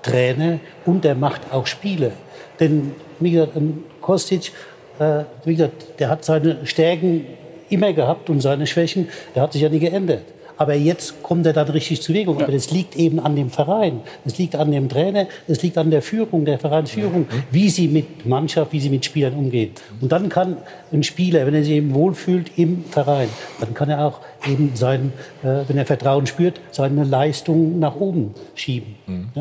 Trainer 0.00 0.60
und 0.86 1.04
der 1.04 1.14
macht 1.14 1.42
auch 1.52 1.66
Spieler. 1.66 2.12
Denn 2.58 2.92
wie 3.20 3.32
gesagt, 3.32 3.54
ein 3.54 3.84
Kostic, 4.00 4.52
äh, 4.98 5.24
wie 5.44 5.56
gesagt, 5.56 5.98
der 5.98 6.08
hat 6.08 6.24
seine 6.24 6.64
Stärken 6.64 7.26
immer 7.68 7.92
gehabt 7.92 8.30
und 8.30 8.40
seine 8.40 8.66
Schwächen, 8.66 9.10
der 9.34 9.42
hat 9.42 9.52
sich 9.52 9.60
ja 9.60 9.68
nie 9.68 9.80
geändert. 9.80 10.24
Aber 10.58 10.74
jetzt 10.74 11.22
kommt 11.22 11.46
er 11.46 11.52
dann 11.52 11.68
richtig 11.68 12.02
zur 12.02 12.14
Wirkung. 12.14 12.42
Aber 12.42 12.52
das 12.52 12.70
liegt 12.70 12.96
eben 12.96 13.20
an 13.20 13.36
dem 13.36 13.48
Verein. 13.48 14.00
Das 14.24 14.36
liegt 14.38 14.56
an 14.56 14.70
dem 14.70 14.88
Trainer. 14.88 15.26
Das 15.46 15.62
liegt 15.62 15.78
an 15.78 15.90
der 15.90 16.02
Führung, 16.02 16.44
der 16.44 16.58
Vereinsführung, 16.58 17.26
wie 17.50 17.70
sie 17.70 17.88
mit 17.88 18.26
Mannschaft, 18.26 18.72
wie 18.72 18.80
sie 18.80 18.90
mit 18.90 19.04
Spielern 19.04 19.34
umgehen. 19.34 19.70
Und 20.00 20.12
dann 20.12 20.28
kann 20.28 20.56
ein 20.92 21.02
Spieler, 21.02 21.46
wenn 21.46 21.54
er 21.54 21.64
sich 21.64 21.74
eben 21.74 21.94
wohlfühlt 21.94 22.50
im 22.56 22.84
Verein, 22.84 23.28
dann 23.60 23.72
kann 23.72 23.88
er 23.88 24.04
auch 24.04 24.20
eben 24.46 24.72
sein, 24.74 25.12
äh, 25.42 25.64
wenn 25.66 25.76
er 25.76 25.86
Vertrauen 25.86 26.26
spürt, 26.26 26.60
seine 26.70 27.04
Leistung 27.04 27.78
nach 27.78 27.96
oben 27.96 28.34
schieben. 28.54 28.96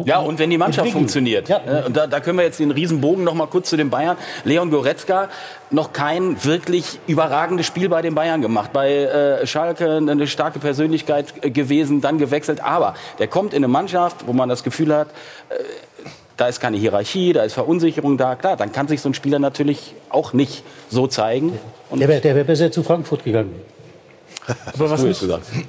Ja, 0.06 0.20
und 0.20 0.40
wenn 0.40 0.50
die 0.50 0.58
Mannschaft 0.58 0.88
Entwickeln. 0.88 1.02
funktioniert. 1.02 1.50
äh, 1.50 1.84
Und 1.86 1.96
da, 1.96 2.08
da 2.08 2.20
können 2.20 2.38
wir 2.38 2.46
jetzt 2.46 2.60
den 2.60 2.72
Riesenbogen 2.72 3.24
noch 3.24 3.34
mal 3.34 3.48
kurz 3.48 3.70
zu 3.70 3.78
den 3.78 3.90
Bayern. 3.90 4.18
Leon 4.44 4.72
Goretzka, 4.72 5.30
noch 5.70 5.94
kein 5.94 6.44
wirklich 6.44 7.00
überragendes 7.08 7.66
Spiel 7.66 7.90
bei 7.90 8.02
den 8.02 8.16
Bayern 8.16 8.42
gemacht. 8.42 8.72
Bei 8.74 8.92
äh, 8.92 9.48
Schalke 9.48 9.98
eine 9.98 10.28
starke 10.28 10.60
Persönlichkeit 10.60 11.54
gewesen, 11.54 12.02
dann 12.02 12.18
gewechselt. 12.18 12.64
Aber 12.64 12.96
der 13.20 13.28
kommt 13.28 13.54
in 13.54 13.58
eine 13.58 13.68
Mannschaft, 13.68 14.28
wo 14.28 14.34
man 14.34 14.50
das 14.50 14.64
Gefühl 14.64 14.94
hat, 14.96 15.10
äh, 15.50 15.56
da 16.38 16.48
ist 16.48 16.60
keine 16.60 16.78
Hierarchie, 16.78 17.34
da 17.34 17.44
ist 17.44 17.54
Verunsicherung 17.54 18.18
da. 18.18 18.36
Klar, 18.36 18.58
dann 18.58 18.72
kann 18.72 18.88
sich 18.88 19.02
so 19.02 19.10
ein 19.10 19.16
Spieler 19.16 19.40
natürlich 19.40 19.96
auch 20.10 20.34
nicht 20.34 20.64
so 20.90 21.08
zeigen. 21.08 21.58
Und 21.90 22.00
Der 22.00 22.08
wäre 22.08 22.36
wär 22.36 22.44
besser 22.44 22.72
zu 22.72 22.84
Frankfurt 22.84 23.24
gegangen. 23.24 23.56
Aber 24.74 24.90
was 24.90 25.04
mich, 25.04 25.22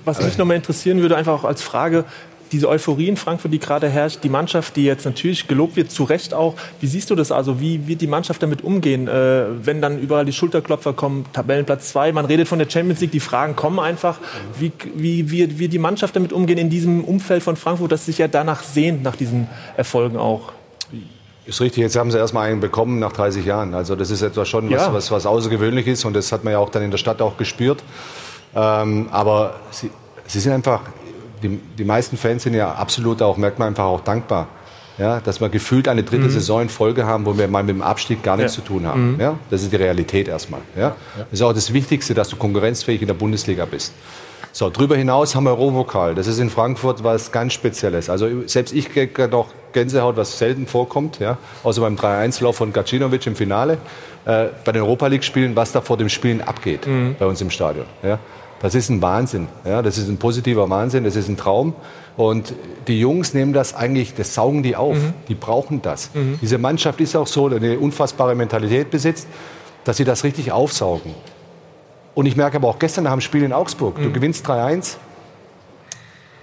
was 0.04 0.22
mich 0.22 0.38
noch 0.38 0.46
mal 0.46 0.54
interessieren 0.54 1.00
würde, 1.00 1.16
einfach 1.16 1.32
auch 1.32 1.44
als 1.44 1.62
Frage, 1.62 2.04
diese 2.52 2.68
Euphorie 2.68 3.08
in 3.08 3.16
Frankfurt, 3.16 3.52
die 3.52 3.58
gerade 3.58 3.88
herrscht, 3.88 4.20
die 4.22 4.28
Mannschaft, 4.28 4.76
die 4.76 4.84
jetzt 4.84 5.04
natürlich 5.04 5.48
gelobt 5.48 5.76
wird, 5.76 5.90
zu 5.90 6.04
Recht 6.04 6.32
auch. 6.32 6.54
Wie 6.80 6.86
siehst 6.86 7.10
du 7.10 7.14
das 7.14 7.30
also? 7.30 7.60
Wie 7.60 7.86
wird 7.86 8.00
die 8.00 8.06
Mannschaft 8.06 8.42
damit 8.42 8.62
umgehen, 8.62 9.06
äh, 9.06 9.44
wenn 9.62 9.82
dann 9.82 9.98
überall 9.98 10.24
die 10.24 10.32
Schulterklopfer 10.32 10.92
kommen, 10.94 11.26
Tabellenplatz 11.32 11.90
2, 11.90 12.12
man 12.12 12.24
redet 12.24 12.48
von 12.48 12.58
der 12.58 12.68
Champions 12.70 13.00
League, 13.00 13.12
die 13.12 13.20
Fragen 13.20 13.54
kommen 13.54 13.78
einfach. 13.78 14.18
Wie, 14.58 14.72
wie 14.94 15.30
wird, 15.30 15.58
wird 15.58 15.72
die 15.72 15.78
Mannschaft 15.78 16.16
damit 16.16 16.32
umgehen 16.32 16.58
in 16.58 16.70
diesem 16.70 17.04
Umfeld 17.04 17.42
von 17.42 17.56
Frankfurt, 17.56 17.92
das 17.92 18.06
sich 18.06 18.18
ja 18.18 18.28
danach 18.28 18.62
sehnt, 18.62 19.02
nach 19.02 19.16
diesen 19.16 19.48
Erfolgen 19.76 20.16
auch? 20.16 20.52
Ist 21.44 21.60
richtig, 21.62 21.82
jetzt 21.82 21.96
haben 21.96 22.10
sie 22.10 22.18
erstmal 22.18 22.50
einen 22.50 22.60
bekommen 22.60 22.98
nach 22.98 23.12
30 23.12 23.44
Jahren. 23.44 23.72
Also 23.74 23.96
das 23.96 24.10
ist 24.10 24.20
etwas 24.20 24.48
schon, 24.48 24.70
was, 24.70 24.82
Ja. 24.82 24.92
was, 24.92 25.10
was 25.10 25.24
außergewöhnlich 25.24 25.86
ist 25.86 26.04
und 26.04 26.14
das 26.14 26.30
hat 26.30 26.44
man 26.44 26.52
ja 26.52 26.58
auch 26.58 26.68
dann 26.68 26.82
in 26.82 26.90
der 26.90 26.98
Stadt 26.98 27.22
auch 27.22 27.36
gespürt. 27.38 27.82
Ähm, 28.54 29.08
aber 29.10 29.54
sie, 29.70 29.90
sie 30.26 30.40
sind 30.40 30.52
einfach, 30.52 30.80
die, 31.42 31.58
die 31.78 31.84
meisten 31.84 32.16
Fans 32.16 32.42
sind 32.42 32.54
ja 32.54 32.72
absolut 32.72 33.22
auch, 33.22 33.36
merkt 33.36 33.58
man 33.58 33.68
einfach 33.68 33.84
auch 33.84 34.00
dankbar. 34.00 34.48
Ja, 34.98 35.20
dass 35.20 35.40
wir 35.40 35.48
gefühlt 35.48 35.86
eine 35.86 36.02
dritte 36.02 36.24
Mhm. 36.24 36.30
Saison 36.30 36.62
in 36.62 36.68
Folge 36.68 37.06
haben, 37.06 37.24
wo 37.24 37.38
wir 37.38 37.46
mal 37.46 37.62
mit 37.62 37.76
dem 37.76 37.82
Abstieg 37.82 38.20
gar 38.24 38.36
nichts 38.36 38.56
Ja. 38.56 38.64
zu 38.64 38.68
tun 38.68 38.84
haben. 38.84 39.12
Mhm. 39.14 39.20
Ja, 39.20 39.34
das 39.48 39.62
ist 39.62 39.70
die 39.72 39.76
Realität 39.76 40.26
erstmal. 40.26 40.60
Ja. 40.76 40.96
Das 41.16 41.26
ist 41.30 41.42
auch 41.42 41.52
das 41.52 41.72
Wichtigste, 41.72 42.14
dass 42.14 42.28
du 42.30 42.36
konkurrenzfähig 42.36 43.00
in 43.00 43.06
der 43.06 43.14
Bundesliga 43.14 43.64
bist. 43.64 43.92
So, 44.50 44.68
darüber 44.70 44.96
hinaus 44.96 45.36
haben 45.36 45.44
wir 45.44 45.52
Eurovokal. 45.52 46.16
Das 46.16 46.26
ist 46.26 46.40
in 46.40 46.50
Frankfurt 46.50 47.04
was 47.04 47.30
ganz 47.30 47.52
Spezielles. 47.52 48.10
Also 48.10 48.26
selbst 48.46 48.74
ich 48.74 48.92
gerade 48.92 49.36
auch 49.36 49.46
Gänsehaut, 49.72 50.16
was 50.16 50.38
selten 50.38 50.66
vorkommt, 50.66 51.18
ja, 51.18 51.36
außer 51.64 51.80
beim 51.80 51.96
3-1-Lauf 51.96 52.56
von 52.56 52.72
Gacinovic 52.72 53.26
im 53.26 53.36
Finale. 53.36 53.78
Äh, 54.24 54.46
bei 54.64 54.72
den 54.72 54.82
Europa 54.82 55.06
League-Spielen, 55.06 55.56
was 55.56 55.72
da 55.72 55.80
vor 55.80 55.96
dem 55.96 56.08
Spielen 56.08 56.40
abgeht 56.42 56.86
Mhm. 56.86 57.16
bei 57.18 57.26
uns 57.26 57.40
im 57.40 57.50
Stadion. 57.50 57.86
Ja. 58.02 58.18
Das 58.60 58.74
ist 58.74 58.88
ein 58.90 59.00
Wahnsinn. 59.00 59.46
Ja. 59.64 59.82
Das 59.82 59.96
ist 59.98 60.08
ein 60.08 60.16
positiver 60.18 60.68
Wahnsinn, 60.68 61.04
das 61.04 61.16
ist 61.16 61.28
ein 61.28 61.36
Traum. 61.36 61.74
Und 62.16 62.52
die 62.88 62.98
Jungs 62.98 63.32
nehmen 63.32 63.52
das 63.52 63.74
eigentlich, 63.74 64.14
das 64.14 64.34
saugen 64.34 64.62
die 64.64 64.74
auf. 64.74 64.96
Mhm. 64.96 65.14
Die 65.28 65.34
brauchen 65.34 65.80
das. 65.82 66.10
Mhm. 66.14 66.38
Diese 66.42 66.58
Mannschaft 66.58 67.00
ist 67.00 67.14
auch 67.14 67.28
so, 67.28 67.46
eine 67.46 67.78
unfassbare 67.78 68.34
Mentalität 68.34 68.90
besitzt, 68.90 69.28
dass 69.84 69.96
sie 69.98 70.04
das 70.04 70.24
richtig 70.24 70.50
aufsaugen. 70.50 71.14
Und 72.16 72.26
ich 72.26 72.34
merke 72.36 72.56
aber 72.56 72.66
auch 72.68 72.80
gestern 72.80 73.04
nach 73.04 73.12
dem 73.12 73.20
Spiel 73.20 73.44
in 73.44 73.52
Augsburg, 73.52 73.94
du 73.96 74.08
Mhm. 74.08 74.12
gewinnst 74.12 74.44
3-1. 74.46 74.96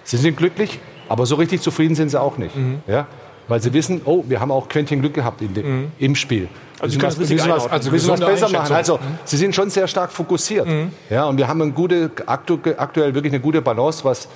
Sie 0.05 0.17
sind 0.17 0.37
glücklich, 0.37 0.79
aber 1.09 1.25
so 1.25 1.35
richtig 1.35 1.61
zufrieden 1.61 1.95
sind 1.95 2.09
sie 2.09 2.19
auch 2.19 2.37
nicht. 2.37 2.55
Mhm. 2.55 2.79
Ja? 2.87 3.07
Weil 3.47 3.61
sie 3.61 3.73
wissen, 3.73 4.01
oh, 4.05 4.23
wir 4.27 4.39
haben 4.39 4.51
auch 4.51 4.67
Quäntchen 4.69 5.01
Glück 5.01 5.13
gehabt 5.13 5.41
in 5.41 5.53
dem, 5.53 5.87
im 5.99 6.15
Spiel. 6.15 6.47
Also 6.79 6.93
sie 6.93 6.97
müssen 7.05 7.17
können 7.27 7.29
was, 7.29 7.29
müssen 7.29 7.49
was. 7.49 7.71
Also 7.71 7.91
müssen 7.91 8.09
was 8.09 8.19
besser 8.19 8.49
machen. 8.49 8.73
Also 8.75 8.95
Mhm. 8.97 8.99
sie 9.23 9.37
sind 9.37 9.53
schon 9.55 9.69
sehr 9.69 9.87
stark 9.87 10.11
fokussiert. 10.11 10.67
Ja, 11.09 11.25
und 11.25 11.37
wir 11.37 11.47
haben 11.47 11.61
eine 11.61 11.71
gute, 11.71 12.09
aktu 12.25 12.57
aktuell 12.77 13.13
wirklich 13.13 13.31
eine 13.33 13.41
gute 13.41 13.61
Balance, 13.61 14.03
was 14.03 14.27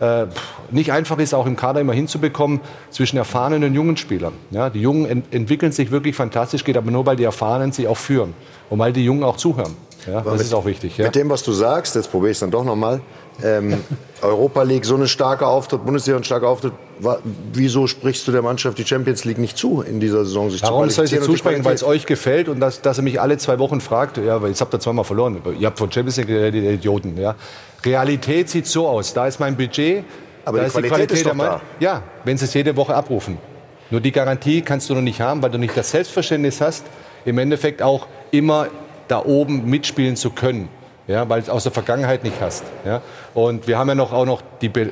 äh, 0.00 0.26
nicht 0.72 0.90
einfach 0.90 1.18
ist, 1.18 1.34
auch 1.34 1.46
im 1.46 1.54
Kader 1.54 1.80
immer 1.80 1.92
hinzubekommen 1.92 2.60
zwischen 2.90 3.16
erfahrenen 3.16 3.62
und 3.64 3.74
jungen 3.74 3.96
Spielern. 3.96 4.32
Ja, 4.50 4.68
die 4.68 4.80
Jungen 4.80 5.06
ent 5.06 5.32
entwickeln 5.32 5.70
sich 5.70 5.92
wirklich 5.92 6.16
fantastisch, 6.16 6.64
geht 6.64 6.76
aber 6.76 6.90
nur, 6.90 7.06
weil 7.06 7.14
die 7.16 7.22
Erfahrenen 7.24 7.70
sie 7.70 7.86
auch 7.86 7.96
führen 7.96 8.34
und 8.70 8.78
weil 8.80 8.92
die 8.92 9.04
Jungen 9.04 9.22
auch 9.22 9.36
zuhören. 9.36 9.76
Ja, 10.06 10.20
das 10.22 10.32
mit- 10.32 10.40
ist 10.42 10.52
auch 10.54 10.64
wichtig. 10.66 10.98
Ja. 10.98 11.04
Mit 11.06 11.14
dem, 11.14 11.30
was 11.30 11.44
du 11.44 11.52
sagst, 11.52 11.94
jetzt 11.94 12.10
probiere 12.10 12.30
ich 12.32 12.36
es 12.36 12.40
dann 12.40 12.50
doch 12.50 12.64
nochmal. 12.64 13.00
Ähm, 13.42 13.80
Europa 14.22 14.62
League, 14.62 14.84
so 14.84 14.94
eine 14.94 15.08
starke 15.08 15.46
Auftritt, 15.46 15.84
Bundesliga 15.84 16.16
ein 16.16 16.24
starker 16.24 16.48
Auftritt. 16.48 16.72
Wieso 17.52 17.86
sprichst 17.86 18.26
du 18.28 18.32
der 18.32 18.42
Mannschaft 18.42 18.78
die 18.78 18.86
Champions 18.86 19.24
League 19.24 19.38
nicht 19.38 19.58
zu 19.58 19.82
in 19.82 19.98
dieser 19.98 20.24
Saison? 20.24 20.50
Sich 20.50 20.62
Warum 20.62 20.88
zu 20.88 20.94
soll 20.94 21.04
ich 21.06 21.10
dir 21.10 21.20
die 21.20 21.26
zusprechen? 21.26 21.64
Weil 21.64 21.74
es 21.74 21.82
euch 21.82 22.06
gefällt 22.06 22.48
und 22.48 22.60
dass, 22.60 22.80
dass 22.80 22.98
ihr 22.98 23.02
mich 23.02 23.20
alle 23.20 23.36
zwei 23.38 23.58
Wochen 23.58 23.80
fragt. 23.80 24.18
Ja, 24.18 24.40
weil 24.40 24.50
jetzt 24.50 24.60
habt 24.60 24.72
ihr 24.72 24.80
zweimal 24.80 25.04
verloren. 25.04 25.42
Ihr 25.58 25.66
habt 25.66 25.78
von 25.78 25.90
Champions 25.90 26.16
League 26.18 26.28
geredet, 26.28 26.64
Idioten. 26.64 27.18
Ja. 27.18 27.34
Realität 27.84 28.48
sieht 28.48 28.66
so 28.66 28.86
aus. 28.86 29.12
Da 29.12 29.26
ist 29.26 29.40
mein 29.40 29.56
Budget. 29.56 30.04
Aber 30.44 30.58
da 30.58 30.64
die 30.64 30.70
Qualität 30.70 31.12
ist 31.12 31.24
der 31.24 31.34
doch 31.34 31.44
da. 31.44 31.60
Ja, 31.80 32.02
wenn 32.24 32.38
sie 32.38 32.44
es 32.44 32.54
jede 32.54 32.76
Woche 32.76 32.94
abrufen. 32.94 33.38
Nur 33.90 34.00
die 34.00 34.12
Garantie 34.12 34.62
kannst 34.62 34.88
du 34.88 34.94
noch 34.94 35.02
nicht 35.02 35.20
haben, 35.20 35.42
weil 35.42 35.50
du 35.50 35.58
nicht 35.58 35.76
das 35.76 35.90
Selbstverständnis 35.90 36.60
hast, 36.60 36.84
im 37.24 37.38
Endeffekt 37.38 37.82
auch 37.82 38.06
immer 38.30 38.68
da 39.08 39.24
oben 39.24 39.68
mitspielen 39.68 40.16
zu 40.16 40.30
können. 40.30 40.68
Ja, 41.06 41.28
weil 41.28 41.40
du 41.40 41.44
es 41.46 41.50
aus 41.50 41.62
der 41.64 41.72
Vergangenheit 41.72 42.24
nicht 42.24 42.40
hast. 42.40 42.64
Ja. 42.84 43.02
Und 43.34 43.66
wir 43.68 43.78
haben 43.78 43.88
ja 43.88 43.94
noch, 43.94 44.12
auch 44.12 44.24
noch 44.26 44.42
die 44.60 44.68
Be 44.68 44.90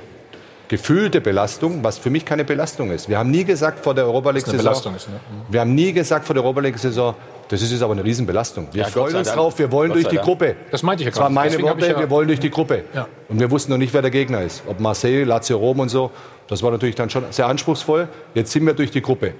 gefühlte 0.68 1.20
Belastung, 1.20 1.84
was 1.84 1.98
für 1.98 2.08
mich 2.08 2.24
keine 2.24 2.44
Belastung 2.44 2.90
ist. 2.92 3.06
Wir 3.06 3.18
haben 3.18 3.30
nie 3.30 3.44
gesagt 3.44 3.84
vor 3.84 3.94
der 3.94 4.04
Europa 4.06 4.32
Das 4.32 4.44
ist 4.44 4.48
eine 4.48 4.56
League-Saison, 4.62 4.92
Belastung 4.94 4.96
ist, 4.96 5.08
ne? 5.08 5.14
Mhm. 5.48 5.52
wir 5.52 5.60
haben 5.60 5.74
nie 5.74 5.92
gesagt 5.92 6.24
vor 6.24 6.32
der 6.34 6.42
Europa 6.42 6.60
League-Saison, 6.60 7.14
das 7.48 7.60
ist 7.60 7.72
jetzt 7.72 7.82
aber 7.82 7.92
eine 7.92 8.02
Riesenbelastung. 8.02 8.68
Wir 8.72 8.84
Ja, 8.84 8.88
freuen 8.88 9.16
uns 9.16 9.30
drauf, 9.30 9.58
wir 9.58 9.70
wollen 9.70 9.90
Gott 9.90 9.96
durch 9.96 10.08
die 10.08 10.16
Dank. 10.16 10.26
Gruppe. 10.26 10.56
Das 10.70 10.82
meinte 10.82 11.02
ich 11.02 11.06
ja 11.06 11.10
Das 11.10 11.20
waren 11.20 11.34
gerade. 11.34 11.50
meine 11.50 11.62
Worte, 11.62 11.86
ja- 11.92 11.98
wir 11.98 12.08
wollen 12.08 12.26
durch 12.26 12.40
die 12.40 12.48
Gruppe. 12.48 12.84
Ja. 12.94 13.06
Und 13.28 13.38
wir 13.38 13.50
wussten 13.50 13.70
noch 13.70 13.76
nicht, 13.76 13.92
wer 13.92 14.00
der 14.00 14.10
Gegner 14.10 14.40
ist. 14.40 14.62
Ob 14.66 14.80
Marseille, 14.80 15.24
Lazio 15.24 15.58
Rom 15.58 15.80
und 15.80 15.90
so. 15.90 16.10
Das 16.48 16.62
war 16.62 16.70
natürlich 16.70 16.94
dann 16.94 17.10
schon 17.10 17.24
sehr 17.30 17.48
anspruchsvoll. 17.48 18.08
Jetzt 18.34 18.52
sind 18.52 18.64
wir 18.64 18.72
durch 18.72 18.90
die 18.90 19.02
Gruppe. 19.02 19.34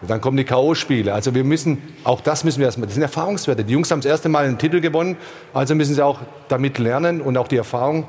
Und 0.00 0.08
dann 0.10 0.20
kommen 0.20 0.36
die 0.36 0.44
K.O.-Spiele. 0.44 1.10
Also 1.10 1.34
wir 1.34 1.42
müssen, 1.44 1.78
auch 2.04 2.20
das 2.20 2.44
müssen 2.44 2.60
wir 2.60 2.66
erstmal, 2.66 2.86
das 2.86 2.94
sind 2.94 3.02
Erfahrungswerte. 3.02 3.64
Die 3.64 3.72
Jungs 3.72 3.90
haben 3.90 4.00
das 4.00 4.06
erste 4.10 4.28
Mal 4.28 4.44
einen 4.46 4.58
Titel 4.58 4.80
gewonnen, 4.80 5.16
also 5.52 5.74
müssen 5.74 5.94
sie 5.94 6.04
auch 6.04 6.20
damit 6.48 6.78
lernen 6.78 7.20
und 7.20 7.36
auch 7.36 7.48
die 7.48 7.56
Erfahrung 7.56 8.06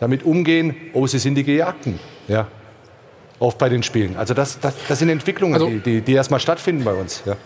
damit 0.00 0.24
umgehen, 0.24 0.74
oh, 0.92 1.06
sie 1.06 1.18
sind 1.18 1.34
die 1.36 1.44
Gejagten. 1.44 1.98
Ja. 2.28 2.46
Oft 3.38 3.56
bei 3.58 3.70
den 3.70 3.82
Spielen. 3.82 4.16
Also 4.16 4.34
das, 4.34 4.60
das, 4.60 4.74
das 4.86 4.98
sind 4.98 5.08
Entwicklungen, 5.08 5.54
Also- 5.54 5.68
die, 5.68 5.78
die, 5.80 6.00
die 6.02 6.12
erstmal 6.12 6.40
stattfinden 6.40 6.84
bei 6.84 6.92
uns. 6.92 7.22
Ja. 7.24 7.36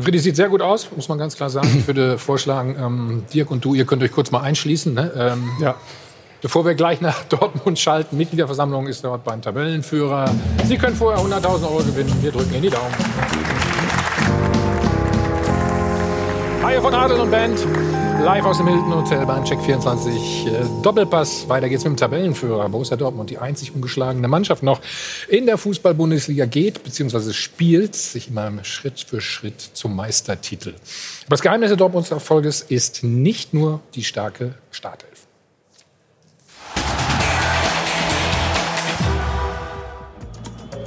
Friedi 0.00 0.18
sieht 0.18 0.36
sehr 0.36 0.48
gut 0.48 0.62
aus, 0.62 0.88
muss 0.96 1.08
man 1.10 1.18
ganz 1.18 1.36
klar 1.36 1.50
sagen. 1.50 1.68
Ich 1.78 1.86
würde 1.86 2.16
vorschlagen, 2.18 2.74
ähm, 2.78 3.24
Dirk 3.32 3.50
und 3.50 3.64
du, 3.64 3.74
ihr 3.74 3.84
könnt 3.84 4.02
euch 4.02 4.12
kurz 4.12 4.30
mal 4.30 4.40
einschließen. 4.40 4.94
Ne? 4.94 5.12
Ähm, 5.14 5.50
ja. 5.60 5.74
Bevor 6.44 6.66
wir 6.66 6.74
gleich 6.74 7.00
nach 7.00 7.24
Dortmund 7.30 7.78
schalten, 7.78 8.18
Mitgliederversammlung 8.18 8.86
ist 8.86 9.02
dort 9.02 9.24
beim 9.24 9.40
Tabellenführer. 9.40 10.30
Sie 10.66 10.76
können 10.76 10.94
vorher 10.94 11.24
100.000 11.24 11.64
Euro 11.64 11.78
gewinnen. 11.78 12.14
Wir 12.20 12.32
drücken 12.32 12.52
in 12.52 12.60
die 12.60 12.68
Daumen. 12.68 12.92
Haie 16.62 16.82
von 16.82 16.92
Adel 16.92 17.18
und 17.20 17.30
Band. 17.30 17.58
Live 18.22 18.44
aus 18.44 18.58
dem 18.58 18.66
Hilton 18.66 18.94
Hotel 18.94 19.24
beim 19.24 19.42
Check 19.46 19.58
24 19.62 20.46
äh, 20.46 20.50
Doppelpass. 20.82 21.48
Weiter 21.48 21.70
geht's 21.70 21.84
mit 21.84 21.94
dem 21.94 21.96
Tabellenführer 21.96 22.68
Borussia 22.68 22.98
Dortmund, 22.98 23.30
die 23.30 23.38
einzig 23.38 23.74
ungeschlagene 23.74 24.28
Mannschaft 24.28 24.62
noch 24.62 24.82
in 25.28 25.46
der 25.46 25.56
Fußball-Bundesliga 25.56 26.44
geht 26.44 26.84
bzw. 26.84 27.32
spielt 27.32 27.96
sich 27.96 28.28
immer 28.28 28.52
Schritt 28.64 29.00
für 29.00 29.22
Schritt 29.22 29.62
zum 29.72 29.96
Meistertitel. 29.96 30.74
Aber 31.22 31.30
das 31.30 31.40
Geheimnis 31.40 31.70
der 31.70 31.78
Dortmunds 31.78 32.10
Erfolges 32.10 32.60
ist 32.60 33.02
nicht 33.02 33.54
nur 33.54 33.80
die 33.94 34.04
starke 34.04 34.54
Startelf. 34.70 35.13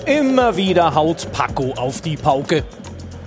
Immer 0.07 0.55
wieder 0.55 0.95
haut 0.95 1.29
Paco 1.33 1.73
auf 1.73 1.99
die 1.99 2.15
Pauke. 2.15 2.63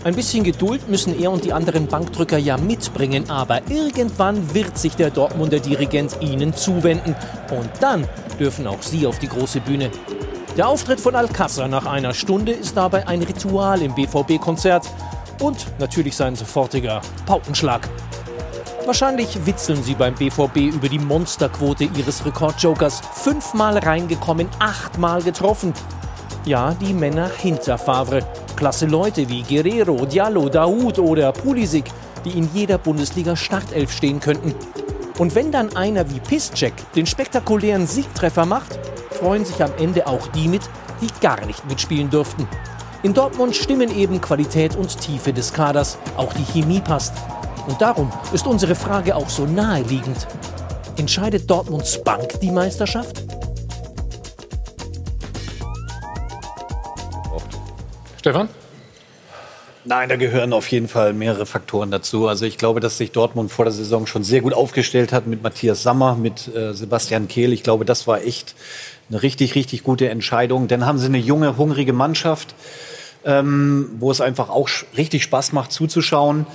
Ein 0.02 0.14
bisschen 0.14 0.44
Geduld 0.44 0.88
müssen 0.88 1.20
er 1.20 1.30
und 1.30 1.44
die 1.44 1.52
anderen 1.52 1.86
Bankdrücker 1.86 2.38
ja 2.38 2.56
mitbringen, 2.56 3.28
aber 3.28 3.60
irgendwann 3.68 4.54
wird 4.54 4.78
sich 4.78 4.96
der 4.96 5.10
Dortmunder 5.10 5.58
Dirigent 5.58 6.16
ihnen 6.22 6.54
zuwenden. 6.54 7.14
Und 7.50 7.68
dann 7.80 8.08
dürfen 8.38 8.66
auch 8.66 8.80
sie 8.80 9.06
auf 9.06 9.18
die 9.18 9.28
große 9.28 9.60
Bühne. 9.60 9.90
Der 10.56 10.68
Auftritt 10.68 11.00
von 11.00 11.14
Alcázar 11.14 11.68
nach 11.68 11.84
einer 11.84 12.14
Stunde 12.14 12.52
ist 12.52 12.78
dabei 12.78 13.06
ein 13.06 13.20
Ritual 13.20 13.82
im 13.82 13.94
BVB-Konzert 13.94 14.88
und 15.42 15.66
natürlich 15.78 16.16
sein 16.16 16.34
sofortiger 16.34 17.02
Paukenschlag. 17.26 17.90
Wahrscheinlich 18.86 19.44
witzeln 19.44 19.82
sie 19.82 19.94
beim 19.94 20.14
BVB 20.14 20.72
über 20.74 20.88
die 20.88 20.98
Monsterquote 20.98 21.84
ihres 21.84 22.24
Rekordjokers. 22.24 23.02
Fünfmal 23.12 23.76
reingekommen, 23.76 24.48
achtmal 24.58 25.22
getroffen. 25.22 25.74
Ja, 26.46 26.72
die 26.72 26.94
Männer 26.94 27.28
hinter 27.28 27.76
Favre. 27.76 28.20
Klasse 28.56 28.86
Leute 28.86 29.28
wie 29.28 29.42
Guerrero, 29.42 30.06
Diallo, 30.06 30.48
Daoud 30.48 30.98
oder 30.98 31.32
Pulisic, 31.32 31.84
die 32.24 32.30
in 32.30 32.48
jeder 32.54 32.78
Bundesliga 32.78 33.36
Startelf 33.36 33.92
stehen 33.92 34.20
könnten. 34.20 34.54
Und 35.18 35.34
wenn 35.34 35.52
dann 35.52 35.76
einer 35.76 36.08
wie 36.10 36.18
Piszczek 36.18 36.72
den 36.94 37.06
spektakulären 37.06 37.86
Siegtreffer 37.86 38.46
macht, 38.46 38.78
freuen 39.10 39.44
sich 39.44 39.62
am 39.62 39.70
Ende 39.78 40.06
auch 40.06 40.28
die 40.28 40.48
mit, 40.48 40.62
die 41.02 41.08
gar 41.20 41.44
nicht 41.44 41.68
mitspielen 41.68 42.08
durften. 42.08 42.48
In 43.02 43.12
Dortmund 43.12 43.54
stimmen 43.54 43.94
eben 43.94 44.18
Qualität 44.20 44.76
und 44.76 44.98
Tiefe 44.98 45.34
des 45.34 45.52
Kaders, 45.52 45.98
auch 46.16 46.32
die 46.32 46.44
Chemie 46.44 46.80
passt. 46.80 47.12
Und 47.66 47.82
darum 47.82 48.10
ist 48.32 48.46
unsere 48.46 48.74
Frage 48.74 49.14
auch 49.14 49.28
so 49.28 49.44
naheliegend. 49.44 50.26
Entscheidet 50.96 51.50
Dortmunds 51.50 52.02
Bank 52.02 52.40
die 52.40 52.50
Meisterschaft? 52.50 53.24
Stefan? 58.20 58.50
Nein, 59.86 60.10
da 60.10 60.16
gehören 60.16 60.52
auf 60.52 60.70
jeden 60.70 60.88
Fall 60.88 61.14
mehrere 61.14 61.46
Faktoren 61.46 61.90
dazu. 61.90 62.28
Also 62.28 62.44
ich 62.44 62.58
glaube, 62.58 62.80
dass 62.80 62.98
sich 62.98 63.12
Dortmund 63.12 63.50
vor 63.50 63.64
der 63.64 63.72
Saison 63.72 64.06
schon 64.06 64.24
sehr 64.24 64.42
gut 64.42 64.52
aufgestellt 64.52 65.10
hat 65.10 65.26
mit 65.26 65.42
Matthias 65.42 65.82
Sammer, 65.82 66.16
mit 66.16 66.54
äh, 66.54 66.74
Sebastian 66.74 67.28
Kehl. 67.28 67.54
Ich 67.54 67.62
glaube, 67.62 67.86
das 67.86 68.06
war 68.06 68.20
echt 68.22 68.54
eine 69.08 69.22
richtig, 69.22 69.54
richtig 69.54 69.84
gute 69.84 70.10
Entscheidung. 70.10 70.68
Dann 70.68 70.84
haben 70.84 70.98
sie 70.98 71.06
eine 71.06 71.16
junge, 71.16 71.56
hungrige 71.56 71.94
Mannschaft, 71.94 72.54
ähm, 73.24 73.88
wo 73.98 74.10
es 74.10 74.20
einfach 74.20 74.50
auch 74.50 74.68
richtig 74.98 75.22
Spaß 75.22 75.54
macht 75.54 75.72
zuzuschauen. 75.72 76.46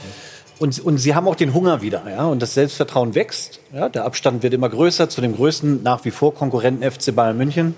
Und, 0.59 0.79
und 0.85 0.99
sie 0.99 1.15
haben 1.15 1.27
auch 1.27 1.35
den 1.35 1.55
Hunger 1.55 1.81
wieder, 1.81 2.03
ja, 2.07 2.25
und 2.27 2.43
das 2.43 2.53
Selbstvertrauen 2.53 3.15
wächst. 3.15 3.59
Ja, 3.73 3.89
der 3.89 4.05
Abstand 4.05 4.43
wird 4.43 4.53
immer 4.53 4.69
größer 4.69 5.09
zu 5.09 5.19
dem 5.19 5.35
größten 5.35 5.81
nach 5.81 6.05
wie 6.05 6.11
vor 6.11 6.35
Konkurrenten 6.35 6.89
FC 6.89 7.13
Bayern 7.13 7.37
München. 7.37 7.73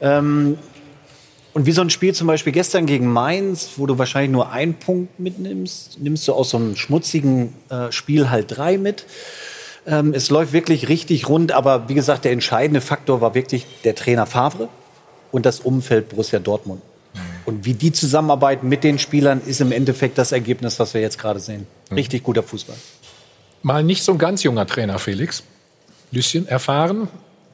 Ähm, 0.00 0.58
und 1.52 1.66
wie 1.66 1.72
so 1.72 1.80
ein 1.80 1.90
Spiel 1.90 2.14
zum 2.14 2.26
Beispiel 2.26 2.52
gestern 2.52 2.86
gegen 2.86 3.06
Mainz, 3.06 3.70
wo 3.76 3.86
du 3.86 3.98
wahrscheinlich 3.98 4.30
nur 4.30 4.52
einen 4.52 4.74
Punkt 4.74 5.18
mitnimmst, 5.18 6.00
nimmst 6.00 6.26
du 6.28 6.32
aus 6.32 6.50
so 6.50 6.58
einem 6.58 6.76
schmutzigen 6.76 7.54
äh, 7.70 7.90
Spiel 7.90 8.30
halt 8.30 8.56
drei 8.56 8.78
mit. 8.78 9.04
Ähm, 9.86 10.12
es 10.14 10.30
läuft 10.30 10.52
wirklich 10.52 10.88
richtig 10.88 11.28
rund, 11.28 11.52
aber 11.52 11.88
wie 11.88 11.94
gesagt, 11.94 12.24
der 12.24 12.32
entscheidende 12.32 12.80
Faktor 12.80 13.20
war 13.20 13.34
wirklich 13.34 13.66
der 13.84 13.94
Trainer 13.94 14.26
Favre 14.26 14.68
und 15.32 15.46
das 15.46 15.60
Umfeld 15.60 16.10
Borussia 16.10 16.38
Dortmund. 16.38 16.82
Und 17.46 17.64
wie 17.64 17.74
die 17.74 17.90
zusammenarbeiten 17.90 18.68
mit 18.68 18.84
den 18.84 18.98
Spielern, 18.98 19.40
ist 19.44 19.60
im 19.60 19.72
Endeffekt 19.72 20.18
das 20.18 20.30
Ergebnis, 20.30 20.78
was 20.78 20.94
wir 20.94 21.00
jetzt 21.00 21.18
gerade 21.18 21.40
sehen. 21.40 21.66
Richtig 21.90 22.22
guter 22.22 22.44
Fußball. 22.44 22.76
Mal 23.62 23.82
nicht 23.82 24.04
so 24.04 24.12
ein 24.12 24.18
ganz 24.18 24.44
junger 24.44 24.66
Trainer, 24.66 24.98
Felix. 24.98 25.42
Lüsschen, 26.12 26.46
erfahren, 26.46 27.08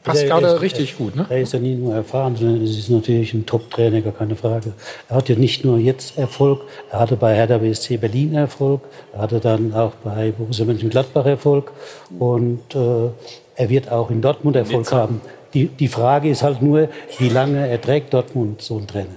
Passt 0.07 0.23
ja, 0.23 0.29
gerade 0.29 0.61
richtig 0.61 0.93
er, 0.93 0.99
gut, 0.99 1.17
ne? 1.17 1.27
Er 1.29 1.41
ist 1.41 1.53
ja 1.53 1.59
nie 1.59 1.75
nur 1.75 1.93
erfahren, 1.93 2.37
sondern 2.37 2.63
es 2.63 2.79
ist 2.79 2.89
natürlich 2.91 3.35
ein 3.35 3.45
Top-Trainer, 3.45 4.01
gar 4.03 4.13
keine 4.13 4.37
Frage. 4.37 4.73
Er 5.09 5.17
hat 5.17 5.29
ja 5.29 5.35
nicht 5.35 5.65
nur 5.65 5.79
jetzt 5.79 6.17
Erfolg, 6.17 6.61
er 6.93 7.01
hatte 7.01 7.17
bei 7.17 7.35
Hertha 7.35 7.59
BSC 7.59 7.97
Berlin 7.97 8.35
Erfolg, 8.35 8.83
er 9.13 9.23
hatte 9.23 9.41
dann 9.41 9.75
auch 9.75 9.95
bei 10.05 10.31
Borussia 10.31 10.65
Mönchengladbach 10.65 11.27
Erfolg 11.27 11.73
und 12.21 12.63
äh, 12.77 13.09
er 13.57 13.69
wird 13.69 13.91
auch 13.91 14.11
in 14.11 14.23
Dortmund 14.23 14.55
Erfolg 14.55 14.83
Nizza. 14.83 14.97
haben. 14.97 15.21
Die, 15.55 15.67
die 15.67 15.89
Frage 15.89 16.31
ist 16.31 16.45
halt 16.45 16.63
nur, 16.63 16.89
wie 17.19 17.29
lange 17.29 17.69
erträgt 17.69 18.15
Dortmund 18.15 18.63
so 18.63 18.77
einen 18.77 18.87
Trainer? 18.87 19.17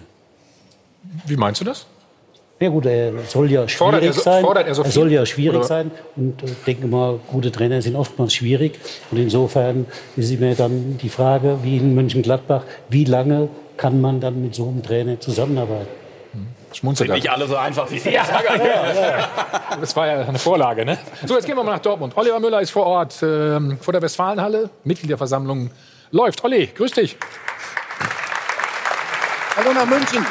Wie 1.28 1.38
meinst 1.38 1.62
du 1.62 1.66
das? 1.66 1.86
Ja 2.62 2.68
gut, 2.68 2.86
er 2.88 3.14
soll 3.26 3.50
ja 3.50 3.68
schwierig 3.70 3.78
fordert 3.78 4.04
er 4.04 4.14
so, 4.14 4.22
sein. 4.22 4.44
Er, 4.44 4.76
so 4.76 4.84
er, 4.84 4.92
soll 4.92 5.12
ja 5.12 5.26
schwierig 5.26 5.60
oder? 5.60 5.66
sein. 5.66 5.92
Und 6.18 6.44
ich 6.44 6.52
äh, 6.52 6.56
denke 6.68 6.88
mal, 6.88 7.18
gute 7.28 7.54
Trainer 7.54 7.82
sind 7.82 7.96
oftmals 7.96 8.34
schwierig. 8.34 8.78
Und 9.12 9.18
insofern 9.18 9.86
ist 10.18 10.38
mir 10.38 10.56
dann 10.56 10.98
die 11.02 11.08
Frage, 11.08 11.60
wie 11.64 11.78
in 11.78 11.96
Mönchengladbach, 11.96 12.64
wie 12.90 13.06
lange 13.06 13.48
kann 13.78 14.02
man 14.02 14.20
dann 14.20 14.42
mit 14.42 14.56
so 14.56 14.68
einem 14.68 14.84
Trainer 14.84 15.18
zusammenarbeiten? 15.22 15.88
Hm. 16.34 16.48
Schmunzelt 16.74 17.10
nicht 17.12 17.32
alle 17.32 17.48
so 17.48 17.56
einfach 17.56 17.90
wie 17.92 18.00
Sie. 18.00 18.10
Ja, 18.10 18.26
ja, 18.28 18.56
ja. 18.58 19.30
Das 19.80 19.96
war 19.96 20.08
ja 20.08 20.28
eine 20.28 20.38
Vorlage. 20.38 20.84
Ne? 20.84 20.98
So, 21.26 21.36
jetzt 21.36 21.46
gehen 21.46 21.56
wir 21.56 21.64
mal 21.64 21.72
nach 21.72 21.80
Dortmund. 21.80 22.18
Oliver 22.18 22.42
Müller 22.42 22.60
ist 22.60 22.72
vor 22.72 22.86
Ort, 22.86 23.24
äh, 23.24 23.58
vor 23.80 23.94
der 23.94 24.02
Westfalenhalle. 24.02 24.70
Mitgliederversammlung 24.84 25.72
läuft. 26.12 26.44
Olli, 26.44 26.68
grüß 26.68 26.92
dich. 26.92 27.16
Hallo 29.56 29.72
nach 29.74 29.86
München. 29.86 30.26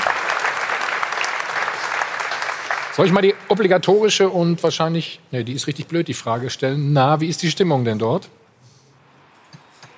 Soll 2.99 3.07
ich 3.07 3.12
mal 3.12 3.23
die 3.23 3.37
obligatorische 3.49 4.29
und 4.29 4.61
wahrscheinlich, 4.61 5.20
ne, 5.31 5.45
die 5.45 5.53
ist 5.53 5.69
richtig 5.69 5.87
blöd, 5.87 6.09
die 6.09 6.15
Frage 6.15 6.51
stellen. 6.51 6.93
Na, 6.93 7.20
wie 7.20 7.29
ist 7.29 7.41
die 7.45 7.49
Stimmung 7.49 7.85
denn 7.85 8.01
dort? 8.01 8.29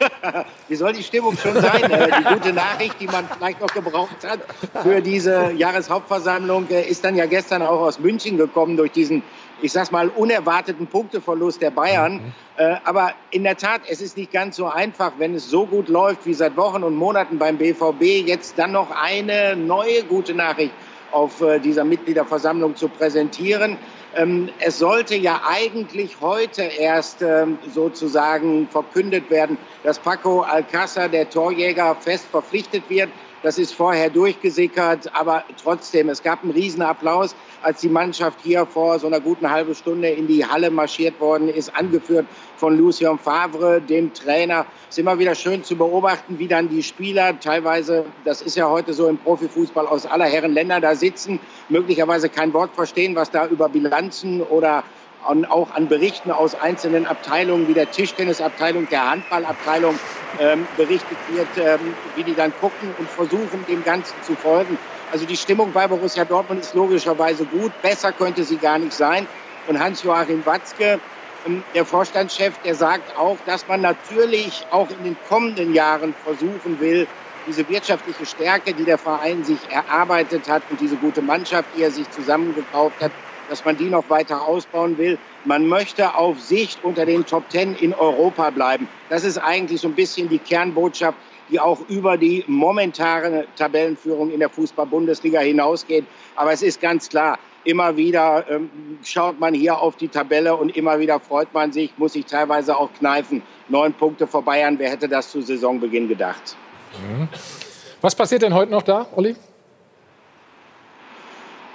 wie 0.69 0.75
soll 0.75 0.93
die 0.93 1.03
Stimmung 1.03 1.35
schon 1.39 1.55
sein? 1.55 1.91
Äh, 1.91 2.11
die 2.19 2.35
gute 2.35 2.53
Nachricht, 2.53 2.97
die 3.01 3.07
man 3.07 3.27
vielleicht 3.27 3.59
noch 3.59 3.73
gebraucht 3.73 4.23
hat 4.29 4.41
für 4.83 5.01
diese 5.01 5.51
Jahreshauptversammlung, 5.53 6.69
äh, 6.69 6.83
ist 6.83 7.03
dann 7.03 7.17
ja 7.17 7.25
gestern 7.25 7.63
auch 7.63 7.81
aus 7.81 7.99
München 8.01 8.37
gekommen 8.37 8.77
durch 8.77 8.93
diesen, 8.93 9.23
ich 9.63 9.73
sag's 9.73 9.91
mal, 9.91 10.11
unerwarteten 10.11 10.87
Punkteverlust 10.87 11.63
der 11.63 11.71
Bayern. 11.71 12.17
Mhm. 12.17 12.33
Äh, 12.59 12.77
aber 12.85 13.15
in 13.31 13.45
der 13.45 13.57
Tat, 13.57 13.81
es 13.89 14.03
ist 14.03 14.19
nicht 14.19 14.31
ganz 14.31 14.57
so 14.57 14.67
einfach, 14.67 15.13
wenn 15.17 15.35
es 15.35 15.49
so 15.49 15.65
gut 15.65 15.89
läuft 15.89 16.27
wie 16.27 16.35
seit 16.35 16.55
Wochen 16.59 16.85
und 16.85 16.97
Monaten 16.97 17.39
beim 17.39 17.57
BVB, 17.57 18.27
jetzt 18.27 18.59
dann 18.59 18.73
noch 18.73 18.91
eine 18.91 19.57
neue 19.57 20.03
gute 20.05 20.35
Nachricht 20.35 20.75
auf 21.13 21.41
äh, 21.41 21.59
dieser 21.59 21.85
Mitgliederversammlung 21.85 22.77
zu 22.77 22.89
präsentieren. 22.89 23.77
Ähm, 24.15 24.49
es 24.59 24.79
sollte 24.79 25.15
ja 25.15 25.43
eigentlich 25.47 26.21
heute 26.21 26.63
erst 26.63 27.23
ähm, 27.23 27.59
sozusagen 27.73 28.69
verkündet 28.69 29.31
werden, 29.31 29.57
dass 29.85 29.99
Paco 29.99 30.43
Alcázar, 30.43 31.09
der 31.09 31.31
Torjäger, 31.31 31.95
fest 31.95 32.27
verpflichtet 32.31 32.89
wird. 32.89 33.11
Das 33.43 33.57
ist 33.57 33.75
vorher 33.75 34.11
durchgesickert, 34.11 35.15
aber 35.15 35.45
trotzdem, 35.57 36.11
es 36.11 36.23
gab 36.23 36.43
einen 36.43 36.51
Riesenapplaus, 36.53 37.35
als 37.63 37.81
die 37.81 37.89
Mannschaft 37.89 38.41
hier 38.43 38.67
vor 38.67 38.99
so 38.99 39.07
einer 39.07 39.21
guten 39.21 39.51
halben 39.51 39.75
Stunde 39.75 40.11
in 40.11 40.27
die 40.27 40.45
Halle 40.45 40.71
marschiert 40.71 41.19
worden 41.21 41.49
ist, 41.49 41.75
angeführt 41.75 42.29
von 42.55 42.77
Lucien 42.77 43.19
Favre, 43.19 43.81
dem 43.81 44.13
Trainer. 44.13 44.67
Es 44.91 44.97
ist 44.97 44.99
immer 44.99 45.19
wieder 45.19 45.35
schön 45.35 45.65
zu 45.65 45.77
beobachten, 45.77 46.39
wie 46.39 46.49
dann 46.49 46.69
die 46.69 46.83
Spieler 46.83 47.41
teilweise, 47.41 48.05
das 48.25 48.43
ist 48.43 48.57
ja 48.57 48.69
heute 48.69 48.93
so 48.93 49.09
im 49.09 49.17
Profifußball 49.17 49.87
aus 49.87 50.05
aller 50.05 50.27
Herren 50.27 50.53
Länder 50.53 50.79
da 50.83 50.95
sitzen, 50.95 51.41
möglicherweise 51.69 52.29
kein 52.29 52.53
Wort 52.53 52.75
verstehen, 52.75 53.17
was 53.17 53.31
da 53.31 53.47
über 53.47 53.71
Bilanzen 53.71 54.43
oder 54.43 54.85
an, 55.27 55.45
auch 55.45 55.75
an 55.75 55.89
Berichten 55.89 56.31
aus 56.31 56.55
einzelnen 56.55 57.07
Abteilungen 57.07 57.69
wie 57.69 57.75
der 57.75 57.91
Tischtennisabteilung, 57.91 58.89
der 58.89 59.11
Handballabteilung 59.11 59.99
ähm, 60.39 60.67
berichtet 60.77 61.19
wird, 61.29 61.49
ähm, 61.59 61.95
wie 62.17 62.25
die 62.25 62.35
dann 62.35 62.53
gucken 62.61 62.95
und 62.99 63.09
versuchen, 63.09 63.65
dem 63.69 63.85
Ganzen 63.85 64.15
zu 64.23 64.35
folgen. 64.35 64.79
Also 65.13 65.27
die 65.27 65.37
Stimmung 65.37 65.73
bei 65.73 65.89
Borussia 65.89 66.25
Dortmund 66.25 66.61
ist 66.61 66.75
logischerweise 66.75 67.45
gut. 67.45 67.73
Besser 67.83 68.13
könnte 68.13 68.45
sie 68.45 68.57
gar 68.57 68.79
nicht 68.79 68.93
sein. 68.93 69.27
Und 69.67 69.79
Hans-Joachim 69.79 70.47
Watzke, 70.47 71.01
ähm, 71.47 71.63
der 71.75 71.85
Vorstandschef, 71.85 72.59
der 72.65 72.75
sagt 72.75 73.17
auch, 73.19 73.37
dass 73.47 73.67
man 73.69 73.81
natürlich 73.81 74.67
auch 74.71 74.89
in 74.91 75.05
den 75.05 75.17
kommenden 75.29 75.75
Jahren 75.75 76.15
versuchen 76.25 76.81
will, 76.81 77.07
diese 77.47 77.69
wirtschaftliche 77.69 78.27
Stärke, 78.27 78.75
die 78.75 78.85
der 78.85 78.99
Verein 78.99 79.45
sich 79.45 79.59
erarbeitet 79.71 80.49
hat 80.49 80.63
und 80.71 80.81
diese 80.81 80.97
gute 80.97 81.23
Mannschaft, 81.23 81.69
die 81.77 81.83
er 81.83 81.91
sich 81.91 82.09
zusammengekauft 82.11 83.01
hat, 83.01 83.13
dass 83.51 83.65
man 83.65 83.77
die 83.77 83.91
noch 83.91 84.09
weiter 84.09 84.47
ausbauen 84.47 84.97
will. 84.97 85.19
Man 85.45 85.67
möchte 85.67 86.15
auf 86.15 86.41
Sicht 86.41 86.83
unter 86.85 87.05
den 87.05 87.27
Top 87.27 87.51
Ten 87.51 87.75
in 87.75 87.93
Europa 87.93 88.49
bleiben. 88.51 88.89
Das 89.11 89.25
ist 89.25 89.37
eigentlich 89.37 89.81
so 89.81 89.89
ein 89.89 89.95
bisschen 89.95 90.29
die 90.29 90.39
Kernbotschaft, 90.39 91.19
die 91.51 91.59
auch 91.59 91.81
über 91.89 92.17
die 92.17 92.45
momentane 92.47 93.47
Tabellenführung 93.57 94.31
in 94.31 94.39
der 94.39 94.49
Fußball-Bundesliga 94.49 95.41
hinausgeht. 95.41 96.05
Aber 96.37 96.53
es 96.53 96.63
ist 96.63 96.81
ganz 96.81 97.09
klar, 97.09 97.39
immer 97.65 97.97
wieder 97.97 98.45
ähm, 98.49 98.71
schaut 99.03 99.41
man 99.41 99.53
hier 99.53 99.79
auf 99.79 99.97
die 99.97 100.09
Tabelle 100.09 100.55
und 100.55 100.77
immer 100.77 101.01
wieder 101.01 101.19
freut 101.19 101.53
man 101.53 101.73
sich, 101.73 101.93
muss 101.99 102.13
sich 102.13 102.27
teilweise 102.27 102.77
auch 102.77 102.91
kneifen. 102.99 103.43
Neun 103.69 103.93
Punkte 103.93 104.29
vor 104.29 104.43
Bayern, 104.43 104.79
wer 104.79 104.91
hätte 104.91 105.09
das 105.09 105.31
zu 105.31 105.43
Saisonbeginn 105.43 106.09
gedacht? 106.09 106.57
Mhm. 106.93 107.29
Was 108.01 108.15
passiert 108.15 108.43
denn 108.43 108.55
heute 108.55 108.71
noch 108.71 108.83
da, 108.83 109.07
Olli? 109.15 109.35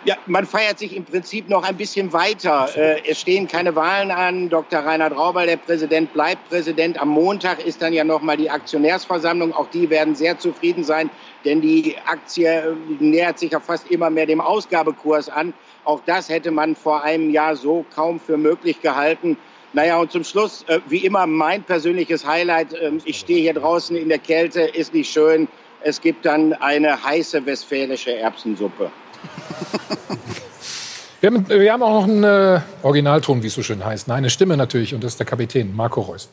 Ja, 0.05 0.17
man 0.27 0.45
feiert 0.45 0.77
sich 0.77 0.95
im 0.95 1.03
Prinzip 1.03 1.49
noch 1.49 1.63
ein 1.63 1.77
bisschen 1.77 2.13
weiter. 2.13 2.69
Äh, 2.75 3.01
es 3.09 3.19
stehen 3.19 3.47
keine 3.47 3.75
Wahlen 3.75 4.11
an. 4.11 4.49
Dr. 4.49 4.81
Reinhard 4.81 5.17
Rauber, 5.17 5.47
der 5.47 5.57
Präsident, 5.57 6.13
bleibt 6.13 6.47
Präsident. 6.47 7.01
Am 7.01 7.09
Montag 7.09 7.65
ist 7.65 7.81
dann 7.81 7.91
ja 7.91 8.03
noch 8.03 8.21
mal 8.21 8.37
die 8.37 8.51
Aktionärsversammlung. 8.51 9.51
Auch 9.51 9.67
die 9.71 9.89
werden 9.89 10.13
sehr 10.13 10.37
zufrieden 10.37 10.83
sein, 10.83 11.09
denn 11.43 11.59
die 11.59 11.95
Aktie 12.05 12.47
äh, 12.47 12.75
nähert 12.99 13.39
sich 13.39 13.53
ja 13.53 13.59
fast 13.59 13.89
immer 13.89 14.11
mehr 14.11 14.27
dem 14.27 14.41
Ausgabekurs 14.41 15.27
an. 15.27 15.55
Auch 15.85 16.01
das 16.05 16.29
hätte 16.29 16.51
man 16.51 16.75
vor 16.75 17.01
einem 17.01 17.31
Jahr 17.31 17.55
so 17.55 17.83
kaum 17.95 18.19
für 18.19 18.37
möglich 18.37 18.83
gehalten. 18.83 19.37
Naja, 19.73 19.97
und 19.97 20.11
zum 20.11 20.23
Schluss, 20.23 20.65
äh, 20.67 20.81
wie 20.87 21.03
immer, 21.03 21.25
mein 21.25 21.63
persönliches 21.63 22.27
Highlight. 22.27 22.73
Äh, 22.73 22.91
ich 23.05 23.17
stehe 23.17 23.41
hier 23.41 23.55
draußen 23.55 23.95
in 23.95 24.09
der 24.09 24.19
Kälte, 24.19 24.61
ist 24.61 24.93
nicht 24.93 25.11
schön. 25.11 25.47
Es 25.81 25.99
gibt 25.99 26.27
dann 26.27 26.53
eine 26.53 27.03
heiße 27.03 27.43
westfälische 27.47 28.15
Erbsensuppe. 28.15 28.91
Wir 31.21 31.31
haben, 31.31 31.49
wir 31.49 31.73
haben, 31.73 31.81
auch 31.81 32.01
noch 32.01 32.03
einen 32.03 32.23
äh, 32.23 32.59
Originalton, 32.83 33.41
wie 33.41 33.47
es 33.47 33.55
so 33.55 33.63
schön 33.63 33.83
heißt. 33.83 34.07
Nein, 34.07 34.17
eine 34.17 34.29
Stimme 34.29 34.57
natürlich, 34.57 34.93
und 34.93 35.03
das 35.03 35.13
ist 35.13 35.19
der 35.19 35.25
Kapitän, 35.25 35.75
Marco 35.75 36.01
Reus. 36.01 36.29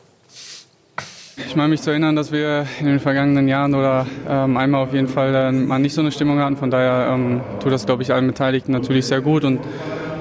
Ich 1.35 1.55
meine 1.55 1.69
mich 1.69 1.81
zu 1.81 1.89
erinnern, 1.89 2.15
dass 2.15 2.31
wir 2.31 2.67
in 2.79 2.85
den 2.85 2.99
vergangenen 2.99 3.47
Jahren 3.47 3.73
oder 3.73 4.05
ähm, 4.29 4.55
einmal 4.55 4.83
auf 4.83 4.93
jeden 4.93 5.07
Fall 5.07 5.33
äh, 5.33 5.51
mal 5.51 5.79
nicht 5.79 5.95
so 5.95 6.01
eine 6.01 6.11
Stimmung 6.11 6.37
hatten. 6.37 6.57
Von 6.57 6.69
daher 6.69 7.11
ähm, 7.11 7.41
tut 7.59 7.71
das, 7.71 7.87
glaube 7.87 8.03
ich, 8.03 8.13
allen 8.13 8.27
Beteiligten 8.27 8.71
natürlich 8.71 9.07
sehr 9.07 9.21
gut 9.21 9.43
und 9.43 9.61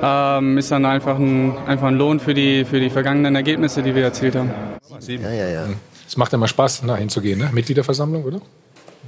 ähm, 0.03 0.57
ist 0.57 0.71
dann 0.71 0.87
einfach 0.87 1.19
ein, 1.19 1.55
einfach 1.67 1.89
ein 1.89 1.97
Lohn 1.97 2.19
für 2.19 2.33
die, 2.33 2.65
für 2.65 2.81
die 2.81 2.89
vergangenen 2.89 3.35
Ergebnisse, 3.35 3.83
die 3.83 3.95
wir 3.95 4.05
erzielt 4.05 4.37
haben. 4.37 4.51
Ja, 5.07 5.31
ja, 5.31 5.49
ja. 5.49 5.65
Es 6.09 6.17
macht 6.17 6.33
immer 6.33 6.49
Spaß, 6.49 6.83
da 6.87 6.97
hinzugehen, 6.97 7.41
ne? 7.41 7.51
Mitgliederversammlung, 7.53 8.25
oder? 8.25 8.41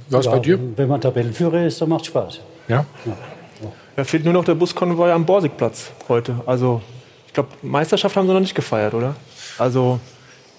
Was 0.09 0.25
ja, 0.25 0.31
bei 0.31 0.39
dir? 0.39 0.59
Wenn 0.75 0.87
man 0.87 1.01
Tabellenführer 1.01 1.65
ist, 1.65 1.81
dann 1.81 1.89
macht 1.89 2.05
Spaß. 2.05 2.39
Ja? 2.67 2.85
ja. 3.05 3.17
Da 3.95 4.03
fehlt 4.03 4.25
nur 4.25 4.33
noch 4.33 4.43
der 4.43 4.55
Buskonvoi 4.55 5.11
am 5.11 5.25
Borsigplatz 5.25 5.91
heute. 6.09 6.41
Also, 6.45 6.81
ich 7.27 7.33
glaube, 7.33 7.49
Meisterschaft 7.61 8.15
haben 8.15 8.27
sie 8.27 8.33
noch 8.33 8.41
nicht 8.41 8.55
gefeiert, 8.55 8.93
oder? 8.93 9.15
Also, 9.57 9.99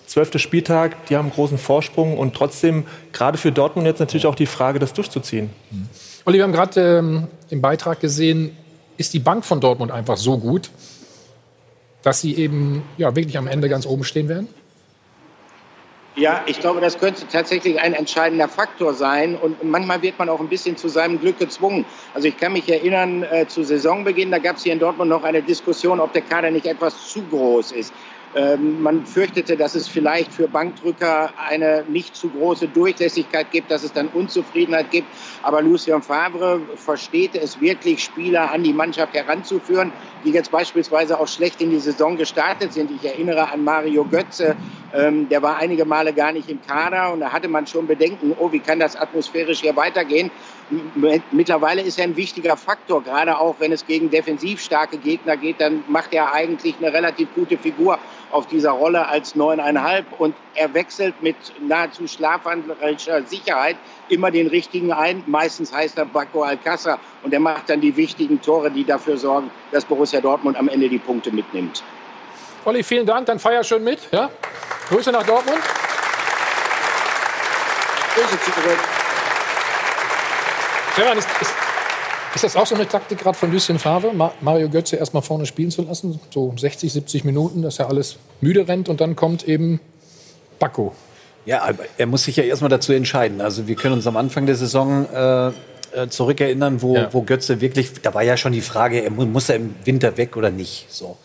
zwölfter 0.06 0.38
Spieltag, 0.38 1.06
die 1.06 1.16
haben 1.16 1.30
großen 1.30 1.58
Vorsprung 1.58 2.16
und 2.16 2.34
trotzdem, 2.34 2.84
gerade 3.12 3.36
für 3.36 3.52
Dortmund 3.52 3.86
jetzt 3.86 4.00
natürlich 4.00 4.26
auch 4.26 4.34
die 4.34 4.46
Frage, 4.46 4.78
das 4.78 4.92
durchzuziehen. 4.94 5.50
Mhm. 5.70 5.88
Olli, 6.24 6.38
wir 6.38 6.44
haben 6.44 6.52
gerade 6.52 6.98
ähm, 6.98 7.26
im 7.50 7.60
Beitrag 7.60 8.00
gesehen, 8.00 8.56
ist 8.96 9.12
die 9.12 9.18
Bank 9.18 9.44
von 9.44 9.60
Dortmund 9.60 9.92
einfach 9.92 10.16
so 10.16 10.38
gut, 10.38 10.70
dass 12.02 12.20
sie 12.20 12.36
eben 12.36 12.84
ja, 12.96 13.14
wirklich 13.14 13.36
am 13.36 13.46
Ende 13.46 13.68
ganz 13.68 13.84
oben 13.84 14.04
stehen 14.04 14.28
werden? 14.28 14.48
Ja, 16.18 16.44
ich 16.46 16.60
glaube, 16.60 16.80
das 16.80 16.98
könnte 16.98 17.28
tatsächlich 17.28 17.78
ein 17.78 17.92
entscheidender 17.92 18.48
Faktor 18.48 18.94
sein. 18.94 19.36
Und 19.36 19.62
manchmal 19.62 20.00
wird 20.00 20.18
man 20.18 20.30
auch 20.30 20.40
ein 20.40 20.48
bisschen 20.48 20.78
zu 20.78 20.88
seinem 20.88 21.20
Glück 21.20 21.36
gezwungen. 21.38 21.84
Also 22.14 22.26
ich 22.26 22.38
kann 22.38 22.54
mich 22.54 22.70
erinnern, 22.70 23.22
äh, 23.22 23.46
zu 23.48 23.62
Saisonbeginn, 23.62 24.30
da 24.30 24.38
gab 24.38 24.56
es 24.56 24.62
hier 24.62 24.72
in 24.72 24.78
Dortmund 24.78 25.10
noch 25.10 25.24
eine 25.24 25.42
Diskussion, 25.42 26.00
ob 26.00 26.14
der 26.14 26.22
Kader 26.22 26.50
nicht 26.50 26.64
etwas 26.64 27.06
zu 27.06 27.28
groß 27.28 27.72
ist. 27.72 27.94
Ähm, 28.34 28.82
man 28.82 29.06
fürchtete, 29.06 29.56
dass 29.56 29.74
es 29.74 29.88
vielleicht 29.88 30.32
für 30.32 30.48
Bankdrücker 30.48 31.32
eine 31.38 31.84
nicht 31.88 32.16
zu 32.16 32.28
große 32.30 32.68
Durchlässigkeit 32.68 33.50
gibt, 33.50 33.70
dass 33.70 33.82
es 33.82 33.92
dann 33.92 34.08
Unzufriedenheit 34.08 34.90
gibt. 34.90 35.08
Aber 35.42 35.62
Lucien 35.62 36.02
Favre 36.02 36.60
versteht 36.76 37.34
es 37.34 37.60
wirklich, 37.60 38.02
Spieler 38.02 38.50
an 38.50 38.62
die 38.62 38.72
Mannschaft 38.72 39.14
heranzuführen, 39.14 39.92
die 40.24 40.30
jetzt 40.32 40.50
beispielsweise 40.50 41.18
auch 41.18 41.28
schlecht 41.28 41.60
in 41.62 41.70
die 41.70 41.78
Saison 41.78 42.16
gestartet 42.16 42.72
sind. 42.72 42.90
Ich 42.90 43.04
erinnere 43.04 43.50
an 43.50 43.64
Mario 43.64 44.04
Götze, 44.04 44.56
ähm, 44.92 45.28
der 45.28 45.42
war 45.42 45.56
einige 45.56 45.84
Male 45.84 46.12
gar 46.12 46.32
nicht 46.32 46.48
im 46.48 46.60
Kader 46.60 47.12
und 47.12 47.20
da 47.20 47.32
hatte 47.32 47.48
man 47.48 47.66
schon 47.66 47.86
Bedenken, 47.86 48.34
oh, 48.38 48.52
wie 48.52 48.60
kann 48.60 48.78
das 48.78 48.96
atmosphärisch 48.96 49.60
hier 49.60 49.76
weitergehen? 49.76 50.30
Mittlerweile 51.30 51.80
ist 51.82 51.98
er 51.98 52.04
ein 52.04 52.16
wichtiger 52.16 52.56
Faktor, 52.56 53.04
gerade 53.04 53.38
auch 53.38 53.54
wenn 53.60 53.70
es 53.70 53.86
gegen 53.86 54.10
defensiv 54.10 54.60
starke 54.60 54.98
Gegner 54.98 55.36
geht, 55.36 55.60
dann 55.60 55.84
macht 55.86 56.12
er 56.12 56.32
eigentlich 56.32 56.74
eine 56.80 56.92
relativ 56.92 57.28
gute 57.36 57.56
Figur 57.56 57.98
auf 58.32 58.48
dieser 58.48 58.72
Rolle 58.72 59.06
als 59.06 59.36
neuneinhalb 59.36 60.06
und 60.18 60.34
er 60.54 60.74
wechselt 60.74 61.22
mit 61.22 61.36
nahezu 61.60 62.08
schlafwandlerischer 62.08 63.22
Sicherheit 63.22 63.76
immer 64.08 64.32
den 64.32 64.48
richtigen 64.48 64.92
ein. 64.92 65.22
Meistens 65.26 65.72
heißt 65.72 65.98
er 65.98 66.04
Baco 66.06 66.42
Alcázar 66.42 66.98
und 67.22 67.32
er 67.32 67.40
macht 67.40 67.70
dann 67.70 67.80
die 67.80 67.96
wichtigen 67.96 68.42
Tore, 68.42 68.70
die 68.70 68.84
dafür 68.84 69.16
sorgen, 69.16 69.52
dass 69.70 69.84
Borussia 69.84 70.20
Dortmund 70.20 70.56
am 70.56 70.68
Ende 70.68 70.88
die 70.88 70.98
Punkte 70.98 71.30
mitnimmt. 71.30 71.84
Olli, 72.64 72.82
vielen 72.82 73.06
Dank, 73.06 73.26
dann 73.26 73.38
feier 73.38 73.62
schön 73.62 73.84
mit. 73.84 74.00
Ja? 74.10 74.30
Grüße 74.88 75.12
nach 75.12 75.22
Dortmund. 75.22 75.60
Grüße 78.16 78.40
zurück. 78.40 79.05
Stefan, 80.96 81.18
ist, 81.18 81.28
ist, 81.42 81.50
ist, 82.36 82.44
das 82.44 82.56
auch 82.56 82.66
so 82.66 82.74
eine 82.74 82.88
Taktik 82.88 83.18
gerade 83.18 83.36
von 83.36 83.52
Lucien 83.52 83.78
Favre, 83.78 84.14
Mario 84.40 84.70
Götze 84.70 84.96
erst 84.96 85.12
mal 85.12 85.20
vorne 85.20 85.44
spielen 85.44 85.70
zu 85.70 85.82
lassen? 85.82 86.18
So 86.32 86.54
60, 86.56 86.90
70 86.90 87.24
Minuten, 87.24 87.60
dass 87.60 87.78
er 87.78 87.90
alles 87.90 88.16
müde 88.40 88.66
rennt 88.66 88.88
und 88.88 88.98
dann 89.02 89.14
kommt 89.14 89.46
eben 89.46 89.78
Baco. 90.58 90.94
Ja, 91.44 91.64
aber 91.64 91.84
er 91.98 92.06
muss 92.06 92.24
sich 92.24 92.36
ja 92.36 92.44
erstmal 92.44 92.70
dazu 92.70 92.94
entscheiden. 92.94 93.42
Also 93.42 93.68
wir 93.68 93.76
können 93.76 93.92
uns 93.92 94.06
am 94.06 94.16
Anfang 94.16 94.46
der 94.46 94.54
Saison 94.54 95.06
äh, 95.12 95.48
äh 95.48 96.08
zurückerinnern, 96.08 96.80
wo, 96.80 96.94
ja. 96.96 97.12
wo 97.12 97.20
Götze 97.20 97.60
wirklich, 97.60 98.00
da 98.00 98.14
war 98.14 98.22
ja 98.22 98.38
schon 98.38 98.52
die 98.52 98.62
Frage, 98.62 99.02
er 99.04 99.10
muss 99.10 99.50
er 99.50 99.56
im 99.56 99.74
Winter 99.84 100.16
weg 100.16 100.38
oder 100.38 100.50
nicht. 100.50 100.86
So. 100.88 101.18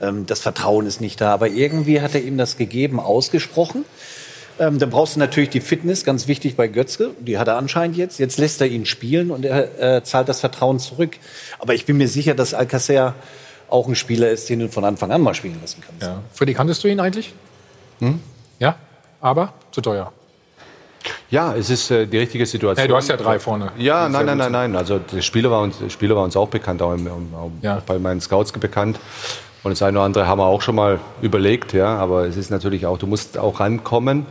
Ähm, 0.00 0.26
das 0.26 0.38
Vertrauen 0.38 0.86
ist 0.86 1.00
nicht 1.00 1.20
da. 1.20 1.34
Aber 1.34 1.48
irgendwie 1.48 2.00
hat 2.00 2.14
er 2.14 2.22
ihm 2.22 2.38
das 2.38 2.56
gegeben, 2.56 3.00
ausgesprochen. 3.00 3.84
Ähm, 4.58 4.78
dann 4.78 4.90
brauchst 4.90 5.16
du 5.16 5.20
natürlich 5.20 5.50
die 5.50 5.60
Fitness, 5.60 6.04
ganz 6.04 6.28
wichtig 6.28 6.56
bei 6.56 6.66
Götzke. 6.68 7.10
Die 7.20 7.38
hat 7.38 7.48
er 7.48 7.56
anscheinend 7.56 7.96
jetzt. 7.96 8.18
Jetzt 8.18 8.38
lässt 8.38 8.60
er 8.60 8.66
ihn 8.66 8.86
spielen 8.86 9.30
und 9.30 9.44
er 9.44 9.96
äh, 9.96 10.02
zahlt 10.02 10.28
das 10.28 10.40
Vertrauen 10.40 10.78
zurück. 10.78 11.16
Aber 11.58 11.74
ich 11.74 11.84
bin 11.84 11.98
mir 11.98 12.08
sicher, 12.08 12.34
dass 12.34 12.54
Alcacer 12.54 13.14
auch 13.68 13.88
ein 13.88 13.96
Spieler 13.96 14.30
ist, 14.30 14.48
den 14.48 14.60
du 14.60 14.68
von 14.68 14.84
Anfang 14.84 15.10
an 15.10 15.20
mal 15.20 15.34
spielen 15.34 15.58
lassen 15.60 15.82
kannst. 15.84 16.02
Ja. 16.02 16.22
Freddy, 16.32 16.54
kanntest 16.54 16.82
du 16.84 16.88
ihn 16.88 17.00
eigentlich? 17.00 17.34
Hm? 17.98 18.20
Ja, 18.58 18.76
aber 19.20 19.52
zu 19.72 19.80
teuer. 19.80 20.12
Ja, 21.30 21.54
es 21.54 21.70
ist 21.70 21.90
äh, 21.90 22.06
die 22.06 22.18
richtige 22.18 22.46
Situation. 22.46 22.78
Hey, 22.78 22.88
du 22.88 22.96
hast 22.96 23.08
ja 23.08 23.16
drei 23.16 23.38
vorne. 23.38 23.72
Ja, 23.78 24.08
nein, 24.08 24.26
nein, 24.26 24.38
nein, 24.38 24.52
nein. 24.52 24.76
Also 24.76 24.98
der 24.98 25.22
Spieler 25.22 25.50
war 25.50 25.62
uns, 25.62 25.78
der 25.78 25.90
Spieler 25.90 26.16
war 26.16 26.22
uns 26.22 26.36
auch 26.36 26.48
bekannt, 26.48 26.82
auch, 26.82 26.92
im, 26.94 27.06
auch 27.34 27.50
ja. 27.62 27.82
bei 27.84 27.98
meinen 27.98 28.20
Scouts 28.20 28.52
bekannt. 28.52 28.98
Und 29.66 29.72
das 29.72 29.82
eine 29.82 29.98
oder 29.98 30.04
andere 30.04 30.28
haben 30.28 30.38
wir 30.38 30.46
auch 30.46 30.62
schon 30.62 30.76
mal 30.76 31.00
überlegt, 31.22 31.72
ja. 31.72 31.96
Aber 31.96 32.24
es 32.24 32.36
ist 32.36 32.52
natürlich 32.52 32.86
auch, 32.86 32.98
du 32.98 33.08
musst 33.08 33.36
auch 33.36 33.58
rankommen. 33.58 34.24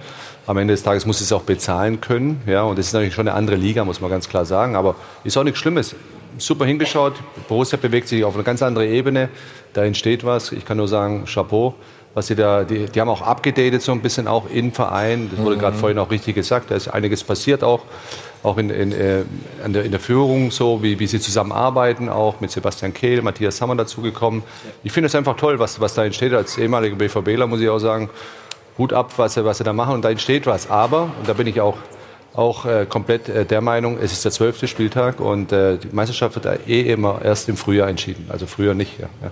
Am 0.48 0.58
Ende 0.58 0.74
des 0.74 0.82
Tages 0.82 1.06
musst 1.06 1.20
du 1.20 1.26
es 1.26 1.34
auch 1.34 1.42
bezahlen 1.42 2.00
können, 2.00 2.42
ja. 2.46 2.64
Und 2.64 2.80
das 2.80 2.86
ist 2.86 2.94
natürlich 2.94 3.16
schon 3.16 3.28
eine 3.28 3.36
andere 3.36 3.58
Liga, 3.58 3.84
muss 3.84 4.00
man 4.00 4.10
ganz 4.10 4.30
klar 4.30 4.46
sagen. 4.46 4.78
Aber 4.78 4.96
ist 5.26 5.36
auch 5.36 5.44
nichts 5.44 5.60
Schlimmes. 5.60 5.94
Super 6.38 6.64
hingeschaut. 6.64 7.16
Borussia 7.50 7.78
bewegt 7.78 8.08
sich 8.08 8.24
auf 8.24 8.34
eine 8.36 8.46
ganz 8.46 8.64
andere 8.64 8.88
Ebene. 8.88 9.28
Da 9.74 9.84
entsteht 9.84 10.24
was. 10.24 10.54
Ich 10.54 10.64
kann 10.64 10.78
nur 10.78 10.88
sagen, 10.88 11.26
Chapeau 11.26 11.76
was 12.16 12.28
sie 12.28 12.36
da, 12.36 12.64
die, 12.64 12.86
die 12.86 13.02
haben 13.02 13.10
auch 13.10 13.22
abgedatet 13.22 13.82
so 13.82 13.92
ein 13.92 14.02
bisschen 14.02 14.28
auch 14.28 14.50
im 14.50 14.72
Verein. 14.72 15.30
Das 15.30 15.44
wurde 15.44 15.58
mhm. 15.58 15.60
gerade 15.60 15.78
vorhin 15.78 16.00
auch 16.00 16.10
richtig 16.10 16.34
gesagt. 16.34 16.72
Da 16.72 16.76
ist 16.76 16.88
einiges 16.88 17.26
passiert 17.26 17.62
auch, 17.62 17.82
auch 18.42 18.58
in, 18.58 18.70
in, 18.70 18.94
äh, 18.94 19.24
in, 19.66 19.74
der, 19.74 19.84
in 19.84 19.92
der 19.92 20.00
Führung 20.00 20.50
so, 20.50 20.82
wie, 20.82 20.98
wie 20.98 21.08
sie 21.08 21.20
zusammenarbeiten, 21.20 22.08
auch 22.08 22.40
mit 22.40 22.52
Sebastian 22.52 22.94
Kehl, 22.94 23.22
Matthias 23.22 23.58
Sammer 23.58 23.76
dazugekommen. 23.76 24.44
Ich 24.84 24.94
finde 24.94 25.08
es 25.08 25.16
einfach 25.16 25.36
toll, 25.36 25.60
was, 25.60 25.82
was 25.82 25.94
da 25.94 26.06
entsteht. 26.06 26.34
Als 26.34 26.58
ehemaliger 26.58 26.96
BVBler 26.96 27.48
muss 27.48 27.60
ich 27.60 27.68
auch 27.68 27.80
sagen, 27.80 28.10
Hut 28.78 28.94
ab, 28.94 29.12
was 29.18 29.34
sie, 29.34 29.44
was 29.44 29.58
sie 29.58 29.66
da 29.66 29.74
machen. 29.74 29.96
Und 29.96 30.06
da 30.06 30.10
entsteht 30.10 30.48
was. 30.48 30.70
Aber, 30.70 31.10
und 31.20 31.28
da 31.28 31.34
bin 31.34 31.48
ich 31.48 31.60
auch 31.60 31.78
auch 32.34 32.66
äh, 32.66 32.86
komplett 32.86 33.30
äh, 33.30 33.46
der 33.46 33.62
Meinung, 33.62 33.98
es 33.98 34.12
ist 34.12 34.26
der 34.26 34.32
zwölfte 34.32 34.68
Spieltag 34.68 35.22
und 35.22 35.54
äh, 35.54 35.78
die 35.78 35.88
Meisterschaft 35.96 36.36
wird 36.36 36.68
eh 36.68 36.82
immer 36.82 37.22
erst 37.24 37.48
im 37.48 37.56
Frühjahr 37.56 37.88
entschieden. 37.88 38.26
Also 38.28 38.46
früher 38.46 38.74
nicht. 38.74 39.00
Ja, 39.00 39.08
ja. 39.22 39.32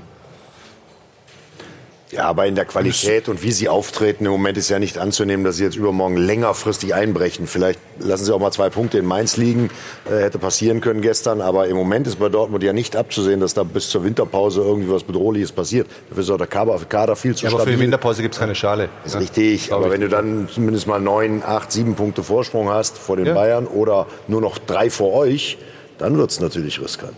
Ja, 2.13 2.25
aber 2.25 2.45
in 2.45 2.53
der 2.53 2.65
Qualität 2.65 3.27
und 3.27 3.41
wie 3.41 3.51
sie 3.51 3.69
auftreten, 3.69 4.25
im 4.25 4.31
Moment 4.31 4.55
ist 4.57 4.69
ja 4.69 4.77
nicht 4.77 4.99
anzunehmen, 4.99 5.43
dass 5.43 5.57
sie 5.57 5.63
jetzt 5.63 5.75
übermorgen 5.75 6.15
längerfristig 6.15 6.93
einbrechen. 6.93 7.47
Vielleicht 7.47 7.79
lassen 7.97 8.25
sie 8.25 8.33
auch 8.35 8.39
mal 8.39 8.51
zwei 8.51 8.69
Punkte 8.69 8.99
in 8.99 9.05
Mainz 9.05 9.35
liegen. 9.35 9.71
Äh, 10.05 10.21
hätte 10.21 10.37
passieren 10.37 10.79
können 10.79 11.01
gestern. 11.01 11.41
Aber 11.41 11.67
im 11.67 11.75
Moment 11.75 12.05
ist 12.05 12.19
bei 12.19 12.29
Dortmund 12.29 12.63
ja 12.63 12.71
nicht 12.71 12.95
abzusehen, 12.95 13.39
dass 13.39 13.55
da 13.55 13.63
bis 13.63 13.89
zur 13.89 14.03
Winterpause 14.03 14.61
irgendwie 14.61 14.91
was 14.91 15.03
Bedrohliches 15.03 15.51
passiert. 15.51 15.87
Dafür 16.09 16.23
ist 16.23 16.29
auch 16.29 16.37
der 16.37 16.45
Kader, 16.45 16.79
Kader 16.87 17.15
viel 17.15 17.33
zu 17.33 17.45
ja, 17.45 17.51
aber 17.51 17.63
für 17.63 17.71
die 17.71 17.79
Winterpause 17.79 18.21
gibt 18.21 18.35
es 18.35 18.39
keine 18.39 18.53
Schale. 18.53 18.89
Ist 19.05 19.15
ja. 19.15 19.19
richtig. 19.19 19.73
Aber 19.73 19.89
wenn 19.89 20.01
du 20.01 20.09
dann 20.09 20.47
zumindest 20.53 20.85
mal 20.85 21.01
neun, 21.01 21.41
acht, 21.43 21.71
sieben 21.71 21.95
Punkte 21.95 22.21
Vorsprung 22.21 22.69
hast 22.69 22.99
vor 22.99 23.17
den 23.17 23.25
ja. 23.25 23.33
Bayern 23.33 23.65
oder 23.65 24.05
nur 24.27 24.41
noch 24.41 24.59
drei 24.59 24.91
vor 24.91 25.13
euch, 25.13 25.57
dann 25.97 26.15
wird 26.17 26.29
es 26.29 26.39
natürlich 26.39 26.79
riskant. 26.79 27.15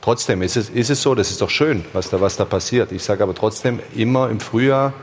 Trotzdem 0.00 0.40
ist 0.42 0.56
es, 0.56 0.70
ist 0.70 0.90
es 0.90 1.02
so, 1.02 1.14
das 1.14 1.30
ist 1.30 1.42
doch 1.42 1.50
schön, 1.50 1.84
was 1.92 2.08
da, 2.08 2.20
was 2.20 2.36
da 2.36 2.44
passiert. 2.44 2.90
Ich 2.92 3.02
sage 3.02 3.22
aber 3.22 3.34
trotzdem 3.34 3.80
immer 3.94 4.30
im 4.30 4.40
Frühjahr, 4.40 4.94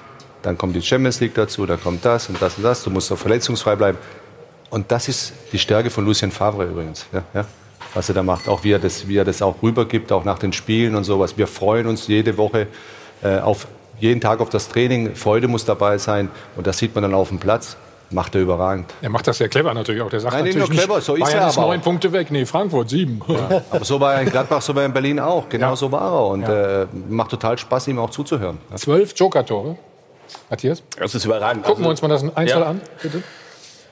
dann 0.41 0.57
kommt 0.57 0.75
die 0.75 0.81
Champions 0.81 1.19
League 1.19 1.35
dazu, 1.35 1.65
dann 1.65 1.81
kommt 1.81 2.03
das 2.03 2.29
und 2.29 2.41
das 2.41 2.57
und 2.57 2.63
das. 2.63 2.83
Du 2.83 2.89
musst 2.89 3.11
auch 3.11 3.17
verletzungsfrei 3.17 3.75
bleiben. 3.75 3.97
Und 4.69 4.91
das 4.91 5.07
ist 5.07 5.33
die 5.51 5.59
Stärke 5.59 5.89
von 5.89 6.05
Lucien 6.05 6.31
Favre 6.31 6.65
übrigens. 6.65 7.05
Ja, 7.13 7.23
ja, 7.33 7.45
was 7.93 8.09
er 8.09 8.15
da 8.15 8.23
macht. 8.23 8.47
Auch 8.47 8.63
wie 8.63 8.71
er, 8.71 8.79
das, 8.79 9.07
wie 9.07 9.17
er 9.17 9.25
das 9.25 9.41
auch 9.41 9.61
rübergibt, 9.61 10.11
auch 10.11 10.25
nach 10.25 10.39
den 10.39 10.53
Spielen 10.53 10.95
und 10.95 11.03
sowas. 11.03 11.37
Wir 11.37 11.47
freuen 11.47 11.87
uns 11.87 12.07
jede 12.07 12.37
Woche 12.37 12.67
äh, 13.23 13.39
auf 13.39 13.67
jeden 13.99 14.21
Tag 14.21 14.39
auf 14.39 14.49
das 14.49 14.67
Training. 14.67 15.15
Freude 15.15 15.47
muss 15.47 15.65
dabei 15.65 15.97
sein. 15.97 16.29
Und 16.55 16.67
das 16.67 16.77
sieht 16.79 16.95
man 16.95 17.03
dann 17.03 17.13
auf 17.13 17.29
dem 17.29 17.39
Platz. 17.39 17.77
Macht 18.09 18.35
er 18.35 18.41
überragend. 18.41 18.93
Er 19.01 19.09
macht 19.09 19.27
das 19.27 19.37
sehr 19.37 19.49
clever 19.49 19.73
natürlich 19.73 20.01
auch. 20.01 20.09
Der 20.09 20.21
sagt 20.21 20.33
Nein, 20.33 20.45
nicht 20.45 20.57
natürlich 20.57 20.79
nur 20.79 20.85
clever, 20.85 21.01
so 21.01 21.15
ist 21.15 21.23
Bayern 21.25 21.41
er 21.41 21.49
ist 21.49 21.57
aber 21.57 21.67
neun. 21.67 21.81
Punkte 21.81 22.11
weg. 22.13 22.31
Nee, 22.31 22.45
Frankfurt 22.45 22.89
sieben. 22.89 23.21
Ja, 23.27 23.61
aber 23.69 23.83
so 23.85 23.99
war 23.99 24.13
er 24.15 24.21
in 24.21 24.29
Gladbach, 24.29 24.61
so 24.61 24.73
war 24.73 24.83
er 24.83 24.85
in 24.85 24.93
Berlin 24.93 25.19
auch. 25.19 25.49
Genau 25.49 25.75
so 25.75 25.91
war 25.91 26.11
er. 26.13 26.27
Und 26.27 26.43
äh, 26.43 26.87
macht 27.09 27.31
total 27.31 27.57
Spaß, 27.57 27.89
ihm 27.89 27.99
auch 27.99 28.09
zuzuhören. 28.09 28.59
Ja. 28.69 28.77
Zwölf 28.77 29.13
Joker-Tore. 29.15 29.77
Matthias? 30.49 30.83
Das 30.99 31.15
ist 31.15 31.25
überragend. 31.25 31.63
Gucken 31.65 31.83
wir 31.83 31.89
uns 31.89 32.01
mal 32.01 32.07
das 32.07 32.23
einzeln 32.23 32.47
Ja. 32.47 32.65
an, 32.65 32.81
bitte. 33.01 33.23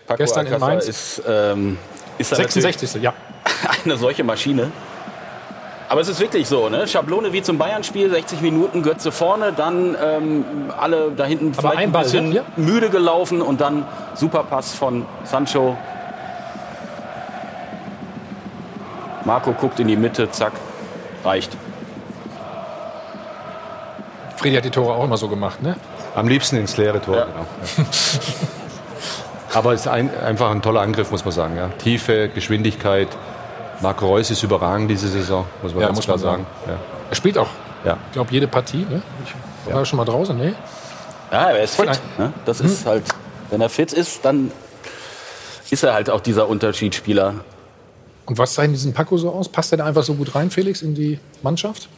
Paco 0.08 0.18
Gestern 0.18 0.46
in 0.46 0.54
Alcázar 0.54 0.60
Mainz. 0.68 0.88
Ist, 0.88 1.22
ähm, 1.28 1.78
ist 2.18 2.32
da 2.32 2.36
66. 2.38 3.02
Ja. 3.02 3.14
eine 3.84 3.98
solche 3.98 4.24
Maschine. 4.24 4.72
Aber 5.88 6.02
es 6.02 6.08
ist 6.08 6.20
wirklich 6.20 6.48
so, 6.48 6.68
ne? 6.70 6.88
Schablone 6.88 7.32
wie 7.32 7.44
zum 7.44 7.58
Bayern-Spiel, 7.58 8.10
60 8.10 8.42
Minuten, 8.42 8.82
Götze 8.82 9.12
vorne, 9.12 9.54
dann 9.54 9.96
ähm, 10.02 10.46
alle 10.78 11.12
da 11.16 11.26
hinten 11.26 11.52
Aber 11.58 11.70
vielleicht 11.70 11.78
ein 11.78 11.84
ein 11.84 11.92
Ball, 11.92 12.04
bisschen 12.04 12.30
ne? 12.30 12.44
müde 12.56 12.90
gelaufen 12.90 13.42
und 13.42 13.62
dann 13.62 13.86
Superpass 14.16 14.74
von 14.74 15.06
Sancho. 15.26 15.78
Marco 19.26 19.54
guckt 19.54 19.80
in 19.80 19.88
die 19.88 19.96
Mitte, 19.96 20.30
zack, 20.32 20.54
reicht. 21.24 21.56
Freddy 24.38 24.56
hat 24.56 24.66
die 24.66 24.70
Tore 24.72 24.94
auch 24.94 25.04
immer 25.04 25.18
so 25.18 25.28
gemacht, 25.28 25.62
ne? 25.62 25.76
Am 26.16 26.28
liebsten 26.28 26.58
ins 26.58 26.78
leere 26.78 27.02
Tor. 27.02 27.26
Genau. 27.26 27.46
Ja. 27.78 27.86
Aber 29.54 29.74
es 29.74 29.82
ist 29.82 29.88
ein, 29.88 30.10
einfach 30.18 30.52
ein 30.52 30.62
toller 30.62 30.82
Angriff, 30.82 31.12
muss 31.12 31.26
man 31.26 31.32
sagen. 31.32 31.56
Ja. 31.58 31.70
Tiefe, 31.78 32.30
Geschwindigkeit. 32.30 33.08
Marco 33.82 34.08
Reus 34.08 34.32
ist 34.32 34.42
überragend 34.44 34.90
diese 34.90 35.08
Saison, 35.10 35.46
muss 35.62 35.74
man 35.74 35.82
Ja, 35.82 35.88
ganz 35.88 35.98
muss 35.98 36.06
klar 36.06 36.18
man 36.18 36.24
sagen. 36.24 36.46
sagen. 36.66 36.72
Ja. 36.80 36.80
Er 37.10 37.16
spielt 37.16 37.38
auch, 37.38 37.50
Ja. 37.84 37.98
ich 38.08 38.14
glaube, 38.14 38.32
jede 38.32 38.48
Partie. 38.48 38.86
Ne? 38.90 39.02
Ich 39.68 39.74
war 39.74 39.86
schon 39.86 39.98
mal 39.98 40.06
draußen, 40.06 40.38
ne? 40.38 40.56
Ja, 41.32 41.50
er 41.52 41.64
ist 41.64 41.76
fit. 41.76 41.90
Ne? 42.18 42.32
Das 42.46 42.62
ist 42.62 42.86
halt, 42.86 43.04
wenn 43.50 43.62
er 43.62 43.70
fit 43.70 43.92
ist, 43.94 44.24
dann 44.24 44.52
ist 45.70 45.84
er 45.84 45.94
halt 45.94 46.10
auch 46.10 46.22
dieser 46.22 46.48
Unterschiedsspieler. 46.48 47.36
Und 48.26 48.38
was 48.38 48.54
zeichnet 48.54 48.78
diesen 48.78 48.94
Paco 48.94 49.18
so 49.18 49.32
aus? 49.32 49.50
Passt 49.50 49.72
er 49.74 49.78
da 49.80 49.86
einfach 49.86 50.04
so 50.04 50.14
gut 50.16 50.34
rein, 50.36 50.50
Felix, 50.50 50.82
in 50.82 50.96
die 50.96 51.20
Mannschaft? 51.44 51.90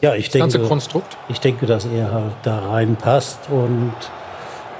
Ja, 0.00 0.14
ich 0.14 0.28
Das 0.30 0.38
ganze 0.40 0.58
denke, 0.58 0.68
Konstrukt? 0.68 1.16
ich 1.28 1.40
denke, 1.40 1.66
dass 1.66 1.86
er 1.86 2.12
halt 2.12 2.32
da 2.42 2.58
reinpasst. 2.70 3.38
Und 3.50 3.92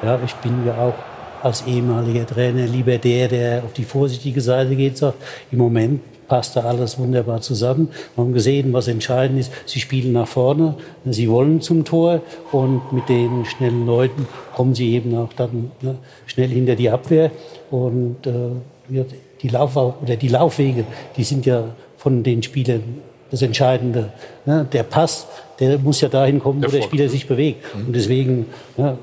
ja, 0.02 0.18
ich 0.24 0.34
bin 0.36 0.66
ja 0.66 0.74
auch 0.76 0.94
als 1.42 1.62
ehemaliger 1.66 2.26
Trainer 2.26 2.66
lieber 2.66 2.98
der, 2.98 3.28
der 3.28 3.62
auf 3.64 3.72
die 3.72 3.84
vorsichtige 3.84 4.40
Seite 4.40 4.76
geht, 4.76 4.98
sagt, 4.98 5.16
im 5.50 5.58
Moment 5.58 6.00
passt 6.28 6.56
da 6.56 6.60
alles 6.62 6.98
wunderbar 6.98 7.40
zusammen. 7.40 7.88
Wir 8.14 8.24
haben 8.24 8.32
gesehen, 8.32 8.72
was 8.72 8.88
entscheidend 8.88 9.40
ist. 9.40 9.52
Sie 9.66 9.80
spielen 9.80 10.12
nach 10.12 10.28
vorne, 10.28 10.74
sie 11.04 11.28
wollen 11.28 11.60
zum 11.60 11.84
Tor 11.84 12.20
und 12.52 12.92
mit 12.92 13.08
den 13.08 13.44
schnellen 13.44 13.86
Leuten 13.86 14.26
kommen 14.54 14.74
sie 14.74 14.94
eben 14.94 15.16
auch 15.16 15.32
dann 15.32 15.70
ne, 15.80 15.96
schnell 16.26 16.48
hinter 16.48 16.76
die 16.76 16.90
Abwehr. 16.90 17.30
Und 17.70 18.26
äh, 18.26 19.04
die, 19.42 19.48
Lauf 19.48 19.76
oder 19.76 20.16
die 20.16 20.28
Laufwege, 20.28 20.84
die 21.16 21.24
sind 21.24 21.46
ja 21.46 21.64
von 21.96 22.22
den 22.22 22.42
Spielern 22.42 22.82
das 23.30 23.42
Entscheidende. 23.42 24.12
Ne? 24.46 24.66
Der 24.72 24.82
Pass, 24.82 25.26
der 25.58 25.78
muss 25.78 26.00
ja 26.00 26.08
dahin 26.08 26.40
kommen, 26.40 26.62
wo 26.62 26.68
der 26.68 26.82
Spieler 26.82 27.08
sich 27.08 27.26
bewegt. 27.26 27.64
Und 27.74 27.94
deswegen 27.94 28.46
ne, 28.76 28.96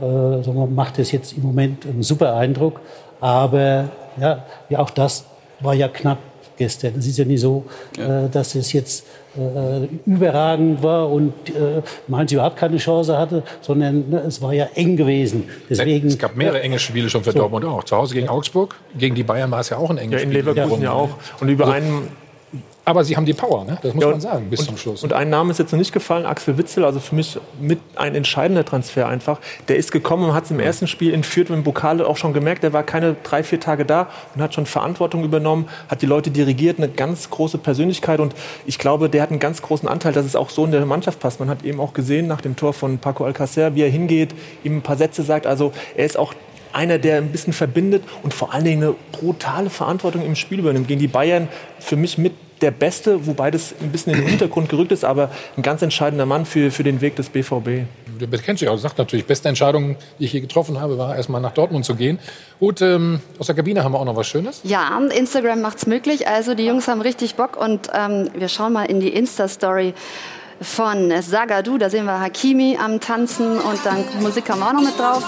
äh, 0.45 0.65
macht 0.67 0.99
es 0.99 1.11
jetzt 1.11 1.33
im 1.33 1.43
Moment 1.43 1.85
einen 1.85 2.03
super 2.03 2.35
Eindruck. 2.35 2.79
Aber 3.19 3.89
ja, 4.19 4.45
ja, 4.69 4.79
auch 4.79 4.89
das 4.89 5.25
war 5.59 5.73
ja 5.73 5.87
knapp 5.87 6.17
gestern. 6.61 6.93
Es 6.99 7.07
ist 7.07 7.17
ja 7.17 7.25
nicht 7.25 7.41
so, 7.41 7.65
äh, 7.97 8.29
dass 8.31 8.55
es 8.55 8.71
jetzt 8.73 9.05
äh, 9.37 9.87
überragend 10.05 10.83
war 10.83 11.09
und 11.09 11.33
äh, 11.49 11.81
Mainz 12.07 12.31
überhaupt 12.31 12.57
keine 12.57 12.77
Chance 12.77 13.17
hatte, 13.17 13.43
sondern 13.61 14.09
ne, 14.09 14.19
es 14.27 14.41
war 14.41 14.53
ja 14.53 14.67
eng 14.75 14.95
gewesen. 14.97 15.45
Deswegen, 15.69 16.07
es 16.07 16.17
gab 16.17 16.35
mehrere 16.35 16.61
enge 16.61 16.79
Spiele 16.79 17.09
schon 17.09 17.23
für 17.23 17.31
So. 17.31 17.39
Dortmund 17.39 17.65
auch. 17.65 17.83
Zu 17.83 17.95
Hause 17.97 18.13
gegen 18.13 18.29
Augsburg, 18.29 18.75
gegen 18.97 19.15
die 19.15 19.23
Bayern 19.23 19.49
war 19.51 19.61
es 19.61 19.69
ja 19.69 19.77
auch 19.77 19.89
ein 19.89 19.97
enges 19.97 20.21
Ja, 20.21 20.27
Spiel. 20.27 20.37
in 20.39 20.45
Leverkusen 20.45 20.83
ja 20.83 20.91
auch. 20.91 21.09
Und 21.39 21.49
über 21.49 21.65
Also, 21.65 21.77
einen 21.77 22.07
Aber 22.83 23.03
sie 23.03 23.15
haben 23.15 23.25
die 23.25 23.33
Power, 23.33 23.63
ne? 23.63 23.77
das 23.83 23.93
muss 23.93 24.01
Ja, 24.01 24.07
man 24.07 24.15
und- 24.15 24.21
sagen, 24.21 24.49
bis 24.49 24.61
und, 24.61 24.65
zum 24.65 24.77
Schluss. 24.77 25.03
Und 25.03 25.13
ein 25.13 25.29
Name 25.29 25.51
ist 25.51 25.59
jetzt 25.59 25.71
noch 25.71 25.77
nicht 25.77 25.91
gefallen, 25.93 26.25
Axel 26.25 26.57
Witzel, 26.57 26.83
also 26.83 26.99
für 26.99 27.13
mich 27.13 27.37
mit 27.59 27.79
ein 27.95 28.15
entscheidender 28.15 28.65
Transfer 28.65 29.07
einfach. 29.07 29.39
Der 29.67 29.75
ist 29.75 29.91
gekommen 29.91 30.25
und 30.25 30.33
hat 30.33 30.45
es 30.45 30.51
im 30.51 30.59
ersten 30.59 30.87
Spiel 30.87 31.13
in 31.13 31.23
Fürth 31.23 31.49
mit 31.49 31.57
dem 31.57 31.63
Bukale 31.63 32.07
auch 32.07 32.17
schon 32.17 32.33
gemerkt. 32.33 32.63
Der 32.63 32.73
war 32.73 32.81
keine 32.81 33.15
drei, 33.21 33.43
vier 33.43 33.59
Tage 33.59 33.85
da 33.85 34.09
und 34.33 34.41
hat 34.41 34.55
schon 34.55 34.65
Verantwortung 34.65 35.23
übernommen, 35.23 35.69
hat 35.89 36.01
die 36.01 36.07
Leute 36.07 36.31
dirigiert, 36.31 36.79
eine 36.79 36.89
ganz 36.89 37.29
große 37.29 37.59
Persönlichkeit. 37.59 38.19
Und 38.19 38.33
ich 38.65 38.79
glaube, 38.79 39.09
der 39.09 39.21
hat 39.21 39.29
einen 39.29 39.39
ganz 39.39 39.61
großen 39.61 39.87
Anteil, 39.87 40.13
dass 40.13 40.25
es 40.25 40.35
auch 40.35 40.49
so 40.49 40.65
in 40.65 40.71
der 40.71 40.83
Mannschaft 40.87 41.19
passt. 41.19 41.39
Man 41.39 41.49
hat 41.49 41.63
eben 41.63 41.79
auch 41.79 41.93
gesehen 41.93 42.25
nach 42.25 42.41
dem 42.41 42.55
Tor 42.55 42.73
von 42.73 42.97
Paco 42.97 43.25
Alcacer, 43.25 43.75
wie 43.75 43.83
er 43.83 43.89
hingeht, 43.89 44.33
ihm 44.63 44.77
ein 44.77 44.81
paar 44.81 44.97
Sätze 44.97 45.21
sagt. 45.21 45.45
Also 45.45 45.71
er 45.95 46.05
ist 46.07 46.17
auch 46.17 46.33
einer, 46.73 46.97
der 46.97 47.17
ein 47.17 47.31
bisschen 47.31 47.53
verbindet 47.53 48.03
und 48.23 48.33
vor 48.33 48.53
allen 48.53 48.63
Dingen 48.63 48.81
eine 48.83 48.95
brutale 49.11 49.69
Verantwortung 49.69 50.25
im 50.25 50.35
Spiel 50.35 50.57
übernimmt. 50.59 50.87
Gegen 50.87 50.99
die 50.99 51.07
Bayern 51.07 51.47
für 51.79 51.95
mich 51.95 52.17
mit 52.17 52.33
der 52.61 52.71
Beste, 52.71 53.25
wobei 53.25 53.51
das 53.51 53.73
ein 53.81 53.91
bisschen 53.91 54.13
in 54.13 54.19
den 54.19 54.29
Hintergrund 54.29 54.69
gerückt 54.69 54.91
ist, 54.91 55.03
aber 55.03 55.31
ein 55.57 55.63
ganz 55.63 55.81
entscheidender 55.81 56.25
Mann 56.25 56.45
für, 56.45 56.71
für 56.71 56.83
den 56.83 57.01
Weg 57.01 57.15
des 57.15 57.29
BVB. 57.29 57.85
Der 58.19 58.39
kennt 58.39 58.59
sich 58.59 58.69
auch, 58.69 58.77
sagt 58.77 58.99
natürlich, 58.99 59.25
beste 59.25 59.49
Entscheidung, 59.49 59.95
die 60.19 60.25
ich 60.25 60.31
hier 60.31 60.41
getroffen 60.41 60.79
habe, 60.79 60.97
war 60.97 61.15
erstmal 61.15 61.41
nach 61.41 61.53
Dortmund 61.53 61.85
zu 61.85 61.95
gehen. 61.95 62.19
Gut, 62.59 62.81
ähm, 62.81 63.19
aus 63.39 63.47
der 63.47 63.55
Kabine 63.55 63.83
haben 63.83 63.93
wir 63.93 63.99
auch 63.99 64.05
noch 64.05 64.15
was 64.15 64.27
Schönes. 64.27 64.61
Ja, 64.63 64.95
Instagram 64.99 65.61
macht's 65.61 65.87
möglich. 65.87 66.27
Also 66.27 66.53
die 66.53 66.65
Jungs 66.65 66.87
haben 66.87 67.01
richtig 67.01 67.35
Bock 67.35 67.57
und 67.57 67.89
ähm, 67.93 68.29
wir 68.35 68.47
schauen 68.47 68.73
mal 68.73 68.85
in 68.85 68.99
die 68.99 69.09
Insta-Story 69.09 69.95
von 70.61 71.11
Sagadu. 71.21 71.79
Da 71.79 71.89
sehen 71.89 72.05
wir 72.05 72.19
Hakimi 72.19 72.77
am 72.79 72.99
Tanzen 72.99 73.59
und 73.59 73.79
dann 73.83 74.05
Musik 74.21 74.49
haben 74.49 74.59
wir 74.59 74.67
auch 74.67 74.73
noch 74.73 74.83
mit 74.83 74.99
drauf. 74.99 75.23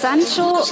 Sancho. 0.00 0.64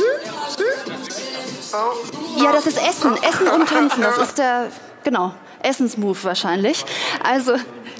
Ja, 2.36 2.52
das 2.52 2.66
ist 2.66 2.78
Essen. 2.78 3.16
Essen 3.22 3.48
und 3.48 3.68
Tanzen. 3.68 4.02
Das 4.02 4.18
ist 4.18 4.38
der, 4.38 4.68
genau, 5.04 5.32
Essensmove 5.62 6.24
wahrscheinlich. 6.24 6.84
Also 7.22 7.54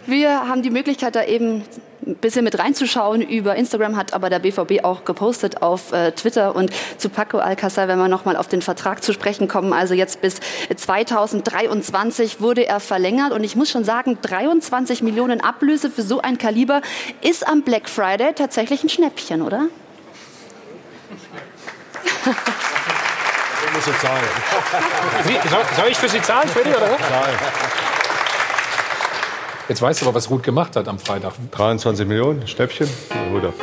wir 0.07 0.49
haben 0.49 0.63
die 0.63 0.71
Möglichkeit, 0.71 1.15
da 1.15 1.25
eben 1.25 1.65
ein 2.05 2.17
bisschen 2.17 2.45
mit 2.45 2.59
reinzuschauen 2.59 3.23
über 3.23 3.55
Instagram, 3.55 3.97
hat 3.97 4.13
aber 4.13 4.29
der 4.29 4.41
BVB 4.41 4.85
auch 4.85 5.05
gepostet 5.05 5.63
auf 5.63 5.93
äh, 5.93 6.11
Twitter. 6.13 6.57
Und 6.57 6.73
zu 6.99 7.09
Paco 7.09 7.39
Alcázar, 7.39 7.87
wenn 7.87 7.99
wir 7.99 8.09
nochmal 8.09 8.37
auf 8.37 8.49
den 8.49 8.61
Vertrag 8.61 9.05
zu 9.05 9.13
sprechen 9.13 9.47
kommen, 9.47 9.73
also 9.73 9.95
jetzt 9.95 10.21
bis 10.21 10.41
2023 10.75 12.41
wurde 12.41 12.67
er 12.67 12.81
verlängert. 12.81 13.33
Und 13.33 13.45
ich 13.45 13.55
muss 13.55 13.71
schon 13.71 13.85
sagen, 13.85 14.19
23 14.21 15.03
Millionen 15.03 15.41
Ablöse 15.41 15.91
für 15.91 16.03
so 16.03 16.21
ein 16.21 16.39
Kaliber 16.39 16.83
ist 17.21 17.47
am 17.47 17.63
Black 17.63 17.89
Friday 17.89 18.33
tatsächlich 18.35 18.83
ein 18.83 18.89
Schnäppchen, 18.89 19.43
oder? 19.43 19.69
Ich 23.73 23.77
muss 23.79 23.87
jetzt 23.87 24.03
zahlen. 24.03 24.23
Sie, 25.25 25.49
soll, 25.49 25.65
soll 25.77 25.89
ich 25.89 25.97
für 25.97 26.09
Sie 26.09 26.21
zahlen, 26.21 26.47
Freddy, 26.47 26.71
oder 26.75 26.91
was? 26.93 27.01
Jetzt 29.67 29.81
weißt 29.81 30.03
du 30.03 30.07
aber, 30.07 30.15
was 30.17 30.29
Ruth 30.29 30.43
gemacht 30.43 30.77
hat 30.77 30.89
am 30.89 30.99
Freitag. 30.99 31.33
23 31.53 32.07
Millionen, 32.07 32.47
Schnäppchen, 32.47 32.87
oder? 33.35 33.55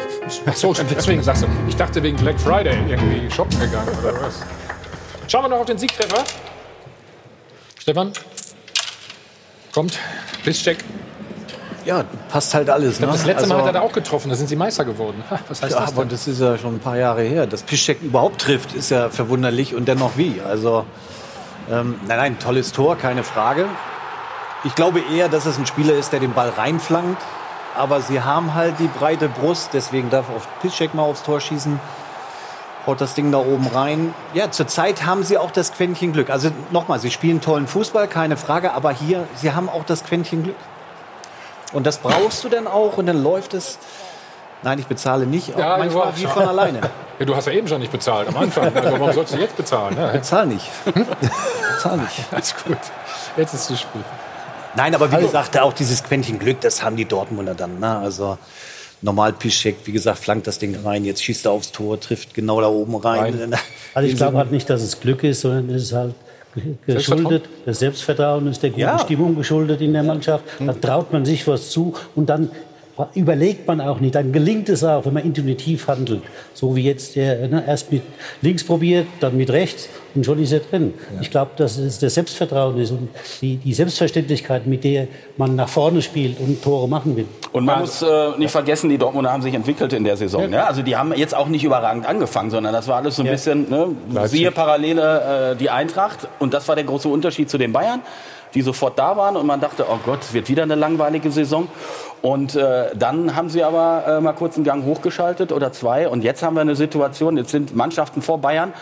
Ach 0.48 0.56
so, 0.56 0.74
deswegen 0.74 1.22
sagst 1.22 1.44
du. 1.44 1.48
Ich 1.68 1.76
dachte 1.76 2.02
wegen 2.02 2.18
Black 2.18 2.40
Friday 2.40 2.76
irgendwie 2.88 3.30
shoppen 3.30 3.60
gegangen 3.60 3.96
oder 4.02 4.20
was. 4.20 4.42
Schauen 5.28 5.44
wir 5.44 5.50
noch 5.50 5.60
auf 5.60 5.68
den 5.68 5.78
Siegtreffer. 5.78 6.24
Stefan? 7.78 8.12
Kommt. 9.72 10.00
Pisscheck. 10.44 10.80
Ja, 11.90 12.04
passt 12.32 12.54
halt 12.54 12.70
alles. 12.70 12.94
Ich 12.94 12.98
glaube, 13.00 13.14
ne? 13.14 13.18
das 13.18 13.26
letzte 13.26 13.48
Mal 13.48 13.56
Also- 13.56 13.68
hat 13.68 13.76
er 13.76 13.80
da 13.82 13.86
auch 13.88 13.92
getroffen. 13.92 14.30
Da 14.30 14.36
sind 14.36 14.48
sie 14.48 14.56
Meister 14.56 14.86
geworden. 14.86 15.24
Ha, 15.32 15.40
Was 15.50 15.64
heißt 15.64 15.74
ja, 15.74 15.80
das 15.82 15.90
aber 15.92 16.06
das 16.06 16.28
ist 16.28 16.40
ja 16.40 16.56
schon 16.60 16.76
ein 16.76 16.80
paar 16.80 16.98
Jahre 16.98 17.24
her. 17.24 17.48
Dass 17.48 17.64
Piszczek 17.64 18.02
überhaupt 18.04 18.42
trifft, 18.42 18.74
ist 18.76 18.92
ja 18.92 19.10
verwunderlich 19.10 19.74
und 19.74 19.88
dennoch 19.88 20.12
wie. 20.16 20.40
Also, 20.48 20.86
ähm, 21.68 21.96
nein, 22.08 22.18
nein, 22.18 22.40
tolles 22.40 22.74
Tor, 22.74 22.96
keine 22.96 23.24
Frage. 23.24 23.66
Ich 24.66 24.76
glaube 24.76 25.02
eher, 25.12 25.30
dass 25.30 25.48
es 25.48 25.58
ein 25.58 25.66
Spieler 25.66 25.96
ist, 25.96 26.14
der 26.14 26.20
den 26.20 26.34
Ball 26.34 26.50
reinflankt. 26.50 27.22
Aber 27.76 28.02
sie 28.02 28.22
haben 28.22 28.54
halt 28.54 28.76
die 28.78 28.88
breite 29.00 29.28
Brust, 29.28 29.70
deswegen 29.74 30.12
darf 30.12 30.26
auf 30.30 30.48
Piszczek 30.62 30.94
mal 30.94 31.04
aufs 31.04 31.24
Tor 31.24 31.42
schießen. 31.42 31.80
Haut 32.86 33.02
das 33.02 33.14
Ding 33.16 33.32
da 33.32 33.40
oben 33.40 33.68
rein. 33.68 34.14
Ja, 34.34 34.52
zurzeit 34.52 35.06
haben 35.08 35.24
sie 35.24 35.38
auch 35.40 35.50
das 35.52 35.74
Quäntchen 35.74 36.14
Glück. 36.14 36.30
Also 36.30 36.52
nochmal, 36.72 37.00
sie 37.00 37.10
spielen 37.10 37.42
tollen 37.42 37.68
Fußball, 37.68 38.08
keine 38.08 38.38
Frage. 38.38 38.74
Aber 38.74 38.92
hier, 38.92 39.24
sie 39.36 39.54
haben 39.54 39.70
auch 39.70 39.86
das 39.86 40.04
Quäntchen 40.04 40.44
Glück. 40.44 40.56
Und 41.74 41.86
das 41.86 41.98
brauchst 42.00 42.44
du 42.44 42.50
dann 42.50 42.68
auch 42.68 42.98
und 42.98 43.06
dann 43.06 43.22
läuft 43.22 43.54
es. 43.54 43.78
Nein, 44.62 44.80
ich 44.80 44.88
bezahle 44.88 45.26
nicht, 45.26 45.56
auch 45.56 45.78
manchmal 45.78 46.18
wie 46.18 46.26
von 46.26 46.44
alleine. 46.44 46.82
Ja, 47.20 47.26
du 47.26 47.36
hast 47.36 47.48
ja 47.48 47.52
eben 47.52 47.68
schon 47.68 47.82
nicht 47.82 47.92
bezahlt 47.92 48.30
am 48.30 48.38
Anfang. 48.38 48.74
Also 48.74 48.92
warum 48.98 49.12
sollst 49.14 49.34
du 49.34 49.38
jetzt 49.40 49.58
bezahlen? 49.58 49.94
Ne? 49.94 50.10
Bezahl 50.14 50.48
nicht. 50.48 50.66
Bezahl 50.86 51.98
nicht. 51.98 52.26
Alles 52.32 52.56
gut. 52.64 52.78
Jetzt 53.36 53.54
ist 53.54 53.70
es 53.70 53.82
spät. 53.82 54.06
Nein, 54.74 54.96
aber 54.96 55.12
wie 55.12 55.18
gesagt, 55.18 55.60
auch 55.60 55.74
dieses 55.74 56.02
Quäntchen 56.02 56.40
Glück, 56.40 56.62
das 56.62 56.82
haben 56.82 56.96
die 56.96 57.04
Dortmunder 57.04 57.56
dann. 57.56 57.78
Ne? 57.78 57.98
Also 57.98 58.38
normal 59.02 59.34
Piszczek, 59.34 59.80
wie 59.84 59.92
gesagt, 59.92 60.20
flankt 60.20 60.48
das 60.48 60.60
Ding 60.60 60.78
rein, 60.82 61.04
jetzt 61.04 61.22
schießt 61.22 61.46
er 61.46 61.52
aufs 61.52 61.74
Tor, 61.74 62.00
trifft 62.00 62.34
genau 62.34 62.62
da 62.62 62.68
oben 62.68 62.96
rein. 62.96 63.54
Also 63.94 64.08
ich 64.08 64.16
glaube 64.16 64.38
halt 64.38 64.52
nicht, 64.52 64.70
dass 64.70 64.82
es 64.82 65.02
Glück 65.02 65.24
ist, 65.24 65.42
sondern 65.42 65.70
es 65.72 65.84
ist 65.84 65.94
halt 65.94 66.16
geschuldet, 66.86 67.44
das 67.66 67.80
Selbstvertrauen 67.80 68.48
ist 68.48 68.64
der 68.64 68.70
guten 68.72 68.82
Ja. 68.82 69.00
Stimmung 69.00 69.36
geschuldet 69.36 69.82
in 69.82 69.94
der 69.94 70.04
Mannschaft. 70.04 70.44
Da 70.60 70.74
traut 70.74 71.14
man 71.14 71.26
sich 71.26 71.48
was 71.48 71.70
zu 71.70 71.94
und 72.16 72.30
dann 72.30 72.50
überlegt 73.14 73.68
man 73.68 73.82
auch 73.82 74.00
nicht. 74.00 74.16
Dann 74.16 74.32
gelingt 74.32 74.70
es 74.70 74.84
auch, 74.84 75.06
wenn 75.06 75.14
man 75.14 75.24
intuitiv 75.24 75.88
handelt. 75.88 76.22
So 76.54 76.76
wie 76.76 76.84
jetzt 76.84 77.16
der 77.16 77.48
ne, 77.48 77.64
erst 77.66 77.92
mit 77.92 78.02
links 78.42 78.64
probiert, 78.64 79.08
dann 79.20 79.38
mit 79.38 79.50
rechts 79.50 79.90
und 80.16 80.26
schon 80.26 80.42
ist 80.42 80.52
er 80.52 80.60
drin. 80.60 80.94
Ich 81.22 81.30
glaube, 81.30 81.52
dass 81.56 81.78
es 81.78 82.00
das 82.00 82.16
Selbstvertrauen 82.16 82.78
ist 82.80 82.92
und 82.92 83.10
die, 83.42 83.58
die 83.58 83.74
Selbstverständlichkeit, 83.74 84.66
mit 84.66 84.84
der 84.84 85.08
man 85.38 85.56
nach 85.56 85.70
vorne 85.70 86.02
spielt 86.02 86.40
und 86.40 86.62
Tore 86.62 86.88
machen 86.88 87.16
will. 87.16 87.26
Und 87.52 87.66
man 87.66 87.82
muss 87.82 88.02
äh, 88.02 88.38
nicht 88.38 88.52
vergessen, 88.52 88.90
die 88.90 88.98
Dortmunder 88.98 89.32
haben 89.32 89.42
sich 89.42 89.54
entwickelt 89.54 89.94
in 89.94 90.04
der 90.04 90.18
Saison. 90.18 90.50
Ne? 90.50 90.66
Also 90.66 90.82
die 90.82 90.96
haben 90.96 91.14
jetzt 91.14 91.36
auch 91.36 91.48
nicht 91.48 91.64
überragend 91.64 92.06
angefangen, 92.06 92.50
sondern 92.50 92.74
das 92.74 92.88
war 92.88 92.98
alles 92.98 93.16
so 93.16 93.24
ein 93.24 93.30
bisschen, 93.30 93.70
ne? 93.70 93.96
siehe 94.28 94.52
Parallele 94.52 95.52
äh, 95.52 95.56
die 95.56 95.70
Eintracht. 95.70 96.28
Und 96.40 96.54
das 96.54 96.68
war 96.68 96.76
der 96.76 96.86
große 96.86 97.08
Unterschied 97.08 97.50
zu 97.50 97.58
den 97.58 97.72
Bayern, 97.72 98.02
die 98.54 98.62
sofort 98.62 98.98
da 98.98 99.18
waren. 99.18 99.36
Und 99.36 99.46
man 99.46 99.60
dachte, 99.60 99.86
oh 99.90 100.00
Gott, 100.06 100.20
es 100.22 100.34
wird 100.34 100.50
wieder 100.50 100.64
eine 100.64 100.76
langweilige 100.76 101.32
Saison. 101.32 101.68
Und 102.22 102.56
äh, 102.56 102.96
dann 102.96 103.36
haben 103.36 103.50
sie 103.50 103.64
aber 103.64 104.04
äh, 104.08 104.22
mal 104.22 104.34
kurz 104.34 104.56
einen 104.56 104.66
Gang 104.66 104.86
hochgeschaltet 104.86 105.52
oder 105.52 105.72
zwei. 105.72 106.08
Und 106.08 106.24
jetzt 106.24 106.44
haben 106.44 106.56
wir 106.56 106.62
eine 106.62 106.76
Situation, 106.76 107.38
jetzt 107.38 107.52
sind 107.52 107.76
Mannschaften 107.76 108.22
vor 108.22 108.40
Bayern, 108.40 108.74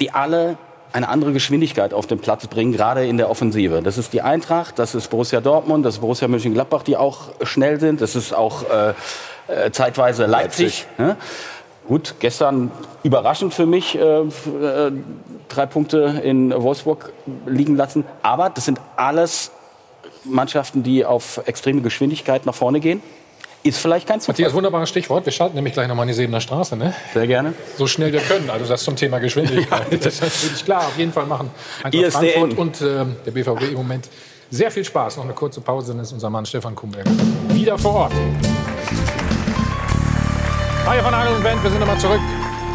die 0.00 0.12
alle 0.12 0.58
eine 0.92 1.08
andere 1.08 1.32
Geschwindigkeit 1.32 1.92
auf 1.92 2.06
den 2.06 2.18
Platz 2.18 2.46
bringen, 2.46 2.72
gerade 2.72 3.06
in 3.06 3.16
der 3.18 3.28
Offensive. 3.28 3.82
Das 3.82 3.98
ist 3.98 4.12
die 4.12 4.22
Eintracht, 4.22 4.78
das 4.78 4.94
ist 4.94 5.08
Borussia 5.08 5.40
Dortmund, 5.40 5.84
das 5.84 5.94
ist 5.94 6.00
Borussia 6.00 6.28
Mönchengladbach, 6.28 6.82
die 6.82 6.96
auch 6.96 7.30
schnell 7.42 7.80
sind. 7.80 8.00
Das 8.00 8.16
ist 8.16 8.34
auch 8.34 8.62
äh, 8.70 8.94
äh, 9.48 9.70
zeitweise 9.72 10.26
Leipzig. 10.26 10.86
Ne? 10.98 11.16
Gut, 11.86 12.14
gestern 12.18 12.70
überraschend 13.02 13.54
für 13.54 13.66
mich, 13.66 13.96
äh, 13.96 14.00
äh, 14.00 14.92
drei 15.48 15.66
Punkte 15.66 16.20
in 16.24 16.52
Wolfsburg 16.52 17.12
liegen 17.46 17.76
lassen. 17.76 18.04
Aber 18.22 18.50
das 18.50 18.64
sind 18.64 18.80
alles 18.96 19.52
Mannschaften, 20.24 20.82
die 20.82 21.04
auf 21.04 21.40
extreme 21.46 21.82
Geschwindigkeit 21.82 22.44
nach 22.44 22.54
vorne 22.54 22.80
gehen. 22.80 23.02
Ist 23.62 23.78
vielleicht 23.78 24.06
kein 24.06 24.20
Zufall. 24.20 24.34
Matthias, 24.34 24.54
wunderbares 24.54 24.88
Stichwort. 24.88 25.24
Wir 25.26 25.32
schalten 25.32 25.56
nämlich 25.56 25.74
gleich 25.74 25.88
nochmal 25.88 26.04
in 26.04 26.08
die 26.08 26.14
Sebener 26.14 26.40
Straße. 26.40 26.76
Ne? 26.76 26.94
Sehr 27.14 27.26
gerne. 27.26 27.52
So 27.76 27.86
schnell 27.86 28.12
wir 28.12 28.20
können. 28.20 28.48
Also 28.50 28.66
das 28.66 28.84
zum 28.84 28.94
Thema 28.94 29.18
Geschwindigkeit. 29.18 29.86
das 30.04 30.14
ist 30.14 30.22
natürlich 30.22 30.64
klar. 30.64 30.86
Auf 30.86 30.98
jeden 30.98 31.12
Fall 31.12 31.26
machen 31.26 31.50
Eintracht. 31.82 32.12
Frankfurt 32.12 32.58
und 32.58 32.80
ähm, 32.82 33.16
der 33.24 33.30
BVB 33.32 33.70
im 33.70 33.74
Moment 33.74 34.08
sehr 34.50 34.70
viel 34.70 34.84
Spaß. 34.84 35.16
Noch 35.16 35.24
eine 35.24 35.34
kurze 35.34 35.60
Pause, 35.60 35.92
dann 35.92 36.02
ist 36.02 36.12
unser 36.12 36.30
Mann 36.30 36.46
Stefan 36.46 36.74
Kumberger 36.74 37.10
wieder 37.48 37.76
vor 37.78 37.94
Ort. 37.94 38.12
Hi 40.86 41.02
von 41.02 41.12
Agel 41.12 41.34
und 41.34 41.42
Band, 41.42 41.60
wir 41.64 41.70
sind 41.70 41.80
nochmal 41.80 41.98
zurück. 41.98 42.20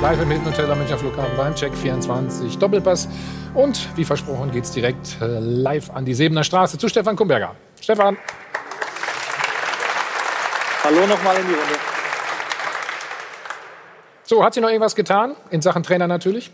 Live 0.02 0.22
im 0.22 0.30
Hilton 0.30 0.48
Hotel 0.48 0.70
am 0.70 0.80
Münchner 0.80 0.98
Flughafen 0.98 1.38
beim 1.38 1.56
Check 1.56 1.74
24 1.74 2.58
Doppelpass. 2.58 3.08
Und 3.54 3.88
wie 3.98 4.04
versprochen 4.04 4.52
geht's 4.52 4.70
direkt 4.72 5.16
äh, 5.22 5.40
live 5.40 5.90
an 5.92 6.04
die 6.04 6.14
Sebener 6.14 6.44
Straße 6.44 6.78
zu 6.78 6.90
Stefan 6.90 7.16
Kumberger. 7.16 7.56
Stefan. 7.80 8.18
Hallo 10.84 11.08
nochmal 11.08 11.38
in 11.38 11.48
die 11.48 11.54
Runde. 11.54 11.76
So, 14.24 14.44
hat 14.44 14.56
sich 14.56 14.62
noch 14.62 14.70
irgendwas 14.70 14.96
getan? 14.96 15.38
In 15.50 15.62
Sachen 15.62 15.82
Trainer 15.82 16.08
natürlich? 16.08 16.52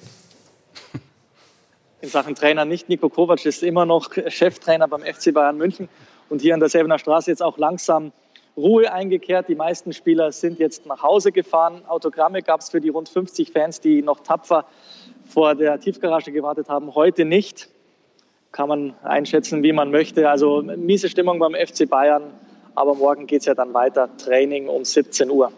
In 2.01 2.09
Sachen 2.09 2.35
Trainer 2.35 2.65
nicht. 2.65 2.87
Nico 2.87 3.09
Kovac 3.09 3.43
ist 3.47 3.63
immer 3.63 3.87
noch 3.87 4.11
Cheftrainer 4.27 4.87
beim 4.87 5.01
FC 5.01 5.33
Bayern 5.33 5.57
München 5.57 5.89
und 6.29 6.39
hier 6.39 6.53
an 6.53 6.59
der 6.59 6.69
Sevener 6.69 6.99
Straße 6.99 7.31
jetzt 7.31 7.41
auch 7.41 7.57
langsam 7.57 8.11
Ruhe 8.57 8.91
eingekehrt. 8.91 9.47
Die 9.47 9.55
meisten 9.55 9.93
Spieler 9.93 10.31
sind 10.31 10.59
jetzt 10.59 10.85
nach 10.87 11.03
Hause 11.03 11.31
gefahren. 11.31 11.83
Autogramme 11.87 12.41
gab 12.41 12.61
es 12.61 12.69
für 12.69 12.81
die 12.81 12.89
rund 12.89 13.07
50 13.07 13.51
Fans, 13.51 13.79
die 13.79 14.01
noch 14.01 14.21
tapfer 14.21 14.65
vor 15.29 15.55
der 15.55 15.79
Tiefgarage 15.79 16.31
gewartet 16.31 16.67
haben. 16.67 16.95
Heute 16.95 17.23
nicht. 17.23 17.69
Kann 18.51 18.69
man 18.69 18.93
einschätzen, 19.03 19.61
wie 19.61 19.73
man 19.73 19.91
möchte. 19.91 20.29
Also 20.29 20.63
miese 20.63 21.09
Stimmung 21.09 21.37
beim 21.37 21.53
FC 21.53 21.87
Bayern. 21.87 22.23
Aber 22.73 22.95
morgen 22.95 23.27
geht 23.27 23.41
es 23.41 23.45
ja 23.45 23.53
dann 23.53 23.73
weiter. 23.73 24.09
Training 24.17 24.67
um 24.67 24.83
17 24.83 25.29
Uhr. 25.29 25.51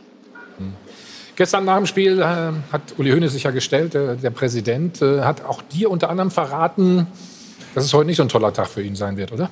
Gestern 1.39 1.63
nach 1.63 1.77
dem 1.77 1.85
Spiel 1.85 2.19
äh, 2.19 2.23
hat 2.23 2.81
Uli 2.97 3.11
Hoeneß 3.11 3.31
sich 3.31 3.43
ja 3.43 3.51
gestellt, 3.51 3.95
äh, 3.95 4.17
der 4.17 4.29
Präsident, 4.29 5.01
äh, 5.01 5.21
hat 5.21 5.45
auch 5.45 5.61
dir 5.61 5.89
unter 5.89 6.09
anderem 6.09 6.31
verraten, 6.31 7.07
dass 7.73 7.85
es 7.85 7.93
heute 7.93 8.07
nicht 8.07 8.17
so 8.17 8.23
ein 8.23 8.27
toller 8.27 8.51
Tag 8.51 8.67
für 8.67 8.81
ihn 8.81 8.97
sein 8.97 9.15
wird, 9.15 9.31
oder? 9.31 9.49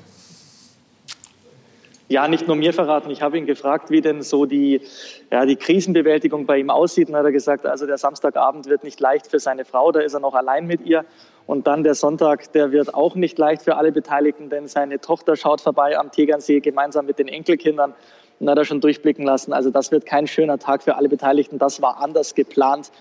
Ja, 2.10 2.30
nicht 2.30 2.48
nur 2.48 2.56
mir 2.56 2.72
verraten. 2.72 3.10
Ich 3.10 3.22
habe 3.22 3.38
ihn 3.38 3.46
gefragt, 3.46 3.90
wie 3.90 4.00
denn 4.00 4.22
so 4.22 4.46
die, 4.46 4.82
ja, 5.30 5.46
die 5.46 5.58
Krisenbewältigung 5.58 6.46
bei 6.46 6.58
ihm 6.58 6.70
aussieht. 6.70 7.10
Und 7.10 7.16
hat 7.16 7.26
er 7.26 7.34
gesagt, 7.34 7.66
also 7.66 7.86
der 7.86 7.98
Samstagabend 7.98 8.68
wird 8.68 8.86
nicht 8.86 9.00
leicht 9.02 9.28
für 9.28 9.40
seine 9.40 9.66
Frau, 9.66 9.92
da 9.92 10.00
ist 10.00 10.14
er 10.14 10.22
noch 10.22 10.34
allein 10.34 10.68
mit 10.68 10.86
ihr. 10.86 11.04
Und 11.48 11.68
dann 11.68 11.84
der 11.84 11.96
Sonntag, 11.96 12.52
der 12.54 12.72
wird 12.72 12.94
auch 12.94 13.16
nicht 13.16 13.38
leicht 13.38 13.62
für 13.64 13.76
alle 13.76 13.92
Beteiligten, 13.92 14.50
denn 14.50 14.68
seine 14.68 15.02
Tochter 15.02 15.36
schaut 15.36 15.60
vorbei 15.60 15.98
am 15.98 16.12
Tegernsee 16.12 16.62
gemeinsam 16.62 17.06
mit 17.06 17.20
den 17.20 17.28
Enkelkindern. 17.28 17.94
Und 18.40 18.50
hat 18.50 18.58
er 18.58 18.66
schon 18.66 18.82
durchblicken 18.82 19.26
lassen. 19.26 19.52
Also 19.52 19.72
das 19.72 19.92
wird 19.92 20.06
kein 20.06 20.28
schöner 20.28 20.60
Tag 20.60 20.84
für 20.84 20.96
alle 20.96 21.10
Beteiligten. 21.10 21.58
Das 21.58 21.82
war 21.82 22.00
anders 22.00 22.36
geplant. 22.36 22.92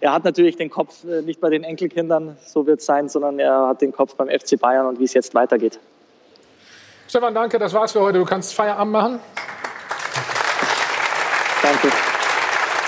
Er 0.00 0.12
hat 0.12 0.24
natürlich 0.24 0.56
den 0.56 0.68
Kopf 0.68 1.04
äh, 1.04 1.22
nicht 1.22 1.40
bei 1.40 1.48
den 1.48 1.62
Enkelkindern, 1.62 2.36
so 2.44 2.66
wird 2.66 2.80
es 2.80 2.86
sein, 2.86 3.08
sondern 3.08 3.38
er 3.38 3.68
hat 3.68 3.82
den 3.82 3.92
Kopf 3.92 4.16
beim 4.16 4.28
FC 4.28 4.58
Bayern 4.58 4.86
und 4.86 4.98
wie 4.98 5.04
es 5.04 5.14
jetzt 5.14 5.32
weitergeht. 5.34 5.78
Stefan, 7.10 7.34
danke, 7.34 7.58
das 7.58 7.72
war's 7.74 7.90
für 7.90 8.02
heute. 8.02 8.18
Du 8.20 8.24
kannst 8.24 8.54
Feierabend 8.54 8.92
machen. 8.92 9.20
Danke. 11.60 11.88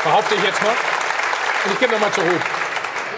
Behaupte 0.04 0.36
ich 0.36 0.44
jetzt 0.44 0.62
mal. 0.62 0.70
Und 1.64 1.72
ich 1.72 1.80
gebe 1.80 1.92
nochmal 1.92 2.12
zur 2.12 2.22
Ruhe. 2.22 2.61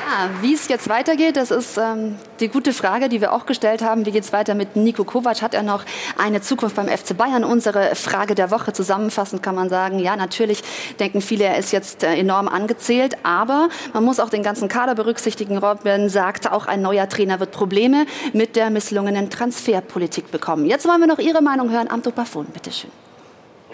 Ja, 0.06 0.28
wie 0.42 0.52
es 0.52 0.68
jetzt 0.68 0.90
weitergeht, 0.90 1.38
das 1.38 1.50
ist 1.50 1.78
ähm, 1.78 2.16
die 2.38 2.48
gute 2.48 2.74
Frage, 2.74 3.08
die 3.08 3.22
wir 3.22 3.32
auch 3.32 3.46
gestellt 3.46 3.82
haben. 3.82 4.04
Wie 4.04 4.10
geht 4.10 4.24
es 4.24 4.34
weiter 4.34 4.54
mit 4.54 4.76
Nico 4.76 5.02
Kovac? 5.04 5.40
Hat 5.40 5.54
er 5.54 5.62
noch 5.62 5.82
eine 6.18 6.42
Zukunft 6.42 6.76
beim 6.76 6.88
FC 6.88 7.16
Bayern? 7.16 7.42
Unsere 7.42 7.94
Frage 7.94 8.34
der 8.34 8.50
Woche 8.50 8.74
zusammenfassend 8.74 9.42
kann 9.42 9.54
man 9.54 9.70
sagen, 9.70 9.98
ja, 9.98 10.14
natürlich 10.14 10.62
denken 11.00 11.22
viele, 11.22 11.44
er 11.44 11.56
ist 11.56 11.72
jetzt 11.72 12.02
äh, 12.02 12.16
enorm 12.16 12.48
angezählt, 12.48 13.16
aber 13.22 13.70
man 13.94 14.04
muss 14.04 14.20
auch 14.20 14.28
den 14.28 14.42
ganzen 14.42 14.68
Kader 14.68 14.94
berücksichtigen. 14.94 15.56
Robben 15.56 16.10
sagt, 16.10 16.52
auch 16.52 16.66
ein 16.66 16.82
neuer 16.82 17.08
Trainer 17.08 17.40
wird 17.40 17.52
Probleme 17.52 18.04
mit 18.34 18.56
der 18.56 18.68
misslungenen 18.68 19.30
Transferpolitik 19.30 20.30
bekommen. 20.30 20.66
Jetzt 20.66 20.86
wollen 20.86 21.00
wir 21.00 21.06
noch 21.06 21.18
Ihre 21.18 21.40
Meinung 21.40 21.70
hören. 21.70 21.88
Amto 21.90 22.10
Buffon, 22.10 22.44
bitteschön. 22.46 22.90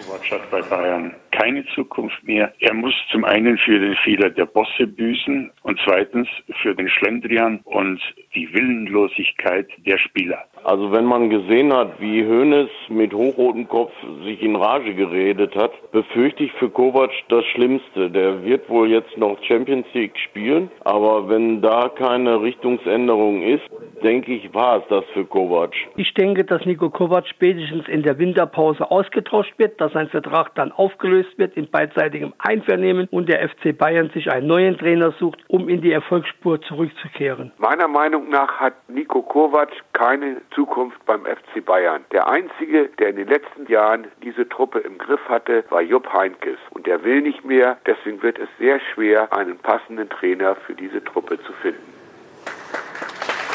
Kovac 0.01 0.31
hat 0.31 0.49
bei 0.49 0.61
Bayern 0.61 1.13
keine 1.31 1.65
Zukunft 1.75 2.23
mehr. 2.23 2.53
Er 2.59 2.73
muss 2.73 2.93
zum 3.11 3.23
einen 3.25 3.57
für 3.57 3.79
den 3.79 3.95
Fehler 4.03 4.29
der 4.29 4.45
Bosse 4.45 4.87
büßen 4.87 5.51
und 5.63 5.79
zweitens 5.85 6.27
für 6.61 6.75
den 6.75 6.89
Schlendrian 6.89 7.61
und 7.63 7.99
die 8.35 8.53
Willenlosigkeit 8.53 9.67
der 9.85 9.97
Spieler. 9.97 10.45
Also 10.63 10.91
wenn 10.91 11.05
man 11.05 11.29
gesehen 11.29 11.73
hat, 11.73 11.99
wie 11.99 12.23
Hoeneß 12.23 12.69
mit 12.89 13.13
hochrotem 13.13 13.67
Kopf 13.67 13.91
sich 14.23 14.41
in 14.43 14.55
Rage 14.55 14.93
geredet 14.93 15.55
hat, 15.55 15.71
befürchte 15.91 16.43
ich 16.43 16.51
für 16.53 16.69
Kovac 16.69 17.11
das 17.29 17.43
Schlimmste. 17.45 18.11
Der 18.11 18.43
wird 18.43 18.69
wohl 18.69 18.89
jetzt 18.89 19.17
noch 19.17 19.41
Champions 19.43 19.87
League 19.93 20.17
spielen, 20.19 20.69
aber 20.81 21.27
wenn 21.29 21.61
da 21.61 21.89
keine 21.89 22.41
Richtungsänderung 22.41 23.41
ist, 23.41 23.63
denke 24.03 24.33
ich, 24.33 24.53
war 24.53 24.77
es 24.77 24.83
das 24.89 25.03
für 25.13 25.25
Kovac. 25.25 25.73
Ich 25.95 26.13
denke, 26.13 26.43
dass 26.43 26.65
Nico 26.65 26.89
Kovac 26.89 27.27
spätestens 27.27 27.87
in 27.87 28.03
der 28.03 28.19
Winterpause 28.19 28.89
ausgetauscht 28.91 29.53
wird, 29.57 29.81
dass 29.81 29.93
sein 29.93 30.09
Vertrag 30.09 30.53
dann 30.55 30.71
aufgelöst 30.71 31.30
wird 31.37 31.55
in 31.55 31.69
beidseitigem 31.69 32.33
Einvernehmen 32.37 33.07
und 33.11 33.29
der 33.29 33.47
FC 33.47 33.77
Bayern 33.77 34.09
sich 34.13 34.31
einen 34.31 34.47
neuen 34.47 34.77
Trainer 34.77 35.11
sucht, 35.19 35.39
um 35.47 35.69
in 35.69 35.81
die 35.81 35.91
Erfolgsspur 35.91 36.61
zurückzukehren. 36.61 37.51
Meiner 37.57 37.87
Meinung 37.87 38.29
nach 38.29 38.59
hat 38.59 38.73
Nico 38.89 39.21
Kovac 39.21 39.69
keine 39.93 40.37
Zukunft 40.53 41.03
beim 41.05 41.25
FC 41.25 41.63
Bayern. 41.65 42.03
Der 42.11 42.27
einzige, 42.27 42.89
der 42.99 43.09
in 43.09 43.15
den 43.17 43.27
letzten 43.27 43.67
Jahren 43.67 44.07
diese 44.23 44.47
Truppe 44.47 44.79
im 44.79 44.97
Griff 44.97 45.21
hatte, 45.27 45.63
war 45.69 45.81
Jupp 45.81 46.11
Heynckes. 46.13 46.59
Und 46.71 46.87
der 46.87 47.03
will 47.03 47.21
nicht 47.21 47.45
mehr. 47.45 47.77
Deswegen 47.85 48.21
wird 48.21 48.39
es 48.39 48.49
sehr 48.59 48.79
schwer, 48.93 49.31
einen 49.33 49.57
passenden 49.57 50.09
Trainer 50.09 50.55
für 50.55 50.73
diese 50.73 51.03
Truppe 51.03 51.39
zu 51.43 51.53
finden. 51.53 51.93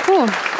Puh. 0.07 0.56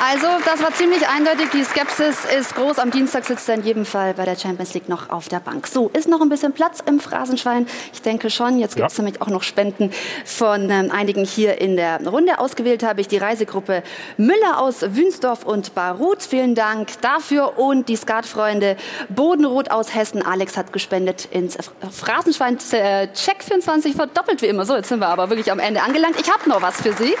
Also, 0.00 0.28
das 0.44 0.62
war 0.62 0.72
ziemlich 0.74 1.06
eindeutig. 1.08 1.48
Die 1.52 1.64
Skepsis 1.64 2.24
ist 2.38 2.54
groß. 2.54 2.78
Am 2.78 2.90
Dienstag 2.92 3.24
sitzt 3.24 3.48
er 3.48 3.56
in 3.56 3.64
jedem 3.64 3.84
Fall 3.84 4.14
bei 4.14 4.24
der 4.24 4.36
Champions 4.36 4.72
League 4.74 4.88
noch 4.88 5.10
auf 5.10 5.28
der 5.28 5.40
Bank. 5.40 5.66
So, 5.66 5.88
ist 5.92 6.08
noch 6.08 6.20
ein 6.20 6.28
bisschen 6.28 6.52
Platz 6.52 6.78
im 6.86 7.00
Phrasenschwein? 7.00 7.66
Ich 7.92 8.00
denke 8.00 8.30
schon. 8.30 8.58
Jetzt 8.60 8.76
gibt 8.76 8.88
es 8.90 8.96
Ja. 8.96 9.02
nämlich 9.02 9.20
auch 9.20 9.26
noch 9.26 9.42
Spenden 9.42 9.92
von 10.24 10.70
ähm, 10.70 10.92
einigen 10.92 11.24
hier 11.24 11.60
in 11.60 11.76
der 11.76 12.06
Runde. 12.06 12.38
Ausgewählt 12.38 12.84
habe 12.84 13.00
ich 13.00 13.08
die 13.08 13.18
Reisegruppe 13.18 13.82
Müller 14.16 14.60
aus 14.60 14.82
Wünsdorf 14.82 15.44
und 15.44 15.74
Barut. 15.74 16.22
Vielen 16.22 16.54
Dank 16.54 17.00
dafür. 17.00 17.58
Und 17.58 17.88
die 17.88 17.96
Skatfreunde 17.96 18.76
Bodenrot 19.08 19.70
aus 19.72 19.94
Hessen. 19.94 20.24
Alex 20.24 20.56
hat 20.56 20.72
gespendet 20.72 21.26
ins 21.32 21.58
Phrasenschwein. 21.90 22.56
Äh, 22.70 23.08
Check 23.14 23.42
24 23.42 23.96
verdoppelt 23.96 24.42
wie 24.42 24.46
immer. 24.46 24.64
So, 24.64 24.76
jetzt 24.76 24.88
sind 24.90 25.00
wir 25.00 25.08
aber 25.08 25.28
wirklich 25.28 25.50
am 25.50 25.58
Ende 25.58 25.82
angelangt. 25.82 26.14
Ich 26.20 26.30
habe 26.32 26.48
noch 26.48 26.62
was 26.62 26.80
für 26.80 26.92
Sie. 26.92 27.16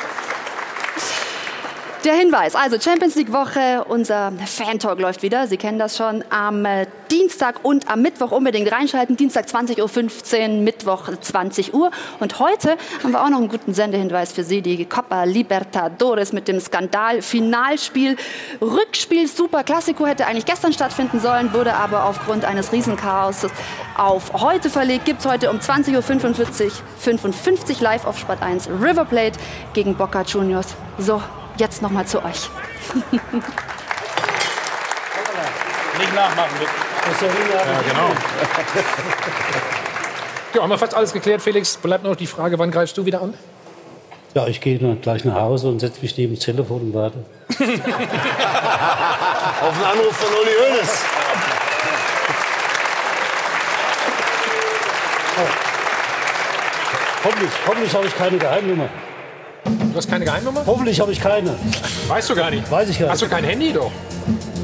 Der 2.04 2.14
Hinweis, 2.14 2.54
also 2.54 2.78
Champions 2.78 3.16
League 3.16 3.32
Woche, 3.32 3.84
unser 3.88 4.32
Fan-Talk 4.46 5.00
läuft 5.00 5.22
wieder. 5.24 5.48
Sie 5.48 5.56
kennen 5.56 5.80
das 5.80 5.96
schon. 5.96 6.22
Am 6.30 6.64
äh, 6.64 6.86
Dienstag 7.10 7.64
und 7.64 7.90
am 7.90 8.02
Mittwoch 8.02 8.30
unbedingt 8.30 8.70
reinschalten. 8.70 9.16
Dienstag 9.16 9.46
20.15 9.46 10.42
Uhr, 10.42 10.48
Mittwoch 10.62 11.08
20 11.20 11.74
Uhr. 11.74 11.90
Und 12.20 12.38
heute 12.38 12.76
haben 13.02 13.10
wir 13.10 13.24
auch 13.24 13.30
noch 13.30 13.38
einen 13.38 13.48
guten 13.48 13.74
Sendehinweis 13.74 14.32
für 14.32 14.44
Sie. 14.44 14.62
Die 14.62 14.84
Copa 14.84 15.24
Libertadores 15.24 16.32
mit 16.32 16.46
dem 16.46 16.60
Skandal-Finalspiel. 16.60 18.16
Rückspiel 18.60 19.26
Super 19.26 19.64
Classico 19.64 20.06
hätte 20.06 20.26
eigentlich 20.26 20.46
gestern 20.46 20.72
stattfinden 20.72 21.18
sollen, 21.18 21.52
wurde 21.52 21.74
aber 21.74 22.04
aufgrund 22.04 22.44
eines 22.44 22.72
Riesenchaos 22.72 23.46
auf 23.96 24.32
heute 24.34 24.70
verlegt. 24.70 25.04
Gibt 25.04 25.20
es 25.20 25.26
heute 25.26 25.50
um 25.50 25.58
20.45 25.58 25.96
Uhr 25.96 26.72
55 26.98 27.80
live 27.80 28.06
auf 28.06 28.18
Sport 28.18 28.40
1 28.40 28.68
River 28.68 29.04
Plate 29.04 29.38
gegen 29.72 29.96
Boca 29.96 30.22
Juniors. 30.22 30.76
So, 30.98 31.20
jetzt 31.60 31.82
noch 31.82 31.90
mal 31.90 32.06
zu 32.06 32.24
euch. 32.24 32.48
Nicht 35.98 36.14
nachmachen, 36.14 36.58
bitte. 36.58 36.70
Ja, 37.26 37.80
genau. 37.88 38.10
Ja, 40.54 40.62
haben 40.62 40.70
wir 40.70 40.78
fast 40.78 40.94
alles 40.94 41.12
geklärt, 41.12 41.42
Felix. 41.42 41.76
Bleibt 41.76 42.04
noch 42.04 42.16
die 42.16 42.26
Frage, 42.26 42.58
wann 42.58 42.70
greifst 42.70 42.96
du 42.96 43.04
wieder 43.04 43.20
an? 43.20 43.34
Ja, 44.34 44.46
ich 44.46 44.60
gehe 44.60 44.78
dann 44.78 45.00
gleich 45.00 45.24
nach 45.24 45.34
Hause 45.34 45.68
und 45.68 45.78
setze 45.78 46.00
mich 46.00 46.16
neben 46.16 46.34
das 46.34 46.44
Telefon 46.44 46.80
und 46.80 46.94
warte. 46.94 47.18
Auf 47.50 47.58
einen 49.74 49.84
Anruf 49.84 50.16
von 50.16 50.28
Uli 50.40 50.52
Hoeneß. 50.58 51.04
Hoffentlich, 57.24 57.50
hoffentlich 57.66 57.94
habe 57.94 58.06
ich 58.06 58.16
keine 58.16 58.38
Geheimnummer. 58.38 58.88
Du 59.64 59.96
hast 59.96 60.08
keine 60.10 60.24
Geheimnummer? 60.24 60.62
Hoffentlich 60.66 61.00
habe 61.00 61.12
ich 61.12 61.20
keine. 61.20 61.54
Weißt 62.06 62.30
du 62.30 62.34
gar 62.34 62.50
nicht. 62.50 62.70
Weiß 62.70 62.88
ich 62.88 62.98
gar 62.98 63.06
nicht. 63.06 63.12
Hast 63.12 63.22
du 63.22 63.28
kein 63.28 63.44
Handy 63.44 63.72
doch? 63.72 63.90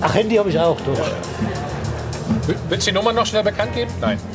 Ach, 0.01 0.15
Handy 0.15 0.37
habe 0.37 0.49
ich 0.51 0.59
auch, 0.59 0.77
doch. 0.81 0.99
Will- 2.47 2.57
Willst 2.69 2.87
du 2.87 2.91
die 2.91 2.95
Nummer 2.97 3.13
noch 3.13 3.27
schnell 3.27 3.43
bekannt 3.43 3.75
geben? 3.75 3.91
Nein. 4.01 4.19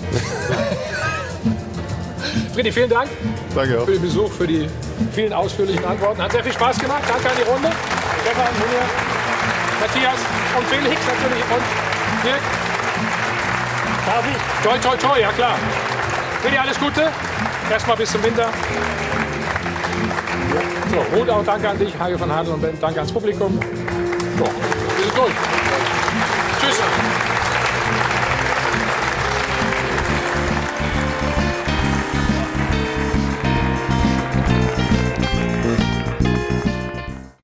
Friedi, 2.54 2.72
vielen 2.72 2.90
Dank 2.90 3.10
Danke 3.56 3.80
auch. 3.80 3.86
für 3.86 3.92
den 3.94 4.02
Besuch, 4.02 4.32
für 4.32 4.48
die 4.48 4.68
vielen 5.14 5.32
ausführlichen 5.34 5.84
Antworten. 5.86 6.22
Hat 6.22 6.32
sehr 6.32 6.44
viel 6.44 6.54
Spaß 6.54 6.78
gemacht. 6.80 7.04
Danke 7.08 7.30
an 7.30 7.36
die 7.38 7.44
Runde. 7.50 7.70
Stefan, 8.24 8.48
Julia, 8.60 8.84
Matthias 9.80 10.20
und 10.58 10.66
Felix 10.68 11.00
natürlich 11.08 11.44
und 11.44 11.64
Dirk. 12.26 12.42
Darf 14.06 14.26
ich? 14.26 14.38
Toi, 14.68 14.78
toi, 14.80 14.98
toi, 14.98 15.20
ja 15.22 15.32
klar. 15.32 15.56
Friedi, 16.42 16.58
alles 16.58 16.78
Gute. 16.80 17.10
Erstmal 17.72 17.96
bis 17.98 18.12
zum 18.12 18.24
Winter. 18.24 18.50
So, 20.92 21.18
Rudau, 21.18 21.42
danke 21.44 21.70
an 21.70 21.78
dich. 21.78 21.94
Hajo 22.00 22.18
von 22.18 22.34
Hadel 22.34 22.54
und 22.54 22.62
Ben, 22.62 22.78
danke 22.80 23.00
ans 23.00 23.12
Publikum. 23.12 23.60
So, 24.38 24.46
wir 24.46 25.04
sind 25.04 25.18
durch. 25.18 25.59